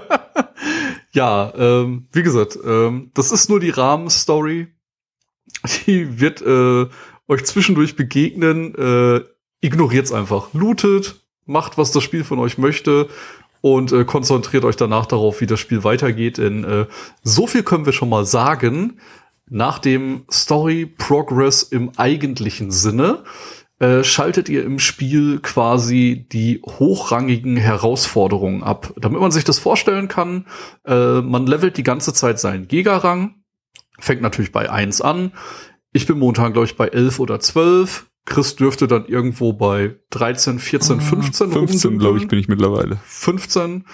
ja, 1.13 1.53
ähm, 1.57 2.07
wie 2.13 2.23
gesagt, 2.23 2.59
ähm, 2.65 3.11
das 3.15 3.33
ist 3.33 3.49
nur 3.49 3.61
die 3.61 3.71
Rahmenstory. 3.71 4.69
Die 5.87 6.21
wird 6.21 6.43
äh, 6.43 6.87
euch 7.29 7.45
zwischendurch 7.45 7.97
begegnen. 7.97 8.75
Äh, 8.75 9.25
ignoriert's 9.61 10.13
einfach. 10.13 10.53
Lootet, 10.53 11.21
macht, 11.47 11.79
was 11.79 11.93
das 11.93 12.03
Spiel 12.03 12.25
von 12.25 12.39
euch 12.39 12.59
möchte 12.59 13.09
und 13.61 13.93
äh, 13.93 14.05
konzentriert 14.05 14.65
euch 14.65 14.77
danach 14.77 15.07
darauf, 15.07 15.41
wie 15.41 15.47
das 15.47 15.61
Spiel 15.61 15.85
weitergeht. 15.85 16.39
Denn 16.39 16.65
äh, 16.65 16.87
so 17.23 17.47
viel 17.47 17.63
können 17.63 17.87
wir 17.87 17.93
schon 17.93 18.11
mal 18.11 18.27
sagen. 18.27 18.99
Nach 19.49 19.79
dem 19.79 20.25
Story 20.31 20.87
Progress 20.87 21.63
im 21.63 21.93
eigentlichen 21.97 22.71
Sinne 22.71 23.25
äh, 23.81 24.05
schaltet 24.05 24.49
ihr 24.49 24.65
im 24.65 24.79
Spiel 24.79 25.41
quasi 25.41 26.27
die 26.31 26.63
hochrangigen 26.65 27.57
Herausforderungen 27.57 28.63
ab. 28.63 28.93
Damit 28.97 29.21
man 29.21 29.33
sich 29.33 29.45
das 29.45 29.59
vorstellen 29.59 30.09
kann, 30.09 30.47
äh, 30.87 31.21
man 31.21 31.47
levelt 31.47 31.77
die 31.77 31.83
ganze 31.83 32.13
Zeit 32.13 32.39
seinen 32.39 32.69
Giga-Rang, 32.69 33.35
fängt 33.99 34.23
natürlich 34.23 34.53
bei 34.53 34.71
eins 34.71 35.01
an. 35.01 35.33
Ich 35.93 36.07
bin 36.07 36.19
momentan, 36.19 36.53
glaube 36.53 36.67
ich, 36.67 36.77
bei 36.77 36.89
elf 36.89 37.19
oder 37.19 37.41
zwölf. 37.41 38.07
Chris 38.27 38.57
dürfte 38.57 38.89
dann 38.89 39.07
irgendwo 39.07 39.53
bei 39.53 39.97
13, 40.11 40.59
14, 40.59 41.01
15 41.01 41.53
15, 41.53 41.99
glaube 41.99 42.19
ich, 42.19 42.29
bin 42.29 42.39
ich 42.39 42.49
mittlerweile. 42.49 42.99
15. 43.05 43.85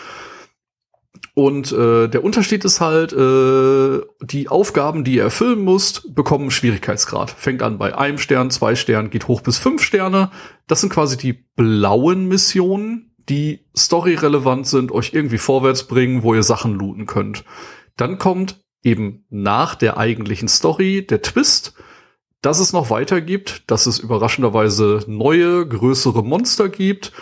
Und 1.34 1.72
äh, 1.72 2.08
der 2.08 2.24
Unterschied 2.24 2.64
ist 2.64 2.80
halt, 2.80 3.12
äh, 3.12 4.00
die 4.22 4.48
Aufgaben, 4.48 5.04
die 5.04 5.14
ihr 5.14 5.22
erfüllen 5.22 5.64
müsst, 5.64 6.14
bekommen 6.14 6.50
Schwierigkeitsgrad. 6.50 7.30
Fängt 7.30 7.62
an 7.62 7.78
bei 7.78 7.96
einem 7.96 8.18
Stern, 8.18 8.50
zwei 8.50 8.74
Sternen, 8.74 9.10
geht 9.10 9.28
hoch 9.28 9.40
bis 9.40 9.58
fünf 9.58 9.82
Sterne. 9.82 10.30
Das 10.66 10.80
sind 10.80 10.92
quasi 10.92 11.16
die 11.16 11.32
blauen 11.32 12.26
Missionen, 12.26 13.14
die 13.28 13.66
storyrelevant 13.76 14.66
sind, 14.66 14.90
euch 14.90 15.12
irgendwie 15.14 15.38
vorwärts 15.38 15.84
bringen, 15.84 16.22
wo 16.22 16.34
ihr 16.34 16.42
Sachen 16.42 16.74
looten 16.74 17.06
könnt. 17.06 17.44
Dann 17.96 18.18
kommt 18.18 18.60
eben 18.82 19.24
nach 19.30 19.74
der 19.76 19.98
eigentlichen 19.98 20.48
Story 20.48 21.06
der 21.06 21.22
Twist, 21.22 21.74
dass 22.42 22.58
es 22.58 22.72
noch 22.72 22.90
weiter 22.90 23.20
gibt, 23.20 23.70
dass 23.70 23.86
es 23.86 23.98
überraschenderweise 23.98 25.04
neue, 25.06 25.66
größere 25.66 26.24
Monster 26.24 26.68
gibt 26.68 27.12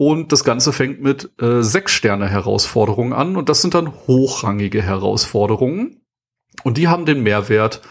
und 0.00 0.32
das 0.32 0.44
Ganze 0.44 0.72
fängt 0.72 1.02
mit 1.02 1.30
äh, 1.42 1.62
sechs 1.62 1.92
Sterne 1.92 2.26
Herausforderungen 2.26 3.12
an 3.12 3.36
und 3.36 3.50
das 3.50 3.60
sind 3.60 3.74
dann 3.74 3.92
hochrangige 4.06 4.80
Herausforderungen. 4.80 6.00
Und 6.64 6.78
die 6.78 6.88
haben 6.88 7.04
den 7.04 7.22
Mehrwert 7.22 7.82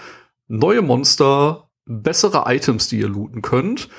neue 0.48 0.82
Monster, 0.82 1.70
bessere 1.86 2.46
Items, 2.48 2.88
die 2.88 3.00
ihr 3.00 3.10
looten 3.10 3.44
könnt 3.44 3.90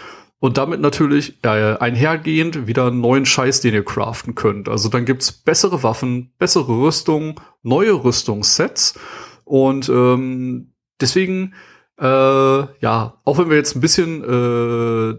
und 0.41 0.59
damit 0.59 0.81
natürlich 0.81 1.39
äh, 1.45 1.77
einhergehend 1.79 2.67
wieder 2.67 2.91
neuen 2.91 3.27
Scheiß, 3.27 3.61
den 3.61 3.75
ihr 3.75 3.85
craften 3.85 4.35
könnt. 4.35 4.69
Also 4.69 4.89
dann 4.89 5.05
gibt's 5.05 5.31
bessere 5.31 5.85
Waffen, 5.85 6.33
bessere 6.37 6.67
Rüstung, 6.67 7.41
neue 7.63 7.93
Rüstungssets 7.93 8.99
und 9.45 9.89
ähm, 9.89 10.73
deswegen 11.01 11.55
äh, 12.01 12.05
ja, 12.05 13.21
auch 13.25 13.39
wenn 13.39 13.51
wir 13.51 13.57
jetzt 13.57 13.77
ein 13.77 13.81
bisschen 13.81 14.25
äh, 14.25 15.17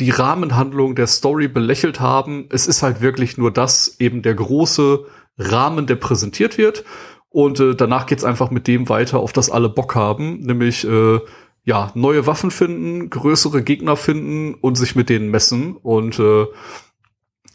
die 0.00 0.10
Rahmenhandlung 0.10 0.94
der 0.94 1.06
Story 1.06 1.46
belächelt 1.46 2.00
haben. 2.00 2.46
Es 2.50 2.66
ist 2.66 2.82
halt 2.82 3.00
wirklich 3.00 3.36
nur 3.36 3.52
das, 3.52 3.96
eben 4.00 4.22
der 4.22 4.34
große 4.34 5.04
Rahmen, 5.38 5.86
der 5.86 5.96
präsentiert 5.96 6.58
wird. 6.58 6.84
Und 7.28 7.60
äh, 7.60 7.76
danach 7.76 8.06
geht's 8.06 8.24
einfach 8.24 8.50
mit 8.50 8.66
dem 8.66 8.88
weiter, 8.88 9.20
auf 9.20 9.32
das 9.32 9.50
alle 9.50 9.68
Bock 9.68 9.94
haben, 9.94 10.40
nämlich 10.40 10.84
äh, 10.84 11.20
ja 11.64 11.92
neue 11.94 12.26
Waffen 12.26 12.50
finden, 12.50 13.10
größere 13.10 13.62
Gegner 13.62 13.96
finden 13.96 14.54
und 14.54 14.76
sich 14.76 14.96
mit 14.96 15.08
denen 15.08 15.30
messen. 15.30 15.76
Und 15.76 16.18
äh, 16.18 16.46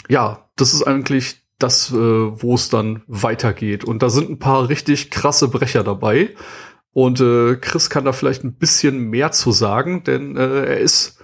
ja, 0.07 0.47
das 0.55 0.73
ist 0.73 0.83
eigentlich 0.83 1.41
das, 1.59 1.91
äh, 1.91 1.95
wo 1.95 2.55
es 2.55 2.69
dann 2.69 3.01
weitergeht. 3.07 3.83
Und 3.83 4.03
da 4.03 4.09
sind 4.09 4.29
ein 4.29 4.39
paar 4.39 4.69
richtig 4.69 5.09
krasse 5.09 5.47
Brecher 5.47 5.83
dabei. 5.83 6.29
Und 6.93 7.19
äh, 7.19 7.55
Chris 7.57 7.89
kann 7.89 8.05
da 8.05 8.13
vielleicht 8.13 8.43
ein 8.43 8.55
bisschen 8.55 9.09
mehr 9.09 9.31
zu 9.31 9.51
sagen, 9.51 10.03
denn 10.03 10.37
äh, 10.37 10.65
er 10.65 10.79
ist 10.79 11.19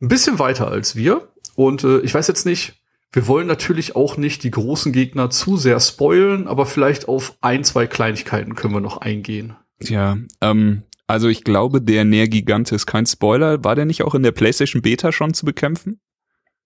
ein 0.00 0.08
bisschen 0.08 0.38
weiter 0.38 0.68
als 0.68 0.96
wir. 0.96 1.28
Und 1.54 1.84
äh, 1.84 2.00
ich 2.00 2.14
weiß 2.14 2.26
jetzt 2.28 2.46
nicht, 2.46 2.80
wir 3.12 3.26
wollen 3.26 3.46
natürlich 3.46 3.96
auch 3.96 4.16
nicht 4.16 4.44
die 4.44 4.50
großen 4.50 4.92
Gegner 4.92 5.30
zu 5.30 5.56
sehr 5.56 5.80
spoilen, 5.80 6.46
aber 6.46 6.66
vielleicht 6.66 7.08
auf 7.08 7.36
ein, 7.40 7.64
zwei 7.64 7.86
Kleinigkeiten 7.86 8.54
können 8.54 8.74
wir 8.74 8.80
noch 8.80 8.98
eingehen. 8.98 9.56
Ja, 9.82 10.16
ähm, 10.40 10.82
also 11.06 11.28
ich 11.28 11.42
glaube, 11.42 11.82
der 11.82 12.04
Nährgigant 12.04 12.70
ist 12.70 12.86
kein 12.86 13.04
Spoiler. 13.04 13.64
War 13.64 13.74
der 13.74 13.84
nicht 13.84 14.04
auch 14.04 14.14
in 14.14 14.22
der 14.22 14.30
PlayStation 14.30 14.80
Beta 14.80 15.10
schon 15.10 15.34
zu 15.34 15.44
bekämpfen? 15.44 16.00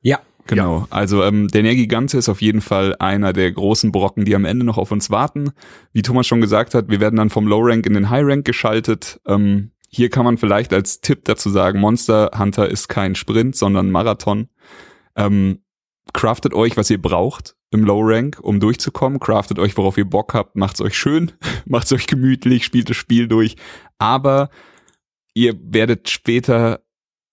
Ja. 0.00 0.20
Genau, 0.46 0.80
ja. 0.80 0.86
also 0.90 1.22
ähm, 1.22 1.48
der 1.48 1.62
Nährgigante 1.62 2.18
ist 2.18 2.28
auf 2.28 2.42
jeden 2.42 2.60
Fall 2.60 2.94
einer 2.98 3.32
der 3.32 3.50
großen 3.50 3.90
Brocken, 3.90 4.26
die 4.26 4.34
am 4.34 4.44
Ende 4.44 4.66
noch 4.66 4.76
auf 4.76 4.92
uns 4.92 5.08
warten. 5.08 5.52
Wie 5.94 6.02
Thomas 6.02 6.26
schon 6.26 6.42
gesagt 6.42 6.74
hat, 6.74 6.90
wir 6.90 7.00
werden 7.00 7.16
dann 7.16 7.30
vom 7.30 7.46
Low 7.46 7.60
Rank 7.62 7.86
in 7.86 7.94
den 7.94 8.10
High 8.10 8.26
Rank 8.26 8.44
geschaltet. 8.44 9.18
Ähm, 9.26 9.70
hier 9.94 10.10
kann 10.10 10.24
man 10.24 10.38
vielleicht 10.38 10.72
als 10.72 11.00
Tipp 11.00 11.24
dazu 11.24 11.50
sagen, 11.50 11.78
Monster 11.78 12.32
Hunter 12.36 12.68
ist 12.68 12.88
kein 12.88 13.14
Sprint, 13.14 13.54
sondern 13.54 13.90
Marathon. 13.90 14.48
Ähm, 15.14 15.62
craftet 16.12 16.52
euch, 16.52 16.76
was 16.76 16.90
ihr 16.90 17.00
braucht 17.00 17.54
im 17.70 17.84
Low 17.84 18.00
Rank, 18.02 18.38
um 18.40 18.58
durchzukommen. 18.58 19.20
Craftet 19.20 19.60
euch, 19.60 19.76
worauf 19.76 19.96
ihr 19.96 20.04
Bock 20.04 20.34
habt. 20.34 20.56
Macht's 20.56 20.80
euch 20.80 20.98
schön, 20.98 21.32
macht's 21.66 21.92
euch 21.92 22.08
gemütlich, 22.08 22.64
spielt 22.64 22.90
das 22.90 22.96
Spiel 22.96 23.28
durch. 23.28 23.54
Aber 23.98 24.50
ihr 25.32 25.54
werdet 25.60 26.10
später 26.10 26.84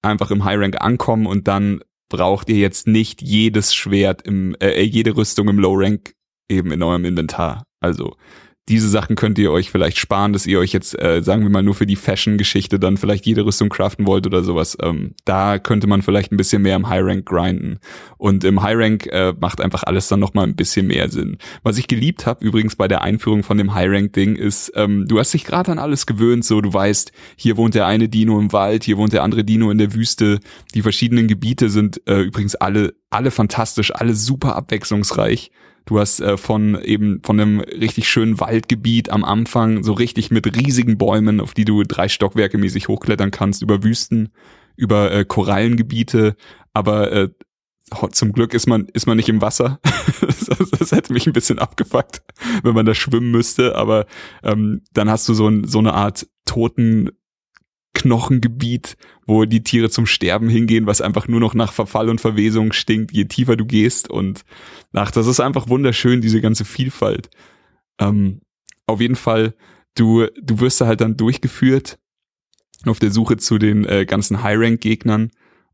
einfach 0.04 0.30
im 0.30 0.44
High 0.44 0.60
Rank 0.60 0.82
ankommen 0.82 1.26
und 1.26 1.48
dann 1.48 1.82
braucht 2.10 2.50
ihr 2.50 2.58
jetzt 2.58 2.86
nicht 2.86 3.24
jedes 3.24 3.74
Schwert 3.74 4.22
im, 4.22 4.56
äh, 4.62 4.84
jede 4.84 5.16
Rüstung 5.16 5.48
im 5.48 5.58
Low 5.58 5.74
Rank 5.76 6.14
eben 6.48 6.72
in 6.72 6.84
eurem 6.84 7.06
Inventar. 7.06 7.64
Also 7.80 8.16
diese 8.70 8.90
Sachen 8.90 9.16
könnt 9.16 9.40
ihr 9.40 9.52
euch 9.52 9.72
vielleicht 9.72 9.98
sparen, 9.98 10.34
dass 10.34 10.46
ihr 10.46 10.60
euch 10.60 10.72
jetzt, 10.72 10.98
äh, 11.02 11.24
sagen 11.24 11.42
wir 11.42 11.50
mal, 11.50 11.64
nur 11.64 11.74
für 11.74 11.88
die 11.88 11.96
Fashion-Geschichte 11.96 12.80
dann 12.80 12.98
vielleicht 12.98 13.26
jede 13.26 13.44
Rüstung 13.44 13.70
craften 13.70 14.06
wollt 14.06 14.28
oder 14.28 14.44
sowas. 14.44 14.78
Ähm, 14.82 15.16
da 15.26 15.58
könnte 15.58 15.88
man 15.88 16.04
vielleicht 16.04 16.32
ein 16.32 16.38
bisschen 16.38 16.62
mehr 16.62 16.76
im 16.76 16.88
High-Rank 16.88 17.26
grinden. 17.26 17.80
Und 18.18 18.44
im 18.44 18.62
High-Rank 18.62 19.08
äh, 19.08 19.34
macht 19.40 19.62
einfach 19.62 19.84
alles 19.84 20.08
dann 20.08 20.20
nochmal 20.20 20.46
ein 20.46 20.56
bisschen 20.56 20.88
mehr 20.88 21.10
Sinn. 21.10 21.38
Was 21.64 21.80
ich 21.80 21.88
geliebt 21.88 22.26
habe, 22.28 22.46
übrigens 22.46 22.76
bei 22.76 22.88
der 22.88 23.02
Einführung 23.02 23.44
von 23.44 23.58
dem 23.58 23.74
High-Rank-Ding, 23.74 24.36
ist, 24.36 24.72
ähm, 24.76 25.08
du 25.08 25.18
hast 25.18 25.34
dich 25.34 25.44
gerade 25.44 25.72
an 25.72 25.80
alles 25.80 26.06
gewöhnt, 26.06 26.46
so 26.46 26.62
du 26.62 26.72
weißt, 26.72 27.12
hier 27.36 27.58
wohnt 27.58 27.74
der 27.74 27.88
eine 27.88 28.10
Dino 28.10 28.40
im 28.40 28.54
Wald, 28.54 28.84
hier 28.84 28.98
wohnt 28.98 29.12
der 29.12 29.24
andere 29.24 29.44
Dino 29.44 29.72
in 29.72 29.80
der 29.80 29.94
Wüste. 29.94 30.40
Die 30.76 30.84
verschiedenen 30.84 31.28
Gebiete 31.28 31.70
sind 31.70 32.02
äh, 32.08 32.22
übrigens 32.22 32.56
alle, 32.56 32.94
alle 33.10 33.32
fantastisch, 33.32 33.94
alle 33.94 34.14
super 34.14 34.56
abwechslungsreich. 34.56 35.52
Du 35.86 36.00
hast 36.00 36.20
äh, 36.20 36.38
von 36.38 36.82
eben 36.82 37.22
von 37.24 37.40
einem 37.40 37.60
richtig 37.60 38.10
schönen 38.10 38.40
Waldgebiet 38.40 39.10
am 39.10 39.24
Anfang 39.24 39.84
so 39.84 39.94
richtig 39.94 40.32
mit 40.32 40.56
riesigen 40.56 40.98
Bäumen, 40.98 41.40
auf 41.40 41.54
die 41.54 41.66
du 41.66 41.84
drei 41.84 42.08
Stockwerke 42.08 42.58
mäßig 42.58 42.88
hochklettern 42.88 43.32
kannst, 43.32 43.62
über 43.62 43.84
Wüsten, 43.84 44.30
über 44.76 45.12
äh, 45.12 45.26
Korallengebiete, 45.26 46.36
aber 46.74 47.12
äh, 47.12 47.30
zum 48.12 48.32
Glück 48.32 48.54
ist 48.54 48.68
man 48.68 48.88
ist 48.94 49.06
man 49.06 49.18
nicht 49.18 49.30
im 49.30 49.42
Wasser. 49.42 49.80
das, 50.22 50.72
das, 50.72 50.92
hätte 50.92 51.14
mich 51.14 51.28
ein 51.28 51.34
bisschen 51.34 51.60
abgefuckt, 51.60 52.22
wenn 52.64 52.74
man 52.74 52.86
da 52.86 52.94
schwimmen 52.94 53.32
müsste. 53.32 53.76
Aber 53.76 54.06
ähm, 54.44 54.82
dann 54.94 55.10
hast 55.10 55.28
du 55.28 55.34
so, 55.34 55.48
ein, 55.48 55.68
so 55.68 55.80
eine 55.80 55.94
Art 55.94 56.28
toten 56.46 57.10
Knochengebiet, 57.94 58.98
wo 59.26 59.46
die 59.46 59.64
Tiere 59.64 59.90
zum 59.90 60.06
Sterben 60.06 60.50
hingehen, 60.50 60.88
was 60.88 61.02
einfach 61.02 61.28
nur 61.28 61.40
noch 61.40 61.54
nach 61.54 61.74
Verfall 61.74 62.10
und 62.10 62.22
Verwesung 62.22 62.72
stinkt, 62.72 63.12
je 63.12 63.26
tiefer 63.26 63.56
du 63.56 63.66
gehst. 63.66 64.10
Und 64.10 64.44
ach, 64.94 65.12
das 65.12 65.28
ist 65.28 65.40
einfach 65.40 65.68
wunderschön, 65.68 66.22
diese 66.22 66.42
ganze 66.42 66.66
Vielfalt. 66.66 67.30
Ähm, 68.00 68.42
auf 68.88 69.02
jeden 69.02 69.16
Fall, 69.16 69.56
du, 69.96 70.28
du 70.42 70.60
wirst 70.60 70.82
da 70.82 70.88
halt 70.88 71.02
dann 71.02 71.18
durchgeführt 71.18 72.00
auf 72.86 73.00
der 73.00 73.12
Suche 73.12 73.38
zu 73.38 73.58
den 73.58 73.86
äh, 73.86 74.06
ganzen 74.06 74.42
High-Rank-Gegnern 74.42 75.32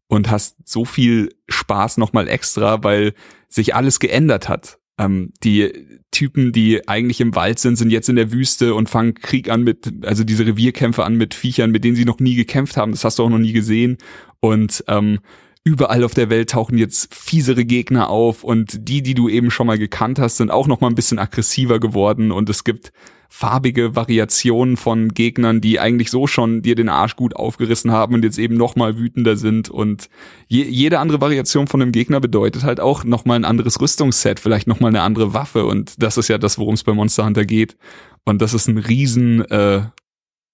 und 0.07 0.29
hast 0.29 0.55
so 0.65 0.85
viel 0.85 1.33
Spaß 1.47 1.97
nochmal 1.97 2.27
extra, 2.27 2.83
weil 2.83 3.13
sich 3.47 3.75
alles 3.75 3.99
geändert 3.99 4.49
hat. 4.49 4.79
Ähm, 4.97 5.31
die 5.43 5.71
Typen, 6.11 6.51
die 6.51 6.87
eigentlich 6.87 7.21
im 7.21 7.35
Wald 7.35 7.59
sind, 7.59 7.75
sind 7.75 7.91
jetzt 7.91 8.09
in 8.09 8.15
der 8.15 8.31
Wüste 8.31 8.73
und 8.73 8.89
fangen 8.89 9.13
Krieg 9.13 9.49
an 9.49 9.63
mit, 9.63 10.05
also 10.05 10.23
diese 10.23 10.45
Revierkämpfe 10.45 11.03
an 11.03 11.15
mit 11.15 11.33
Viechern, 11.33 11.71
mit 11.71 11.83
denen 11.83 11.95
sie 11.95 12.05
noch 12.05 12.19
nie 12.19 12.35
gekämpft 12.35 12.77
haben. 12.77 12.91
Das 12.91 13.03
hast 13.03 13.19
du 13.19 13.23
auch 13.23 13.29
noch 13.29 13.37
nie 13.37 13.53
gesehen. 13.53 13.97
Und 14.39 14.83
ähm, 14.87 15.19
überall 15.63 16.03
auf 16.03 16.13
der 16.13 16.29
Welt 16.29 16.51
tauchen 16.51 16.77
jetzt 16.77 17.13
fiesere 17.13 17.65
Gegner 17.65 18.09
auf 18.09 18.43
und 18.43 18.87
die, 18.87 19.01
die 19.03 19.13
du 19.13 19.27
eben 19.27 19.51
schon 19.51 19.67
mal 19.67 19.77
gekannt 19.77 20.17
hast, 20.17 20.37
sind 20.37 20.49
auch 20.49 20.67
noch 20.67 20.79
mal 20.79 20.87
ein 20.87 20.95
bisschen 20.95 21.19
aggressiver 21.19 21.79
geworden 21.79 22.31
und 22.31 22.49
es 22.49 22.63
gibt 22.63 22.93
farbige 23.29 23.95
Variationen 23.95 24.77
von 24.77 25.09
Gegnern, 25.09 25.61
die 25.61 25.79
eigentlich 25.79 26.09
so 26.11 26.27
schon 26.27 26.61
dir 26.61 26.75
den 26.75 26.89
Arsch 26.89 27.15
gut 27.15 27.35
aufgerissen 27.35 27.91
haben 27.91 28.13
und 28.13 28.23
jetzt 28.23 28.37
eben 28.37 28.55
noch 28.55 28.75
mal 28.75 28.97
wütender 28.97 29.37
sind 29.37 29.69
und 29.69 30.09
je, 30.47 30.63
jede 30.63 30.99
andere 30.99 31.21
Variation 31.21 31.67
von 31.67 31.81
einem 31.81 31.91
Gegner 31.91 32.19
bedeutet 32.19 32.63
halt 32.63 32.79
auch 32.79 33.03
noch 33.03 33.25
mal 33.25 33.35
ein 33.35 33.45
anderes 33.45 33.81
Rüstungsset, 33.81 34.39
vielleicht 34.39 34.67
noch 34.67 34.79
mal 34.79 34.89
eine 34.89 35.01
andere 35.01 35.33
Waffe 35.33 35.65
und 35.65 36.01
das 36.01 36.17
ist 36.17 36.29
ja 36.29 36.37
das, 36.37 36.57
worum 36.57 36.75
es 36.75 36.83
bei 36.83 36.93
Monster 36.93 37.25
Hunter 37.25 37.45
geht 37.45 37.77
und 38.25 38.41
das 38.41 38.53
ist 38.53 38.67
ein 38.67 38.77
riesen 38.77 39.41
äh, 39.49 39.81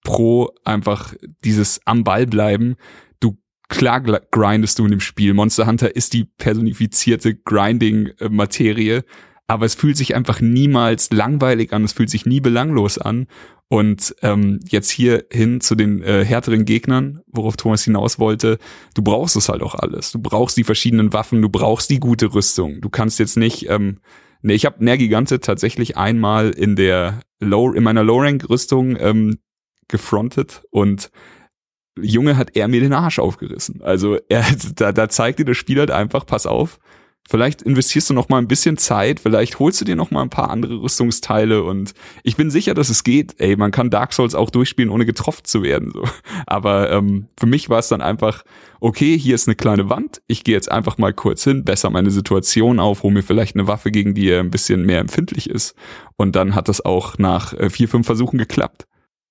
Pro 0.04 0.50
einfach 0.64 1.14
dieses 1.44 1.80
am 1.86 2.04
Ball 2.04 2.26
bleiben. 2.26 2.76
Du 3.20 3.38
klar 3.68 4.00
grindest 4.00 4.78
du 4.78 4.84
in 4.84 4.90
dem 4.90 5.00
Spiel. 5.00 5.32
Monster 5.32 5.66
Hunter 5.66 5.96
ist 5.96 6.12
die 6.12 6.24
personifizierte 6.24 7.34
Grinding-Materie 7.34 9.04
aber 9.46 9.66
es 9.66 9.74
fühlt 9.74 9.96
sich 9.96 10.14
einfach 10.14 10.40
niemals 10.40 11.10
langweilig 11.10 11.72
an, 11.72 11.84
es 11.84 11.92
fühlt 11.92 12.10
sich 12.10 12.26
nie 12.26 12.40
belanglos 12.40 12.98
an. 12.98 13.26
Und 13.68 14.14
ähm, 14.22 14.60
jetzt 14.68 14.90
hier 14.90 15.24
hin 15.32 15.60
zu 15.60 15.74
den 15.74 16.02
äh, 16.02 16.24
härteren 16.24 16.64
Gegnern, 16.64 17.20
worauf 17.26 17.56
Thomas 17.56 17.82
hinaus 17.82 18.18
wollte, 18.18 18.58
du 18.94 19.02
brauchst 19.02 19.36
es 19.36 19.48
halt 19.48 19.62
auch 19.62 19.74
alles. 19.74 20.12
Du 20.12 20.20
brauchst 20.20 20.56
die 20.56 20.64
verschiedenen 20.64 21.12
Waffen, 21.12 21.42
du 21.42 21.48
brauchst 21.48 21.90
die 21.90 21.98
gute 21.98 22.34
Rüstung. 22.34 22.80
Du 22.80 22.90
kannst 22.90 23.18
jetzt 23.18 23.36
nicht, 23.36 23.68
ähm, 23.70 24.00
nee, 24.42 24.54
ich 24.54 24.66
habe 24.66 24.84
Nergigante 24.84 25.40
tatsächlich 25.40 25.96
einmal 25.96 26.50
in 26.50 26.76
der 26.76 27.20
Low, 27.40 27.72
in 27.72 27.82
meiner 27.82 28.04
Low-Rank-Rüstung 28.04 28.96
ähm, 29.00 29.38
gefrontet 29.88 30.62
und 30.70 31.10
Junge 32.00 32.36
hat 32.36 32.56
er 32.56 32.68
mir 32.68 32.80
den 32.80 32.92
Arsch 32.92 33.18
aufgerissen. 33.18 33.80
Also 33.82 34.18
er, 34.28 34.44
da, 34.76 34.92
da 34.92 35.08
zeigt 35.08 35.38
dir 35.38 35.44
das 35.44 35.56
Spiel 35.56 35.78
halt 35.78 35.90
einfach, 35.90 36.26
pass 36.26 36.46
auf, 36.46 36.78
Vielleicht 37.28 37.62
investierst 37.62 38.10
du 38.10 38.14
noch 38.14 38.28
mal 38.28 38.38
ein 38.38 38.48
bisschen 38.48 38.76
Zeit, 38.76 39.18
vielleicht 39.18 39.58
holst 39.58 39.80
du 39.80 39.86
dir 39.86 39.96
noch 39.96 40.10
mal 40.10 40.20
ein 40.20 40.28
paar 40.28 40.50
andere 40.50 40.82
Rüstungsteile 40.82 41.62
und 41.62 41.94
ich 42.22 42.36
bin 42.36 42.50
sicher, 42.50 42.74
dass 42.74 42.90
es 42.90 43.02
geht. 43.02 43.36
Ey, 43.38 43.56
man 43.56 43.70
kann 43.70 43.88
Dark 43.88 44.12
Souls 44.12 44.34
auch 44.34 44.50
durchspielen, 44.50 44.90
ohne 44.90 45.06
getroffen 45.06 45.44
zu 45.44 45.62
werden. 45.62 45.90
So. 45.90 46.04
Aber 46.46 46.90
ähm, 46.90 47.28
für 47.38 47.46
mich 47.46 47.70
war 47.70 47.78
es 47.78 47.88
dann 47.88 48.02
einfach, 48.02 48.44
okay, 48.80 49.18
hier 49.18 49.34
ist 49.34 49.48
eine 49.48 49.56
kleine 49.56 49.88
Wand, 49.88 50.20
ich 50.26 50.44
gehe 50.44 50.54
jetzt 50.54 50.70
einfach 50.70 50.98
mal 50.98 51.14
kurz 51.14 51.44
hin, 51.44 51.64
besser 51.64 51.88
meine 51.88 52.10
Situation 52.10 52.78
auf, 52.78 53.02
hole 53.02 53.14
mir 53.14 53.22
vielleicht 53.22 53.56
eine 53.56 53.66
Waffe, 53.66 53.90
gegen 53.90 54.14
die 54.14 54.30
ein 54.32 54.50
bisschen 54.50 54.84
mehr 54.84 55.00
empfindlich 55.00 55.48
ist. 55.48 55.74
Und 56.16 56.36
dann 56.36 56.54
hat 56.54 56.68
das 56.68 56.84
auch 56.84 57.16
nach 57.16 57.54
äh, 57.54 57.70
vier, 57.70 57.88
fünf 57.88 58.04
Versuchen 58.04 58.36
geklappt. 58.36 58.86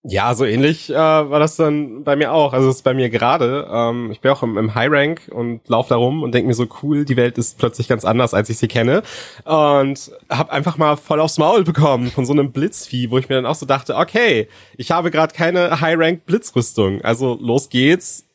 Ja, 0.05 0.35
so 0.35 0.43
ähnlich 0.43 0.89
äh, 0.89 0.95
war 0.95 1.39
das 1.39 1.55
dann 1.55 2.03
bei 2.03 2.17
mir 2.17 2.33
auch. 2.33 2.51
Also 2.51 2.69
es 2.69 2.77
ist 2.77 2.81
bei 2.81 2.93
mir 2.93 3.09
gerade. 3.09 3.69
Ähm, 3.71 4.11
ich 4.11 4.19
bin 4.19 4.31
auch 4.31 4.43
im, 4.43 4.57
im 4.57 4.75
High 4.75 4.91
Rank 4.91 5.29
und 5.31 5.67
laufe 5.69 5.89
da 5.89 5.95
rum 5.95 6.23
und 6.23 6.33
denke 6.33 6.49
mir 6.49 6.55
so 6.55 6.67
cool, 6.81 7.05
die 7.05 7.15
Welt 7.15 7.37
ist 7.37 7.57
plötzlich 7.57 7.87
ganz 7.87 8.03
anders, 8.03 8.33
als 8.33 8.49
ich 8.49 8.57
sie 8.57 8.67
kenne. 8.67 9.01
Und 9.45 10.11
habe 10.29 10.51
einfach 10.51 10.77
mal 10.77 10.97
voll 10.97 11.21
aufs 11.21 11.37
Maul 11.37 11.63
bekommen 11.63 12.11
von 12.11 12.25
so 12.25 12.33
einem 12.33 12.51
Blitzvieh, 12.51 13.11
wo 13.11 13.17
ich 13.17 13.29
mir 13.29 13.35
dann 13.35 13.45
auch 13.45 13.55
so 13.55 13.65
dachte, 13.65 13.95
okay, 13.95 14.49
ich 14.75 14.91
habe 14.91 15.09
gerade 15.09 15.33
keine 15.33 15.79
High 15.79 15.97
Rank 15.97 16.25
Blitzrüstung. 16.25 17.01
Also 17.01 17.37
los 17.41 17.69
geht's, 17.69 18.25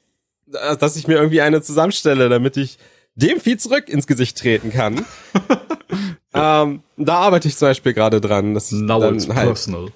dass 0.46 0.96
ich 0.96 1.06
mir 1.06 1.16
irgendwie 1.16 1.42
eine 1.42 1.60
zusammenstelle, 1.60 2.30
damit 2.30 2.56
ich 2.56 2.78
dem 3.14 3.40
Vieh 3.40 3.58
zurück 3.58 3.90
ins 3.90 4.06
Gesicht 4.06 4.38
treten 4.38 4.72
kann. 4.72 5.04
ähm, 6.34 6.82
da 6.96 7.14
arbeite 7.16 7.48
ich 7.48 7.56
zum 7.56 7.68
Beispiel 7.68 7.92
gerade 7.92 8.22
dran. 8.22 8.54
Das 8.54 8.72
Now 8.72 9.02
it's 9.12 9.28
halt, 9.28 9.48
personal. 9.48 9.88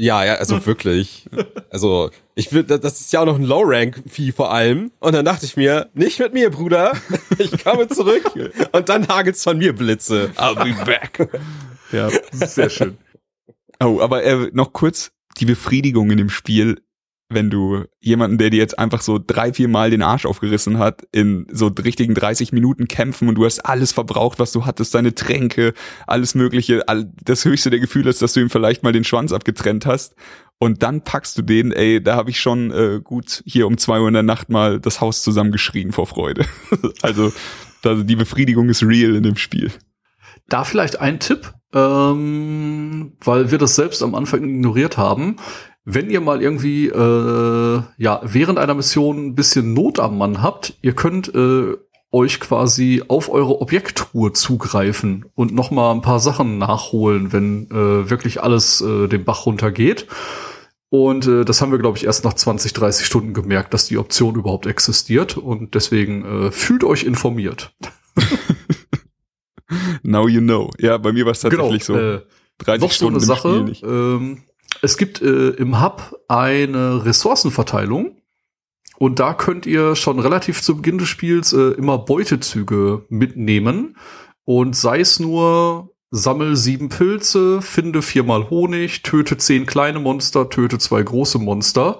Ja, 0.00 0.24
ja, 0.24 0.34
also 0.36 0.64
wirklich. 0.64 1.26
Also, 1.72 2.10
ich 2.34 2.52
will, 2.52 2.64
das 2.64 3.00
ist 3.00 3.12
ja 3.12 3.20
auch 3.20 3.26
noch 3.26 3.36
ein 3.36 3.44
Low-Rank-Vieh 3.44 4.32
vor 4.32 4.52
allem. 4.52 4.90
Und 4.98 5.14
dann 5.14 5.24
dachte 5.24 5.46
ich 5.46 5.56
mir, 5.56 5.88
nicht 5.94 6.18
mit 6.18 6.32
mir, 6.32 6.50
Bruder. 6.50 6.96
Ich 7.38 7.62
komme 7.62 7.86
zurück. 7.86 8.24
Und 8.72 8.88
dann 8.88 9.06
hagelt's 9.06 9.44
von 9.44 9.58
mir 9.58 9.72
Blitze. 9.72 10.32
I'll 10.36 10.56
be 10.56 10.84
back. 10.84 11.30
Ja, 11.92 12.08
sehr 12.32 12.70
schön. 12.70 12.98
Oh, 13.82 14.02
aber 14.02 14.22
äh, 14.24 14.50
noch 14.52 14.74
kurz 14.74 15.10
die 15.38 15.46
Befriedigung 15.46 16.10
in 16.10 16.18
dem 16.18 16.28
Spiel 16.28 16.82
wenn 17.30 17.50
du 17.50 17.84
jemanden, 18.00 18.38
der 18.38 18.50
dir 18.50 18.58
jetzt 18.58 18.78
einfach 18.78 19.00
so 19.00 19.18
drei, 19.24 19.52
vier 19.52 19.68
Mal 19.68 19.90
den 19.90 20.02
Arsch 20.02 20.26
aufgerissen 20.26 20.78
hat, 20.78 21.02
in 21.12 21.46
so 21.50 21.68
richtigen 21.68 22.14
30 22.14 22.52
Minuten 22.52 22.88
kämpfen 22.88 23.28
und 23.28 23.36
du 23.36 23.44
hast 23.44 23.60
alles 23.60 23.92
verbraucht, 23.92 24.38
was 24.38 24.52
du 24.52 24.66
hattest, 24.66 24.94
deine 24.94 25.14
Tränke, 25.14 25.72
alles 26.06 26.34
mögliche, 26.34 26.82
das 27.22 27.44
höchste 27.44 27.70
der 27.70 27.80
Gefühle 27.80 28.10
ist, 28.10 28.22
dass 28.22 28.32
du 28.32 28.40
ihm 28.40 28.50
vielleicht 28.50 28.82
mal 28.82 28.92
den 28.92 29.04
Schwanz 29.04 29.32
abgetrennt 29.32 29.86
hast 29.86 30.14
und 30.58 30.82
dann 30.82 31.02
packst 31.02 31.38
du 31.38 31.42
den, 31.42 31.72
ey, 31.72 32.02
da 32.02 32.16
habe 32.16 32.30
ich 32.30 32.40
schon 32.40 32.70
äh, 32.70 33.00
gut 33.02 33.42
hier 33.46 33.66
um 33.66 33.78
zwei 33.78 34.00
Uhr 34.00 34.08
in 34.08 34.14
der 34.14 34.22
Nacht 34.22 34.50
mal 34.50 34.80
das 34.80 35.00
Haus 35.00 35.22
zusammengeschrien 35.22 35.92
vor 35.92 36.06
Freude. 36.06 36.44
also 37.02 37.32
also 37.84 38.02
die 38.02 38.16
Befriedigung 38.16 38.68
ist 38.68 38.82
real 38.82 39.14
in 39.14 39.22
dem 39.22 39.36
Spiel. 39.36 39.72
Da 40.48 40.64
vielleicht 40.64 41.00
ein 41.00 41.20
Tipp, 41.20 41.52
ähm, 41.72 43.16
weil 43.22 43.50
wir 43.50 43.58
das 43.58 43.76
selbst 43.76 44.02
am 44.02 44.14
Anfang 44.14 44.44
ignoriert 44.44 44.96
haben 44.96 45.36
wenn 45.84 46.10
ihr 46.10 46.20
mal 46.20 46.42
irgendwie 46.42 46.88
äh, 46.88 47.82
ja 47.96 48.20
während 48.22 48.58
einer 48.58 48.74
Mission 48.74 49.28
ein 49.28 49.34
bisschen 49.34 49.72
Not 49.74 49.98
am 49.98 50.18
Mann 50.18 50.42
habt, 50.42 50.74
ihr 50.82 50.94
könnt 50.94 51.34
äh, 51.34 51.76
euch 52.12 52.40
quasi 52.40 53.02
auf 53.06 53.28
eure 53.30 53.60
Objekttruhe 53.60 54.32
zugreifen 54.32 55.26
und 55.34 55.54
noch 55.54 55.70
mal 55.70 55.92
ein 55.92 56.02
paar 56.02 56.18
Sachen 56.18 56.58
nachholen, 56.58 57.32
wenn 57.32 57.70
äh, 57.70 58.10
wirklich 58.10 58.42
alles 58.42 58.80
äh, 58.80 59.06
den 59.06 59.24
Bach 59.24 59.46
runtergeht. 59.46 60.06
Und 60.88 61.28
äh, 61.28 61.44
das 61.44 61.62
haben 61.62 61.70
wir, 61.70 61.78
glaube 61.78 61.98
ich, 61.98 62.04
erst 62.04 62.24
nach 62.24 62.34
20, 62.34 62.72
30 62.72 63.06
Stunden 63.06 63.32
gemerkt, 63.32 63.72
dass 63.72 63.86
die 63.86 63.96
Option 63.96 64.34
überhaupt 64.34 64.66
existiert. 64.66 65.36
Und 65.36 65.76
deswegen 65.76 66.24
äh, 66.24 66.50
fühlt 66.50 66.82
euch 66.82 67.04
informiert. 67.04 67.72
Now 70.02 70.26
you 70.26 70.40
know. 70.40 70.70
Ja, 70.78 70.98
bei 70.98 71.12
mir 71.12 71.26
war 71.26 71.32
es 71.32 71.40
tatsächlich 71.40 71.86
genau, 71.86 71.98
so. 71.98 72.04
Äh, 72.16 72.22
30 72.58 72.92
Stunden 72.92 73.20
so 73.20 73.32
eine 73.32 73.40
Sache. 73.40 73.86
Ähm, 73.86 74.42
es 74.82 74.96
gibt 74.96 75.20
äh, 75.22 75.50
im 75.50 75.82
Hub 75.82 76.20
eine 76.28 77.04
Ressourcenverteilung 77.04 78.16
Und 78.98 79.18
da 79.18 79.32
könnt 79.32 79.64
ihr 79.64 79.96
schon 79.96 80.18
relativ 80.18 80.60
zu 80.62 80.76
Beginn 80.76 80.98
des 80.98 81.08
Spiels 81.08 81.54
äh, 81.54 81.70
immer 81.72 81.98
Beutezüge 81.98 83.06
mitnehmen. 83.08 83.96
Und 84.44 84.76
sei 84.76 85.00
es 85.00 85.18
nur, 85.18 85.90
sammel 86.10 86.54
sieben 86.54 86.90
Pilze, 86.90 87.62
finde 87.62 88.02
viermal 88.02 88.50
Honig, 88.50 89.02
töte 89.02 89.38
zehn 89.38 89.64
kleine 89.64 90.00
Monster, 90.00 90.50
töte 90.50 90.78
zwei 90.78 91.02
große 91.02 91.38
Monster. 91.38 91.98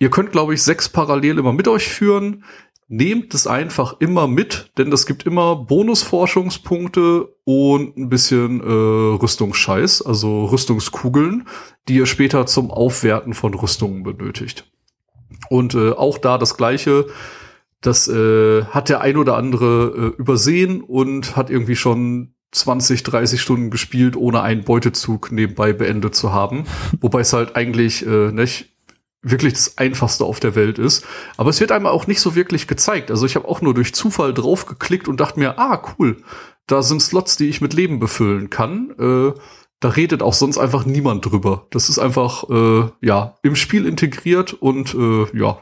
Ihr 0.00 0.10
könnt, 0.10 0.32
glaube 0.32 0.54
ich, 0.54 0.62
sechs 0.64 0.88
parallel 0.88 1.38
immer 1.38 1.52
mit 1.52 1.68
euch 1.68 1.88
führen. 1.88 2.44
Nehmt 2.88 3.34
es 3.34 3.48
einfach 3.48 3.96
immer 3.98 4.28
mit, 4.28 4.70
denn 4.78 4.92
das 4.92 5.06
gibt 5.06 5.24
immer 5.24 5.56
Bonusforschungspunkte 5.56 7.28
und 7.44 7.96
ein 7.96 8.08
bisschen 8.08 8.60
äh, 8.60 8.64
Rüstungsscheiß, 8.64 10.02
also 10.02 10.44
Rüstungskugeln, 10.44 11.48
die 11.88 11.96
ihr 11.96 12.06
später 12.06 12.46
zum 12.46 12.70
Aufwerten 12.70 13.34
von 13.34 13.54
Rüstungen 13.54 14.04
benötigt. 14.04 14.70
Und 15.50 15.74
äh, 15.74 15.90
auch 15.90 16.18
da 16.18 16.38
das 16.38 16.56
gleiche, 16.56 17.06
das 17.80 18.06
äh, 18.06 18.64
hat 18.66 18.88
der 18.88 19.00
ein 19.00 19.16
oder 19.16 19.36
andere 19.36 20.14
äh, 20.16 20.20
übersehen 20.20 20.80
und 20.80 21.36
hat 21.36 21.50
irgendwie 21.50 21.76
schon 21.76 22.34
20, 22.52 23.02
30 23.02 23.40
Stunden 23.40 23.70
gespielt, 23.70 24.16
ohne 24.16 24.42
einen 24.42 24.62
Beutezug 24.62 25.32
nebenbei 25.32 25.72
beendet 25.72 26.14
zu 26.14 26.32
haben. 26.32 26.64
Wobei 27.00 27.20
es 27.20 27.32
halt 27.32 27.56
eigentlich 27.56 28.06
äh, 28.06 28.30
nicht 28.32 28.75
wirklich 29.30 29.54
das 29.54 29.78
einfachste 29.78 30.24
auf 30.24 30.40
der 30.40 30.54
Welt 30.54 30.78
ist. 30.78 31.04
Aber 31.36 31.50
es 31.50 31.60
wird 31.60 31.72
einmal 31.72 31.92
auch 31.92 32.06
nicht 32.06 32.20
so 32.20 32.34
wirklich 32.34 32.66
gezeigt. 32.66 33.10
Also 33.10 33.26
ich 33.26 33.36
habe 33.36 33.48
auch 33.48 33.60
nur 33.60 33.74
durch 33.74 33.94
Zufall 33.94 34.32
drauf 34.32 34.66
geklickt 34.66 35.08
und 35.08 35.20
dachte 35.20 35.38
mir, 35.38 35.58
ah, 35.58 35.82
cool, 35.98 36.22
da 36.66 36.82
sind 36.82 37.02
Slots, 37.02 37.36
die 37.36 37.48
ich 37.48 37.60
mit 37.60 37.74
Leben 37.74 37.98
befüllen 37.98 38.50
kann. 38.50 38.90
Äh, 38.98 39.38
da 39.80 39.88
redet 39.88 40.22
auch 40.22 40.32
sonst 40.32 40.58
einfach 40.58 40.86
niemand 40.86 41.26
drüber. 41.26 41.66
Das 41.70 41.88
ist 41.88 41.98
einfach, 41.98 42.48
äh, 42.48 42.88
ja, 43.00 43.36
im 43.42 43.56
Spiel 43.56 43.86
integriert 43.86 44.54
und 44.54 44.94
äh, 44.94 45.26
ja, 45.36 45.58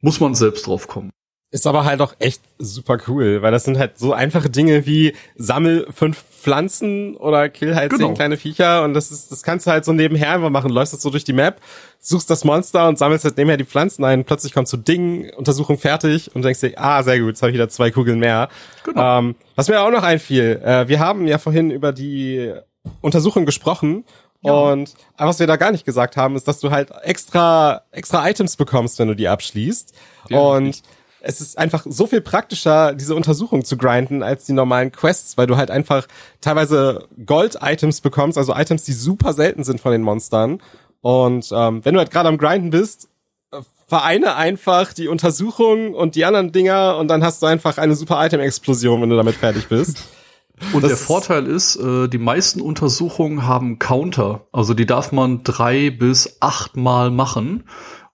muss 0.00 0.20
man 0.20 0.34
selbst 0.34 0.66
drauf 0.66 0.88
kommen. 0.88 1.10
Ist 1.52 1.66
aber 1.66 1.84
halt 1.84 2.00
auch 2.00 2.14
echt 2.20 2.42
super 2.58 2.98
cool, 3.08 3.42
weil 3.42 3.50
das 3.50 3.64
sind 3.64 3.76
halt 3.76 3.98
so 3.98 4.12
einfache 4.12 4.50
Dinge 4.50 4.86
wie 4.86 5.16
sammel 5.34 5.86
fünf 5.92 6.22
Pflanzen 6.40 7.16
oder 7.16 7.48
kill 7.48 7.74
halt 7.74 7.90
genau. 7.90 8.06
zehn 8.06 8.14
kleine 8.14 8.36
Viecher 8.36 8.82
und 8.84 8.94
das 8.94 9.10
ist, 9.10 9.30
das 9.30 9.42
kannst 9.42 9.66
du 9.66 9.70
halt 9.70 9.84
so 9.84 9.92
nebenher 9.92 10.30
einfach 10.30 10.50
machen. 10.50 10.70
Läufst 10.70 10.92
jetzt 10.92 11.02
so 11.02 11.10
durch 11.10 11.24
die 11.24 11.32
Map, 11.32 11.60
suchst 11.98 12.30
das 12.30 12.44
Monster 12.44 12.88
und 12.88 12.98
sammelst 12.98 13.24
halt 13.24 13.36
nebenher 13.36 13.56
die 13.56 13.64
Pflanzen 13.64 14.04
ein. 14.04 14.24
Plötzlich 14.24 14.52
kommst 14.52 14.72
du 14.72 14.76
Ding, 14.76 15.30
Untersuchung 15.36 15.78
fertig 15.78 16.34
und 16.34 16.42
denkst 16.42 16.60
dir, 16.60 16.72
ah, 16.76 17.02
sehr 17.02 17.18
gut, 17.18 17.28
jetzt 17.28 17.42
habe 17.42 17.50
ich 17.50 17.54
wieder 17.54 17.68
zwei 17.68 17.90
Kugeln 17.90 18.18
mehr. 18.18 18.48
Genau. 18.84 19.18
Ähm, 19.18 19.34
was 19.54 19.68
mir 19.68 19.80
auch 19.80 19.90
noch 19.90 20.02
einfiel, 20.02 20.60
äh, 20.64 20.88
wir 20.88 20.98
haben 20.98 21.26
ja 21.26 21.38
vorhin 21.38 21.70
über 21.70 21.92
die 21.92 22.52
Untersuchung 23.00 23.44
gesprochen 23.46 24.04
ja. 24.42 24.52
Und 24.52 24.94
was 25.18 25.38
wir 25.38 25.46
da 25.46 25.56
gar 25.56 25.70
nicht 25.70 25.84
gesagt 25.84 26.16
haben, 26.16 26.34
ist, 26.34 26.48
dass 26.48 26.60
du 26.60 26.70
halt 26.70 26.90
extra, 27.02 27.82
extra 27.90 28.28
Items 28.28 28.56
bekommst, 28.56 28.98
wenn 28.98 29.08
du 29.08 29.14
die 29.14 29.28
abschließt. 29.28 29.94
Ja, 30.28 30.38
und 30.38 30.82
es 31.20 31.40
ist 31.40 31.58
einfach 31.58 31.86
so 31.88 32.06
viel 32.06 32.20
praktischer, 32.20 32.94
diese 32.94 33.14
Untersuchung 33.14 33.64
zu 33.64 33.76
grinden, 33.76 34.22
als 34.22 34.46
die 34.46 34.52
normalen 34.52 34.92
Quests, 34.92 35.36
weil 35.36 35.46
du 35.46 35.56
halt 35.56 35.70
einfach 35.70 36.06
teilweise 36.40 37.06
Gold-Items 37.24 38.00
bekommst, 38.00 38.38
also 38.38 38.54
Items, 38.54 38.84
die 38.84 38.92
super 38.92 39.32
selten 39.32 39.64
sind 39.64 39.80
von 39.80 39.92
den 39.92 40.02
Monstern. 40.02 40.60
Und 41.00 41.50
ähm, 41.52 41.84
wenn 41.84 41.94
du 41.94 42.00
halt 42.00 42.10
gerade 42.10 42.28
am 42.28 42.38
Grinden 42.38 42.70
bist, 42.70 43.08
vereine 43.86 44.36
einfach 44.36 44.92
die 44.92 45.08
Untersuchung 45.08 45.94
und 45.94 46.14
die 46.14 46.24
anderen 46.24 46.52
Dinger 46.52 46.96
und 46.96 47.08
dann 47.08 47.24
hast 47.24 47.42
du 47.42 47.46
einfach 47.46 47.76
eine 47.78 47.96
super 47.96 48.24
Item-Explosion, 48.24 49.02
wenn 49.02 49.10
du 49.10 49.16
damit 49.16 49.34
fertig 49.34 49.68
bist. 49.68 50.04
Und 50.74 50.82
das 50.82 50.90
der 50.90 50.98
Vorteil 50.98 51.46
ist, 51.46 51.76
äh, 51.76 52.06
die 52.06 52.18
meisten 52.18 52.60
Untersuchungen 52.60 53.46
haben 53.46 53.78
Counter. 53.78 54.46
Also 54.52 54.74
die 54.74 54.84
darf 54.84 55.10
man 55.10 55.42
drei 55.42 55.88
bis 55.88 56.36
achtmal 56.40 57.10
machen. 57.10 57.64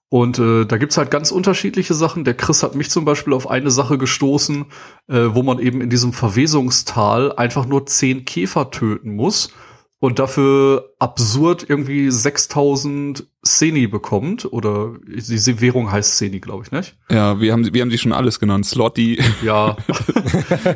Und 0.09 0.39
äh, 0.39 0.65
da 0.65 0.77
gibt's 0.77 0.97
halt 0.97 1.11
ganz 1.11 1.31
unterschiedliche 1.31 1.93
Sachen. 1.93 2.23
Der 2.23 2.33
Chris 2.33 2.63
hat 2.63 2.75
mich 2.75 2.89
zum 2.89 3.03
Beispiel 3.03 3.33
auf 3.33 3.49
eine 3.49 3.71
Sache 3.71 3.97
gestoßen, 3.97 4.65
äh, 5.07 5.25
wo 5.31 5.43
man 5.43 5.59
eben 5.59 5.81
in 5.81 5.89
diesem 5.89 6.13
Verwesungstal 6.13 7.33
einfach 7.33 7.65
nur 7.65 7.85
zehn 7.85 8.23
Käfer 8.23 8.71
töten 8.71 9.15
muss 9.15 9.51
und 9.99 10.19
dafür 10.19 10.93
absurd 10.99 11.65
irgendwie 11.67 12.11
6000 12.11 13.27
Seni 13.41 13.87
bekommt 13.87 14.51
oder 14.51 14.95
die 15.05 15.61
Währung 15.61 15.91
heißt 15.91 16.17
Seni, 16.17 16.39
glaube 16.39 16.63
ich, 16.65 16.71
nicht? 16.71 16.95
Ja, 17.09 17.41
wir 17.41 17.51
haben 17.51 17.73
wir 17.73 17.81
haben 17.81 17.89
die 17.89 17.97
schon 17.97 18.13
alles 18.13 18.39
genannt, 18.39 18.65
Slotty. 18.65 19.19
Ja. 19.43 19.75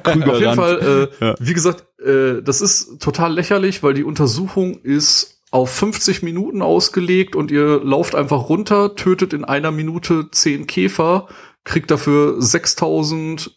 Auf 0.03 0.39
jeden 0.39 0.55
Fall 0.55 1.09
äh, 1.21 1.25
ja. 1.25 1.35
wie 1.39 1.53
gesagt, 1.53 1.85
äh, 2.03 2.41
das 2.41 2.61
ist 2.61 2.99
total 2.99 3.33
lächerlich, 3.33 3.83
weil 3.83 3.93
die 3.93 4.03
Untersuchung 4.03 4.79
ist 4.81 5.40
auf 5.51 5.69
50 5.69 6.23
Minuten 6.23 6.61
ausgelegt 6.61 7.35
und 7.35 7.51
ihr 7.51 7.81
lauft 7.83 8.15
einfach 8.15 8.49
runter, 8.49 8.95
tötet 8.95 9.33
in 9.33 9.43
einer 9.43 9.71
Minute 9.71 10.29
10 10.31 10.65
Käfer, 10.65 11.27
kriegt 11.65 11.91
dafür 11.91 12.41
6000 12.41 13.55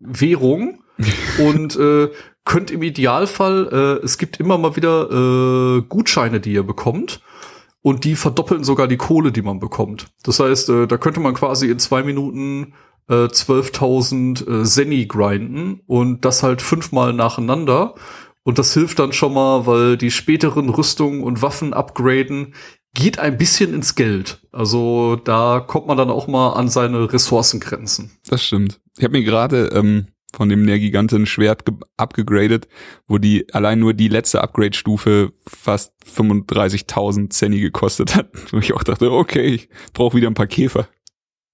Währung 0.00 0.82
und 1.38 1.76
äh, 1.76 2.08
könnt 2.44 2.70
im 2.70 2.82
Idealfall, 2.82 3.68
äh, 3.70 4.04
es 4.04 4.16
gibt 4.16 4.40
immer 4.40 4.56
mal 4.56 4.74
wieder 4.74 5.10
äh, 5.10 5.82
Gutscheine, 5.82 6.40
die 6.40 6.54
ihr 6.54 6.62
bekommt. 6.62 7.20
Und 7.80 8.04
die 8.04 8.16
verdoppeln 8.16 8.64
sogar 8.64 8.88
die 8.88 8.96
Kohle, 8.96 9.30
die 9.30 9.40
man 9.40 9.60
bekommt. 9.60 10.08
Das 10.24 10.40
heißt, 10.40 10.68
äh, 10.70 10.86
da 10.88 10.98
könnte 10.98 11.20
man 11.20 11.34
quasi 11.34 11.70
in 11.70 11.78
zwei 11.78 12.02
Minuten 12.02 12.74
äh, 13.08 13.26
12.000 13.26 14.62
äh, 14.62 14.64
Seni 14.64 15.06
grinden 15.06 15.80
und 15.86 16.24
das 16.24 16.42
halt 16.42 16.60
fünfmal 16.60 17.12
nacheinander. 17.12 17.94
Und 18.48 18.58
das 18.58 18.72
hilft 18.72 18.98
dann 18.98 19.12
schon 19.12 19.34
mal, 19.34 19.66
weil 19.66 19.98
die 19.98 20.10
späteren 20.10 20.70
Rüstungen 20.70 21.22
und 21.22 21.42
Waffen 21.42 21.74
upgraden 21.74 22.54
geht 22.94 23.18
ein 23.18 23.36
bisschen 23.36 23.74
ins 23.74 23.94
Geld. 23.94 24.40
Also 24.52 25.16
da 25.16 25.60
kommt 25.60 25.86
man 25.86 25.98
dann 25.98 26.08
auch 26.08 26.28
mal 26.28 26.54
an 26.54 26.70
seine 26.70 27.12
Ressourcengrenzen. 27.12 28.10
Das 28.26 28.42
stimmt. 28.42 28.80
Ich 28.96 29.04
habe 29.04 29.18
mir 29.18 29.22
gerade 29.22 29.66
ähm, 29.74 30.06
von 30.34 30.48
dem 30.48 30.64
Nergiganten 30.64 31.26
Schwert 31.26 31.62
abgegradet, 31.98 32.68
wo 33.06 33.18
die 33.18 33.52
allein 33.52 33.80
nur 33.80 33.92
die 33.92 34.08
letzte 34.08 34.40
Upgrade-Stufe 34.40 35.34
fast 35.46 35.92
35.000 36.16 37.28
Zenny 37.28 37.60
gekostet 37.60 38.16
hat. 38.16 38.30
Wo 38.50 38.60
ich 38.60 38.72
auch 38.72 38.82
dachte, 38.82 39.12
okay, 39.12 39.44
ich 39.44 39.68
brauche 39.92 40.16
wieder 40.16 40.28
ein 40.28 40.32
paar 40.32 40.46
Käfer. 40.46 40.88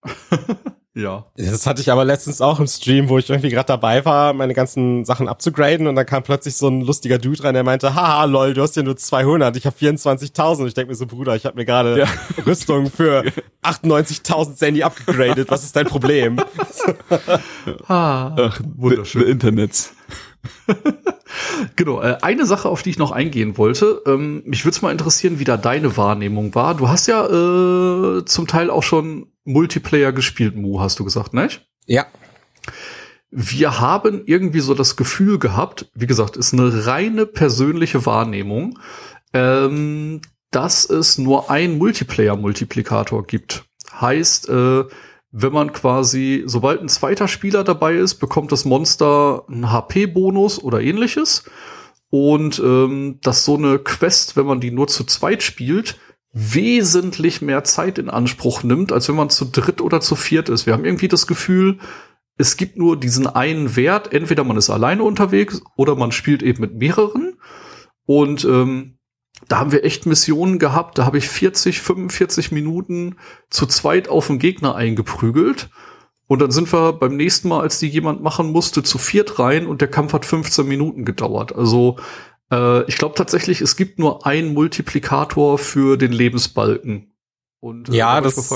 Ja. 0.97 1.25
Das 1.37 1.67
hatte 1.67 1.81
ich 1.81 1.91
aber 1.91 2.05
letztens 2.05 2.41
auch 2.41 2.61
im 2.61 2.69
Stream, 2.69 3.09
wo 3.09 3.19
ich 3.19 3.29
irgendwie 3.29 3.49
gerade 3.49 3.67
dabei 3.67 4.05
war, 4.05 4.33
meine 4.33 4.55
ganzen 4.55 5.05
Sachen 5.05 5.29
abzugraden 5.29 5.89
und 5.89 5.97
dann 5.97 6.07
kam 6.07 6.23
plötzlich 6.23 6.55
so 6.55 6.69
ein 6.69 6.83
lustiger 6.83 7.19
Dude 7.19 7.43
rein, 7.43 7.55
der 7.55 7.65
meinte, 7.65 7.95
haha, 7.97 8.25
lol, 8.27 8.55
du 8.55 8.63
hast 8.63 8.77
ja 8.77 8.85
nur 8.85 8.97
200, 8.97 9.57
ich 9.57 9.67
habe 9.67 9.77
24.000. 9.77 10.67
Ich 10.69 10.75
denke 10.75 10.91
mir 10.91 10.95
so, 10.95 11.07
Bruder, 11.07 11.35
ich 11.35 11.47
habe 11.47 11.57
mir 11.57 11.65
gerade 11.65 11.99
ja. 11.99 12.07
Rüstung 12.47 12.91
für 12.91 13.25
98.000 13.65 14.57
Sandy 14.57 14.85
abgegradet, 14.85 15.51
was 15.51 15.65
ist 15.65 15.75
dein 15.75 15.87
Problem? 15.87 16.39
ah, 17.89 18.37
Ach, 18.37 18.61
wunderschön. 18.77 19.27
Internet. 19.27 19.91
genau, 21.77 22.03
äh, 22.03 22.19
eine 22.23 22.47
Sache, 22.47 22.69
auf 22.69 22.83
die 22.83 22.91
ich 22.91 22.99
noch 22.99 23.11
eingehen 23.11 23.57
wollte, 23.59 24.03
ähm, 24.07 24.43
mich 24.45 24.65
würde 24.65 24.77
es 24.77 24.83
mal 24.83 24.93
interessieren, 24.93 25.39
wie 25.39 25.45
da 25.45 25.57
deine 25.57 25.97
Wahrnehmung 25.97 26.55
war. 26.55 26.75
Du 26.75 26.89
hast 26.89 27.07
ja 27.07 27.25
äh, 27.27 28.25
zum 28.25 28.47
Teil 28.47 28.71
auch 28.71 28.83
schon 28.83 29.27
Multiplayer 29.45 30.13
gespielt, 30.13 30.57
Mu, 30.57 30.81
hast 30.81 30.99
du 30.99 31.05
gesagt, 31.05 31.35
nicht? 31.35 31.67
Ja. 31.87 32.07
Wir 33.31 33.81
haben 33.81 34.23
irgendwie 34.27 34.61
so 34.61 34.75
das 34.75 34.97
Gefühl 34.97 35.39
gehabt, 35.39 35.91
wie 35.95 36.07
gesagt, 36.07 36.37
ist 36.37 36.53
eine 36.53 36.87
reine 36.87 37.27
persönliche 37.27 38.07
Wahrnehmung, 38.07 38.79
ähm, 39.33 40.21
dass 40.51 40.89
es 40.89 41.19
nur 41.19 41.51
ein 41.51 41.79
Multiplayer-Multiplikator 41.79 43.27
gibt. 43.27 43.65
Heißt, 44.01 44.49
äh, 44.49 44.85
wenn 45.37 45.53
man 45.53 45.73
quasi, 45.73 46.45
sobald 46.47 46.81
ein 46.81 46.89
zweiter 46.89 47.27
Spieler 47.27 47.65
dabei 47.65 47.95
ist, 47.95 48.17
bekommt 48.17 48.53
das 48.53 48.65
Monster 48.65 49.43
einen 49.49 49.73
HP-Bonus 49.73 50.63
oder 50.63 50.81
ähnliches. 50.81 51.43
Und 52.09 52.61
ähm, 52.61 53.19
dass 53.21 53.45
so 53.45 53.57
eine 53.57 53.81
Quest, 53.81 54.37
wenn 54.37 54.47
man 54.47 54.61
die 54.61 54.71
nur 54.71 54.87
zu 54.87 55.03
zweit 55.03 55.43
spielt, 55.43 55.99
wesentlich 56.33 57.43
mehr 57.43 57.65
Zeit 57.65 57.99
in 57.99 58.11
Anspruch 58.11 58.63
nimmt, 58.63 58.93
als 58.93 59.09
wenn 59.09 59.17
man 59.17 59.29
zu 59.29 59.47
dritt 59.47 59.81
oder 59.81 60.01
zu 60.01 60.15
viert 60.15 60.49
ist. 60.49 60.67
Wir 60.67 60.73
haben 60.73 60.85
irgendwie 60.85 61.09
das 61.09 61.27
Gefühl, 61.27 61.81
es 62.39 62.57
gibt 62.57 62.77
nur 62.77 62.97
diesen 62.97 63.27
einen 63.27 63.75
Wert, 63.75 64.13
entweder 64.13 64.45
man 64.45 64.57
ist 64.57 64.71
alleine 64.71 65.03
unterwegs 65.03 65.63
oder 65.77 65.97
man 65.97 66.13
spielt 66.13 66.45
eben 66.45 66.61
mit 66.61 66.77
mehreren. 66.77 67.39
Und 68.07 68.45
ähm, 68.45 68.94
da 69.49 69.59
haben 69.59 69.73
wir 69.73 69.85
echt 69.85 70.07
Missionen 70.07 70.59
gehabt, 70.59 70.99
da 70.99 71.07
habe 71.07 71.19
ich 71.19 71.29
40, 71.29 71.81
45 71.81 72.53
Minuten 72.53 73.17
zu 73.51 73.67
zweit 73.67 74.09
auf 74.09 74.29
den 74.29 74.39
Gegner 74.39 74.75
eingeprügelt. 74.75 75.69
Und 76.27 76.41
dann 76.41 76.51
sind 76.51 76.73
wir 76.73 76.95
beim 76.95 77.17
nächsten 77.17 77.49
Mal, 77.49 77.61
als 77.61 77.79
die 77.79 77.89
jemand 77.89 78.23
machen 78.23 78.51
musste, 78.51 78.83
zu 78.83 78.97
viert 78.97 79.39
rein 79.39 79.67
und 79.67 79.81
der 79.81 79.89
Kampf 79.89 80.15
hat 80.15 80.25
15 80.25 80.67
Minuten 80.67 81.05
gedauert. 81.05 81.55
Also 81.55 81.99
äh, 82.51 82.83
ich 82.85 82.97
glaube 82.97 83.15
tatsächlich, 83.15 83.61
es 83.61 83.77
gibt 83.77 83.99
nur 83.99 84.27
einen 84.27 84.55
Multiplikator 84.55 85.59
für 85.59 85.99
den 85.99 86.13
Lebensbalken. 86.13 87.13
Und 87.61 87.91
äh, 87.91 87.97
ja, 87.97 88.23
das, 88.23 88.51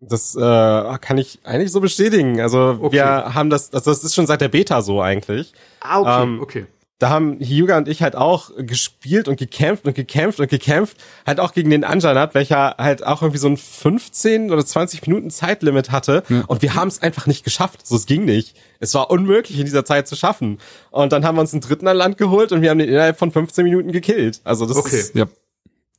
das 0.00 0.34
äh, 0.36 0.98
kann 0.98 1.16
ich 1.16 1.40
eigentlich 1.44 1.72
so 1.72 1.80
bestätigen. 1.80 2.40
Also 2.40 2.78
okay. 2.80 2.96
wir 2.96 3.34
haben 3.34 3.48
das, 3.48 3.72
also 3.72 3.90
das 3.90 4.04
ist 4.04 4.14
schon 4.14 4.26
seit 4.26 4.42
der 4.42 4.48
Beta 4.48 4.82
so 4.82 5.00
eigentlich. 5.00 5.54
Ah, 5.80 6.00
okay, 6.00 6.22
ähm, 6.22 6.40
okay 6.42 6.66
da 7.02 7.10
haben 7.10 7.40
Hyuga 7.40 7.76
und 7.78 7.88
ich 7.88 8.00
halt 8.00 8.14
auch 8.14 8.50
gespielt 8.56 9.26
und 9.26 9.36
gekämpft 9.36 9.86
und 9.86 9.94
gekämpft 9.94 10.38
und 10.38 10.48
gekämpft, 10.48 10.96
halt 11.26 11.40
auch 11.40 11.52
gegen 11.52 11.68
den 11.68 11.82
Anjanat, 11.82 12.34
welcher 12.34 12.76
halt 12.78 13.04
auch 13.04 13.22
irgendwie 13.22 13.40
so 13.40 13.48
ein 13.48 13.56
15 13.56 14.52
oder 14.52 14.64
20 14.64 15.04
Minuten 15.08 15.30
Zeitlimit 15.30 15.90
hatte 15.90 16.22
ja. 16.28 16.44
und 16.46 16.62
wir 16.62 16.76
haben 16.76 16.86
es 16.86 17.02
einfach 17.02 17.26
nicht 17.26 17.42
geschafft. 17.42 17.84
So, 17.84 17.96
es 17.96 18.06
ging 18.06 18.24
nicht. 18.24 18.56
Es 18.78 18.94
war 18.94 19.10
unmöglich 19.10 19.58
in 19.58 19.64
dieser 19.64 19.84
Zeit 19.84 20.06
zu 20.06 20.14
schaffen. 20.14 20.58
Und 20.92 21.12
dann 21.12 21.24
haben 21.24 21.36
wir 21.36 21.40
uns 21.40 21.52
einen 21.52 21.60
dritten 21.60 21.88
an 21.88 21.96
Land 21.96 22.18
geholt 22.18 22.52
und 22.52 22.62
wir 22.62 22.70
haben 22.70 22.78
den 22.78 22.88
innerhalb 22.88 23.18
von 23.18 23.32
15 23.32 23.64
Minuten 23.64 23.90
gekillt. 23.90 24.40
Also 24.44 24.64
das 24.66 24.76
okay. 24.76 24.96
ist 24.96 25.16
ja. 25.16 25.26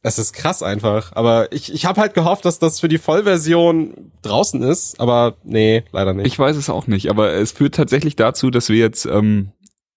Das 0.04 0.20
ist 0.20 0.34
krass 0.34 0.64
einfach. 0.64 1.14
Aber 1.16 1.52
ich, 1.54 1.74
ich 1.74 1.86
habe 1.86 2.00
halt 2.02 2.14
gehofft, 2.14 2.44
dass 2.44 2.60
das 2.60 2.82
für 2.82 2.90
die 2.90 2.98
Vollversion 2.98 4.12
draußen 4.22 4.62
ist. 4.62 5.00
Aber 5.00 5.36
nee, 5.44 5.84
leider 5.94 6.14
nicht. 6.14 6.28
Ich 6.28 6.38
weiß 6.38 6.58
es 6.58 6.70
auch 6.70 6.88
nicht. 6.88 7.10
Aber 7.10 7.32
es 7.32 7.54
führt 7.54 7.76
tatsächlich 7.76 8.18
dazu, 8.18 8.50
dass 8.50 8.68
wir 8.68 8.78
jetzt 8.78 9.06
ähm, 9.06 9.54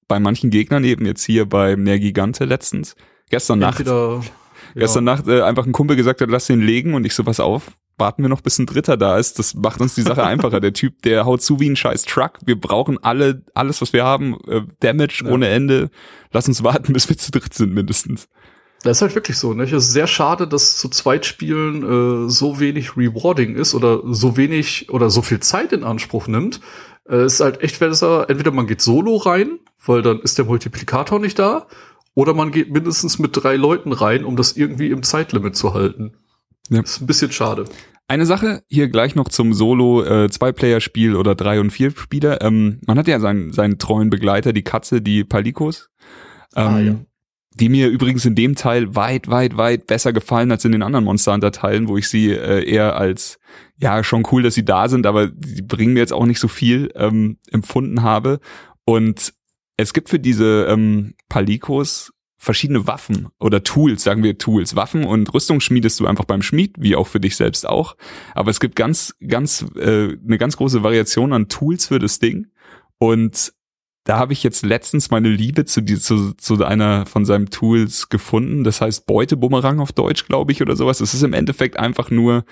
bei 0.08 0.20
manchen 0.20 0.50
Gegnern 0.50 0.84
eben 0.84 1.06
jetzt 1.06 1.24
hier 1.24 1.46
bei 1.46 1.74
Nergigante 1.76 2.44
letztens, 2.44 2.96
gestern 3.30 3.62
Entweder, 3.62 4.16
Nacht, 4.16 4.26
ja. 4.26 4.80
gestern 4.80 5.04
Nacht 5.04 5.28
äh, 5.28 5.42
einfach 5.42 5.66
ein 5.66 5.72
Kumpel 5.72 5.96
gesagt 5.96 6.20
hat, 6.20 6.30
lass 6.30 6.46
den 6.46 6.60
legen 6.60 6.94
und 6.94 7.04
ich 7.04 7.14
so, 7.14 7.24
pass 7.24 7.40
auf, 7.40 7.72
warten 7.98 8.22
wir 8.22 8.28
noch 8.28 8.40
bis 8.40 8.58
ein 8.58 8.66
Dritter 8.66 8.96
da 8.96 9.18
ist. 9.18 9.38
Das 9.38 9.54
macht 9.54 9.80
uns 9.80 9.94
die 9.94 10.02
Sache 10.02 10.24
einfacher. 10.26 10.60
Der 10.60 10.72
Typ, 10.72 11.02
der 11.02 11.24
haut 11.24 11.42
zu 11.42 11.60
wie 11.60 11.68
ein 11.68 11.76
scheiß 11.76 12.04
Truck. 12.04 12.38
Wir 12.44 12.58
brauchen 12.60 13.02
alle, 13.02 13.42
alles, 13.54 13.80
was 13.80 13.92
wir 13.92 14.04
haben, 14.04 14.36
äh, 14.46 14.62
Damage 14.80 15.24
ja. 15.24 15.30
ohne 15.30 15.48
Ende. 15.48 15.90
Lass 16.32 16.48
uns 16.48 16.62
warten, 16.62 16.92
bis 16.92 17.08
wir 17.08 17.16
zu 17.16 17.30
dritt 17.30 17.54
sind 17.54 17.74
mindestens. 17.74 18.28
Das 18.82 18.98
ist 18.98 19.02
halt 19.02 19.14
wirklich 19.14 19.38
so. 19.38 19.54
Ne? 19.54 19.64
Es 19.64 19.72
ist 19.72 19.92
sehr 19.92 20.06
schade, 20.06 20.46
dass 20.46 20.76
zu 20.76 20.88
zweit 20.88 21.26
spielen 21.26 22.26
äh, 22.26 22.30
so 22.30 22.60
wenig 22.60 22.96
rewarding 22.96 23.56
ist 23.56 23.74
oder 23.74 24.00
so 24.04 24.36
wenig 24.36 24.90
oder 24.90 25.10
so 25.10 25.22
viel 25.22 25.40
Zeit 25.40 25.72
in 25.72 25.82
Anspruch 25.82 26.28
nimmt. 26.28 26.60
Äh, 27.08 27.26
ist 27.26 27.40
halt 27.40 27.62
echt 27.62 27.78
besser, 27.78 28.28
entweder 28.28 28.50
man 28.50 28.66
geht 28.66 28.80
solo 28.80 29.16
rein, 29.16 29.58
weil 29.84 30.02
dann 30.02 30.20
ist 30.20 30.38
der 30.38 30.44
Multiplikator 30.44 31.18
nicht 31.18 31.38
da, 31.38 31.66
oder 32.14 32.34
man 32.34 32.50
geht 32.50 32.70
mindestens 32.70 33.18
mit 33.18 33.30
drei 33.34 33.56
Leuten 33.56 33.92
rein, 33.92 34.24
um 34.24 34.36
das 34.36 34.56
irgendwie 34.56 34.90
im 34.90 35.02
Zeitlimit 35.02 35.56
zu 35.56 35.74
halten. 35.74 36.14
Ja. 36.68 36.80
ist 36.80 37.00
ein 37.00 37.06
bisschen 37.06 37.30
schade. 37.30 37.64
Eine 38.08 38.26
Sache 38.26 38.62
hier 38.68 38.88
gleich 38.88 39.14
noch 39.14 39.28
zum 39.28 39.52
Solo 39.52 40.02
äh, 40.04 40.30
Zwei-Player-Spiel 40.30 41.16
oder 41.16 41.34
drei 41.34 41.60
und 41.60 41.70
vier 41.70 41.90
Spieler. 41.90 42.40
Ähm, 42.40 42.80
man 42.86 42.98
hat 42.98 43.08
ja 43.08 43.20
seinen, 43.20 43.52
seinen 43.52 43.78
treuen 43.78 44.10
Begleiter, 44.10 44.52
die 44.52 44.62
Katze, 44.62 45.02
die 45.02 45.24
Palikos. 45.24 45.90
Ähm, 46.54 46.66
ah, 46.66 46.80
ja 46.80 46.96
die 47.58 47.68
mir 47.68 47.88
übrigens 47.88 48.24
in 48.24 48.34
dem 48.34 48.54
Teil 48.54 48.94
weit, 48.94 49.28
weit, 49.28 49.56
weit 49.56 49.86
besser 49.86 50.12
gefallen 50.12 50.50
als 50.50 50.64
in 50.64 50.72
den 50.72 50.82
anderen 50.82 51.04
Monster 51.04 51.32
Hunter 51.32 51.52
Teilen, 51.52 51.88
wo 51.88 51.96
ich 51.96 52.08
sie 52.08 52.30
äh, 52.30 52.68
eher 52.68 52.96
als 52.96 53.38
ja 53.78 54.04
schon 54.04 54.26
cool, 54.30 54.42
dass 54.42 54.54
sie 54.54 54.64
da 54.64 54.88
sind, 54.88 55.06
aber 55.06 55.28
die 55.28 55.62
bringen 55.62 55.94
mir 55.94 56.00
jetzt 56.00 56.12
auch 56.12 56.26
nicht 56.26 56.40
so 56.40 56.48
viel 56.48 56.90
ähm, 56.94 57.38
empfunden 57.50 58.02
habe. 58.02 58.40
Und 58.84 59.32
es 59.76 59.92
gibt 59.92 60.08
für 60.08 60.18
diese 60.18 60.66
ähm, 60.68 61.14
Palikos 61.28 62.12
verschiedene 62.38 62.86
Waffen 62.86 63.28
oder 63.40 63.64
Tools, 63.64 64.02
sagen 64.02 64.22
wir 64.22 64.38
Tools. 64.38 64.76
Waffen 64.76 65.04
und 65.04 65.32
Rüstung 65.32 65.60
schmiedest 65.60 65.98
du 65.98 66.06
einfach 66.06 66.26
beim 66.26 66.42
Schmied, 66.42 66.76
wie 66.78 66.94
auch 66.94 67.06
für 67.06 67.20
dich 67.20 67.36
selbst 67.36 67.66
auch. 67.66 67.96
Aber 68.34 68.50
es 68.50 68.60
gibt 68.60 68.76
ganz, 68.76 69.14
ganz, 69.26 69.64
äh, 69.76 70.16
eine 70.24 70.38
ganz 70.38 70.56
große 70.56 70.82
Variation 70.82 71.32
an 71.32 71.48
Tools 71.48 71.86
für 71.86 71.98
das 71.98 72.18
Ding. 72.18 72.48
Und 72.98 73.52
da 74.06 74.18
habe 74.18 74.32
ich 74.32 74.44
jetzt 74.44 74.64
letztens 74.64 75.10
meine 75.10 75.28
Liebe 75.28 75.64
zu, 75.64 75.80
die, 75.80 75.98
zu, 75.98 76.32
zu 76.34 76.64
einer 76.64 77.06
von 77.06 77.24
seinen 77.24 77.50
Tools 77.50 78.08
gefunden. 78.08 78.62
Das 78.62 78.80
heißt 78.80 79.04
Beutebumerang 79.04 79.80
auf 79.80 79.92
Deutsch, 79.92 80.26
glaube 80.26 80.52
ich, 80.52 80.62
oder 80.62 80.76
sowas. 80.76 81.00
Es 81.00 81.12
ist 81.12 81.24
im 81.24 81.32
Endeffekt 81.32 81.76
einfach 81.76 82.10
nur, 82.10 82.44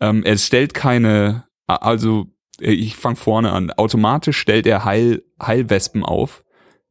ähm, 0.00 0.22
es 0.24 0.46
stellt 0.46 0.72
keine, 0.72 1.44
also 1.66 2.26
ich 2.58 2.96
fange 2.96 3.16
vorne 3.16 3.52
an. 3.52 3.70
Automatisch 3.72 4.38
stellt 4.38 4.66
er 4.66 4.84
Heil, 4.84 5.22
Heilwespen 5.42 6.04
auf 6.04 6.43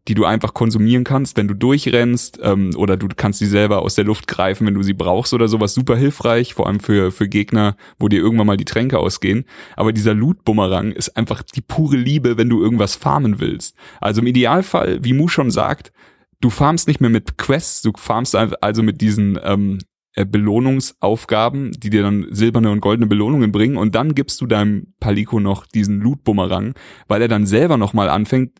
die 0.08 0.16
du 0.16 0.26
einfach 0.26 0.54
konsumieren 0.54 1.04
kannst, 1.04 1.38
wenn 1.38 1.48
du 1.48 1.54
durchrennst 1.54 2.40
ähm, 2.44 2.72
oder 2.76 2.98
du 2.98 3.08
kannst 3.16 3.40
sie 3.40 3.46
selber 3.46 3.82
aus 3.82 3.96
der 3.96 4.04
Luft 4.04 4.28
greifen, 4.28 4.68
wenn 4.68 4.74
du 4.74 4.84
sie 4.84 4.94
brauchst 4.94 5.34
oder 5.34 5.48
sowas. 5.48 5.74
Super 5.74 5.96
hilfreich, 5.96 6.54
vor 6.54 6.68
allem 6.68 6.82
für, 6.82 7.12
für 7.12 7.30
Gegner, 7.30 7.78
wo 8.00 8.10
dir 8.10 8.20
irgendwann 8.20 8.48
mal 8.48 8.58
die 8.58 8.66
Tränke 8.66 9.00
ausgehen. 9.00 9.46
Aber 9.78 9.94
dieser 9.94 10.14
Loot-Bumerang 10.14 10.92
ist 10.92 11.16
einfach 11.16 11.42
die 11.42 11.62
pure 11.62 11.96
Liebe, 11.96 12.38
wenn 12.38 12.50
du 12.50 12.62
irgendwas 12.62 12.96
farmen 12.96 13.40
willst. 13.40 13.76
Also 14.02 14.22
im 14.22 14.28
Idealfall, 14.28 15.04
wie 15.04 15.14
Mu 15.14 15.30
schon 15.30 15.52
sagt, 15.52 15.94
du 16.42 16.50
farmst 16.50 16.88
nicht 16.88 17.00
mehr 17.00 17.10
mit 17.10 17.38
Quests, 17.38 17.82
du 17.82 17.94
farmst 17.96 18.36
also 18.36 18.84
mit 18.84 19.00
diesen 19.00 19.40
ähm, 19.42 19.80
äh, 20.16 20.26
Belohnungsaufgaben, 20.26 21.72
die 21.72 21.90
dir 21.90 22.04
dann 22.04 22.28
silberne 22.30 22.72
und 22.72 22.82
goldene 22.82 23.08
Belohnungen 23.08 23.52
bringen 23.52 23.78
und 23.78 23.96
dann 23.96 24.14
gibst 24.16 24.42
du 24.42 24.48
deinem 24.48 24.94
Paliko 25.00 25.40
noch 25.40 25.66
diesen 25.66 26.02
Loot-Bumerang, 26.02 26.74
weil 27.08 27.22
er 27.22 27.28
dann 27.30 27.46
selber 27.46 27.78
nochmal 27.78 28.10
anfängt, 28.10 28.60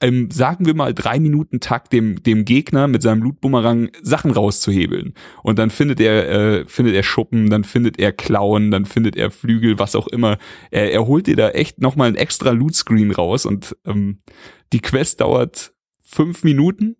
im, 0.00 0.30
sagen 0.30 0.66
wir 0.66 0.74
mal, 0.74 0.94
drei 0.94 1.18
Minuten 1.18 1.60
Takt 1.60 1.92
dem, 1.92 2.22
dem 2.22 2.44
Gegner 2.44 2.88
mit 2.88 3.02
seinem 3.02 3.22
Lootbumerang 3.22 3.90
Sachen 4.02 4.30
rauszuhebeln. 4.30 5.14
Und 5.42 5.58
dann 5.58 5.70
findet 5.70 6.00
er, 6.00 6.28
äh, 6.28 6.64
findet 6.66 6.94
er 6.94 7.02
Schuppen, 7.02 7.50
dann 7.50 7.64
findet 7.64 7.98
er 7.98 8.12
Klauen, 8.12 8.70
dann 8.70 8.86
findet 8.86 9.16
er 9.16 9.30
Flügel, 9.30 9.78
was 9.78 9.96
auch 9.96 10.08
immer. 10.08 10.38
Er, 10.70 10.92
er 10.92 11.06
holt 11.06 11.26
dir 11.26 11.36
da 11.36 11.50
echt 11.50 11.80
nochmal 11.80 12.08
ein 12.08 12.16
extra 12.16 12.50
Loot-Screen 12.50 13.10
raus 13.10 13.46
und 13.46 13.76
ähm, 13.84 14.18
die 14.72 14.80
Quest 14.80 15.20
dauert 15.20 15.72
fünf 16.02 16.44
Minuten, 16.44 16.96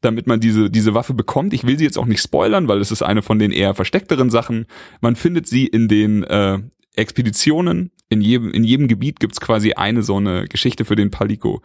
damit 0.00 0.26
man 0.26 0.40
diese, 0.40 0.70
diese 0.70 0.94
Waffe 0.94 1.14
bekommt. 1.14 1.52
Ich 1.52 1.66
will 1.66 1.78
sie 1.78 1.84
jetzt 1.84 1.98
auch 1.98 2.06
nicht 2.06 2.22
spoilern, 2.22 2.68
weil 2.68 2.80
es 2.80 2.90
ist 2.90 3.02
eine 3.02 3.22
von 3.22 3.38
den 3.38 3.50
eher 3.50 3.74
versteckteren 3.74 4.30
Sachen. 4.30 4.66
Man 5.00 5.16
findet 5.16 5.46
sie 5.46 5.66
in 5.66 5.88
den 5.88 6.22
äh, 6.24 6.58
Expeditionen. 6.94 7.92
In 8.08 8.20
jedem, 8.20 8.50
in 8.52 8.64
jedem 8.64 8.88
Gebiet 8.88 9.20
gibt's 9.20 9.40
quasi 9.40 9.72
eine 9.72 10.02
so 10.02 10.16
eine 10.16 10.46
Geschichte 10.46 10.84
für 10.84 10.96
den 10.96 11.10
Paliko. 11.10 11.62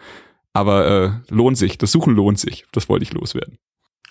Aber 0.54 0.88
äh, 0.88 1.34
lohnt 1.34 1.58
sich. 1.58 1.78
Das 1.78 1.92
Suchen 1.92 2.16
lohnt 2.16 2.40
sich. 2.40 2.66
Das 2.72 2.90
wollte 2.90 3.04
ich 3.04 3.14
loswerden. 3.14 3.58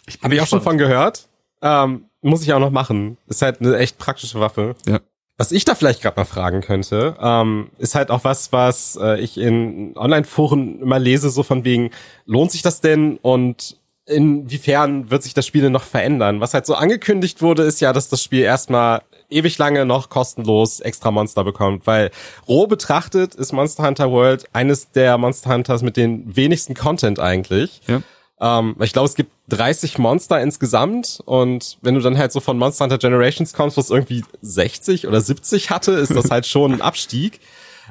Ich 0.06 0.20
Habe 0.22 0.34
ich 0.34 0.40
auch 0.40 0.46
schon 0.46 0.62
von 0.62 0.78
gehört. 0.78 1.28
Ähm, 1.62 2.06
muss 2.22 2.42
ich 2.42 2.52
auch 2.52 2.58
noch 2.58 2.70
machen. 2.70 3.18
Ist 3.26 3.42
halt 3.42 3.60
eine 3.60 3.76
echt 3.76 3.98
praktische 3.98 4.40
Waffe. 4.40 4.74
Ja. 4.86 5.00
Was 5.36 5.52
ich 5.52 5.64
da 5.64 5.74
vielleicht 5.74 6.02
gerade 6.02 6.20
mal 6.20 6.26
fragen 6.26 6.60
könnte, 6.60 7.16
ähm, 7.18 7.70
ist 7.78 7.94
halt 7.94 8.10
auch 8.10 8.24
was, 8.24 8.52
was 8.52 8.98
äh, 9.00 9.18
ich 9.20 9.38
in 9.38 9.96
Online-Foren 9.96 10.82
immer 10.82 10.98
lese, 10.98 11.30
so 11.30 11.42
von 11.42 11.64
wegen, 11.64 11.92
lohnt 12.26 12.50
sich 12.50 12.60
das 12.60 12.82
denn 12.82 13.16
und 13.16 13.78
inwiefern 14.04 15.10
wird 15.10 15.22
sich 15.22 15.32
das 15.32 15.46
Spiel 15.46 15.62
denn 15.62 15.72
noch 15.72 15.84
verändern? 15.84 16.40
Was 16.40 16.52
halt 16.52 16.66
so 16.66 16.74
angekündigt 16.74 17.40
wurde, 17.40 17.62
ist 17.62 17.80
ja, 17.80 17.94
dass 17.94 18.10
das 18.10 18.22
Spiel 18.22 18.42
erstmal 18.42 19.00
ewig 19.30 19.58
lange 19.58 19.84
noch 19.84 20.08
kostenlos 20.08 20.80
extra 20.80 21.10
Monster 21.10 21.44
bekommt, 21.44 21.86
weil 21.86 22.10
roh 22.48 22.66
betrachtet 22.66 23.34
ist 23.34 23.52
Monster 23.52 23.84
Hunter 23.84 24.10
World 24.10 24.44
eines 24.52 24.90
der 24.90 25.18
Monster 25.18 25.54
Hunters 25.54 25.82
mit 25.82 25.96
den 25.96 26.36
wenigsten 26.36 26.74
Content 26.74 27.18
eigentlich. 27.18 27.80
Ja. 27.86 28.02
Ähm, 28.40 28.76
ich 28.80 28.92
glaube, 28.92 29.06
es 29.06 29.14
gibt 29.14 29.32
30 29.48 29.98
Monster 29.98 30.40
insgesamt 30.40 31.20
und 31.24 31.78
wenn 31.82 31.94
du 31.94 32.00
dann 32.00 32.18
halt 32.18 32.32
so 32.32 32.40
von 32.40 32.58
Monster 32.58 32.84
Hunter 32.84 32.98
Generations 32.98 33.52
kommst, 33.52 33.76
was 33.76 33.90
irgendwie 33.90 34.24
60 34.42 35.06
oder 35.06 35.20
70 35.20 35.70
hatte, 35.70 35.92
ist 35.92 36.14
das 36.14 36.30
halt 36.30 36.46
schon 36.46 36.72
ein 36.72 36.80
Abstieg. 36.80 37.40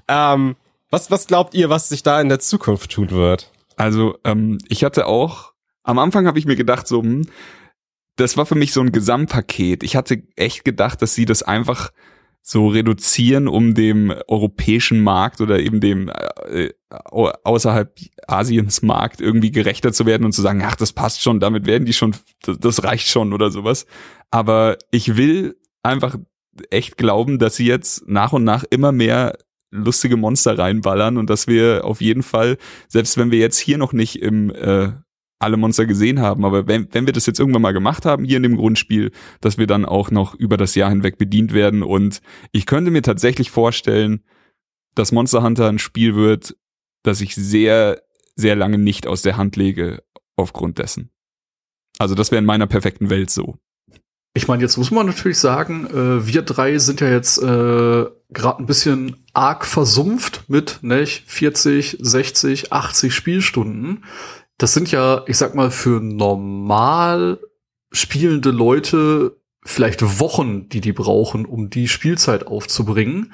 Ähm, 0.07 0.56
was, 0.90 1.11
was 1.11 1.28
glaubt 1.28 1.53
ihr, 1.53 1.70
was 1.70 1.90
sich 1.90 2.03
da 2.03 2.20
in 2.20 2.30
der 2.30 2.40
Zukunft 2.40 2.91
tun 2.91 3.11
wird? 3.11 3.52
Also 3.76 4.18
ähm, 4.24 4.57
ich 4.68 4.84
hatte 4.84 5.06
auch, 5.06 5.53
am 5.84 5.99
Anfang 5.99 6.28
habe 6.28 6.40
ich 6.40 6.45
mir 6.45 6.56
gedacht, 6.56 6.88
so, 6.88 7.02
hm, 7.02 7.28
das 8.20 8.38
war 8.38 8.46
für 8.46 8.56
mich 8.56 8.74
so 8.74 8.82
ein 8.82 8.91
Gesamtpaket. 8.91 9.84
Ich 9.84 9.96
hatte 9.96 10.24
echt 10.36 10.66
gedacht, 10.66 11.02
dass 11.02 11.16
sie 11.16 11.26
das 11.26 11.44
einfach 11.44 11.91
so 12.41 12.68
reduzieren, 12.68 13.48
um 13.48 13.76
dem 13.76 14.14
europäischen 14.28 15.02
Markt 15.02 15.41
oder 15.41 15.60
eben 15.60 15.80
dem 15.80 16.10
äh, 16.48 16.70
außerhalb 16.90 17.94
Asiens 18.28 18.82
Markt 18.82 19.22
irgendwie 19.22 19.52
gerechter 19.52 19.94
zu 19.94 20.06
werden 20.06 20.26
und 20.26 20.32
zu 20.32 20.41
sagen, 20.41 20.62
ach, 20.66 20.76
das 20.76 20.94
passt 20.94 21.22
schon, 21.22 21.40
damit 21.40 21.66
werden 21.66 21.86
die 21.86 21.94
schon, 21.94 22.16
das 22.41 22.84
reicht 22.84 23.08
schon 23.08 23.34
oder 23.34 23.52
sowas. 23.52 23.86
Aber 24.32 24.78
ich 24.91 25.16
will 25.16 25.58
einfach 25.84 26.18
echt 26.72 26.98
glauben, 26.98 27.40
dass 27.40 27.56
sie 27.56 27.68
jetzt 27.68 28.08
nach 28.08 28.34
und 28.34 28.44
nach 28.44 28.64
immer 28.70 28.91
mehr 28.91 29.38
lustige 29.72 30.18
Monster 30.18 30.58
reinballern 30.58 31.18
und 31.18 31.30
dass 31.30 31.48
wir 31.48 31.86
auf 31.86 32.02
jeden 32.02 32.24
Fall, 32.24 32.58
selbst 32.88 33.18
wenn 33.18 33.32
wir 33.32 33.40
jetzt 33.40 33.60
hier 33.60 33.78
noch 33.78 33.94
nicht 33.94 34.22
im 34.22 34.50
äh, 34.50 34.94
alle 35.40 35.57
Monster 35.57 35.86
gesehen 35.86 36.20
haben. 36.20 36.45
Aber 36.45 36.68
wenn, 36.68 36.88
wenn 36.91 37.06
wir 37.06 37.14
das 37.14 37.26
jetzt 37.26 37.40
irgendwann 37.40 37.61
mal 37.61 37.74
gemacht 37.74 38.06
haben, 38.06 38.26
hier 38.26 38.38
in 38.38 38.44
dem 38.44 38.57
Grundspiel, 38.57 39.11
dass 39.41 39.57
wir 39.57 39.68
dann 39.68 39.86
auch 39.86 40.11
noch 40.11 40.36
über 40.36 40.57
das 40.57 40.76
Jahr 40.76 40.90
hinweg 40.90 41.18
bedient 41.18 41.53
werden. 41.53 41.82
Und 41.82 42.22
ich 42.52 42.66
könnte 42.66 42.91
mir 42.91 43.02
tatsächlich 43.02 43.49
vorstellen, 43.49 44.24
dass 44.95 45.11
Monster 45.11 45.41
Hunter 45.41 45.70
ein 45.70 45.80
Spiel 45.80 46.16
wird, 46.16 46.56
das 47.03 47.22
ich 47.22 47.36
sehr, 47.36 48.02
sehr 48.36 48.56
lange 48.56 48.78
nicht 48.78 49.07
aus 49.07 49.22
der 49.22 49.38
Hand 49.38 49.56
lege 49.56 50.03
aufgrund 50.36 50.78
dessen. 50.78 51.10
Also 51.98 52.16
das 52.16 52.32
wäre 52.32 52.40
in 52.40 52.45
meiner 52.45 52.68
perfekten 52.68 53.10
Welt 53.10 53.30
so. 53.30 53.56
Ich 54.34 54.48
meine, 54.48 54.61
jetzt 54.61 54.78
muss 54.78 54.91
man 54.91 55.07
natürlich 55.07 55.40
sagen, 55.40 55.88
äh, 55.88 56.28
wir 56.28 56.44
drei 56.44 56.78
sind 56.78 57.02
ja 57.02 57.10
jetzt 57.10 57.40
äh, 57.40 58.06
gerade 58.30 58.64
ein 58.64 58.68
bisschen 58.68 59.26
arg 59.34 59.66
versumpft 59.66 60.44
mit 60.48 60.80
ne, 60.82 61.06
40, 61.06 61.98
60, 61.99 62.72
80 62.72 63.14
Spielstunden 63.14 64.03
das 64.60 64.73
sind 64.73 64.91
ja, 64.91 65.23
ich 65.26 65.38
sag 65.38 65.56
mal, 65.56 65.72
für 65.72 66.02
normal 66.02 67.40
spielende 67.91 68.52
Leute 68.52 69.38
vielleicht 69.64 70.19
Wochen, 70.19 70.69
die 70.69 70.81
die 70.81 70.91
brauchen, 70.91 71.45
um 71.45 71.69
die 71.69 71.88
Spielzeit 71.88 72.45
aufzubringen. 72.45 73.34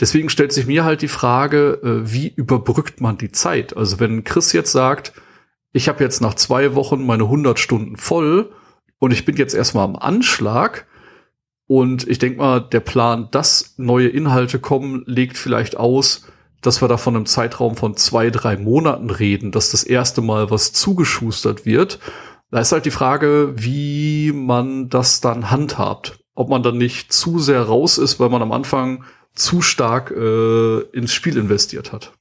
Deswegen 0.00 0.30
stellt 0.30 0.52
sich 0.52 0.66
mir 0.66 0.84
halt 0.84 1.02
die 1.02 1.08
Frage, 1.08 1.80
äh, 1.84 2.12
wie 2.12 2.28
überbrückt 2.28 3.00
man 3.00 3.18
die 3.18 3.30
Zeit? 3.30 3.76
Also 3.76 4.00
wenn 4.00 4.24
Chris 4.24 4.52
jetzt 4.52 4.72
sagt, 4.72 5.12
ich 5.72 5.88
habe 5.88 6.02
jetzt 6.02 6.20
nach 6.20 6.34
zwei 6.34 6.74
Wochen 6.74 7.04
meine 7.04 7.24
100 7.24 7.58
Stunden 7.58 7.96
voll 7.96 8.50
und 8.98 9.12
ich 9.12 9.24
bin 9.24 9.36
jetzt 9.36 9.54
erstmal 9.54 9.84
am 9.84 9.96
Anschlag. 9.96 10.86
Und 11.66 12.08
ich 12.08 12.18
denke 12.18 12.38
mal, 12.38 12.60
der 12.60 12.80
Plan, 12.80 13.28
dass 13.30 13.74
neue 13.76 14.08
Inhalte 14.08 14.58
kommen, 14.58 15.02
legt 15.06 15.36
vielleicht 15.38 15.76
aus, 15.76 16.26
dass 16.66 16.80
wir 16.80 16.88
da 16.88 16.96
von 16.96 17.14
einem 17.14 17.26
Zeitraum 17.26 17.76
von 17.76 17.96
zwei, 17.96 18.30
drei 18.30 18.56
Monaten 18.56 19.10
reden, 19.10 19.52
dass 19.52 19.70
das 19.70 19.84
erste 19.84 20.22
Mal 20.22 20.50
was 20.50 20.72
zugeschustert 20.72 21.66
wird. 21.66 21.98
Da 22.50 22.60
ist 22.60 22.72
halt 22.72 22.86
die 22.86 22.90
Frage, 22.90 23.52
wie 23.56 24.32
man 24.32 24.88
das 24.88 25.20
dann 25.20 25.50
handhabt. 25.50 26.18
Ob 26.34 26.48
man 26.48 26.62
dann 26.62 26.78
nicht 26.78 27.12
zu 27.12 27.38
sehr 27.38 27.62
raus 27.62 27.98
ist, 27.98 28.18
weil 28.18 28.28
man 28.28 28.42
am 28.42 28.52
Anfang 28.52 29.04
zu 29.34 29.62
stark 29.62 30.10
äh, 30.10 30.80
ins 30.92 31.12
Spiel 31.12 31.36
investiert 31.36 31.92
hat. 31.92 32.12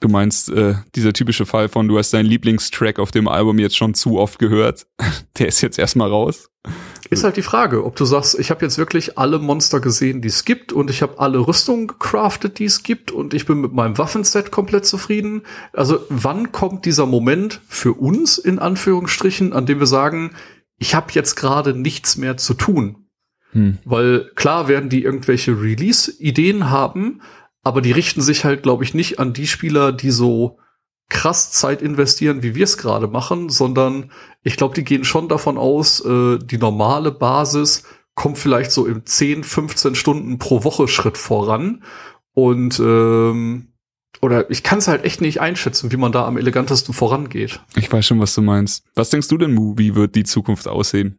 Du 0.00 0.08
meinst, 0.08 0.48
äh, 0.48 0.76
dieser 0.94 1.12
typische 1.12 1.44
Fall 1.44 1.68
von, 1.68 1.86
du 1.88 1.98
hast 1.98 2.12
deinen 2.12 2.26
Lieblingstrack 2.26 2.98
auf 2.98 3.10
dem 3.10 3.28
Album 3.28 3.58
jetzt 3.58 3.76
schon 3.76 3.94
zu 3.94 4.18
oft 4.18 4.38
gehört, 4.38 4.86
der 5.38 5.48
ist 5.48 5.60
jetzt 5.60 5.78
erstmal 5.78 6.08
raus? 6.08 6.50
Ist 7.08 7.24
halt 7.24 7.36
die 7.36 7.42
Frage, 7.42 7.84
ob 7.84 7.96
du 7.96 8.04
sagst, 8.04 8.38
ich 8.38 8.50
habe 8.50 8.64
jetzt 8.64 8.76
wirklich 8.76 9.16
alle 9.18 9.38
Monster 9.38 9.80
gesehen, 9.80 10.20
die 10.20 10.28
es 10.28 10.44
gibt 10.44 10.72
und 10.72 10.90
ich 10.90 11.02
habe 11.02 11.18
alle 11.18 11.38
Rüstungen 11.38 11.86
gecraftet, 11.86 12.58
die 12.58 12.66
es 12.66 12.82
gibt 12.82 13.10
und 13.10 13.32
ich 13.32 13.46
bin 13.46 13.60
mit 13.60 13.72
meinem 13.72 13.96
Waffenset 13.96 14.50
komplett 14.50 14.84
zufrieden. 14.84 15.42
Also 15.72 16.00
wann 16.08 16.52
kommt 16.52 16.84
dieser 16.84 17.06
Moment 17.06 17.60
für 17.68 17.94
uns 17.94 18.38
in 18.38 18.58
Anführungsstrichen, 18.58 19.52
an 19.52 19.66
dem 19.66 19.78
wir 19.78 19.86
sagen, 19.86 20.32
ich 20.78 20.94
habe 20.94 21.12
jetzt 21.12 21.36
gerade 21.36 21.74
nichts 21.74 22.16
mehr 22.16 22.36
zu 22.36 22.54
tun? 22.54 23.06
Hm. 23.52 23.78
Weil 23.84 24.30
klar 24.34 24.68
werden 24.68 24.90
die 24.90 25.02
irgendwelche 25.02 25.60
Release-Ideen 25.60 26.70
haben, 26.70 27.22
aber 27.62 27.80
die 27.80 27.92
richten 27.92 28.20
sich 28.20 28.44
halt, 28.44 28.62
glaube 28.62 28.84
ich, 28.84 28.94
nicht 28.94 29.18
an 29.18 29.32
die 29.32 29.46
Spieler, 29.46 29.92
die 29.92 30.10
so 30.10 30.58
krass 31.10 31.52
Zeit 31.52 31.82
investieren, 31.82 32.42
wie 32.42 32.54
wir 32.54 32.64
es 32.64 32.78
gerade 32.78 33.08
machen, 33.08 33.50
sondern 33.50 34.10
ich 34.42 34.56
glaube, 34.56 34.74
die 34.74 34.84
gehen 34.84 35.04
schon 35.04 35.28
davon 35.28 35.58
aus, 35.58 36.02
äh, 36.04 36.38
die 36.38 36.56
normale 36.56 37.12
Basis 37.12 37.84
kommt 38.14 38.38
vielleicht 38.38 38.70
so 38.70 38.86
im 38.86 39.04
10, 39.04 39.44
15 39.44 39.94
Stunden 39.94 40.38
pro 40.38 40.64
Woche 40.64 40.88
Schritt 40.88 41.18
voran. 41.18 41.84
Und 42.32 42.80
ähm, 42.80 43.68
oder 44.20 44.50
ich 44.50 44.62
kann 44.62 44.78
es 44.78 44.88
halt 44.88 45.04
echt 45.04 45.20
nicht 45.20 45.40
einschätzen, 45.40 45.92
wie 45.92 45.96
man 45.96 46.12
da 46.12 46.26
am 46.26 46.36
elegantesten 46.36 46.92
vorangeht. 46.92 47.60
Ich 47.76 47.90
weiß 47.90 48.06
schon, 48.06 48.20
was 48.20 48.34
du 48.34 48.42
meinst. 48.42 48.84
Was 48.94 49.10
denkst 49.10 49.28
du 49.28 49.38
denn, 49.38 49.54
Mu? 49.54 49.74
Wie 49.78 49.94
wird 49.94 50.14
die 50.14 50.24
Zukunft 50.24 50.68
aussehen? 50.68 51.18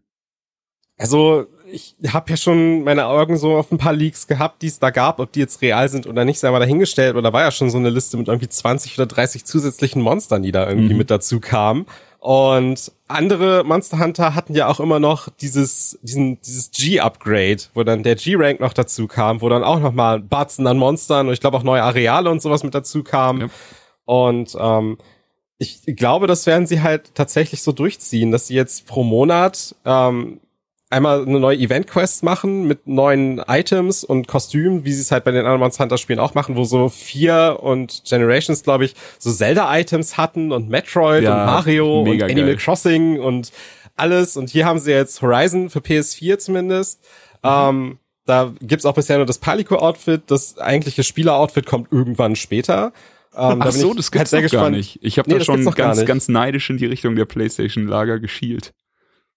Also 0.97 1.47
ich 1.71 1.95
habe 2.07 2.29
ja 2.29 2.37
schon 2.37 2.83
meine 2.83 3.05
Augen 3.07 3.37
so 3.37 3.55
auf 3.55 3.71
ein 3.71 3.77
paar 3.77 3.93
Leaks 3.93 4.27
gehabt, 4.27 4.61
die 4.61 4.67
es 4.67 4.79
da 4.79 4.89
gab, 4.89 5.19
ob 5.19 5.31
die 5.31 5.39
jetzt 5.39 5.61
real 5.61 5.87
sind 5.89 6.07
oder 6.07 6.25
nicht, 6.25 6.39
sei 6.39 6.51
mal 6.51 6.59
dahingestellt. 6.59 7.15
Oder 7.15 7.33
war 7.33 7.41
ja 7.41 7.51
schon 7.51 7.69
so 7.69 7.77
eine 7.77 7.89
Liste 7.89 8.17
mit 8.17 8.27
irgendwie 8.27 8.49
20 8.49 8.97
oder 8.97 9.05
30 9.05 9.45
zusätzlichen 9.45 10.01
Monstern, 10.01 10.43
die 10.43 10.51
da 10.51 10.67
irgendwie 10.67 10.93
mhm. 10.93 10.99
mit 10.99 11.11
dazu 11.11 11.39
kamen. 11.39 11.85
Und 12.19 12.91
andere 13.07 13.63
Monster 13.63 13.97
Hunter 13.97 14.35
hatten 14.35 14.53
ja 14.53 14.67
auch 14.67 14.79
immer 14.79 14.99
noch 14.99 15.29
dieses, 15.29 15.97
diesen, 16.03 16.39
dieses 16.41 16.69
G-Upgrade, 16.69 17.63
wo 17.73 17.83
dann 17.83 18.03
der 18.03 18.15
G-Rank 18.15 18.59
noch 18.59 18.73
dazu 18.73 19.07
kam, 19.07 19.41
wo 19.41 19.49
dann 19.49 19.63
auch 19.63 19.79
noch 19.79 19.91
mal 19.91 20.19
Batzen 20.19 20.67
an 20.67 20.77
Monstern 20.77 21.27
und 21.27 21.33
ich 21.33 21.39
glaube 21.39 21.57
auch 21.57 21.63
neue 21.63 21.81
Areale 21.81 22.29
und 22.29 22.41
sowas 22.41 22.63
mit 22.63 22.75
dazu 22.75 23.01
kamen. 23.03 23.41
Ja. 23.41 23.47
Und 24.05 24.55
ähm, 24.59 24.99
ich 25.57 25.81
glaube, 25.95 26.27
das 26.27 26.45
werden 26.45 26.67
sie 26.67 26.81
halt 26.81 27.15
tatsächlich 27.15 27.63
so 27.63 27.71
durchziehen, 27.71 28.31
dass 28.31 28.47
sie 28.47 28.55
jetzt 28.55 28.85
pro 28.85 29.03
Monat 29.03 29.75
ähm, 29.85 30.39
einmal 30.91 31.23
eine 31.23 31.39
neue 31.39 31.57
Event-Quest 31.57 32.23
machen 32.23 32.67
mit 32.67 32.85
neuen 32.85 33.39
Items 33.47 34.03
und 34.03 34.27
Kostümen, 34.27 34.83
wie 34.85 34.91
sie 34.91 35.01
es 35.01 35.11
halt 35.11 35.23
bei 35.23 35.31
den 35.31 35.39
anderen 35.39 35.59
Monster 35.59 35.83
Hunter 35.83 35.97
Spielen 35.97 36.19
auch 36.19 36.33
machen, 36.33 36.55
wo 36.57 36.65
so 36.65 36.89
vier 36.89 37.59
und 37.61 38.03
Generations, 38.05 38.61
glaube 38.63 38.85
ich, 38.85 38.95
so 39.17 39.31
Zelda-Items 39.31 40.17
hatten 40.17 40.51
und 40.51 40.69
Metroid 40.69 41.23
ja, 41.23 41.31
und 41.31 41.45
Mario 41.45 42.01
und 42.01 42.21
Animal 42.21 42.45
geil. 42.45 42.57
Crossing 42.57 43.19
und 43.19 43.51
alles. 43.95 44.35
Und 44.35 44.49
hier 44.49 44.65
haben 44.65 44.79
sie 44.79 44.91
jetzt 44.91 45.21
Horizon 45.21 45.69
für 45.69 45.79
PS4 45.79 46.37
zumindest. 46.37 46.99
Mhm. 47.41 47.49
Ähm, 47.49 47.97
da 48.25 48.53
gibt's 48.61 48.85
auch 48.85 48.93
bisher 48.93 49.17
nur 49.17 49.25
das 49.25 49.37
Palico-Outfit. 49.37 50.23
Das 50.27 50.57
eigentliche 50.57 51.03
Spieler-Outfit 51.03 51.65
kommt 51.65 51.91
irgendwann 51.91 52.35
später. 52.35 52.91
Ähm, 53.35 53.61
Ach 53.61 53.71
so, 53.71 53.93
das 53.93 54.11
gibt's 54.11 54.33
halt 54.33 54.51
gar 54.51 54.69
nicht. 54.69 54.99
Ich 55.01 55.17
habe 55.17 55.29
nee, 55.31 55.39
da 55.39 55.45
schon 55.45 55.63
ganz, 55.73 56.05
ganz 56.05 56.27
neidisch 56.27 56.69
in 56.69 56.77
die 56.77 56.85
Richtung 56.85 57.15
der 57.15 57.25
PlayStation-Lager 57.25 58.19
geschielt 58.19 58.73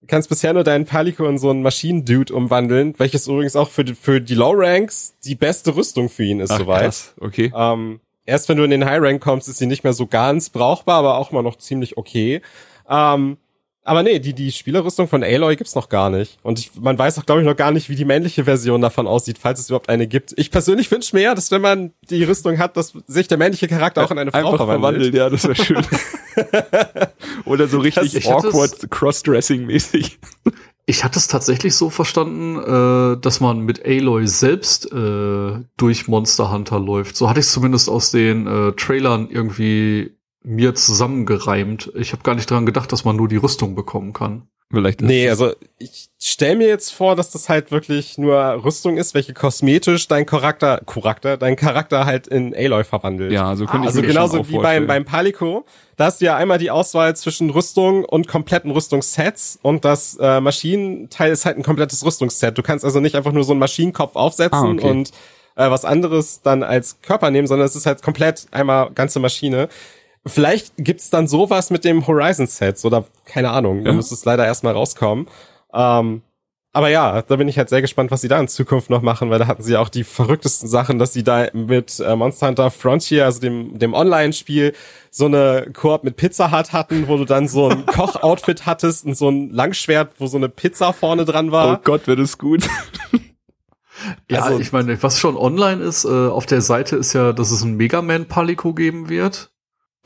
kannst 0.07 0.29
bisher 0.29 0.53
nur 0.53 0.65
deinen 0.65 0.87
Palico 0.87 1.27
in 1.27 1.39
so 1.39 1.51
einen 1.51 1.63
Maschinendude 1.63 2.35
umwandeln, 2.35 2.95
welches 2.99 3.27
übrigens 3.27 3.57
auch 3.57 3.71
für 3.71 3.85
die, 3.85 3.95
für 3.95 4.21
die 4.21 4.35
Low 4.35 4.53
Ranks 4.55 5.15
die 5.25 5.35
beste 5.35 5.77
Rüstung 5.77 6.09
für 6.09 6.25
ihn 6.25 6.41
ist 6.41 6.51
Ach, 6.51 6.59
soweit. 6.59 6.83
Krass. 6.83 7.15
Okay. 7.21 7.53
Ähm, 7.57 8.01
erst 8.25 8.49
wenn 8.49 8.57
du 8.57 8.65
in 8.65 8.71
den 8.71 8.85
High 8.85 9.01
Rank 9.01 9.23
kommst, 9.23 9.49
ist 9.49 9.59
sie 9.59 9.67
nicht 9.67 9.85
mehr 9.85 9.93
so 9.93 10.07
ganz 10.07 10.51
brauchbar, 10.51 10.99
aber 10.99 11.19
auch 11.19 11.31
immer 11.31 11.43
noch 11.43 11.57
ziemlich 11.57 11.97
okay. 11.97 12.43
Ähm, 12.89 13.39
aber 13.87 14.03
nee, 14.03 14.19
die, 14.19 14.33
die 14.33 14.51
Spielerrüstung 14.51 15.09
von 15.09 15.23
Aloy 15.23 15.57
gibt's 15.57 15.75
noch 15.75 15.91
gar 15.91 16.09
nicht. 16.09 16.39
Und 16.43 16.59
ich, 16.59 16.71
man 16.81 16.99
weiß 16.99 17.19
auch, 17.19 17.27
glaube 17.27 17.43
ich, 17.43 17.47
noch 17.47 17.55
gar 17.55 17.71
nicht, 17.71 17.91
wie 17.91 17.97
die 17.97 18.07
männliche 18.07 18.45
Version 18.45 18.81
davon 18.81 19.07
aussieht, 19.07 19.37
falls 19.39 19.61
es 19.61 19.69
überhaupt 19.69 19.91
eine 19.91 20.07
gibt. 20.07 20.33
Ich 20.37 20.51
persönlich 20.51 20.91
wünsche 20.91 21.15
mir 21.15 21.23
ja, 21.23 21.35
dass 21.35 21.51
wenn 21.51 21.61
man 21.61 21.93
die 22.09 22.25
Rüstung 22.25 22.59
hat, 22.59 22.79
dass 22.79 22.95
sich 23.07 23.29
der 23.29 23.37
männliche 23.37 23.69
Charakter 23.69 24.03
auch 24.03 24.11
in 24.11 24.19
eine 24.19 24.31
Frau 24.33 24.39
Einfach 24.53 24.67
verwandelt. 24.67 25.13
verwandelt. 25.13 25.15
Ja, 25.15 25.29
das 25.29 25.45
wäre 25.45 25.55
schön. 25.55 25.85
Oder 27.45 27.69
so 27.69 27.79
richtig 27.79 28.27
awkward 28.27 28.91
Crossdressing-mäßig. 28.91 30.19
Ich 30.87 31.05
hatte 31.05 31.19
es 31.19 31.29
tatsächlich 31.29 31.75
so 31.77 31.91
verstanden, 31.91 32.57
äh, 32.59 33.21
dass 33.21 33.41
man 33.41 33.61
mit 33.61 33.85
Aloy 33.87 34.27
selbst 34.27 34.91
äh, 34.93 35.61
durch 35.77 36.09
Monster 36.09 36.51
Hunter 36.51 36.81
läuft. 36.81 37.17
So 37.17 37.29
hatte 37.29 37.41
ich 37.41 37.47
es 37.47 37.53
zumindest 37.53 37.89
aus 37.89 38.11
den 38.11 38.47
äh, 38.47 38.73
Trailern 38.73 39.29
irgendwie 39.31 40.17
mir 40.45 40.75
zusammengereimt. 40.75 41.91
Ich 41.97 42.13
habe 42.13 42.23
gar 42.23 42.35
nicht 42.35 42.51
dran 42.51 42.67
gedacht, 42.67 42.93
dass 42.93 43.05
man 43.05 43.17
nur 43.17 43.29
die 43.29 43.37
Rüstung 43.37 43.75
bekommen 43.75 44.13
kann. 44.13 44.49
Vielleicht 44.71 45.03
nee, 45.03 45.29
also 45.29 45.53
ich 45.79 46.09
stell 46.19 46.57
mir 46.57 46.67
jetzt 46.67 46.91
vor, 46.91 47.17
dass 47.17 47.31
das 47.31 47.49
halt 47.49 47.71
wirklich 47.71 48.19
nur 48.19 48.37
Rüstung 48.65 48.97
ist, 48.97 49.15
welche 49.15 49.33
kosmetisch 49.33 50.09
dein 50.09 50.27
Charakter, 50.27 50.81
Charakter, 50.85 51.37
dein 51.37 51.55
Charakter 51.55 52.07
halt 52.07 52.27
in 52.27 52.55
Aloy 52.57 52.83
verwandelt. 52.83 53.31
Ja, 53.31 53.55
so 53.57 53.67
könnte 53.67 53.87
ah, 53.87 53.91
ich 53.91 53.97
Also 53.97 54.03
genauso 54.03 54.49
wie 54.49 54.59
beim, 54.59 54.87
beim 54.87 55.05
Palico. 55.05 55.65
Da 55.97 56.07
hast 56.07 56.21
du 56.21 56.25
ja 56.25 56.37
einmal 56.37 56.59
die 56.59 56.71
Auswahl 56.71 57.15
zwischen 57.15 57.51
Rüstung 57.51 58.05
und 58.05 58.27
kompletten 58.27 58.71
Rüstungssets 58.71 59.59
und 59.63 59.85
das 59.85 60.19
äh, 60.21 60.41
Maschinenteil 60.41 61.31
ist 61.31 61.45
halt 61.45 61.57
ein 61.57 61.63
komplettes 61.63 62.05
Rüstungsset. 62.05 62.57
Du 62.59 62.63
kannst 62.63 62.85
also 62.85 63.01
nicht 63.01 63.15
einfach 63.15 63.33
nur 63.33 63.45
so 63.45 63.53
einen 63.53 63.61
Maschinenkopf 63.61 64.17
aufsetzen 64.17 64.59
ah, 64.59 64.73
okay. 64.73 64.91
und 64.91 65.11
äh, 65.57 65.71
was 65.71 65.85
anderes 65.85 66.43
dann 66.43 66.63
als 66.63 67.01
Körper 67.01 67.31
nehmen, 67.31 67.47
sondern 67.47 67.67
es 67.67 67.77
ist 67.77 67.87
halt 67.87 68.03
komplett 68.03 68.47
einmal 68.51 68.91
ganze 68.93 69.21
Maschine. 69.21 69.69
Vielleicht 70.27 70.73
gibt's 70.79 71.11
dann 71.11 71.29
sowas 71.29 71.71
mit 71.71 71.85
dem 71.85 72.07
Horizon-Sets 72.07 72.85
oder 72.85 73.05
keine 73.27 73.51
Ahnung. 73.51 73.79
Ja. 73.79 73.85
Da 73.85 73.93
muss 73.93 74.11
es 74.11 74.25
leider 74.25 74.47
erstmal 74.47 74.73
rauskommen. 74.73 75.29
Ähm, 75.73 76.23
aber 76.75 76.89
ja, 76.89 77.23
da 77.23 77.37
bin 77.37 77.47
ich 77.47 77.57
halt 77.57 77.69
sehr 77.69 77.83
gespannt, 77.83 78.11
was 78.11 78.21
sie 78.21 78.27
da 78.27 78.41
in 78.41 78.49
Zukunft 78.49 78.91
noch 78.91 79.01
machen, 79.01 79.31
weil 79.31 79.39
da 79.39 79.47
hatten 79.47 79.63
sie 79.63 79.75
ja 79.75 79.81
auch 79.81 79.89
die 79.89 80.03
verrücktesten 80.03 80.69
Sachen, 80.69 80.99
dass 80.99 81.13
sie 81.13 81.23
da 81.23 81.47
mit 81.53 82.01
äh, 82.01 82.17
Monster 82.17 82.49
Hunter 82.49 82.71
Frontier, 82.73 83.27
also 83.27 83.39
dem, 83.39 83.79
dem 83.79 83.95
Online-Spiel, 83.95 84.73
so 85.09 85.27
eine 85.27 85.71
Koop 85.73 86.03
mit 86.03 86.17
Pizza 86.17 86.51
Hut 86.51 86.73
hatten, 86.73 87.07
wo 87.07 87.17
du 87.17 87.25
dann 87.27 87.47
so 87.47 87.69
ein 87.69 87.87
Koch-Outfit 87.95 88.67
hattest 88.67 89.07
und 89.07 89.17
so 89.17 89.29
ein 89.29 89.51
Langschwert, 89.51 90.15
wo 90.19 90.27
so 90.27 90.37
eine 90.37 90.49
Pizza 90.49 90.93
vorne 90.93 91.25
dran 91.25 91.53
war. 91.53 91.75
Oh 91.75 91.81
Gott, 91.85 92.09
wird 92.09 92.19
es 92.19 92.39
gut. 92.39 92.67
ja, 94.29 94.43
also, 94.43 94.59
ich 94.59 94.73
meine, 94.73 95.01
was 95.01 95.21
schon 95.21 95.37
online 95.37 95.81
ist, 95.81 96.05
äh, 96.05 96.09
auf 96.09 96.45
der 96.45 96.61
Seite 96.61 96.97
ist 96.97 97.13
ja, 97.13 97.33
dass 97.33 97.53
es 97.53 97.63
ein 97.63 97.77
Mega 97.77 98.03
Man 98.03 98.27
Palico 98.27 98.75
geben 98.75 99.09
wird. 99.09 99.54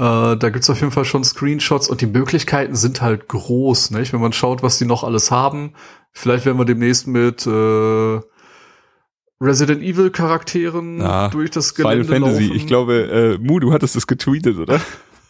Äh, 0.00 0.36
da 0.36 0.50
gibt's 0.50 0.70
auf 0.70 0.80
jeden 0.80 0.92
Fall 0.92 1.04
schon 1.04 1.24
Screenshots 1.24 1.88
und 1.88 2.00
die 2.00 2.06
Möglichkeiten 2.06 2.76
sind 2.76 3.02
halt 3.02 3.26
groß, 3.26 3.90
nicht? 3.90 4.12
Wenn 4.12 4.20
man 4.20 4.32
schaut, 4.32 4.62
was 4.62 4.78
die 4.78 4.84
noch 4.84 5.02
alles 5.02 5.30
haben. 5.32 5.72
Vielleicht 6.12 6.46
werden 6.46 6.58
wir 6.58 6.64
demnächst 6.64 7.08
mit 7.08 7.46
äh, 7.46 8.20
Resident 9.40 9.82
Evil 9.82 10.10
Charakteren 10.10 11.00
ja, 11.00 11.28
durch 11.28 11.50
das 11.50 11.74
Gelände 11.74 12.04
Final 12.04 12.20
Fantasy. 12.20 12.44
Laufen. 12.44 12.56
Ich 12.56 12.66
glaube, 12.66 13.38
äh, 13.40 13.44
Mu, 13.44 13.58
du 13.58 13.72
hattest 13.72 13.96
das 13.96 14.06
getweetet, 14.06 14.58
oder? 14.58 14.80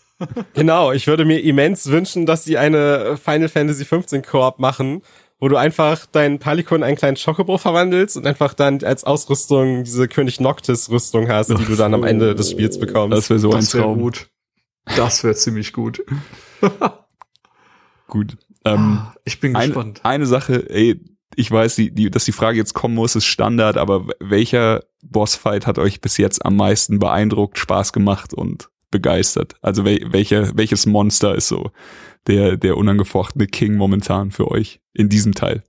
genau, 0.54 0.92
ich 0.92 1.06
würde 1.06 1.24
mir 1.24 1.42
immens 1.42 1.86
wünschen, 1.86 2.26
dass 2.26 2.44
sie 2.44 2.58
eine 2.58 3.16
Final 3.16 3.48
Fantasy 3.48 3.86
15 3.86 4.22
Koop 4.22 4.58
machen, 4.58 5.00
wo 5.40 5.48
du 5.48 5.56
einfach 5.56 6.04
deinen 6.04 6.38
Palikon 6.40 6.78
in 6.78 6.84
einen 6.84 6.96
kleinen 6.96 7.16
Chocobo 7.16 7.56
verwandelst 7.56 8.18
und 8.18 8.26
einfach 8.26 8.52
dann 8.52 8.82
als 8.82 9.04
Ausrüstung 9.04 9.84
diese 9.84 10.08
König 10.08 10.40
Noctis 10.40 10.90
Rüstung 10.90 11.28
hast, 11.28 11.48
die 11.48 11.64
du 11.64 11.74
dann 11.74 11.94
am 11.94 12.04
Ende 12.04 12.34
des 12.34 12.50
Spiels 12.50 12.78
bekommst. 12.78 13.16
Das 13.16 13.30
wäre 13.30 13.38
so 13.38 13.50
das 13.50 13.74
ein 13.74 13.80
Traum. 13.80 14.00
Gut. 14.00 14.28
Das 14.96 15.24
wäre 15.24 15.34
ziemlich 15.34 15.72
gut. 15.72 16.04
gut. 18.08 18.36
Ähm, 18.64 19.00
ich 19.24 19.40
bin 19.40 19.54
gespannt. 19.54 20.00
Eine, 20.02 20.14
eine 20.14 20.26
Sache, 20.26 20.68
ey, 20.70 21.00
ich 21.36 21.50
weiß, 21.50 21.76
die, 21.76 21.94
die, 21.94 22.10
dass 22.10 22.24
die 22.24 22.32
Frage 22.32 22.58
jetzt 22.58 22.74
kommen 22.74 22.94
muss, 22.94 23.14
ist 23.14 23.26
Standard, 23.26 23.76
aber 23.76 24.06
welcher 24.18 24.84
Bossfight 25.02 25.66
hat 25.66 25.78
euch 25.78 26.00
bis 26.00 26.16
jetzt 26.16 26.44
am 26.44 26.56
meisten 26.56 26.98
beeindruckt, 26.98 27.58
Spaß 27.58 27.92
gemacht 27.92 28.34
und 28.34 28.70
begeistert? 28.90 29.54
Also 29.62 29.84
wel, 29.84 30.00
welcher, 30.12 30.56
welches 30.56 30.86
Monster 30.86 31.34
ist 31.34 31.48
so 31.48 31.70
der, 32.26 32.56
der 32.56 32.76
unangefochtene 32.76 33.46
King 33.46 33.76
momentan 33.76 34.30
für 34.30 34.50
euch 34.50 34.80
in 34.94 35.08
diesem 35.08 35.34
Teil? 35.34 35.62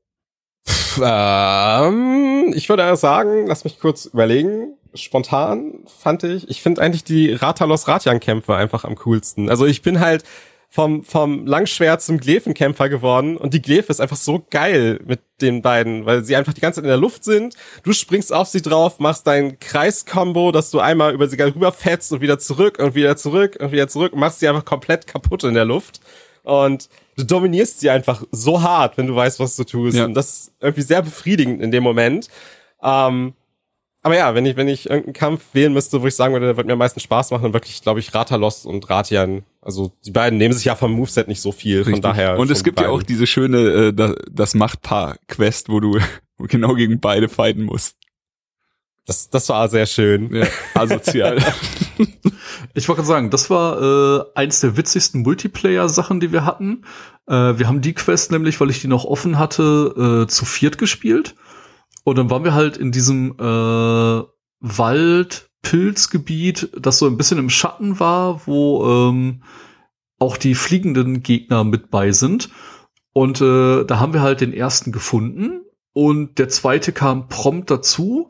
Ähm, 1.02 2.52
ich 2.56 2.68
würde 2.68 2.96
sagen, 2.96 3.46
lass 3.48 3.64
mich 3.64 3.80
kurz 3.80 4.06
überlegen 4.06 4.79
spontan 4.94 5.80
fand 5.86 6.24
ich, 6.24 6.50
ich 6.50 6.62
finde 6.62 6.82
eigentlich 6.82 7.04
die 7.04 7.32
Ratalos 7.32 7.88
Ratian 7.88 8.20
Kämpfe 8.20 8.56
einfach 8.56 8.84
am 8.84 8.96
coolsten. 8.96 9.50
Also 9.50 9.66
ich 9.66 9.82
bin 9.82 10.00
halt 10.00 10.24
vom, 10.72 11.04
vom 11.04 11.48
Langschwert 11.48 12.02
zum 12.02 12.20
Glevenkämpfer 12.20 12.90
geworden 12.90 13.38
und 13.38 13.56
die 13.56 13.62
Glefe 13.62 13.92
ist 13.92 14.00
einfach 14.00 14.18
so 14.18 14.46
geil 14.52 15.00
mit 15.04 15.20
den 15.42 15.64
beiden, 15.64 16.06
weil 16.06 16.24
sie 16.24 16.36
einfach 16.36 16.54
die 16.54 16.62
ganze 16.62 16.78
Zeit 16.78 16.84
in 16.84 16.90
der 16.90 16.98
Luft 16.98 17.24
sind. 17.24 17.56
Du 17.84 17.92
springst 17.92 18.32
auf 18.32 18.48
sie 18.48 18.62
drauf, 18.62 19.00
machst 19.00 19.26
dein 19.26 19.58
Kreiskombo, 19.60 20.52
dass 20.52 20.70
du 20.70 20.80
einmal 20.80 21.14
über 21.14 21.28
sie 21.28 21.42
rüberfetzt 21.42 22.12
und 22.12 22.22
wieder 22.22 22.38
zurück 22.38 22.78
und 22.78 22.94
wieder 22.94 23.18
zurück 23.18 23.58
und 23.60 23.72
wieder 23.72 23.88
zurück 23.88 24.14
und 24.14 24.20
machst 24.20 24.40
sie 24.40 24.48
einfach 24.48 24.66
komplett 24.66 25.08
kaputt 25.08 25.44
in 25.44 25.56
der 25.56 25.66
Luft. 25.66 26.02
Und 26.44 26.88
du 27.18 27.24
dominierst 27.24 27.80
sie 27.80 27.90
einfach 27.90 28.24
so 28.32 28.62
hart, 28.62 28.98
wenn 28.98 29.08
du 29.08 29.16
weißt, 29.16 29.40
was 29.40 29.56
du 29.56 29.64
tust. 29.64 29.98
Ja. 29.98 30.06
Und 30.06 30.14
das 30.14 30.30
ist 30.30 30.52
irgendwie 30.60 30.84
sehr 30.84 31.02
befriedigend 31.02 31.62
in 31.62 31.72
dem 31.72 31.84
Moment. 31.84 32.30
Ähm, 32.84 33.34
aber 34.02 34.16
ja, 34.16 34.34
wenn 34.34 34.46
ich, 34.46 34.56
wenn 34.56 34.68
ich 34.68 34.90
irgendeinen 34.90 35.14
Kampf 35.14 35.44
wählen 35.54 35.74
müsste, 35.74 36.02
wo 36.02 36.08
ich 36.08 36.16
sagen 36.16 36.34
würde, 36.34 36.46
der 36.46 36.58
wird 36.58 36.68
mir 36.68 36.74
am 36.74 36.80
meisten 36.80 37.00
Spaß 37.00 37.32
machen, 37.32 37.44
dann 37.44 37.54
wirklich, 37.54 37.82
glaube 37.82 38.00
ich, 38.00 38.14
Ratalos 38.14 38.66
und 38.66 38.90
Ratian. 38.90 39.44
Also 39.62 39.92
die 40.06 40.12
beiden 40.12 40.38
nehmen 40.38 40.54
sich 40.54 40.66
ja 40.66 40.76
vom 40.76 40.94
Moveset 40.94 41.28
nicht 41.28 41.42
so 41.42 41.52
viel, 41.52 41.80
Richtig. 41.80 41.96
von 41.96 42.02
daher. 42.02 42.40
Und 42.40 42.50
es 42.50 42.64
gibt 42.64 42.80
ja 42.80 42.90
auch 42.90 43.04
diese 43.04 43.28
schöne, 43.28 43.94
äh, 43.98 44.16
das 44.32 44.56
Machtpaar-Quest, 44.56 45.70
wo 45.70 45.82
du 45.82 46.00
genau 46.40 46.76
gegen 46.76 47.00
beide 47.02 47.28
fighten 47.28 47.64
musst. 47.64 47.98
Das, 49.06 49.30
das 49.30 49.50
war 49.50 49.68
sehr 49.68 49.86
schön. 49.86 50.34
Ja, 50.34 50.48
asozial. 50.76 51.38
ich 52.76 52.88
wollte 52.88 53.02
gerade 53.02 53.08
sagen, 53.08 53.30
das 53.32 53.50
war 53.50 53.82
äh, 53.82 54.24
eins 54.36 54.62
der 54.62 54.78
witzigsten 54.78 55.24
Multiplayer-Sachen, 55.24 56.20
die 56.20 56.32
wir 56.32 56.46
hatten. 56.46 56.84
Äh, 57.28 57.58
wir 57.58 57.68
haben 57.68 57.82
die 57.82 57.94
Quest 57.94 58.32
nämlich, 58.32 58.62
weil 58.62 58.70
ich 58.70 58.82
die 58.82 58.88
noch 58.88 59.06
offen 59.06 59.40
hatte, 59.40 60.26
äh, 60.26 60.28
zu 60.28 60.46
viert 60.46 60.78
gespielt. 60.78 61.36
Und 62.10 62.18
dann 62.18 62.30
waren 62.30 62.44
wir 62.44 62.56
halt 62.56 62.76
in 62.76 62.92
diesem 62.92 63.36
äh, 63.40 64.24
Wald, 64.62 65.50
Pilzgebiet, 65.62 66.70
das 66.76 66.98
so 66.98 67.06
ein 67.06 67.18
bisschen 67.18 67.38
im 67.38 67.50
Schatten 67.50 68.00
war, 68.00 68.48
wo 68.48 68.84
ähm, 68.86 69.44
auch 70.18 70.36
die 70.38 70.56
fliegenden 70.56 71.22
Gegner 71.22 71.64
mit 71.64 71.92
bei 71.92 72.12
sind. 72.12 72.50
Und 73.14 73.42
äh, 73.42 73.86
da 73.86 74.00
haben 74.00 74.14
wir 74.14 74.22
halt 74.22 74.42
den 74.42 74.54
ersten 74.54 74.92
gefunden 74.92 75.62
und 75.94 76.40
der 76.40 76.50
zweite 76.50 76.94
kam 76.94 77.28
prompt 77.28 77.70
dazu. 77.70 78.30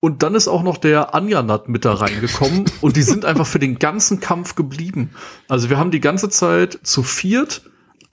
Und 0.00 0.22
dann 0.22 0.34
ist 0.34 0.46
auch 0.46 0.62
noch 0.62 0.76
der 0.76 1.14
Anjanat 1.14 1.68
mit 1.68 1.84
da 1.84 1.94
reingekommen 1.94 2.66
und 2.82 2.96
die 2.96 3.02
sind 3.02 3.24
einfach 3.24 3.46
für 3.46 3.58
den 3.58 3.78
ganzen 3.78 4.20
Kampf 4.20 4.54
geblieben. 4.54 5.10
Also 5.48 5.70
wir 5.70 5.78
haben 5.78 5.90
die 5.90 6.00
ganze 6.00 6.28
Zeit 6.28 6.78
zu 6.82 7.02
viert 7.02 7.62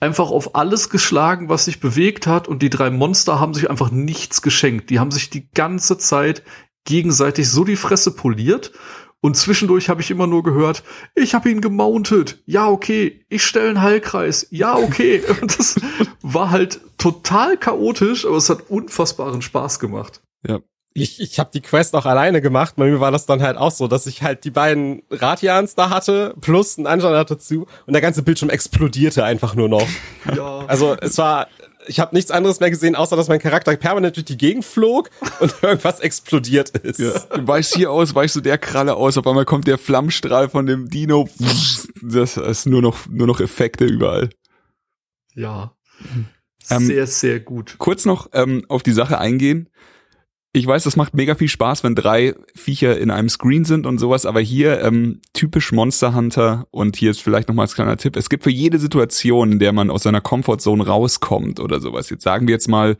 einfach 0.00 0.30
auf 0.30 0.54
alles 0.54 0.90
geschlagen, 0.90 1.48
was 1.48 1.64
sich 1.64 1.80
bewegt 1.80 2.26
hat 2.26 2.48
und 2.48 2.62
die 2.62 2.70
drei 2.70 2.90
Monster 2.90 3.40
haben 3.40 3.54
sich 3.54 3.70
einfach 3.70 3.90
nichts 3.90 4.42
geschenkt. 4.42 4.90
Die 4.90 4.98
haben 4.98 5.10
sich 5.10 5.30
die 5.30 5.50
ganze 5.52 5.98
Zeit 5.98 6.42
gegenseitig 6.84 7.48
so 7.50 7.64
die 7.64 7.76
Fresse 7.76 8.14
poliert 8.14 8.72
und 9.26 9.36
zwischendurch 9.36 9.88
habe 9.88 10.02
ich 10.02 10.10
immer 10.10 10.26
nur 10.26 10.42
gehört, 10.42 10.84
ich 11.14 11.34
habe 11.34 11.50
ihn 11.50 11.60
gemountet. 11.60 12.42
Ja, 12.46 12.68
okay. 12.68 13.24
Ich 13.28 13.44
stelle 13.44 13.70
einen 13.70 13.82
Heilkreis. 13.82 14.46
Ja, 14.50 14.76
okay. 14.76 15.20
Und 15.40 15.58
das 15.58 15.80
war 16.22 16.50
halt 16.50 16.80
total 16.96 17.56
chaotisch, 17.56 18.24
aber 18.24 18.36
es 18.36 18.50
hat 18.50 18.70
unfassbaren 18.70 19.42
Spaß 19.42 19.80
gemacht. 19.80 20.22
Ja, 20.46 20.60
ich, 20.96 21.20
ich 21.20 21.38
habe 21.38 21.50
die 21.52 21.60
Quest 21.60 21.94
auch 21.94 22.06
alleine 22.06 22.40
gemacht. 22.40 22.74
Bei 22.76 22.86
mir 22.86 23.00
war 23.00 23.10
das 23.10 23.26
dann 23.26 23.42
halt 23.42 23.56
auch 23.56 23.70
so, 23.70 23.86
dass 23.86 24.06
ich 24.06 24.22
halt 24.22 24.44
die 24.44 24.50
beiden 24.50 25.02
Ratians 25.10 25.74
da 25.74 25.90
hatte, 25.90 26.34
plus 26.40 26.78
ein 26.78 26.86
Anjanat 26.86 27.30
dazu 27.30 27.66
und 27.86 27.92
der 27.92 28.00
ganze 28.00 28.22
Bildschirm 28.22 28.50
explodierte 28.50 29.24
einfach 29.24 29.54
nur 29.54 29.68
noch. 29.68 29.86
Ja. 30.34 30.66
Also 30.66 30.96
es 31.00 31.18
war, 31.18 31.46
ich 31.86 32.00
habe 32.00 32.14
nichts 32.14 32.32
anderes 32.32 32.58
mehr 32.58 32.70
gesehen, 32.70 32.96
außer 32.96 33.16
dass 33.16 33.28
mein 33.28 33.38
Charakter 33.38 33.76
permanent 33.76 34.16
durch 34.16 34.24
die 34.24 34.36
Gegend 34.36 34.64
flog 34.64 35.08
und 35.38 35.54
irgendwas 35.62 36.00
explodiert 36.00 36.70
ist. 36.70 36.98
Ja. 36.98 37.12
Du 37.36 37.46
weichst 37.46 37.76
hier 37.76 37.92
aus, 37.92 38.14
weichst 38.14 38.34
du 38.34 38.40
der 38.40 38.58
Kralle 38.58 38.96
aus, 38.96 39.16
auf 39.16 39.26
einmal 39.26 39.44
kommt 39.44 39.68
der 39.68 39.78
Flammstrahl 39.78 40.48
von 40.48 40.66
dem 40.66 40.90
Dino. 40.90 41.28
Das 42.02 42.36
ist 42.36 42.66
nur 42.66 42.82
noch, 42.82 43.06
nur 43.08 43.28
noch 43.28 43.40
Effekte 43.40 43.84
überall. 43.84 44.30
Ja. 45.34 45.76
Ähm, 46.68 46.86
sehr, 46.86 47.06
sehr 47.06 47.38
gut. 47.38 47.76
Kurz 47.78 48.04
noch 48.04 48.28
ähm, 48.32 48.64
auf 48.68 48.82
die 48.82 48.92
Sache 48.92 49.18
eingehen 49.18 49.68
ich 50.56 50.66
weiß, 50.66 50.84
das 50.84 50.96
macht 50.96 51.14
mega 51.14 51.34
viel 51.34 51.48
Spaß, 51.48 51.84
wenn 51.84 51.94
drei 51.94 52.34
Viecher 52.54 52.98
in 52.98 53.10
einem 53.10 53.28
Screen 53.28 53.64
sind 53.64 53.86
und 53.86 53.98
sowas, 53.98 54.26
aber 54.26 54.40
hier 54.40 54.82
ähm, 54.82 55.20
typisch 55.32 55.72
Monster 55.72 56.14
Hunter 56.14 56.66
und 56.70 56.96
hier 56.96 57.10
ist 57.10 57.22
vielleicht 57.22 57.48
nochmal 57.48 57.64
als 57.64 57.74
kleiner 57.74 57.96
Tipp, 57.96 58.16
es 58.16 58.28
gibt 58.28 58.44
für 58.44 58.50
jede 58.50 58.78
Situation, 58.78 59.52
in 59.52 59.58
der 59.58 59.72
man 59.72 59.90
aus 59.90 60.04
seiner 60.04 60.20
Comfortzone 60.20 60.86
rauskommt 60.86 61.60
oder 61.60 61.80
sowas, 61.80 62.10
jetzt 62.10 62.22
sagen 62.22 62.48
wir 62.48 62.54
jetzt 62.54 62.68
mal, 62.68 62.96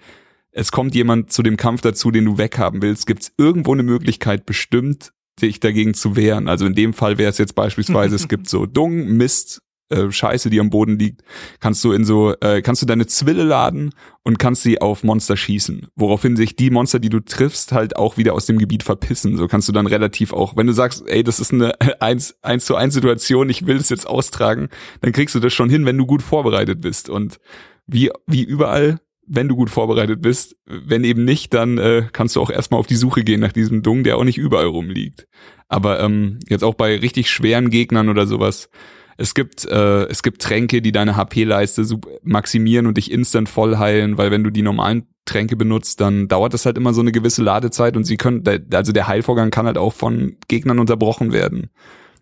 es 0.53 0.73
kommt 0.73 0.95
jemand 0.95 1.33
zu 1.33 1.43
dem 1.43 1.57
Kampf 1.57 1.83
dazu, 1.83 2.11
den 2.11 2.25
du 2.25 2.39
weghaben 2.39 2.81
willst, 2.83 3.07
gibt 3.07 3.23
es 3.23 3.33
irgendwo 3.37 3.73
eine 3.73 3.83
Möglichkeit 3.83 4.47
bestimmt, 4.47 5.13
sich 5.39 5.61
dagegen 5.61 5.93
zu 5.93 6.17
wehren. 6.17 6.49
Also 6.49 6.65
in 6.65 6.75
dem 6.75 6.95
Fall 6.95 7.19
wäre 7.19 7.31
es 7.31 7.37
jetzt 7.37 7.55
beispielsweise, 7.55 8.17
es 8.17 8.29
gibt 8.29 8.49
so 8.49 8.65
Dung, 8.65 9.17
Mist, 9.17 9.61
äh, 9.89 10.11
Scheiße, 10.11 10.51
die 10.51 10.61
am 10.61 10.71
Boden 10.71 10.99
liegt, 10.99 11.23
kannst 11.61 11.85
du 11.85 11.93
in 11.93 12.05
so, 12.05 12.35
äh, 12.41 12.63
kannst 12.63 12.83
du 12.83 12.87
deine 12.87 13.07
Zwille 13.07 13.45
laden 13.45 13.93
und 14.23 14.39
kannst 14.39 14.63
sie 14.63 14.81
auf 14.81 15.05
Monster 15.05 15.37
schießen. 15.37 15.89
Woraufhin 15.95 16.37
sich 16.37 16.57
die 16.57 16.71
Monster, 16.71 16.99
die 16.99 17.09
du 17.09 17.21
triffst, 17.21 17.73
halt 17.73 17.97
auch 17.97 18.17
wieder 18.17 18.35
aus 18.35 18.47
dem 18.47 18.59
Gebiet 18.59 18.83
verpissen. 18.83 19.37
So 19.37 19.47
kannst 19.47 19.69
du 19.69 19.73
dann 19.73 19.87
relativ 19.87 20.33
auch, 20.33 20.57
wenn 20.57 20.67
du 20.67 20.73
sagst, 20.73 21.05
ey, 21.07 21.23
das 21.23 21.39
ist 21.39 21.53
eine 21.53 21.75
eins, 22.01 22.37
eins 22.43 22.65
zu 22.65 22.75
eins 22.75 22.95
Situation, 22.95 23.49
ich 23.49 23.67
will 23.67 23.77
es 23.77 23.89
jetzt 23.89 24.09
austragen, 24.09 24.69
dann 25.01 25.13
kriegst 25.13 25.35
du 25.35 25.41
das 25.41 25.53
schon 25.53 25.71
hin, 25.71 25.87
wenn 25.87 25.99
du 25.99 26.07
gut 26.07 26.23
vorbereitet 26.23 26.81
bist. 26.81 27.09
Und 27.09 27.39
wie, 27.87 28.11
wie 28.27 28.43
überall, 28.43 29.01
wenn 29.27 29.49
du 29.49 29.57
gut 29.57 29.71
vorbereitet 29.71 30.23
bist, 30.23 30.57
wenn 30.67 31.05
eben 31.05 31.25
nicht, 31.25 31.53
dann 31.55 31.79
äh, 31.79 32.09
kannst 32.13 32.37
du 32.37 32.41
auch 32.41 32.51
erstmal 32.51 32.81
auf 32.81 32.87
die 32.87 32.97
Suche 32.97 33.25
gehen 33.25 33.41
nach 33.41 33.53
diesem 33.53 33.83
Dung, 33.83 34.05
der 34.05 34.19
auch 34.19 34.25
nicht 34.25 34.39
überall 34.39 34.67
rumliegt. 34.67 35.27
Aber 35.69 36.01
ähm, 36.01 36.39
jetzt 36.49 36.63
auch 36.63 36.75
bei 36.75 36.97
richtig 36.97 37.31
schweren 37.31 37.71
Gegnern 37.71 38.09
oder 38.09 38.27
sowas, 38.27 38.69
es 39.17 39.35
gibt, 39.35 39.65
äh, 39.65 40.05
es 40.05 40.23
gibt 40.23 40.43
Tränke, 40.43 40.83
die 40.83 40.93
deine 40.93 41.17
HP-Leiste 41.17 41.85
maximieren 42.23 42.87
und 42.87 42.97
dich 42.97 43.11
instant 43.11 43.49
voll 43.49 43.79
heilen, 43.79 44.19
weil 44.19 44.31
wenn 44.31 44.45
du 44.45 44.51
die 44.51 44.63
normalen 44.63 45.07
Tränke 45.25 45.57
benutzt, 45.57 46.01
dann 46.01 46.29
dauert 46.29 46.55
das 46.55 46.67
halt 46.67 46.77
immer 46.77 46.95
so 46.95 47.01
eine 47.01 47.13
gewisse 47.13 47.43
Ladezeit 47.43 47.97
und 47.97 48.05
sie 48.05 48.17
können, 48.17 48.45
also 48.73 48.93
der 48.93 49.09
Heilvorgang 49.09 49.51
kann 49.51 49.67
halt 49.67 49.79
auch 49.79 49.93
von 49.93 50.37
Gegnern 50.49 50.79
unterbrochen 50.79 51.33
werden. 51.33 51.71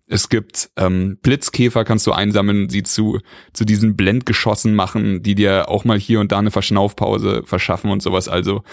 Es 0.07 0.29
gibt 0.29 0.69
ähm, 0.77 1.17
Blitzkäfer, 1.21 1.83
kannst 1.83 2.05
du 2.05 2.11
einsammeln, 2.11 2.69
sie 2.69 2.83
zu, 2.83 3.19
zu 3.53 3.65
diesen 3.65 3.95
Blendgeschossen 3.95 4.75
machen, 4.75 5.23
die 5.23 5.33
dir 5.33 5.67
auch 5.67 5.83
mal 5.83 5.99
hier 5.99 6.19
und 6.19 6.31
da 6.31 6.39
eine 6.39 6.51
Verschnaufpause 6.51 7.41
verschaffen 7.43 7.89
und 7.89 8.03
sowas. 8.03 8.27
Also 8.27 8.63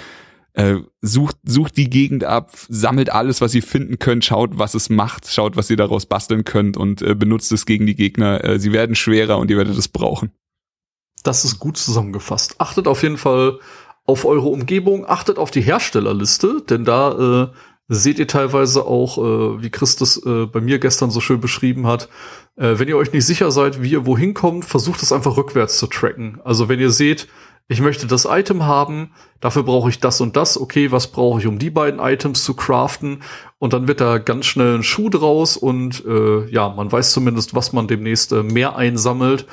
äh, 0.54 0.76
sucht, 1.00 1.36
sucht 1.44 1.76
die 1.76 1.88
Gegend 1.88 2.24
ab, 2.24 2.50
sammelt 2.68 3.10
alles, 3.10 3.40
was 3.40 3.54
ihr 3.54 3.62
finden 3.62 3.98
könnt, 3.98 4.24
schaut, 4.24 4.58
was 4.58 4.74
es 4.74 4.90
macht, 4.90 5.26
schaut, 5.28 5.56
was 5.56 5.70
ihr 5.70 5.76
daraus 5.76 6.06
basteln 6.06 6.44
könnt 6.44 6.76
und 6.76 7.02
äh, 7.02 7.14
benutzt 7.14 7.52
es 7.52 7.66
gegen 7.66 7.86
die 7.86 7.94
Gegner. 7.94 8.44
Äh, 8.44 8.58
sie 8.58 8.72
werden 8.72 8.94
schwerer 8.94 9.38
und 9.38 9.50
ihr 9.50 9.56
werdet 9.56 9.78
es 9.78 9.88
brauchen. 9.88 10.32
Das 11.22 11.44
ist 11.44 11.58
gut 11.58 11.76
zusammengefasst. 11.76 12.56
Achtet 12.58 12.86
auf 12.86 13.02
jeden 13.02 13.16
Fall 13.16 13.60
auf 14.04 14.24
eure 14.24 14.48
Umgebung, 14.48 15.06
achtet 15.06 15.38
auf 15.38 15.50
die 15.50 15.60
Herstellerliste, 15.60 16.62
denn 16.68 16.84
da 16.84 17.44
äh, 17.44 17.56
seht 17.88 18.18
ihr 18.18 18.26
teilweise 18.26 18.84
auch, 18.84 19.18
äh, 19.18 19.62
wie 19.62 19.70
Christus 19.70 20.24
äh, 20.24 20.46
bei 20.46 20.60
mir 20.60 20.78
gestern 20.78 21.10
so 21.10 21.20
schön 21.20 21.40
beschrieben 21.40 21.86
hat, 21.86 22.08
äh, 22.56 22.78
wenn 22.78 22.88
ihr 22.88 22.96
euch 22.96 23.12
nicht 23.12 23.26
sicher 23.26 23.50
seid, 23.50 23.82
wie 23.82 23.92
ihr 23.92 24.06
wohin 24.06 24.34
kommt, 24.34 24.64
versucht 24.64 25.02
es 25.02 25.12
einfach 25.12 25.36
rückwärts 25.36 25.78
zu 25.78 25.86
tracken. 25.86 26.40
Also 26.44 26.68
wenn 26.68 26.80
ihr 26.80 26.90
seht, 26.90 27.28
ich 27.68 27.80
möchte 27.80 28.06
das 28.06 28.26
Item 28.28 28.64
haben, 28.66 29.12
dafür 29.40 29.62
brauche 29.62 29.88
ich 29.88 29.98
das 29.98 30.20
und 30.20 30.36
das, 30.36 30.60
okay, 30.60 30.92
was 30.92 31.06
brauche 31.06 31.40
ich, 31.40 31.46
um 31.46 31.58
die 31.58 31.70
beiden 31.70 32.00
Items 32.00 32.44
zu 32.44 32.54
craften? 32.54 33.22
Und 33.58 33.72
dann 33.72 33.88
wird 33.88 34.00
da 34.00 34.18
ganz 34.18 34.46
schnell 34.46 34.76
ein 34.76 34.82
Schuh 34.82 35.08
draus 35.08 35.56
und 35.56 36.04
äh, 36.04 36.46
ja, 36.50 36.68
man 36.68 36.90
weiß 36.90 37.12
zumindest, 37.12 37.54
was 37.54 37.72
man 37.72 37.86
demnächst 37.86 38.32
äh, 38.32 38.42
mehr 38.42 38.76
einsammelt 38.76 39.46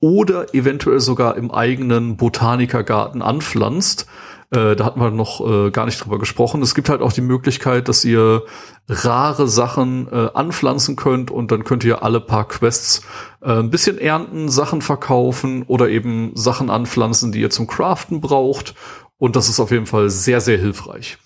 oder 0.00 0.52
eventuell 0.54 1.00
sogar 1.00 1.36
im 1.36 1.50
eigenen 1.50 2.16
Botanikergarten 2.16 3.22
anpflanzt. 3.22 4.06
Äh, 4.54 4.76
da 4.76 4.84
hatten 4.84 5.00
wir 5.00 5.10
noch 5.10 5.40
äh, 5.40 5.70
gar 5.70 5.84
nicht 5.84 6.02
drüber 6.02 6.18
gesprochen. 6.18 6.62
Es 6.62 6.76
gibt 6.76 6.88
halt 6.88 7.02
auch 7.02 7.12
die 7.12 7.22
Möglichkeit, 7.22 7.88
dass 7.88 8.04
ihr 8.04 8.44
rare 8.88 9.48
Sachen 9.48 10.06
äh, 10.12 10.28
anpflanzen 10.32 10.94
könnt 10.94 11.32
und 11.32 11.50
dann 11.50 11.64
könnt 11.64 11.82
ihr 11.82 12.04
alle 12.04 12.20
paar 12.20 12.46
Quests 12.46 13.02
äh, 13.42 13.50
ein 13.50 13.70
bisschen 13.70 13.98
ernten, 13.98 14.48
Sachen 14.48 14.80
verkaufen 14.80 15.64
oder 15.64 15.88
eben 15.88 16.32
Sachen 16.36 16.70
anpflanzen, 16.70 17.32
die 17.32 17.40
ihr 17.40 17.50
zum 17.50 17.66
Craften 17.66 18.20
braucht. 18.20 18.74
Und 19.18 19.34
das 19.34 19.48
ist 19.48 19.58
auf 19.58 19.72
jeden 19.72 19.86
Fall 19.86 20.08
sehr, 20.08 20.40
sehr 20.40 20.58
hilfreich. 20.58 21.18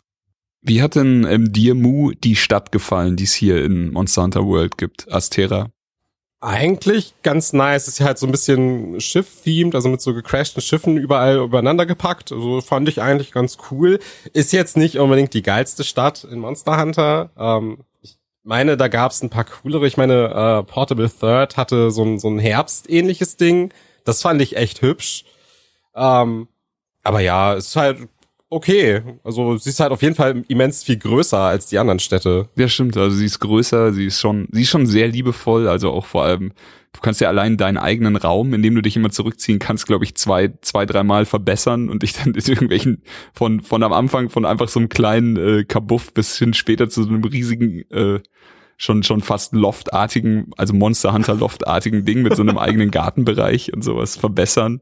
Wie 0.62 0.80
hat 0.80 0.94
denn 0.94 1.26
ähm, 1.28 1.52
dir 1.52 1.74
Mu 1.74 2.12
die 2.12 2.36
Stadt 2.36 2.72
gefallen, 2.72 3.16
die 3.16 3.24
es 3.24 3.34
hier 3.34 3.62
in 3.62 3.92
Monster 3.92 4.22
Hunter 4.22 4.46
World 4.46 4.78
gibt, 4.78 5.12
Astera? 5.12 5.70
Eigentlich 6.40 7.14
ganz 7.22 7.52
nice. 7.52 7.88
Ist 7.88 7.98
ja 7.98 8.06
halt 8.06 8.18
so 8.18 8.26
ein 8.26 8.30
bisschen 8.30 9.00
Schiff-themed, 9.00 9.74
also 9.74 9.88
mit 9.88 10.00
so 10.00 10.14
gecrashten 10.14 10.62
Schiffen 10.62 10.96
überall 10.96 11.38
übereinander 11.38 11.84
gepackt. 11.84 12.30
Also 12.30 12.60
fand 12.60 12.88
ich 12.88 13.02
eigentlich 13.02 13.32
ganz 13.32 13.58
cool. 13.70 13.98
Ist 14.32 14.52
jetzt 14.52 14.76
nicht 14.76 14.98
unbedingt 14.98 15.34
die 15.34 15.42
geilste 15.42 15.82
Stadt 15.82 16.22
in 16.22 16.38
Monster 16.38 16.80
Hunter. 16.80 17.30
Ähm, 17.36 17.78
ich 18.02 18.18
meine, 18.44 18.76
da 18.76 18.86
gab's 18.86 19.20
ein 19.20 19.30
paar 19.30 19.44
coolere. 19.44 19.88
Ich 19.88 19.96
meine, 19.96 20.60
äh, 20.60 20.62
Portable 20.62 21.10
Third 21.10 21.56
hatte 21.56 21.90
so 21.90 22.04
ein, 22.04 22.20
so 22.20 22.28
ein 22.28 22.38
Herbst-ähnliches 22.38 23.36
Ding. 23.36 23.72
Das 24.04 24.22
fand 24.22 24.40
ich 24.40 24.56
echt 24.56 24.80
hübsch. 24.80 25.24
Ähm, 25.96 26.46
aber 27.02 27.18
ja, 27.18 27.54
ist 27.54 27.74
halt 27.74 28.08
okay. 28.50 29.02
Also 29.24 29.56
sie 29.56 29.70
ist 29.70 29.80
halt 29.80 29.92
auf 29.92 30.02
jeden 30.02 30.14
Fall 30.14 30.42
immens 30.48 30.82
viel 30.82 30.96
größer 30.96 31.38
als 31.38 31.66
die 31.66 31.78
anderen 31.78 31.98
Städte. 31.98 32.48
Ja, 32.56 32.68
stimmt. 32.68 32.96
Also 32.96 33.16
sie 33.16 33.26
ist 33.26 33.40
größer, 33.40 33.92
sie 33.92 34.06
ist 34.06 34.20
schon, 34.20 34.48
sie 34.52 34.62
ist 34.62 34.70
schon 34.70 34.86
sehr 34.86 35.08
liebevoll. 35.08 35.68
Also 35.68 35.90
auch 35.90 36.06
vor 36.06 36.24
allem, 36.24 36.52
du 36.92 37.00
kannst 37.00 37.20
ja 37.20 37.28
allein 37.28 37.56
deinen 37.56 37.76
eigenen 37.76 38.16
Raum, 38.16 38.54
in 38.54 38.62
dem 38.62 38.74
du 38.74 38.82
dich 38.82 38.96
immer 38.96 39.10
zurückziehen 39.10 39.58
kannst, 39.58 39.86
glaube 39.86 40.04
ich, 40.04 40.14
zwei, 40.14 40.52
zwei, 40.62 40.86
dreimal 40.86 41.26
verbessern 41.26 41.88
und 41.88 42.02
dich 42.02 42.12
dann 42.14 42.28
in 42.34 42.40
irgendwelchen 42.40 43.02
von, 43.32 43.60
von 43.60 43.82
am 43.82 43.92
Anfang 43.92 44.30
von 44.30 44.44
einfach 44.44 44.68
so 44.68 44.80
einem 44.80 44.88
kleinen 44.88 45.36
äh, 45.36 45.64
Kabuff 45.64 46.12
bis 46.14 46.38
hin 46.38 46.54
später 46.54 46.88
zu 46.88 47.02
so 47.02 47.08
einem 47.10 47.24
riesigen, 47.24 47.82
äh, 47.90 48.20
schon, 48.76 49.02
schon 49.02 49.20
fast 49.20 49.52
loftartigen, 49.52 50.50
also 50.56 50.72
Monster 50.72 51.12
Hunter 51.12 51.34
loftartigen 51.34 52.04
Ding 52.04 52.22
mit 52.22 52.36
so 52.36 52.42
einem 52.42 52.58
eigenen 52.58 52.90
Gartenbereich 52.90 53.72
und 53.74 53.82
sowas 53.82 54.16
verbessern. 54.16 54.80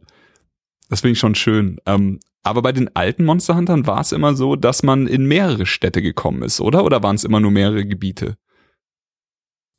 Das 0.89 1.01
finde 1.01 1.13
ich 1.13 1.19
schon 1.19 1.35
schön. 1.35 1.79
Ähm, 1.87 2.21
aber 2.47 2.63
bei 2.63 2.73
den 2.73 2.95
alten 2.95 3.25
Monster 3.25 3.57
Huntern 3.57 3.87
war 3.87 4.01
es 4.01 4.13
immer 4.13 4.35
so, 4.35 4.57
dass 4.57 4.83
man 4.83 5.07
in 5.07 5.27
mehrere 5.27 5.67
Städte 5.67 6.01
gekommen 6.01 6.43
ist, 6.43 6.61
oder? 6.61 6.85
Oder 6.85 7.03
waren 7.03 7.17
es 7.17 7.25
immer 7.25 7.41
nur 7.41 7.51
mehrere 7.51 7.85
Gebiete? 7.85 8.37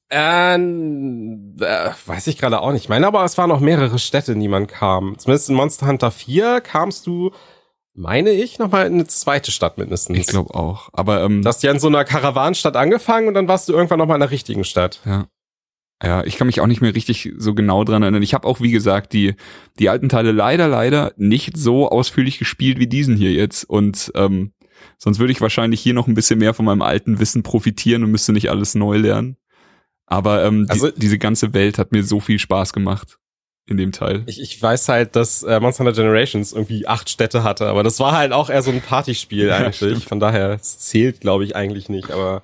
Ähm, 0.09 1.55
äh, 1.59 1.89
weiß 2.05 2.27
ich 2.27 2.37
gerade 2.37 2.61
auch 2.61 2.71
nicht. 2.71 2.83
Ich 2.83 2.89
meine, 2.89 3.07
aber 3.07 3.25
es 3.25 3.37
waren 3.37 3.49
noch 3.49 3.59
mehrere 3.59 3.99
Städte, 3.99 4.33
in 4.33 4.39
die 4.39 4.47
man 4.47 4.67
kam. 4.67 5.17
Zumindest 5.17 5.49
in 5.49 5.55
Monster 5.55 5.87
Hunter 5.87 6.11
4 6.11 6.61
kamst 6.61 7.07
du, 7.07 7.31
meine 7.93 8.31
ich, 8.31 8.59
nochmal 8.59 8.87
in 8.87 8.93
eine 8.93 9.07
zweite 9.07 9.51
Stadt 9.51 9.77
mindestens. 9.77 10.17
Ich 10.17 10.27
glaube 10.27 10.53
auch. 10.53 10.89
Aber 10.93 11.23
ähm, 11.23 11.41
Du 11.41 11.47
hast 11.49 11.63
ja 11.63 11.71
in 11.71 11.79
so 11.79 11.87
einer 11.87 12.05
Karawanenstadt 12.05 12.77
angefangen 12.77 13.27
und 13.27 13.33
dann 13.33 13.47
warst 13.47 13.67
du 13.67 13.73
irgendwann 13.73 13.99
nochmal 13.99 14.15
in 14.15 14.21
der 14.21 14.31
richtigen 14.31 14.63
Stadt. 14.63 15.01
Ja. 15.05 15.27
Ja, 16.03 16.23
ich 16.23 16.37
kann 16.37 16.45
mich 16.47 16.61
auch 16.61 16.67
nicht 16.67 16.81
mehr 16.81 16.93
richtig 16.93 17.31
so 17.37 17.55
genau 17.55 17.83
dran 17.83 18.03
erinnern. 18.03 18.21
Ich 18.21 18.35
habe 18.35 18.47
auch, 18.47 18.61
wie 18.61 18.71
gesagt, 18.71 19.13
die, 19.13 19.33
die 19.79 19.89
alten 19.89 20.09
Teile 20.09 20.31
leider, 20.31 20.67
leider 20.67 21.11
nicht 21.17 21.57
so 21.57 21.89
ausführlich 21.89 22.37
gespielt 22.37 22.77
wie 22.79 22.85
diesen 22.87 23.15
hier 23.17 23.31
jetzt. 23.31 23.63
Und 23.63 24.11
ähm, 24.13 24.53
sonst 24.99 25.17
würde 25.17 25.31
ich 25.31 25.41
wahrscheinlich 25.41 25.81
hier 25.81 25.95
noch 25.95 26.07
ein 26.07 26.13
bisschen 26.13 26.37
mehr 26.37 26.53
von 26.53 26.65
meinem 26.65 26.83
alten 26.83 27.19
Wissen 27.19 27.41
profitieren 27.41 28.03
und 28.03 28.11
müsste 28.11 28.31
nicht 28.31 28.51
alles 28.51 28.75
neu 28.75 28.97
lernen. 28.97 29.37
Aber 30.05 30.45
ähm, 30.45 30.67
Also- 30.69 30.91
die, 30.91 30.99
diese 30.99 31.17
ganze 31.17 31.53
Welt 31.55 31.79
hat 31.79 31.91
mir 31.91 32.03
so 32.03 32.19
viel 32.19 32.37
Spaß 32.37 32.73
gemacht 32.73 33.17
in 33.65 33.77
dem 33.77 33.91
Teil. 33.91 34.23
Ich, 34.27 34.39
ich 34.39 34.61
weiß 34.61 34.87
halt, 34.89 35.15
dass 35.15 35.41
äh, 35.43 35.59
Monster 35.59 35.83
Hunter 35.83 35.99
Generations 36.01 36.53
irgendwie 36.53 36.87
acht 36.87 37.09
Städte 37.09 37.43
hatte, 37.43 37.65
aber 37.67 37.83
das 37.83 37.99
war 37.99 38.15
halt 38.15 38.31
auch 38.33 38.49
eher 38.51 38.61
so 38.61 38.69
ein 38.71 38.81
Partyspiel 38.81 39.47
Ja, 39.47 39.57
eigentlich. 39.57 39.75
stimmt. 39.77 40.03
Von 40.03 40.19
daher, 40.19 40.51
es 40.51 40.77
zählt, 40.77 41.21
glaube 41.21 41.43
ich, 41.43 41.55
eigentlich 41.55 41.89
nicht. 41.89 42.11
Aber 42.11 42.43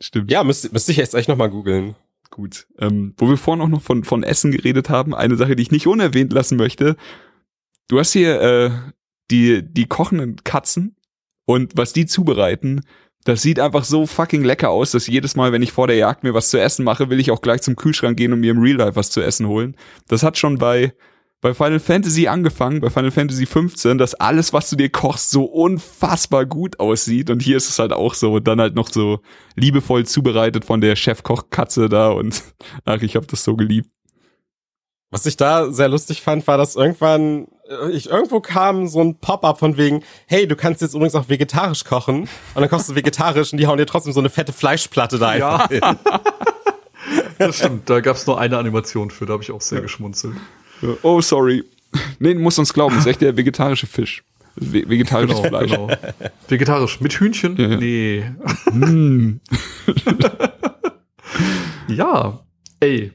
Stimmt. 0.00 0.30
ja, 0.30 0.42
müsste 0.44 0.70
müsste 0.72 0.90
ich 0.90 0.98
jetzt 0.98 1.14
echt 1.14 1.28
nochmal 1.28 1.48
googeln. 1.50 1.94
Gut. 2.34 2.66
Ähm, 2.80 3.14
wo 3.16 3.28
wir 3.28 3.36
vorhin 3.36 3.62
auch 3.62 3.68
noch 3.68 3.80
von, 3.80 4.02
von 4.02 4.24
Essen 4.24 4.50
geredet 4.50 4.90
haben, 4.90 5.14
eine 5.14 5.36
Sache, 5.36 5.54
die 5.54 5.62
ich 5.62 5.70
nicht 5.70 5.86
unerwähnt 5.86 6.32
lassen 6.32 6.56
möchte. 6.56 6.96
Du 7.86 8.00
hast 8.00 8.10
hier 8.10 8.40
äh, 8.40 8.70
die, 9.30 9.62
die 9.62 9.86
kochenden 9.86 10.42
Katzen 10.42 10.96
und 11.46 11.76
was 11.76 11.92
die 11.92 12.06
zubereiten, 12.06 12.80
das 13.22 13.40
sieht 13.40 13.60
einfach 13.60 13.84
so 13.84 14.04
fucking 14.04 14.42
lecker 14.42 14.70
aus, 14.70 14.90
dass 14.90 15.06
jedes 15.06 15.36
Mal, 15.36 15.52
wenn 15.52 15.62
ich 15.62 15.70
vor 15.70 15.86
der 15.86 15.94
Jagd 15.94 16.24
mir 16.24 16.34
was 16.34 16.50
zu 16.50 16.60
essen 16.60 16.84
mache, 16.84 17.08
will 17.08 17.20
ich 17.20 17.30
auch 17.30 17.40
gleich 17.40 17.62
zum 17.62 17.76
Kühlschrank 17.76 18.16
gehen 18.16 18.32
und 18.32 18.40
mir 18.40 18.50
im 18.50 18.60
Real 18.60 18.78
Life 18.78 18.96
was 18.96 19.10
zu 19.10 19.20
essen 19.20 19.46
holen. 19.46 19.76
Das 20.08 20.24
hat 20.24 20.36
schon 20.36 20.58
bei, 20.58 20.92
bei 21.44 21.52
Final 21.52 21.78
Fantasy 21.78 22.26
angefangen, 22.26 22.80
bei 22.80 22.88
Final 22.88 23.10
Fantasy 23.10 23.44
15, 23.44 23.98
dass 23.98 24.14
alles, 24.14 24.54
was 24.54 24.70
du 24.70 24.76
dir 24.76 24.88
kochst, 24.88 25.30
so 25.30 25.44
unfassbar 25.44 26.46
gut 26.46 26.80
aussieht. 26.80 27.28
Und 27.28 27.42
hier 27.42 27.58
ist 27.58 27.68
es 27.68 27.78
halt 27.78 27.92
auch 27.92 28.14
so. 28.14 28.32
Und 28.32 28.48
dann 28.48 28.62
halt 28.62 28.74
noch 28.74 28.88
so 28.90 29.20
liebevoll 29.54 30.06
zubereitet 30.06 30.64
von 30.64 30.80
der 30.80 30.96
Chefkochkatze 30.96 31.90
da. 31.90 32.08
Und 32.08 32.42
ach, 32.86 33.02
ich 33.02 33.14
habe 33.14 33.26
das 33.26 33.44
so 33.44 33.56
geliebt. 33.56 33.90
Was 35.10 35.26
ich 35.26 35.36
da 35.36 35.70
sehr 35.70 35.90
lustig 35.90 36.22
fand, 36.22 36.46
war, 36.46 36.56
dass 36.56 36.76
irgendwann 36.76 37.48
äh, 37.68 37.90
ich 37.90 38.08
irgendwo 38.08 38.40
kam 38.40 38.88
so 38.88 39.02
ein 39.02 39.18
Pop-up 39.18 39.58
von 39.58 39.76
wegen, 39.76 40.02
hey, 40.26 40.48
du 40.48 40.56
kannst 40.56 40.80
jetzt 40.80 40.94
übrigens 40.94 41.14
auch 41.14 41.28
vegetarisch 41.28 41.84
kochen 41.84 42.20
und 42.20 42.28
dann 42.54 42.70
kochst 42.70 42.88
du 42.88 42.94
vegetarisch 42.94 43.52
und 43.52 43.58
die 43.58 43.66
hauen 43.66 43.76
dir 43.76 43.84
trotzdem 43.84 44.14
so 44.14 44.20
eine 44.20 44.30
fette 44.30 44.54
Fleischplatte 44.54 45.18
da 45.18 45.28
einfach 45.28 45.68
hin. 45.68 45.82
Das 47.36 47.58
stimmt, 47.58 47.90
da 47.90 48.00
gab's 48.00 48.26
nur 48.26 48.40
eine 48.40 48.56
Animation 48.56 49.10
für, 49.10 49.26
da 49.26 49.34
habe 49.34 49.42
ich 49.42 49.50
auch 49.50 49.60
sehr 49.60 49.82
geschmunzelt. 49.82 50.36
Oh, 51.02 51.20
sorry. 51.20 51.64
Nee, 52.18 52.34
du 52.34 52.40
musst 52.40 52.58
uns 52.58 52.72
glauben, 52.72 52.94
das 52.94 53.04
ist 53.04 53.10
echt 53.10 53.20
der 53.20 53.36
vegetarische 53.36 53.86
Fisch. 53.86 54.24
Ve 54.56 54.88
vegetarisches 54.88 55.36
Genau, 55.42 55.48
Fleisch. 55.48 55.70
genau. 55.70 55.90
Vegetarisch. 56.48 57.00
Mit 57.00 57.12
Hühnchen? 57.14 57.56
Ja, 57.56 57.68
ja. 57.68 57.76
Nee. 57.76 58.24
Mm. 58.72 59.40
Ja, 61.88 62.40
ey, 62.80 63.12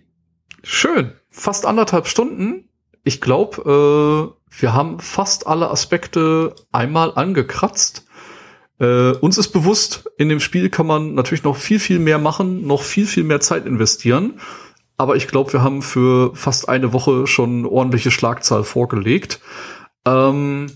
schön. 0.63 1.11
Fast 1.29 1.65
anderthalb 1.65 2.07
Stunden. 2.07 2.69
Ich 3.03 3.21
glaube, 3.21 4.35
äh, 4.51 4.59
wir 4.61 4.73
haben 4.73 4.99
fast 4.99 5.47
alle 5.47 5.71
Aspekte 5.71 6.53
einmal 6.71 7.13
angekratzt. 7.15 8.05
Äh, 8.79 9.11
uns 9.13 9.37
ist 9.37 9.49
bewusst, 9.49 10.09
in 10.17 10.29
dem 10.29 10.39
Spiel 10.39 10.69
kann 10.69 10.85
man 10.87 11.15
natürlich 11.15 11.43
noch 11.43 11.57
viel, 11.57 11.79
viel 11.79 11.99
mehr 11.99 12.19
machen, 12.19 12.67
noch 12.67 12.83
viel, 12.83 13.07
viel 13.07 13.23
mehr 13.23 13.39
Zeit 13.39 13.65
investieren. 13.65 14.39
Aber 14.99 15.15
ich 15.15 15.29
glaube, 15.29 15.53
wir 15.53 15.63
haben 15.63 15.81
für 15.81 16.35
fast 16.35 16.67
eine 16.67 16.91
Woche 16.91 17.25
schon 17.25 17.65
ordentliche 17.65 18.11
Schlagzahl 18.11 18.65
vorgelegt. 18.65 19.39
Ähm, 20.05 20.69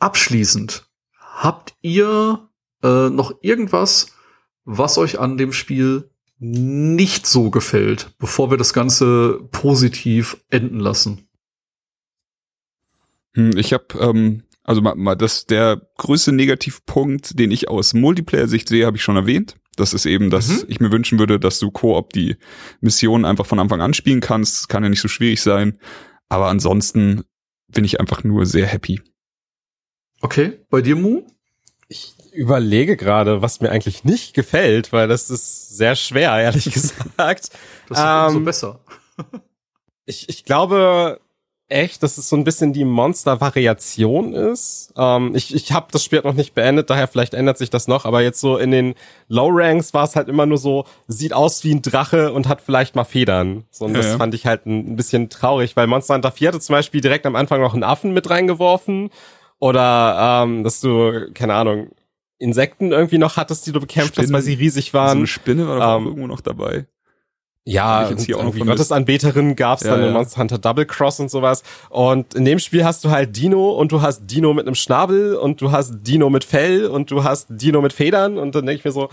abschließend, 0.00 0.90
habt 1.16 1.74
ihr 1.80 2.48
äh, 2.82 3.08
noch 3.08 3.32
irgendwas, 3.40 4.08
was 4.64 4.98
euch 4.98 5.20
an 5.20 5.36
dem 5.38 5.52
Spiel 5.52 6.10
nicht 6.40 7.24
so 7.24 7.50
gefällt, 7.50 8.16
bevor 8.18 8.50
wir 8.50 8.58
das 8.58 8.72
Ganze 8.72 9.38
positiv 9.52 10.36
enden 10.48 10.80
lassen? 10.80 11.28
Hm, 13.34 13.56
Ich 13.56 13.72
habe, 13.72 13.86
ähm, 14.00 14.42
also 14.64 14.80
mal, 14.80 14.96
mal 14.96 15.14
das 15.14 15.46
der 15.46 15.80
größte 15.98 16.32
Negativpunkt, 16.32 17.38
den 17.38 17.52
ich 17.52 17.68
aus 17.68 17.94
Multiplayer-Sicht 17.94 18.68
sehe, 18.68 18.86
habe 18.86 18.96
ich 18.96 19.04
schon 19.04 19.14
erwähnt. 19.14 19.59
Das 19.76 19.92
ist 19.94 20.04
eben, 20.06 20.30
dass 20.30 20.48
Mhm. 20.48 20.64
ich 20.68 20.80
mir 20.80 20.90
wünschen 20.92 21.18
würde, 21.18 21.38
dass 21.40 21.58
du 21.58 21.70
Koop 21.70 22.12
die 22.12 22.36
Missionen 22.80 23.24
einfach 23.24 23.46
von 23.46 23.58
Anfang 23.60 23.80
an 23.80 23.94
spielen 23.94 24.20
kannst. 24.20 24.58
Das 24.58 24.68
kann 24.68 24.82
ja 24.82 24.88
nicht 24.88 25.00
so 25.00 25.08
schwierig 25.08 25.40
sein. 25.40 25.78
Aber 26.28 26.48
ansonsten 26.48 27.22
bin 27.68 27.84
ich 27.84 28.00
einfach 28.00 28.24
nur 28.24 28.46
sehr 28.46 28.66
happy. 28.66 29.00
Okay, 30.20 30.60
bei 30.68 30.82
dir, 30.82 30.96
Mu? 30.96 31.22
Ich 31.88 32.14
überlege 32.32 32.96
gerade, 32.96 33.42
was 33.42 33.60
mir 33.60 33.70
eigentlich 33.70 34.04
nicht 34.04 34.34
gefällt, 34.34 34.92
weil 34.92 35.08
das 35.08 35.30
ist 35.30 35.76
sehr 35.76 35.96
schwer, 35.96 36.36
ehrlich 36.40 36.70
gesagt. 36.70 37.50
Das 37.88 37.98
ist 37.98 38.04
umso 38.04 38.38
Ähm, 38.38 38.44
besser. 38.44 38.80
Ich, 40.06 40.28
ich 40.28 40.44
glaube 40.44 41.20
echt, 41.70 42.02
dass 42.02 42.18
es 42.18 42.28
so 42.28 42.36
ein 42.36 42.44
bisschen 42.44 42.72
die 42.72 42.84
Monster-Variation 42.84 44.34
ist. 44.34 44.92
Ähm, 44.96 45.34
ich 45.34 45.54
ich 45.54 45.72
habe 45.72 45.86
das 45.90 46.04
Spiel 46.04 46.20
noch 46.24 46.34
nicht 46.34 46.54
beendet, 46.54 46.90
daher 46.90 47.08
vielleicht 47.08 47.34
ändert 47.34 47.58
sich 47.58 47.70
das 47.70 47.88
noch, 47.88 48.04
aber 48.04 48.22
jetzt 48.22 48.40
so 48.40 48.58
in 48.58 48.70
den 48.70 48.94
Low-Ranks 49.28 49.94
war 49.94 50.04
es 50.04 50.16
halt 50.16 50.28
immer 50.28 50.46
nur 50.46 50.58
so, 50.58 50.84
sieht 51.06 51.32
aus 51.32 51.64
wie 51.64 51.74
ein 51.74 51.82
Drache 51.82 52.32
und 52.32 52.48
hat 52.48 52.60
vielleicht 52.60 52.96
mal 52.96 53.04
Federn. 53.04 53.64
So, 53.70 53.86
und 53.86 53.92
Ja, 53.92 53.98
das 53.98 54.06
ja. 54.12 54.16
fand 54.18 54.34
ich 54.34 54.46
halt 54.46 54.66
ein, 54.66 54.92
ein 54.92 54.96
bisschen 54.96 55.30
traurig, 55.30 55.76
weil 55.76 55.86
Monster 55.86 56.14
Hunter 56.14 56.32
4 56.32 56.48
hatte 56.48 56.60
zum 56.60 56.74
Beispiel 56.74 57.00
direkt 57.00 57.26
am 57.26 57.36
Anfang 57.36 57.60
noch 57.60 57.74
einen 57.74 57.84
Affen 57.84 58.12
mit 58.12 58.28
reingeworfen. 58.28 59.10
Oder 59.60 60.42
ähm, 60.42 60.64
dass 60.64 60.80
du, 60.80 61.30
keine 61.34 61.54
Ahnung, 61.54 61.90
Insekten 62.38 62.92
irgendwie 62.92 63.18
noch 63.18 63.36
hattest, 63.36 63.66
die 63.66 63.72
du 63.72 63.80
bekämpft 63.80 64.16
hast, 64.16 64.24
Spinnen. 64.24 64.32
weil 64.32 64.42
sie 64.42 64.54
riesig 64.54 64.90
so 64.90 64.98
waren. 64.98 65.18
eine 65.18 65.26
Spinne 65.26 65.68
war 65.68 65.98
ähm, 65.98 66.06
irgendwo 66.06 66.26
noch 66.26 66.40
dabei. 66.40 66.86
Ja, 67.66 68.06
und 68.08 68.28
irgendwie. 68.28 68.60
Gottesanbeterin 68.60 69.54
gab's 69.54 69.84
Ja, 69.84 69.90
dann 69.90 70.00
in 70.00 70.06
ja. 70.06 70.12
Monster 70.12 70.40
Hunter 70.40 70.58
Double 70.58 70.86
Cross 70.86 71.20
und 71.20 71.30
sowas. 71.30 71.62
Und 71.90 72.34
in 72.34 72.44
dem 72.44 72.58
Spiel 72.58 72.84
hast 72.84 73.04
du 73.04 73.10
halt 73.10 73.36
Dino 73.36 73.70
und 73.70 73.92
du 73.92 74.00
hast 74.00 74.26
Dino 74.26 74.54
mit 74.54 74.66
einem 74.66 74.74
Schnabel 74.74 75.36
und 75.36 75.60
du 75.60 75.70
hast 75.70 75.92
Dino 76.00 76.30
mit 76.30 76.44
Fell 76.44 76.86
und 76.86 77.10
du 77.10 77.22
hast 77.22 77.48
Dino 77.50 77.82
mit 77.82 77.92
Federn 77.92 78.38
und 78.38 78.54
dann 78.54 78.66
denke 78.66 78.78
ich 78.78 78.84
mir 78.84 78.92
so, 78.92 79.08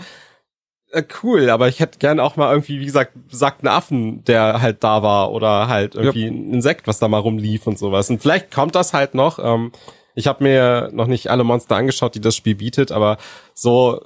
äh, 0.90 1.02
cool, 1.22 1.50
aber 1.50 1.68
ich 1.68 1.80
hätte 1.80 1.98
gern 1.98 2.18
auch 2.18 2.36
mal 2.36 2.50
irgendwie, 2.50 2.80
wie 2.80 2.86
gesagt, 2.86 3.12
besagten 3.28 3.68
Affen, 3.68 4.24
der 4.24 4.62
halt 4.62 4.82
da 4.82 5.02
war 5.02 5.32
oder 5.32 5.68
halt 5.68 5.94
irgendwie 5.94 6.26
ein 6.26 6.54
Insekt, 6.54 6.86
was 6.86 6.98
da 6.98 7.08
mal 7.08 7.18
rumlief 7.18 7.66
und 7.66 7.78
sowas. 7.78 8.08
Und 8.08 8.22
vielleicht 8.22 8.50
kommt 8.50 8.74
das 8.74 8.94
halt 8.94 9.14
noch. 9.14 9.38
Ähm, 9.38 9.72
ich 10.14 10.26
habe 10.26 10.42
mir 10.42 10.90
noch 10.92 11.06
nicht 11.06 11.30
alle 11.30 11.44
Monster 11.44 11.76
angeschaut, 11.76 12.14
die 12.14 12.20
das 12.20 12.34
Spiel 12.34 12.54
bietet, 12.54 12.90
aber 12.90 13.18
so 13.54 14.00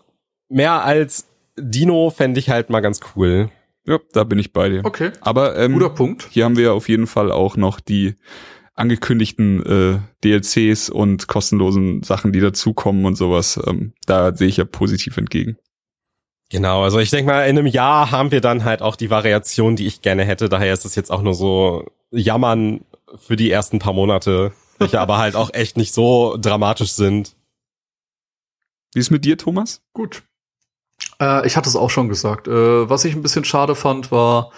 mehr 0.48 0.84
als 0.84 1.28
Dino 1.56 2.10
fände 2.10 2.40
ich 2.40 2.50
halt 2.50 2.68
mal 2.68 2.80
ganz 2.80 3.00
cool. 3.14 3.50
Ja, 3.86 3.98
da 4.12 4.24
bin 4.24 4.38
ich 4.38 4.52
bei 4.52 4.68
dir. 4.68 4.84
Okay, 4.84 5.10
Aber 5.20 5.56
ähm, 5.58 5.72
guter 5.72 5.90
Punkt. 5.90 6.28
hier 6.30 6.44
haben 6.44 6.56
wir 6.56 6.72
auf 6.74 6.88
jeden 6.88 7.06
Fall 7.06 7.32
auch 7.32 7.56
noch 7.56 7.80
die 7.80 8.14
angekündigten 8.74 9.64
äh, 9.66 9.98
DLCs 10.24 10.88
und 10.88 11.26
kostenlosen 11.28 12.02
Sachen, 12.02 12.32
die 12.32 12.40
dazukommen 12.40 13.04
und 13.04 13.16
sowas. 13.16 13.60
Ähm, 13.66 13.92
da 14.06 14.34
sehe 14.34 14.48
ich 14.48 14.56
ja 14.56 14.64
positiv 14.64 15.16
entgegen. 15.16 15.56
Genau, 16.50 16.82
also 16.82 16.98
ich 16.98 17.10
denke 17.10 17.30
mal, 17.30 17.48
in 17.48 17.58
einem 17.58 17.66
Jahr 17.66 18.10
haben 18.10 18.30
wir 18.30 18.40
dann 18.40 18.64
halt 18.64 18.82
auch 18.82 18.96
die 18.96 19.10
Variation, 19.10 19.74
die 19.74 19.86
ich 19.86 20.02
gerne 20.02 20.24
hätte. 20.24 20.48
Daher 20.48 20.72
ist 20.72 20.84
es 20.84 20.94
jetzt 20.94 21.10
auch 21.10 21.22
nur 21.22 21.34
so 21.34 21.86
Jammern 22.10 22.84
für 23.16 23.36
die 23.36 23.50
ersten 23.50 23.78
paar 23.78 23.94
Monate, 23.94 24.52
welche 24.78 25.00
aber 25.00 25.18
halt 25.18 25.34
auch 25.34 25.52
echt 25.52 25.76
nicht 25.76 25.92
so 25.92 26.36
dramatisch 26.38 26.92
sind. 26.92 27.36
Wie 28.94 29.00
ist 29.00 29.10
mit 29.10 29.24
dir, 29.24 29.38
Thomas? 29.38 29.80
Gut. 29.94 30.22
Äh, 31.20 31.46
ich 31.46 31.56
hatte 31.56 31.68
es 31.68 31.76
auch 31.76 31.90
schon 31.90 32.08
gesagt. 32.08 32.48
Äh, 32.48 32.88
was 32.88 33.04
ich 33.04 33.14
ein 33.14 33.22
bisschen 33.22 33.44
schade 33.44 33.74
fand, 33.74 34.10
war 34.10 34.50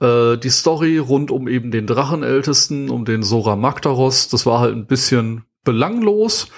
äh, 0.00 0.36
die 0.36 0.50
Story 0.50 0.98
rund 0.98 1.30
um 1.30 1.48
eben 1.48 1.70
den 1.70 1.86
Drachenältesten, 1.86 2.90
um 2.90 3.04
den 3.04 3.22
Sora 3.22 3.56
Magdaros. 3.56 4.28
Das 4.28 4.46
war 4.46 4.60
halt 4.60 4.74
ein 4.74 4.86
bisschen 4.86 5.44
belanglos. 5.64 6.48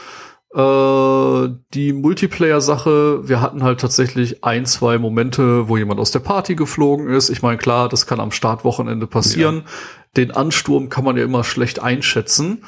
Äh, 0.55 1.49
die 1.75 1.93
Multiplayer-Sache, 1.93 3.29
wir 3.29 3.41
hatten 3.41 3.63
halt 3.63 3.81
tatsächlich 3.81 4.43
ein, 4.45 4.65
zwei 4.65 4.99
Momente, 4.99 5.69
wo 5.69 5.77
jemand 5.77 6.01
aus 6.01 6.13
der 6.13 6.21
Party 6.21 6.55
geflogen 6.55 7.09
ist. 7.09 7.29
Ich 7.31 7.43
meine, 7.43 7.59
klar, 7.59 7.89
das 7.89 8.07
kann 8.07 8.21
am 8.21 8.33
Startwochenende 8.33 9.07
passieren. 9.07 9.57
Ja. 9.57 9.71
Den 10.17 10.31
Ansturm 10.31 10.89
kann 10.89 11.05
man 11.05 11.17
ja 11.17 11.25
immer 11.25 11.45
schlecht 11.45 11.83
einschätzen. 11.83 12.65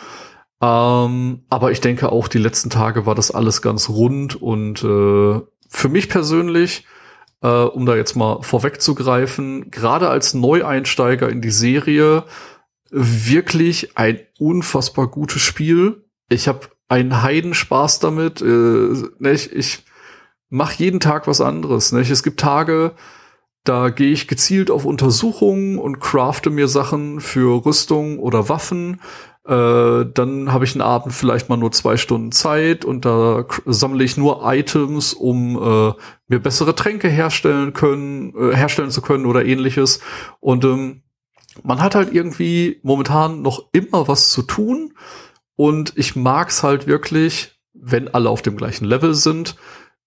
Ähm, 0.60 1.44
aber 1.48 1.70
ich 1.70 1.80
denke 1.80 2.10
auch, 2.10 2.28
die 2.28 2.38
letzten 2.38 2.68
Tage 2.68 3.06
war 3.06 3.14
das 3.14 3.30
alles 3.30 3.62
ganz 3.62 3.88
rund 3.88 4.34
und 4.40 4.82
äh, 4.82 5.40
für 5.68 5.88
mich 5.88 6.08
persönlich, 6.08 6.86
äh, 7.42 7.48
um 7.48 7.86
da 7.86 7.96
jetzt 7.96 8.16
mal 8.16 8.42
vorwegzugreifen, 8.42 9.70
gerade 9.70 10.08
als 10.08 10.34
Neueinsteiger 10.34 11.28
in 11.28 11.40
die 11.40 11.50
Serie, 11.50 12.24
wirklich 12.90 13.96
ein 13.96 14.20
unfassbar 14.38 15.08
gutes 15.08 15.42
Spiel. 15.42 16.04
Ich 16.28 16.48
habe 16.48 16.68
einen 16.88 17.22
Heidenspaß 17.22 18.00
damit. 18.00 18.40
Äh, 18.40 18.44
ne, 18.44 19.32
ich 19.32 19.52
ich 19.52 19.84
mache 20.48 20.76
jeden 20.78 21.00
Tag 21.00 21.26
was 21.26 21.40
anderes. 21.40 21.92
Ne? 21.92 22.00
Es 22.00 22.22
gibt 22.22 22.40
Tage, 22.40 22.94
da 23.64 23.90
gehe 23.90 24.12
ich 24.12 24.28
gezielt 24.28 24.70
auf 24.70 24.86
Untersuchungen 24.86 25.78
und 25.78 26.00
crafte 26.00 26.50
mir 26.50 26.68
Sachen 26.68 27.20
für 27.20 27.66
Rüstung 27.66 28.18
oder 28.18 28.48
Waffen. 28.48 29.00
Äh, 29.48 30.04
dann 30.12 30.52
habe 30.52 30.66
ich 30.66 30.74
einen 30.74 30.82
Abend 30.82 31.14
vielleicht 31.14 31.48
mal 31.48 31.56
nur 31.56 31.72
zwei 31.72 31.96
Stunden 31.96 32.32
Zeit 32.32 32.84
und 32.84 33.06
da 33.06 33.46
sammle 33.64 34.04
ich 34.04 34.18
nur 34.18 34.42
Items, 34.44 35.14
um 35.14 35.56
äh, 35.56 35.94
mir 36.26 36.38
bessere 36.38 36.74
Tränke 36.74 37.08
herstellen 37.08 37.72
können, 37.72 38.34
äh, 38.36 38.54
herstellen 38.54 38.90
zu 38.90 39.00
können 39.00 39.24
oder 39.24 39.46
ähnliches. 39.46 40.00
Und 40.40 40.64
ähm, 40.66 41.02
man 41.62 41.80
hat 41.80 41.94
halt 41.94 42.12
irgendwie 42.12 42.78
momentan 42.82 43.40
noch 43.40 43.70
immer 43.72 44.06
was 44.06 44.28
zu 44.28 44.42
tun. 44.42 44.92
Und 45.56 45.94
ich 45.96 46.14
mag's 46.14 46.62
halt 46.62 46.86
wirklich, 46.86 47.58
wenn 47.72 48.08
alle 48.08 48.28
auf 48.28 48.42
dem 48.42 48.56
gleichen 48.56 48.84
Level 48.84 49.14
sind, 49.14 49.56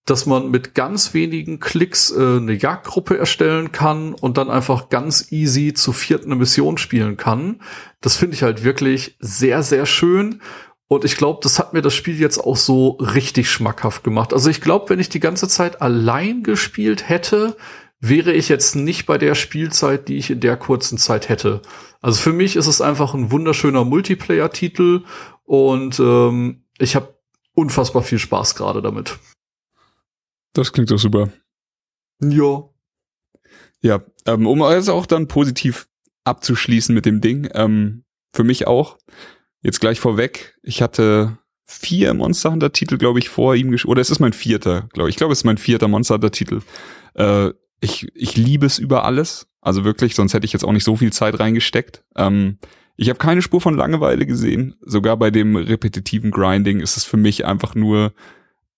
dass 0.05 0.25
man 0.25 0.49
mit 0.49 0.73
ganz 0.73 1.13
wenigen 1.13 1.59
Klicks 1.59 2.11
äh, 2.11 2.37
eine 2.37 2.53
Jagdgruppe 2.53 3.17
erstellen 3.17 3.71
kann 3.71 4.13
und 4.13 4.37
dann 4.37 4.49
einfach 4.49 4.89
ganz 4.89 5.31
easy 5.31 5.73
zu 5.73 5.93
viert 5.93 6.25
eine 6.25 6.35
Mission 6.35 6.77
spielen 6.77 7.17
kann. 7.17 7.61
Das 8.01 8.17
finde 8.17 8.35
ich 8.35 8.43
halt 8.43 8.63
wirklich 8.63 9.17
sehr, 9.19 9.61
sehr 9.63 9.85
schön. 9.85 10.41
Und 10.87 11.05
ich 11.05 11.15
glaube, 11.15 11.39
das 11.43 11.59
hat 11.59 11.73
mir 11.73 11.81
das 11.81 11.93
Spiel 11.93 12.19
jetzt 12.19 12.39
auch 12.39 12.57
so 12.57 12.97
richtig 12.99 13.49
schmackhaft 13.49 14.03
gemacht. 14.03 14.33
Also 14.33 14.49
ich 14.49 14.59
glaube, 14.59 14.89
wenn 14.89 14.99
ich 14.99 15.07
die 15.07 15.21
ganze 15.21 15.47
Zeit 15.47 15.81
allein 15.81 16.43
gespielt 16.43 17.07
hätte, 17.07 17.55
wäre 18.01 18.33
ich 18.33 18.49
jetzt 18.49 18.75
nicht 18.75 19.05
bei 19.05 19.17
der 19.17 19.35
Spielzeit, 19.35 20.07
die 20.07 20.17
ich 20.17 20.31
in 20.31 20.39
der 20.39 20.57
kurzen 20.57 20.97
Zeit 20.97 21.29
hätte. 21.29 21.61
Also 22.01 22.19
für 22.19 22.33
mich 22.33 22.55
ist 22.55 22.67
es 22.67 22.81
einfach 22.81 23.13
ein 23.13 23.31
wunderschöner 23.31 23.85
Multiplayer-Titel 23.85 25.03
und 25.45 25.99
ähm, 25.99 26.63
ich 26.79 26.95
habe 26.95 27.15
unfassbar 27.53 28.01
viel 28.01 28.19
Spaß 28.19 28.55
gerade 28.55 28.81
damit. 28.81 29.19
Das 30.53 30.73
klingt 30.73 30.91
doch 30.91 30.97
super. 30.97 31.29
Ja. 32.21 32.63
Ja, 33.81 34.03
ähm, 34.25 34.45
um 34.47 34.61
also 34.61 34.93
auch 34.93 35.05
dann 35.05 35.27
positiv 35.27 35.87
abzuschließen 36.23 36.93
mit 36.93 37.05
dem 37.05 37.21
Ding, 37.21 37.49
ähm, 37.53 38.03
für 38.33 38.43
mich 38.43 38.67
auch. 38.67 38.97
Jetzt 39.61 39.79
gleich 39.79 39.99
vorweg, 39.99 40.57
ich 40.61 40.81
hatte 40.81 41.37
vier 41.65 42.13
Monster 42.13 42.51
Hunter 42.51 42.73
Titel, 42.73 42.97
glaube 42.97 43.19
ich, 43.19 43.29
vor 43.29 43.55
ihm 43.55 43.71
gesch 43.71 43.85
oder 43.85 44.01
es 44.01 44.09
ist 44.09 44.19
mein 44.19 44.33
vierter, 44.33 44.87
glaube 44.93 45.09
ich. 45.09 45.13
Ich 45.13 45.17
glaube, 45.17 45.33
es 45.33 45.39
ist 45.39 45.45
mein 45.45 45.57
vierter 45.57 45.87
Monster 45.87 46.15
Hunter 46.15 46.31
Titel. 46.31 46.61
Äh, 47.15 47.51
ich, 47.79 48.07
ich 48.13 48.37
liebe 48.37 48.65
es 48.65 48.77
über 48.77 49.05
alles. 49.05 49.47
Also 49.61 49.83
wirklich, 49.83 50.15
sonst 50.15 50.33
hätte 50.33 50.45
ich 50.45 50.53
jetzt 50.53 50.63
auch 50.63 50.73
nicht 50.73 50.83
so 50.83 50.95
viel 50.95 51.13
Zeit 51.13 51.39
reingesteckt. 51.39 52.03
Ähm, 52.15 52.57
ich 52.97 53.09
habe 53.09 53.19
keine 53.19 53.41
Spur 53.41 53.61
von 53.61 53.75
Langeweile 53.75 54.25
gesehen. 54.25 54.75
Sogar 54.81 55.17
bei 55.17 55.31
dem 55.31 55.55
repetitiven 55.55 56.31
Grinding 56.31 56.81
ist 56.81 56.97
es 56.97 57.03
für 57.03 57.17
mich 57.17 57.45
einfach 57.45 57.73
nur, 57.73 58.13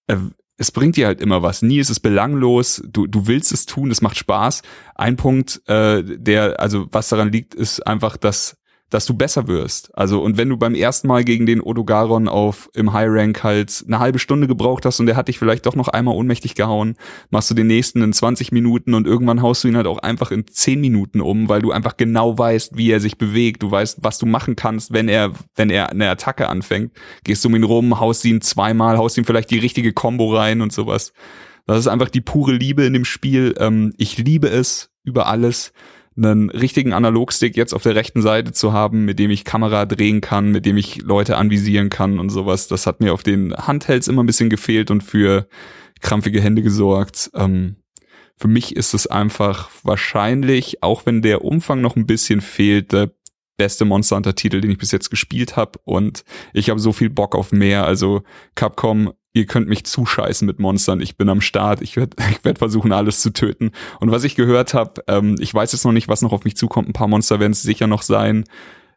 äh, 0.08 0.18
es 0.64 0.72
bringt 0.72 0.96
dir 0.96 1.08
halt 1.08 1.20
immer 1.20 1.44
was. 1.44 1.62
Nie 1.62 1.80
ist 1.80 1.90
es 1.90 2.00
belanglos. 2.00 2.82
Du, 2.88 3.06
du 3.06 3.28
willst 3.28 3.52
es 3.52 3.66
tun, 3.66 3.92
es 3.92 4.02
macht 4.02 4.18
Spaß. 4.18 4.62
Ein 4.96 5.18
Punkt, 5.18 5.62
äh, 5.68 6.02
der, 6.04 6.62
also 6.62 6.88
was 6.90 7.10
daran 7.10 7.34
liegt, 7.34 7.54
ist 7.54 7.86
einfach, 7.86 8.16
dass 8.16 8.58
dass 8.90 9.06
du 9.06 9.16
besser 9.16 9.48
wirst. 9.48 9.90
Also, 9.98 10.22
und 10.22 10.38
wenn 10.38 10.50
du 10.50 10.58
beim 10.58 10.76
ersten 10.76 11.08
Mal 11.08 11.24
gegen 11.24 11.46
den 11.46 11.62
Odogaron 11.62 12.28
auf 12.28 12.70
im 12.76 12.94
High 12.94 13.10
Rank 13.10 13.44
halt 13.44 13.84
eine 13.88 14.00
halbe 14.00 14.20
Stunde 14.20 14.48
gebraucht 14.48 14.86
hast 14.86 15.00
und 15.00 15.08
der 15.08 15.16
hat 15.16 15.28
dich 15.28 15.40
vielleicht 15.40 15.66
doch 15.66 15.76
noch 15.76 15.88
einmal 15.88 16.16
ohnmächtig 16.16 16.56
gehauen, 16.56 16.96
machst 17.32 17.50
du 17.50 17.56
den 17.56 17.68
nächsten 17.68 18.02
in 18.02 18.14
20 18.14 18.52
Minuten 18.52 18.94
und 18.94 19.08
irgendwann 19.08 19.42
haust 19.42 19.64
du 19.64 19.68
ihn 19.68 19.78
halt 19.78 19.88
auch 19.88 19.98
einfach 20.00 20.32
in 20.32 20.46
10 20.46 20.80
Minuten 20.80 21.22
um, 21.22 21.50
weil 21.50 21.62
du 21.62 21.72
einfach 21.72 21.98
genau 21.98 22.38
weißt, 22.38 22.78
wie 22.78 22.92
er 22.92 23.00
sich 23.00 23.18
bewegt. 23.18 23.64
Du 23.64 23.72
weißt, 23.72 24.00
was 24.02 24.20
du 24.20 24.26
machen 24.26 24.56
kannst, 24.56 24.94
wenn 24.94 25.08
er, 25.08 25.34
wenn 25.56 25.70
er 25.70 25.90
eine 25.90 26.10
Attacke 26.10 26.48
anfängt. 26.48 26.94
Gehst 27.24 27.44
du 27.44 27.50
um 27.50 27.56
ihn 27.56 27.64
rum, 27.64 28.00
haust 28.00 28.24
ihn 28.26 28.42
zweimal, 28.42 28.98
haust 28.98 29.18
ihm 29.18 29.26
vielleicht 29.26 29.50
die 29.50 29.60
richtige 29.60 29.94
Combo 29.94 30.36
rein 30.36 30.62
und 30.62 30.72
sowas. 30.72 31.14
Das 31.66 31.80
ist 31.80 31.88
einfach 31.88 32.10
die 32.10 32.22
pure 32.22 32.54
Liebe 32.54 32.84
in 32.84 32.94
dem 32.94 33.06
Spiel. 33.06 33.56
Ähm, 33.58 33.94
ich 33.98 34.18
liebe 34.18 34.50
es 34.50 34.92
über 35.04 35.28
alles 35.28 35.74
einen 36.16 36.50
richtigen 36.50 36.94
Analogstick 36.94 37.58
jetzt 37.58 37.74
auf 37.74 37.84
der 37.84 37.96
rechten 37.96 38.22
Seite 38.22 38.52
zu 38.52 38.74
haben, 38.74 39.06
mit 39.06 39.20
dem 39.20 39.32
ich 39.32 39.46
Kamera 39.46 39.86
drehen 39.86 40.22
kann, 40.22 40.52
mit 40.52 40.66
dem 40.66 40.78
ich 40.78 41.02
Leute 41.02 41.38
anvisieren 41.38 41.90
kann 41.90 42.20
und 42.20 42.30
sowas. 42.30 42.68
Das 42.68 42.86
hat 42.86 43.00
mir 43.00 43.14
auf 43.14 43.24
den 43.24 43.56
Handhelds 43.56 44.08
immer 44.08 44.24
ein 44.24 44.28
bisschen 44.28 44.50
gefehlt 44.50 44.92
und 44.92 45.04
für 45.04 45.48
krampfige 46.02 46.42
Hände 46.42 46.62
gesorgt. 46.62 47.32
Ähm, 47.34 47.78
für 48.38 48.48
mich 48.48 48.76
ist 48.76 48.94
es 48.94 49.08
einfach 49.08 49.70
wahrscheinlich, 49.84 50.84
auch 50.84 51.06
wenn 51.06 51.22
der 51.22 51.44
Umfang 51.44 51.82
noch 51.82 51.96
ein 51.96 52.06
bisschen 52.06 52.42
fehlt, 52.42 52.92
der 52.92 53.12
beste 53.58 53.86
Monster 53.86 54.16
Hunter 54.16 54.36
Titel, 54.36 54.62
den 54.62 54.72
ich 54.72 54.78
bis 54.78 54.92
jetzt 54.92 55.10
gespielt 55.10 55.56
habe 55.56 55.80
und 55.86 56.24
ich 56.54 56.70
habe 56.70 56.80
so 56.80 56.92
viel 56.92 57.10
Bock 57.10 57.36
auf 57.36 57.52
mehr. 57.52 57.86
Also 57.86 58.24
Capcom 58.56 59.14
ihr 59.34 59.46
könnt 59.46 59.68
mich 59.68 59.84
zuscheißen 59.86 60.46
mit 60.46 60.60
Monstern, 60.60 61.02
ich 61.02 61.18
bin 61.18 61.28
am 61.28 61.42
Start, 61.42 61.82
ich 61.82 61.96
werde 61.98 62.16
ich 62.32 62.44
werd 62.46 62.60
versuchen, 62.60 62.94
alles 62.94 63.20
zu 63.20 63.32
töten. 63.32 63.72
Und 64.00 64.12
was 64.12 64.24
ich 64.24 64.36
gehört 64.36 64.74
habe, 64.74 65.04
ähm, 65.08 65.36
ich 65.40 65.54
weiß 65.54 65.72
jetzt 65.72 65.84
noch 65.84 65.92
nicht, 65.92 66.08
was 66.08 66.22
noch 66.22 66.32
auf 66.32 66.46
mich 66.46 66.56
zukommt, 66.56 66.88
ein 66.88 66.94
paar 66.94 67.08
Monster 67.08 67.40
werden 67.40 67.54
es 67.54 67.64
sicher 67.64 67.88
noch 67.88 68.04
sein, 68.04 68.46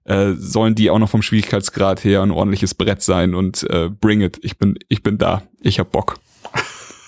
äh, 0.04 0.32
sollen 0.34 0.74
die 0.74 0.90
auch 0.90 0.98
noch 0.98 1.10
vom 1.10 1.22
Schwierigkeitsgrad 1.22 2.04
her 2.04 2.22
ein 2.22 2.30
ordentliches 2.30 2.74
Brett 2.74 3.02
sein 3.02 3.34
und 3.34 3.68
äh, 3.70 3.88
bring 3.88 4.20
it, 4.20 4.38
ich 4.42 4.58
bin, 4.58 4.78
ich 4.88 5.02
bin 5.02 5.18
da, 5.18 5.42
ich 5.60 5.80
hab 5.80 5.90
Bock. 5.90 6.18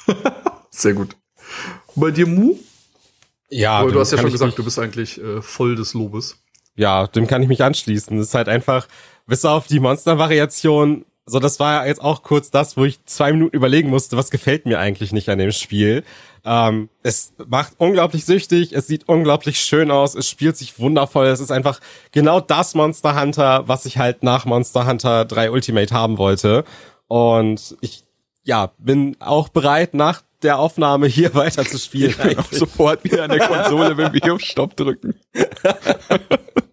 Sehr 0.70 0.94
gut. 0.94 1.16
Bei 1.94 2.10
dir, 2.10 2.26
Mu? 2.26 2.56
Ja, 3.50 3.78
Aber 3.78 3.92
du 3.92 4.00
hast 4.00 4.12
ja 4.12 4.18
schon 4.18 4.30
gesagt, 4.30 4.58
du 4.58 4.64
bist 4.64 4.78
eigentlich 4.78 5.22
äh, 5.22 5.40
voll 5.42 5.74
des 5.74 5.94
Lobes. 5.94 6.38
Ja, 6.76 7.06
dem 7.06 7.26
kann 7.26 7.42
ich 7.42 7.48
mich 7.48 7.62
anschließen. 7.62 8.16
Das 8.18 8.28
ist 8.28 8.34
halt 8.34 8.48
einfach, 8.48 8.86
bis 9.26 9.44
auf 9.44 9.66
die 9.66 9.80
Monster-Variation 9.80 11.04
so, 11.28 11.38
das 11.38 11.60
war 11.60 11.86
jetzt 11.86 12.00
auch 12.00 12.22
kurz 12.22 12.50
das, 12.50 12.76
wo 12.76 12.84
ich 12.84 13.04
zwei 13.04 13.32
Minuten 13.32 13.54
überlegen 13.54 13.90
musste, 13.90 14.16
was 14.16 14.30
gefällt 14.30 14.66
mir 14.66 14.78
eigentlich 14.78 15.12
nicht 15.12 15.28
an 15.28 15.38
dem 15.38 15.52
Spiel. 15.52 16.02
Ähm, 16.44 16.88
es 17.02 17.34
macht 17.46 17.74
unglaublich 17.78 18.24
süchtig, 18.24 18.72
es 18.72 18.86
sieht 18.86 19.08
unglaublich 19.08 19.60
schön 19.60 19.90
aus, 19.90 20.14
es 20.14 20.28
spielt 20.28 20.56
sich 20.56 20.78
wundervoll, 20.78 21.26
es 21.26 21.40
ist 21.40 21.52
einfach 21.52 21.80
genau 22.12 22.40
das 22.40 22.74
Monster 22.74 23.20
Hunter, 23.20 23.64
was 23.66 23.84
ich 23.86 23.98
halt 23.98 24.22
nach 24.22 24.46
Monster 24.46 24.86
Hunter 24.86 25.24
3 25.24 25.50
Ultimate 25.50 25.94
haben 25.94 26.18
wollte. 26.18 26.64
Und 27.06 27.76
ich, 27.80 28.04
ja, 28.44 28.72
bin 28.78 29.16
auch 29.20 29.48
bereit, 29.48 29.94
nach 29.94 30.22
der 30.42 30.58
Aufnahme 30.58 31.06
hier 31.06 31.34
weiter 31.34 31.64
zu 31.64 31.78
spielen. 31.78 32.10
Ich 32.10 32.16
bin 32.16 32.38
auch 32.38 32.52
sofort 32.52 33.04
wieder 33.04 33.24
an 33.24 33.30
der 33.30 33.46
Konsole, 33.46 33.96
wenn 33.96 34.12
wir 34.12 34.20
hier 34.22 34.34
auf 34.34 34.40
Stopp 34.40 34.76
drücken. 34.76 35.14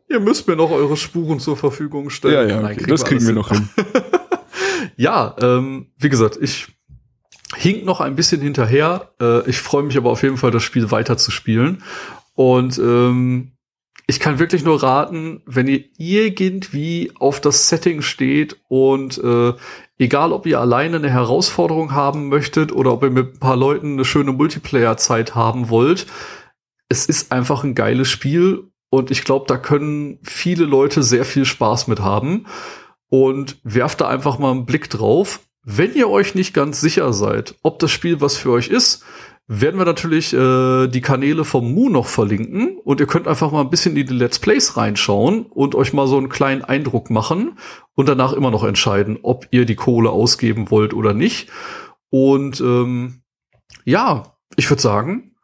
Ihr 0.08 0.20
müsst 0.20 0.48
mir 0.48 0.56
noch 0.56 0.72
eure 0.72 0.96
Spuren 0.96 1.40
zur 1.40 1.58
Verfügung 1.58 2.10
stellen. 2.10 2.50
Ja, 2.50 2.62
ja, 2.62 2.72
okay. 2.72 2.86
Das 2.88 3.04
kriegen 3.04 3.26
wir 3.26 3.34
noch 3.34 3.50
hin. 3.50 3.70
ja, 4.96 5.36
ähm, 5.42 5.92
wie 5.98 6.10
gesagt, 6.10 6.38
ich 6.42 6.68
hink 7.56 7.86
noch 7.86 8.02
ein 8.02 8.16
bisschen 8.16 8.42
hinterher. 8.42 9.12
Äh, 9.22 9.50
ich 9.50 9.60
freue 9.60 9.84
mich 9.84 9.98
aber 9.98 10.12
auf 10.12 10.24
jeden 10.24 10.38
Fall, 10.38 10.52
das 10.52 10.64
Spiel 10.64 10.92
weiter 10.92 11.18
zu 11.18 11.32
spielen. 11.32 11.84
Und 12.34 12.78
ähm, 12.80 13.52
ich 14.08 14.20
kann 14.20 14.40
wirklich 14.40 14.64
nur 14.64 14.84
raten, 14.84 15.42
wenn 15.46 15.68
ihr 15.68 15.84
irgendwie 15.98 17.12
auf 17.16 17.42
das 17.42 17.70
Setting 17.70 18.02
steht 18.02 18.58
und 18.68 19.18
äh, 19.18 19.54
egal, 19.98 20.32
ob 20.32 20.46
ihr 20.46 20.60
alleine 20.60 20.98
eine 20.98 21.10
Herausforderung 21.10 21.94
haben 21.94 22.30
möchtet 22.30 22.72
oder 22.72 22.94
ob 22.94 23.04
ihr 23.04 23.10
mit 23.10 23.36
ein 23.36 23.40
paar 23.40 23.56
Leuten 23.56 23.94
eine 23.94 24.06
schöne 24.06 24.32
Multiplayer-Zeit 24.32 25.34
haben 25.34 25.70
wollt, 25.70 26.06
es 26.88 27.08
ist 27.08 27.32
einfach 27.32 27.64
ein 27.64 27.74
geiles 27.74 28.10
Spiel 28.10 28.70
und 28.92 29.10
ich 29.10 29.24
glaube, 29.24 29.46
da 29.48 29.58
können 29.58 30.20
viele 30.22 30.66
Leute 30.66 31.02
sehr 31.02 31.26
viel 31.26 31.46
Spaß 31.46 31.88
mit 31.88 32.00
haben 32.00 32.46
und 33.10 33.58
werft 33.64 34.02
da 34.02 34.08
einfach 34.08 34.40
mal 34.40 34.52
einen 34.52 34.66
Blick 34.66 34.90
drauf. 34.90 35.42
Wenn 35.64 35.94
ihr 35.96 36.10
euch 36.10 36.36
nicht 36.36 36.54
ganz 36.54 36.82
sicher 36.82 37.12
seid, 37.14 37.56
ob 37.64 37.80
das 37.80 37.92
Spiel 37.92 38.22
was 38.22 38.38
für 38.38 38.52
euch 38.52 38.68
ist, 38.68 39.04
werden 39.48 39.80
wir 39.80 39.86
natürlich 39.86 40.34
äh, 40.34 40.88
die 40.88 41.02
Kanäle 41.02 41.46
vom 41.46 41.72
Mu 41.74 41.90
noch 41.90 42.08
verlinken 42.08 42.78
und 42.80 43.00
ihr 43.00 43.06
könnt 43.06 43.28
einfach 43.28 43.52
mal 43.52 43.62
ein 43.62 43.70
bisschen 43.70 43.96
in 43.96 44.08
die 44.08 44.14
Let's 44.14 44.40
Plays 44.40 44.76
reinschauen 44.76 45.46
und 45.46 45.76
euch 45.76 45.94
mal 45.94 46.08
so 46.08 46.18
einen 46.18 46.30
kleinen 46.30 46.64
Eindruck 46.64 47.12
machen 47.12 47.60
und 47.94 48.10
danach 48.10 48.34
immer 48.34 48.50
noch 48.50 48.64
entscheiden, 48.64 49.20
ob 49.22 49.48
ihr 49.52 49.66
die 49.66 49.76
Kohle 49.76 50.10
ausgeben 50.10 50.72
wollt 50.72 50.94
oder 50.94 51.14
nicht. 51.14 51.50
Und 52.10 52.60
ähm, 52.60 53.22
ja, 53.84 54.36
ich 54.56 54.70
würde 54.70 54.82
sagen, 54.82 55.36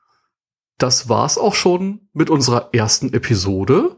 das 0.79 1.09
war's 1.09 1.37
auch 1.37 1.53
schon 1.53 2.07
mit 2.11 2.31
unserer 2.31 2.69
ersten 2.73 3.13
Episode. 3.13 3.97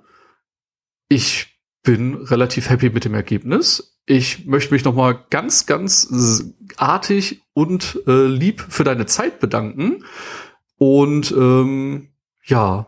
Ich 1.07 1.52
bin 1.83 2.15
relativ 2.15 2.69
happy 2.69 2.89
mit 2.89 3.05
dem 3.05 3.13
Ergebnis. 3.13 3.97
Ich 4.05 4.45
möchte 4.45 4.73
mich 4.73 4.83
noch 4.83 4.95
mal 4.95 5.17
ganz, 5.29 5.65
ganz 5.65 6.53
artig 6.77 7.41
und 7.53 7.99
äh, 8.07 8.25
lieb 8.25 8.65
für 8.67 8.83
deine 8.83 9.05
Zeit 9.05 9.39
bedanken. 9.39 10.03
Und 10.77 11.31
ähm, 11.31 12.09
ja, 12.45 12.87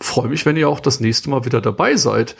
freue 0.00 0.28
mich, 0.28 0.46
wenn 0.46 0.56
ihr 0.56 0.68
auch 0.68 0.80
das 0.80 1.00
nächste 1.00 1.30
Mal 1.30 1.44
wieder 1.44 1.60
dabei 1.60 1.96
seid. 1.96 2.36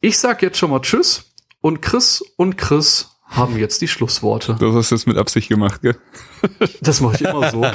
Ich 0.00 0.18
sag 0.18 0.42
jetzt 0.42 0.58
schon 0.58 0.70
mal 0.70 0.80
Tschüss 0.80 1.32
und 1.60 1.82
Chris 1.82 2.22
und 2.36 2.56
Chris 2.56 3.10
haben 3.24 3.58
jetzt 3.58 3.82
die 3.82 3.88
Schlussworte. 3.88 4.56
Du 4.58 4.72
hast 4.74 4.90
das 4.90 5.06
mit 5.06 5.18
Absicht 5.18 5.48
gemacht, 5.48 5.82
gell? 5.82 5.96
Das 6.80 7.00
mache 7.00 7.16
ich 7.16 7.22
immer 7.22 7.50
so. 7.50 7.62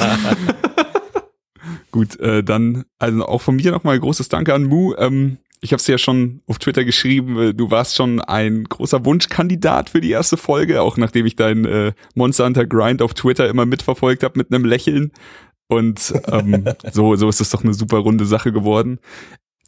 Gut, 1.91 2.19
äh, 2.19 2.43
dann 2.43 2.85
also 2.97 3.25
auch 3.25 3.41
von 3.41 3.55
mir 3.55 3.71
nochmal 3.71 3.99
großes 3.99 4.29
Danke 4.29 4.53
an 4.53 4.63
Mu. 4.63 4.95
Ähm, 4.97 5.37
ich 5.63 5.71
habe 5.71 5.79
es 5.79 5.87
ja 5.87 5.97
schon 5.97 6.41
auf 6.45 6.59
Twitter 6.59 6.83
geschrieben, 6.83 7.39
äh, 7.39 7.53
du 7.53 7.71
warst 7.71 7.95
schon 7.95 8.19
ein 8.19 8.65
großer 8.65 9.05
Wunschkandidat 9.05 9.89
für 9.89 10.01
die 10.01 10.11
erste 10.11 10.35
Folge, 10.35 10.81
auch 10.81 10.97
nachdem 10.97 11.25
ich 11.25 11.37
dein 11.37 11.63
äh, 11.65 11.93
Monster 12.15 12.45
Hunter 12.45 12.65
Grind 12.65 13.01
auf 13.01 13.13
Twitter 13.13 13.47
immer 13.47 13.65
mitverfolgt 13.65 14.23
habe 14.23 14.37
mit 14.37 14.51
einem 14.51 14.65
Lächeln. 14.65 15.11
Und 15.67 16.13
ähm, 16.27 16.65
so, 16.91 17.15
so 17.15 17.29
ist 17.29 17.39
es 17.39 17.49
doch 17.49 17.63
eine 17.63 17.73
super 17.73 17.99
runde 17.99 18.25
Sache 18.25 18.51
geworden. 18.51 18.99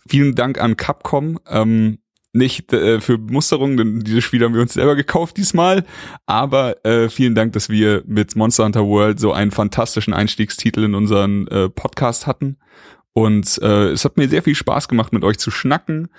Vielen 0.08 0.36
Dank 0.36 0.60
an 0.60 0.76
Capcom. 0.76 1.40
Ähm, 1.48 2.00
nicht 2.34 2.74
äh, 2.74 3.00
für 3.00 3.18
Musterung, 3.18 3.78
denn 3.78 4.02
dieses 4.02 4.26
Spiel 4.26 4.44
haben 4.44 4.54
wir 4.54 4.62
uns 4.62 4.74
selber 4.74 4.98
gekauft 4.98 5.38
diesmal. 5.38 5.86
Aber 6.26 6.86
äh, 6.86 7.08
vielen 7.08 7.34
Dank, 7.34 7.54
dass 7.54 7.70
wir 7.70 8.04
mit 8.06 8.36
Monster 8.36 8.66
Hunter 8.66 8.86
World 8.86 9.22
so 9.22 9.32
einen 9.32 9.52
fantastischen 9.52 10.14
Einstiegstitel 10.14 10.84
in 10.84 10.94
unseren 10.94 11.48
äh, 11.48 11.70
Podcast 11.70 12.28
hatten. 12.28 12.58
Und 13.18 13.60
äh, 13.62 13.92
es 13.92 14.04
hat 14.04 14.18
mir 14.18 14.28
sehr 14.28 14.44
viel 14.44 14.56
Spaß 14.56 14.90
gemacht, 14.90 15.14
mit 15.14 15.24
euch 15.24 15.40
zu 15.40 15.50
schnacken. 15.50 16.10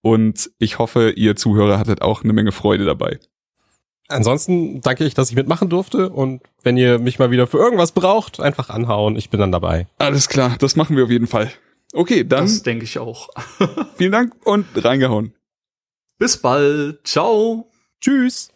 Und 0.00 0.50
ich 0.58 0.78
hoffe, 0.78 1.10
ihr 1.10 1.36
Zuhörer 1.36 1.78
hattet 1.78 2.00
auch 2.00 2.24
eine 2.24 2.32
Menge 2.32 2.50
Freude 2.50 2.86
dabei. 2.86 3.20
Ansonsten 4.08 4.80
danke 4.80 5.04
ich, 5.04 5.12
dass 5.12 5.28
ich 5.28 5.36
mitmachen 5.36 5.68
durfte. 5.68 6.08
Und 6.08 6.42
wenn 6.62 6.78
ihr 6.78 6.98
mich 6.98 7.18
mal 7.18 7.30
wieder 7.30 7.46
für 7.46 7.58
irgendwas 7.58 7.92
braucht, 7.92 8.40
einfach 8.40 8.70
anhauen. 8.70 9.16
Ich 9.16 9.28
bin 9.28 9.38
dann 9.38 9.52
dabei. 9.52 9.86
Alles 9.98 10.28
klar, 10.28 10.56
das 10.58 10.76
machen 10.76 10.96
wir 10.96 11.04
auf 11.04 11.10
jeden 11.10 11.26
Fall. 11.26 11.52
Okay, 11.92 12.24
dann. 12.24 12.44
Das 12.44 12.62
denke 12.62 12.84
ich 12.84 12.98
auch. 12.98 13.28
vielen 13.96 14.12
Dank 14.12 14.34
und 14.44 14.66
reingehauen. 14.76 15.34
Bis 16.18 16.38
bald. 16.38 17.06
Ciao. 17.06 17.70
Tschüss. 18.00 18.55